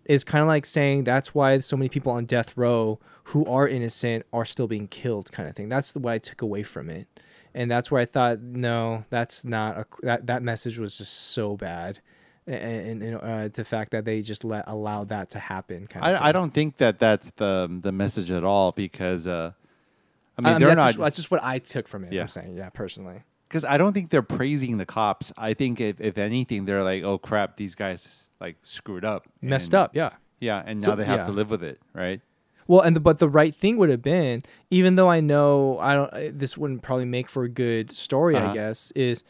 is 0.05 0.25
kind 0.25 0.43
of 0.43 0.49
like 0.49 0.65
saying 0.65 1.05
that's 1.05 1.35
why 1.35 1.59
so 1.59 1.77
many 1.77 1.89
people 1.89 2.13
on 2.13 2.25
death 2.25 2.57
row 2.57 2.99
who 3.25 3.45
are 3.45 3.69
innocent 3.69 4.25
are 4.33 4.45
still 4.45 4.67
being 4.67 4.89
killed 4.89 5.31
kind 5.33 5.49
of 5.49 5.55
thing. 5.55 5.69
That's 5.69 5.95
what 5.95 6.13
i 6.13 6.19
took 6.19 6.41
away 6.41 6.63
from 6.63 6.89
it. 6.89 7.07
And 7.55 7.71
that's 7.71 7.91
where 7.91 8.01
i 8.01 8.05
thought 8.05 8.41
no 8.41 9.05
that's 9.11 9.45
not 9.45 9.79
a 9.79 9.87
that, 10.03 10.27
that 10.27 10.43
message 10.43 10.79
was 10.79 10.99
just 10.99 11.13
so 11.13 11.57
bad 11.57 12.01
and, 12.49 13.03
and 13.03 13.15
uh, 13.17 13.49
the 13.49 13.65
fact 13.65 13.91
that 13.93 14.05
they 14.05 14.23
just 14.23 14.45
let 14.45 14.65
allowed 14.69 15.09
that 15.11 15.31
to 15.31 15.39
happen 15.39 15.87
kind 15.87 16.05
of 16.17 16.23
I, 16.23 16.29
I 16.29 16.33
don't 16.33 16.53
think 16.55 16.79
that 16.79 16.99
that's 16.99 17.31
the 17.37 17.69
the 17.83 17.93
message 17.93 18.31
at 18.31 18.45
all 18.45 18.73
because 18.73 19.27
uh, 19.27 19.53
I 20.37 20.41
mean 20.41 20.55
Um, 20.55 20.61
they're 20.61 20.69
that's, 20.69 20.79
not 20.79 20.87
just, 20.87 20.99
that's 20.99 21.17
just 21.17 21.31
what 21.31 21.43
I 21.43 21.59
took 21.59 21.87
from 21.89 22.05
it. 22.05 22.13
Yeah. 22.13 22.23
I'm 22.23 22.29
saying, 22.29 22.57
yeah, 22.57 22.71
personally. 22.71 23.23
because 23.49 23.65
I 23.65 23.77
don't 23.79 23.93
think 23.93 24.11
they're 24.11 24.23
praising 24.23 24.77
the 24.79 24.87
cops. 24.87 25.33
I 25.37 25.55
think 25.55 25.81
if, 25.81 26.01
if 26.01 26.17
anything, 26.19 26.65
they're 26.65 26.83
like, 26.83 27.03
oh 27.03 27.19
crap, 27.19 27.57
these 27.57 27.75
guys 27.75 28.25
like 28.41 28.57
screwed 28.63 29.05
up, 29.05 29.27
Messed 29.43 29.69
and- 29.75 29.83
up, 29.83 29.95
yeah. 29.97 30.11
yeah, 30.41 30.63
and 30.65 30.81
now 30.81 30.87
So- 30.87 30.97
they 30.97 31.05
have 31.05 31.21
yeah. 31.21 31.27
to 31.27 31.33
live 31.33 31.51
with 31.51 31.63
it, 31.63 31.81
right? 31.93 32.21
Well, 32.69 32.83
and 32.83 32.95
the, 32.95 33.01
but 33.01 33.19
the 33.19 33.31
right 33.31 33.55
thing 33.55 33.79
would 33.79 33.89
have 33.89 34.03
been, 34.03 34.45
even 34.71 34.97
though 34.97 35.09
I 35.09 35.21
know 35.21 35.79
I 35.79 35.95
don't, 35.95 36.39
this 36.39 36.57
wouldn't 36.59 36.83
probably 36.83 37.07
make 37.07 37.27
for 37.31 37.43
a 37.45 37.49
good 37.49 37.91
story. 37.91 38.37
Uh-huh. 38.37 38.51
I 38.51 38.55
guess 38.55 38.91
is 38.95 39.25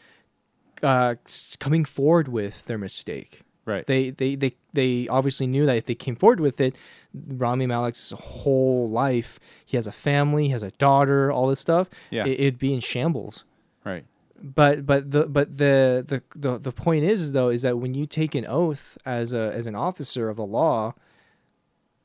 uh, 0.83 1.15
coming 1.59 1.85
forward 1.85 2.27
with 2.27 2.65
their 2.65 2.77
mistake. 2.77 3.41
Right. 3.65 3.85
They 3.85 4.09
they 4.09 4.35
they 4.35 4.51
they 4.73 5.07
obviously 5.09 5.45
knew 5.47 5.65
that 5.67 5.75
if 5.77 5.85
they 5.85 5.95
came 5.95 6.15
forward 6.15 6.39
with 6.39 6.59
it, 6.59 6.75
Rami 7.13 7.67
Malek's 7.67 8.11
whole 8.11 8.89
life, 8.89 9.39
he 9.65 9.77
has 9.77 9.85
a 9.85 9.91
family, 9.91 10.45
he 10.45 10.49
has 10.51 10.63
a 10.63 10.71
daughter, 10.71 11.31
all 11.31 11.45
this 11.47 11.59
stuff. 11.59 11.87
Yeah. 12.09 12.25
it, 12.25 12.39
it'd 12.39 12.57
be 12.59 12.73
in 12.73 12.79
shambles. 12.79 13.43
Right. 13.85 14.05
but 14.41 14.85
but 14.85 15.11
the 15.11 15.25
but 15.27 15.57
the, 15.57 16.03
the 16.07 16.23
the 16.35 16.57
the 16.57 16.71
point 16.71 17.03
is 17.03 17.31
though 17.33 17.49
is 17.49 17.61
that 17.61 17.77
when 17.77 17.93
you 17.93 18.05
take 18.05 18.33
an 18.35 18.45
oath 18.47 18.97
as 19.05 19.33
a 19.33 19.51
as 19.53 19.67
an 19.67 19.75
officer 19.75 20.29
of 20.29 20.37
the 20.37 20.45
law 20.45 20.93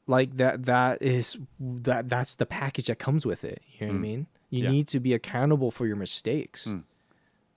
like 0.06 0.36
that 0.36 0.64
that 0.66 1.00
is 1.00 1.38
that 1.60 2.08
that's 2.08 2.34
the 2.34 2.44
package 2.46 2.86
that 2.88 2.98
comes 2.98 3.24
with 3.24 3.44
it 3.44 3.62
you 3.78 3.86
know 3.86 3.92
what 3.92 3.96
i 3.96 3.98
Mm. 3.98 4.02
mean 4.02 4.26
you 4.50 4.64
Yeah. 4.64 4.70
need 4.70 4.86
to 4.88 5.00
be 5.00 5.12
accountable 5.14 5.70
for 5.70 5.86
your 5.86 5.96
mistakes 5.96 6.66
Mm. 6.66 6.82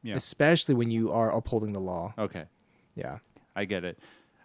Yeah. 0.03 0.15
especially 0.15 0.75
when 0.75 0.89
you 0.91 1.11
are 1.11 1.35
upholding 1.35 1.73
the 1.73 1.79
law 1.79 2.13
Okay. 2.17 2.45
yeah 2.95 3.17
I 3.55 3.65
get 3.65 3.83
it. 3.83 3.97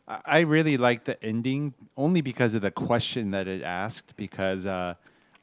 I 0.09 0.41
really 0.41 0.77
like 0.79 1.05
the 1.05 1.23
ending 1.23 1.75
only 1.97 2.23
because 2.23 2.55
of 2.55 2.63
the 2.63 2.71
question 2.71 3.31
that 3.33 3.47
it 3.47 3.63
asked. 3.63 4.17
Because 4.17 4.67
uh, 4.67 4.95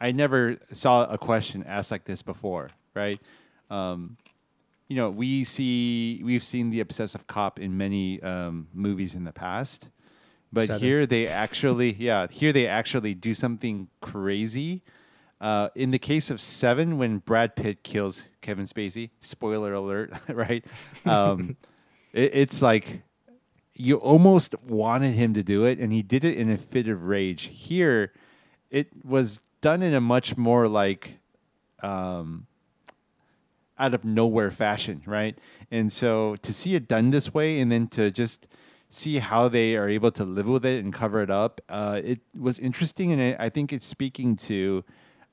I 0.01 0.11
never 0.11 0.57
saw 0.71 1.05
a 1.05 1.17
question 1.17 1.63
asked 1.67 1.91
like 1.91 2.03
this 2.05 2.21
before, 2.21 2.69
right? 2.95 3.21
Um, 3.69 4.17
you 4.87 4.95
know, 4.95 5.11
we 5.11 5.43
see 5.43 6.21
we've 6.25 6.43
seen 6.43 6.71
the 6.71 6.79
obsessive 6.79 7.27
cop 7.27 7.59
in 7.59 7.77
many 7.77 8.21
um, 8.23 8.67
movies 8.73 9.13
in 9.15 9.23
the 9.23 9.31
past, 9.31 9.87
but 10.51 10.67
Seven. 10.67 10.81
here 10.81 11.05
they 11.05 11.27
actually, 11.27 11.93
yeah, 11.99 12.25
here 12.29 12.51
they 12.51 12.67
actually 12.67 13.13
do 13.13 13.33
something 13.33 13.87
crazy. 14.01 14.81
Uh, 15.41 15.69
in 15.73 15.91
the 15.91 15.99
case 15.99 16.29
of 16.29 16.41
Seven, 16.41 16.97
when 16.97 17.19
Brad 17.19 17.55
Pitt 17.55 17.83
kills 17.83 18.25
Kevin 18.41 18.65
Spacey, 18.65 19.11
spoiler 19.21 19.73
alert, 19.73 20.11
right? 20.29 20.65
Um, 21.05 21.55
it, 22.13 22.31
it's 22.33 22.61
like 22.61 23.01
you 23.73 23.95
almost 23.95 24.53
wanted 24.63 25.15
him 25.15 25.33
to 25.35 25.43
do 25.43 25.65
it, 25.65 25.79
and 25.79 25.93
he 25.93 26.01
did 26.01 26.25
it 26.25 26.37
in 26.37 26.49
a 26.49 26.57
fit 26.57 26.89
of 26.89 27.03
rage. 27.03 27.43
Here, 27.43 28.11
it 28.69 28.89
was 29.05 29.39
done 29.61 29.81
in 29.81 29.93
a 29.93 30.01
much 30.01 30.35
more 30.35 30.67
like 30.67 31.19
um, 31.81 32.45
out 33.77 33.93
of 33.93 34.03
nowhere 34.03 34.51
fashion, 34.51 35.01
right? 35.05 35.37
And 35.71 35.91
so 35.91 36.35
to 36.41 36.51
see 36.51 36.75
it 36.75 36.89
done 36.89 37.11
this 37.11 37.33
way, 37.33 37.61
and 37.61 37.71
then 37.71 37.87
to 37.87 38.11
just 38.11 38.47
see 38.89 39.19
how 39.19 39.47
they 39.47 39.77
are 39.77 39.87
able 39.87 40.11
to 40.11 40.25
live 40.25 40.49
with 40.49 40.65
it 40.65 40.83
and 40.83 40.93
cover 40.93 41.21
it 41.21 41.29
up, 41.29 41.61
uh, 41.69 42.01
it 42.03 42.19
was 42.37 42.59
interesting, 42.59 43.13
and 43.13 43.21
I, 43.21 43.45
I 43.45 43.49
think 43.49 43.71
it's 43.71 43.85
speaking 43.85 44.35
to 44.35 44.83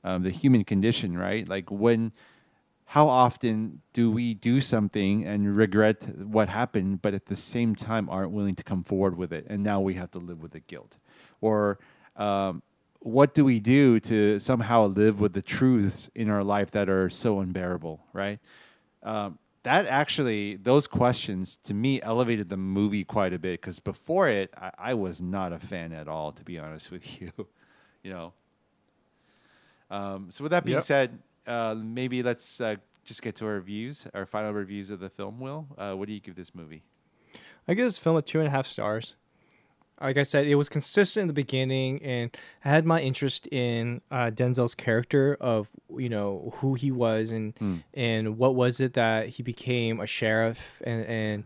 um, 0.03 0.23
the 0.23 0.29
human 0.29 0.63
condition, 0.63 1.17
right? 1.17 1.47
Like 1.47 1.69
when 1.71 2.11
how 2.91 3.09
often 3.09 3.81
do 3.91 4.09
we 4.09 4.33
do 4.33 4.61
something 4.61 5.25
and 5.25 5.57
regret 5.57 6.03
what 6.17 6.47
happened, 6.47 7.01
but 7.01 7.13
at 7.13 7.25
the 7.25 7.35
same 7.35 7.75
time 7.75 8.09
aren't 8.09 8.31
willing 8.31 8.55
to 8.55 8.63
come 8.63 8.81
forward 8.81 9.17
with 9.17 9.33
it, 9.33 9.45
and 9.49 9.61
now 9.61 9.81
we 9.81 9.95
have 9.95 10.09
to 10.11 10.19
live 10.19 10.41
with 10.41 10.51
the 10.51 10.61
guilt? 10.61 10.97
Or 11.41 11.79
um, 12.15 12.63
what 12.99 13.33
do 13.33 13.43
we 13.43 13.59
do 13.59 13.99
to 13.99 14.39
somehow 14.39 14.87
live 14.87 15.19
with 15.19 15.33
the 15.33 15.41
truths 15.41 16.09
in 16.15 16.29
our 16.29 16.45
life 16.45 16.71
that 16.71 16.87
are 16.87 17.09
so 17.09 17.41
unbearable, 17.41 17.99
right? 18.13 18.39
Um, 19.03 19.37
that 19.63 19.85
actually, 19.87 20.55
those 20.55 20.87
questions 20.87 21.57
to 21.65 21.73
me 21.73 22.01
elevated 22.01 22.47
the 22.47 22.55
movie 22.55 23.03
quite 23.03 23.33
a 23.33 23.39
bit 23.39 23.59
because 23.59 23.81
before 23.81 24.29
it, 24.29 24.53
I, 24.55 24.71
I 24.77 24.93
was 24.93 25.21
not 25.21 25.51
a 25.51 25.59
fan 25.59 25.91
at 25.91 26.07
all, 26.07 26.31
to 26.31 26.43
be 26.45 26.57
honest 26.57 26.89
with 26.89 27.21
you. 27.21 27.31
you 28.01 28.11
know. 28.11 28.33
Um, 29.89 30.29
so 30.29 30.43
with 30.43 30.51
that 30.51 30.65
being 30.65 30.75
Yep. 30.77 30.83
said, 30.83 31.19
uh, 31.45 31.75
maybe 31.77 32.21
let's 32.23 32.59
uh, 32.59 32.75
just 33.05 33.21
get 33.21 33.35
to 33.37 33.45
our 33.45 33.53
reviews, 33.53 34.05
our 34.13 34.25
final 34.25 34.51
reviews 34.51 34.89
of 34.89 34.99
the 34.99 35.09
film. 35.09 35.39
Will, 35.39 35.67
uh, 35.77 35.93
what 35.93 36.07
do 36.07 36.13
you 36.13 36.19
give 36.19 36.35
this 36.35 36.53
movie? 36.53 36.83
I 37.67 37.73
give 37.73 37.85
this 37.85 37.97
film 37.97 38.15
a 38.17 38.21
two 38.21 38.39
and 38.39 38.47
a 38.47 38.51
half 38.51 38.67
stars. 38.67 39.15
Like 39.99 40.17
I 40.17 40.23
said, 40.23 40.45
it 40.45 40.55
was 40.55 40.69
consistent 40.69 41.23
in 41.23 41.27
the 41.27 41.33
beginning, 41.33 42.03
and 42.03 42.29
I 42.63 42.69
had 42.69 42.85
my 42.85 42.99
interest 43.01 43.47
in 43.47 44.01
uh, 44.11 44.29
Denzel's 44.31 44.75
character 44.75 45.35
of 45.41 45.69
you 45.97 46.07
know 46.09 46.53
who 46.57 46.75
he 46.75 46.91
was 46.91 47.31
and 47.31 47.53
Hmm. 47.57 47.77
and 47.95 48.37
what 48.37 48.53
was 48.53 48.79
it 48.79 48.93
that 48.93 49.29
he 49.29 49.43
became 49.43 49.99
a 49.99 50.05
sheriff 50.05 50.81
and 50.85 51.03
and 51.05 51.43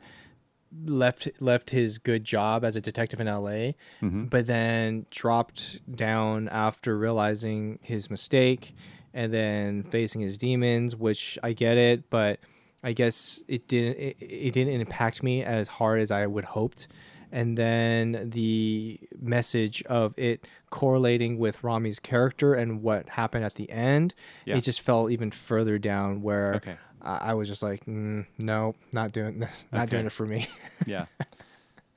left 0.85 1.27
left 1.39 1.71
his 1.71 1.97
good 1.97 2.23
job 2.23 2.63
as 2.63 2.75
a 2.75 2.81
detective 2.81 3.19
in 3.19 3.27
L.A. 3.27 3.75
Mhm. 4.01 4.29
but 4.29 4.45
then 4.47 5.05
dropped 5.11 5.79
down 5.95 6.47
after 6.49 6.97
realizing 6.97 7.79
his 7.81 8.09
mistake 8.09 8.73
and 9.13 9.33
then 9.33 9.83
facing 9.83 10.21
his 10.21 10.37
demons, 10.37 10.95
which 10.95 11.37
I 11.43 11.53
get 11.53 11.77
it, 11.77 12.09
but 12.09 12.39
I 12.83 12.93
guess 12.93 13.43
it 13.47 13.67
didn't 13.67 13.97
it, 14.01 14.17
it 14.19 14.53
didn't 14.53 14.79
impact 14.79 15.21
me 15.21 15.43
as 15.43 15.67
hard 15.67 15.99
as 15.99 16.09
I 16.11 16.25
would 16.25 16.45
hoped. 16.45 16.87
And 17.33 17.57
then 17.57 18.29
the 18.31 18.99
message 19.21 19.83
of 19.83 20.13
it 20.17 20.45
correlating 20.69 21.37
with 21.37 21.63
Rami's 21.63 21.97
character 21.99 22.53
and 22.53 22.81
what 22.81 23.07
happened 23.09 23.45
at 23.45 23.55
the 23.55 23.69
end, 23.71 24.13
Yeah. 24.45 24.57
it 24.57 24.61
just 24.61 24.81
fell 24.81 25.09
even 25.09 25.31
further 25.31 25.77
down 25.77 26.21
where 26.21 26.55
Okay. 26.55 26.75
I, 27.03 27.31
I 27.31 27.33
was 27.33 27.47
just 27.47 27.63
like, 27.63 27.85
mm, 27.85 28.25
no, 28.37 28.75
not 28.93 29.11
doing 29.11 29.39
this, 29.39 29.65
not 29.71 29.89
doing 29.89 30.05
it 30.05 30.11
for 30.11 30.25
me. 30.25 30.47
yeah. 30.85 31.05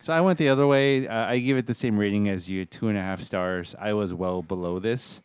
So 0.00 0.12
I 0.12 0.20
went 0.20 0.36
the 0.36 0.50
other 0.50 0.66
way. 0.66 1.08
Uh, 1.08 1.24
I 1.30 1.38
give 1.38 1.56
it 1.56 1.66
the 1.66 1.72
same 1.72 1.96
rating 1.96 2.28
as 2.28 2.46
you, 2.46 2.66
two 2.66 2.88
and 2.88 2.98
a 2.98 3.00
half 3.00 3.22
stars. 3.22 3.74
I 3.78 3.94
was 3.94 4.12
well 4.12 4.42
below 4.42 4.78
this, 4.78 5.22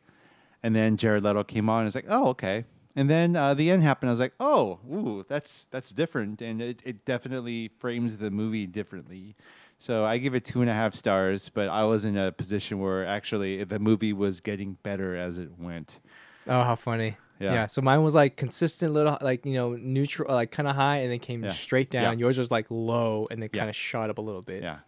and 0.63 0.73
then 0.73 0.95
Jared 0.95 1.21
Leto 1.21 1.43
came 1.43 1.69
on. 1.69 1.79
and 1.79 1.87
It's 1.87 1.95
like, 1.95 2.05
oh, 2.07 2.29
okay. 2.29 2.63
And 2.95 3.09
then 3.09 3.35
uh, 3.35 3.53
the 3.55 3.71
end 3.71 3.83
happened. 3.83 4.09
I 4.09 4.13
was 4.13 4.21
like, 4.21 4.35
oh, 4.39 4.79
ooh, 4.89 5.25
that's 5.27 5.65
that's 5.65 5.91
different, 5.91 6.41
and 6.41 6.61
it, 6.61 6.81
it 6.85 7.03
definitely 7.03 7.71
frames 7.77 8.17
the 8.19 8.31
movie 8.31 8.67
differently. 8.67 9.35
So 9.79 10.05
I 10.05 10.17
give 10.17 10.33
it 10.33 10.45
two 10.45 10.61
and 10.61 10.69
a 10.69 10.73
half 10.73 10.93
stars, 10.93 11.49
but 11.49 11.67
I 11.67 11.83
was 11.83 12.05
in 12.05 12.15
a 12.17 12.31
position 12.31 12.79
where 12.79 13.05
actually 13.05 13.61
the 13.65 13.79
movie 13.79 14.13
was 14.13 14.39
getting 14.39 14.77
better 14.83 15.13
as 15.13 15.37
it 15.37 15.49
went. 15.59 15.99
Oh, 16.47 16.63
how 16.63 16.75
funny. 16.75 17.17
Yeah. 17.39 17.53
Yeah. 17.53 17.65
So 17.67 17.81
mine 17.81 18.03
was 18.03 18.15
like 18.15 18.35
consistent 18.35 18.93
little, 18.93 19.17
like, 19.21 19.45
you 19.45 19.53
know, 19.53 19.75
neutral, 19.75 20.33
like 20.33 20.51
kind 20.51 20.67
of 20.67 20.75
high 20.75 20.97
and 20.97 21.11
then 21.11 21.19
came 21.19 21.43
Yeah. 21.43 21.53
straight 21.53 21.89
down. 21.89 22.19
Yours 22.19 22.37
was 22.37 22.51
like 22.51 22.65
low 22.69 23.27
and 23.31 23.41
then 23.41 23.49
Yeah. 23.53 23.59
kind 23.59 23.69
of 23.69 23.75
shot 23.75 24.09
up 24.09 24.17
a 24.17 24.21
little 24.21 24.41
bit. 24.41 24.61
Yeah. 24.61 24.79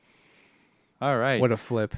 All 1.01 1.17
right. 1.17 1.39
What 1.41 1.51
a 1.51 1.57
flip. 1.57 1.95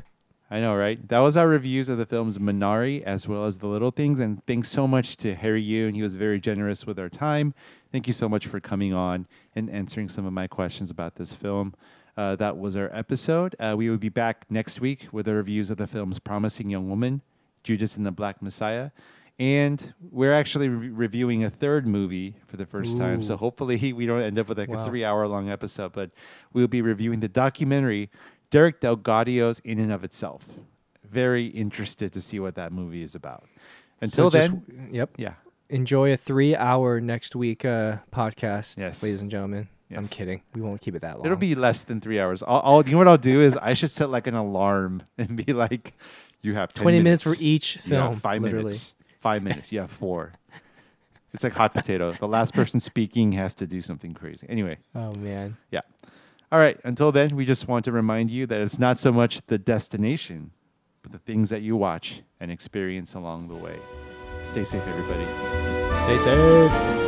I 0.51 0.59
know, 0.59 0.75
right? 0.75 1.05
That 1.09 1.19
was 1.19 1.35
our 1.35 1.47
reviews 1.47 1.89
of 1.89 1.97
the 1.97 2.05
films 2.05 2.37
Minari 2.37 3.01
as 3.01 3.27
well 3.27 3.45
as 3.45 3.57
The 3.57 3.67
Little 3.67 3.89
Things. 3.89 4.19
And 4.19 4.45
thanks 4.45 4.69
so 4.69 4.87
much 4.87 5.17
to 5.17 5.33
Harry 5.33 5.63
Yoon. 5.65 5.95
He 5.95 6.03
was 6.03 6.13
very 6.15 6.39
generous 6.39 6.85
with 6.85 6.99
our 6.99 7.09
time. 7.09 7.55
Thank 7.91 8.05
you 8.05 8.13
so 8.13 8.29
much 8.29 8.45
for 8.45 8.59
coming 8.59 8.93
on 8.93 9.25
and 9.55 9.69
answering 9.69 10.07
some 10.09 10.25
of 10.27 10.33
my 10.33 10.45
questions 10.45 10.91
about 10.91 11.15
this 11.15 11.33
film. 11.33 11.73
Uh, 12.15 12.35
that 12.35 12.57
was 12.59 12.75
our 12.75 12.91
episode. 12.95 13.55
Uh, 13.59 13.73
we 13.75 13.89
will 13.89 13.97
be 13.97 14.09
back 14.09 14.45
next 14.47 14.79
week 14.79 15.07
with 15.11 15.25
the 15.25 15.33
reviews 15.33 15.71
of 15.71 15.77
the 15.77 15.87
films 15.87 16.19
Promising 16.19 16.69
Young 16.69 16.87
Woman, 16.87 17.21
Judas 17.63 17.97
and 17.97 18.05
the 18.05 18.11
Black 18.11 18.39
Messiah. 18.39 18.91
And 19.39 19.93
we're 20.11 20.31
actually 20.33 20.69
re- 20.69 20.89
reviewing 20.89 21.43
a 21.43 21.49
third 21.49 21.87
movie 21.87 22.35
for 22.47 22.57
the 22.57 22.65
first 22.65 22.97
time. 22.97 23.23
So 23.23 23.35
hopefully 23.35 23.91
we 23.93 24.05
don't 24.05 24.21
end 24.21 24.37
up 24.37 24.47
with 24.47 24.57
like 24.59 24.69
Wow. 24.69 24.83
a 24.83 24.85
three 24.85 25.03
hour 25.03 25.27
long 25.27 25.49
episode, 25.49 25.91
but 25.93 26.11
we'll 26.53 26.67
be 26.67 26.81
reviewing 26.81 27.19
the 27.19 27.27
documentary 27.27 28.09
Derek 28.51 28.79
DelGaudio's 28.81 29.59
In 29.65 29.79
and 29.79 29.91
of 29.91 30.03
Itself. 30.03 30.45
Very 31.03 31.47
interested 31.47 32.13
to 32.13 32.21
see 32.21 32.39
what 32.39 32.55
that 32.55 32.71
movie 32.71 33.01
is 33.01 33.15
about. 33.15 33.45
Until 34.01 34.29
So 34.29 34.37
just- 34.37 34.51
then, 34.67 34.89
yep. 34.91 35.09
yeah. 35.17 35.33
Enjoy 35.69 36.13
a 36.13 36.17
three 36.17 36.55
hour 36.55 37.01
next 37.01 37.35
week 37.35 37.65
uh, 37.65 37.97
podcast, 38.11 38.77
Yes. 38.77 39.01
ladies 39.01 39.21
and 39.21 39.31
gentlemen. 39.31 39.67
I'm 39.95 40.07
kidding. 40.07 40.41
We 40.53 40.61
won't 40.61 40.81
keep 40.81 40.95
it 40.95 41.01
that 41.01 41.17
long. 41.17 41.25
It'll 41.25 41.37
be 41.37 41.53
less 41.55 41.83
than 41.83 42.01
three 42.01 42.19
hours. 42.19 42.41
I'll, 42.43 42.61
I'll, 42.63 42.83
you 42.85 42.91
know 42.93 42.97
what 42.99 43.07
I'll 43.07 43.17
do 43.17 43.41
is 43.41 43.57
I 43.57 43.73
should 43.73 43.91
set 43.91 44.09
like 44.09 44.25
an 44.27 44.33
alarm 44.35 45.01
and 45.17 45.35
be 45.35 45.53
like, 45.53 45.93
you 46.41 46.53
have 46.55 46.73
10 46.73 46.83
20 46.83 47.01
minutes 47.01 47.23
for 47.23 47.35
each 47.39 47.77
film, 47.77 48.13
five 48.15 48.41
literally. 48.41 48.65
minutes. 48.65 48.93
Five 49.23 49.41
minutes. 49.41 49.71
You 49.71 49.79
have 49.79 49.89
four. 49.89 50.33
It's 51.33 51.45
like 51.45 51.53
hot 51.53 51.73
potato. 51.73 52.11
The 52.19 52.27
last 52.27 52.53
person 52.53 52.81
speaking 52.81 53.31
has 53.31 53.55
to 53.55 53.65
do 53.65 53.81
something 53.81 54.13
crazy. 54.13 54.45
Anyway. 54.49 54.79
Oh, 54.93 55.13
man. 55.13 55.55
Yeah. 55.71 55.79
All 56.51 56.59
right. 56.59 56.77
Until 56.83 57.13
then, 57.13 57.37
we 57.37 57.45
just 57.45 57.69
want 57.69 57.85
to 57.85 57.93
remind 57.93 58.31
you 58.31 58.45
that 58.47 58.59
it's 58.59 58.77
not 58.77 58.97
so 58.97 59.13
much 59.13 59.41
the 59.47 59.57
destination, 59.57 60.51
but 61.03 61.13
the 61.13 61.19
things 61.19 61.49
that 61.51 61.61
you 61.61 61.77
watch 61.77 62.21
and 62.41 62.51
experience 62.51 63.13
along 63.13 63.47
the 63.47 63.55
way. 63.55 63.77
Stay 64.41 64.65
safe, 64.65 64.85
everybody. 64.85 65.25
Stay 66.03 66.17
safe. 66.17 67.02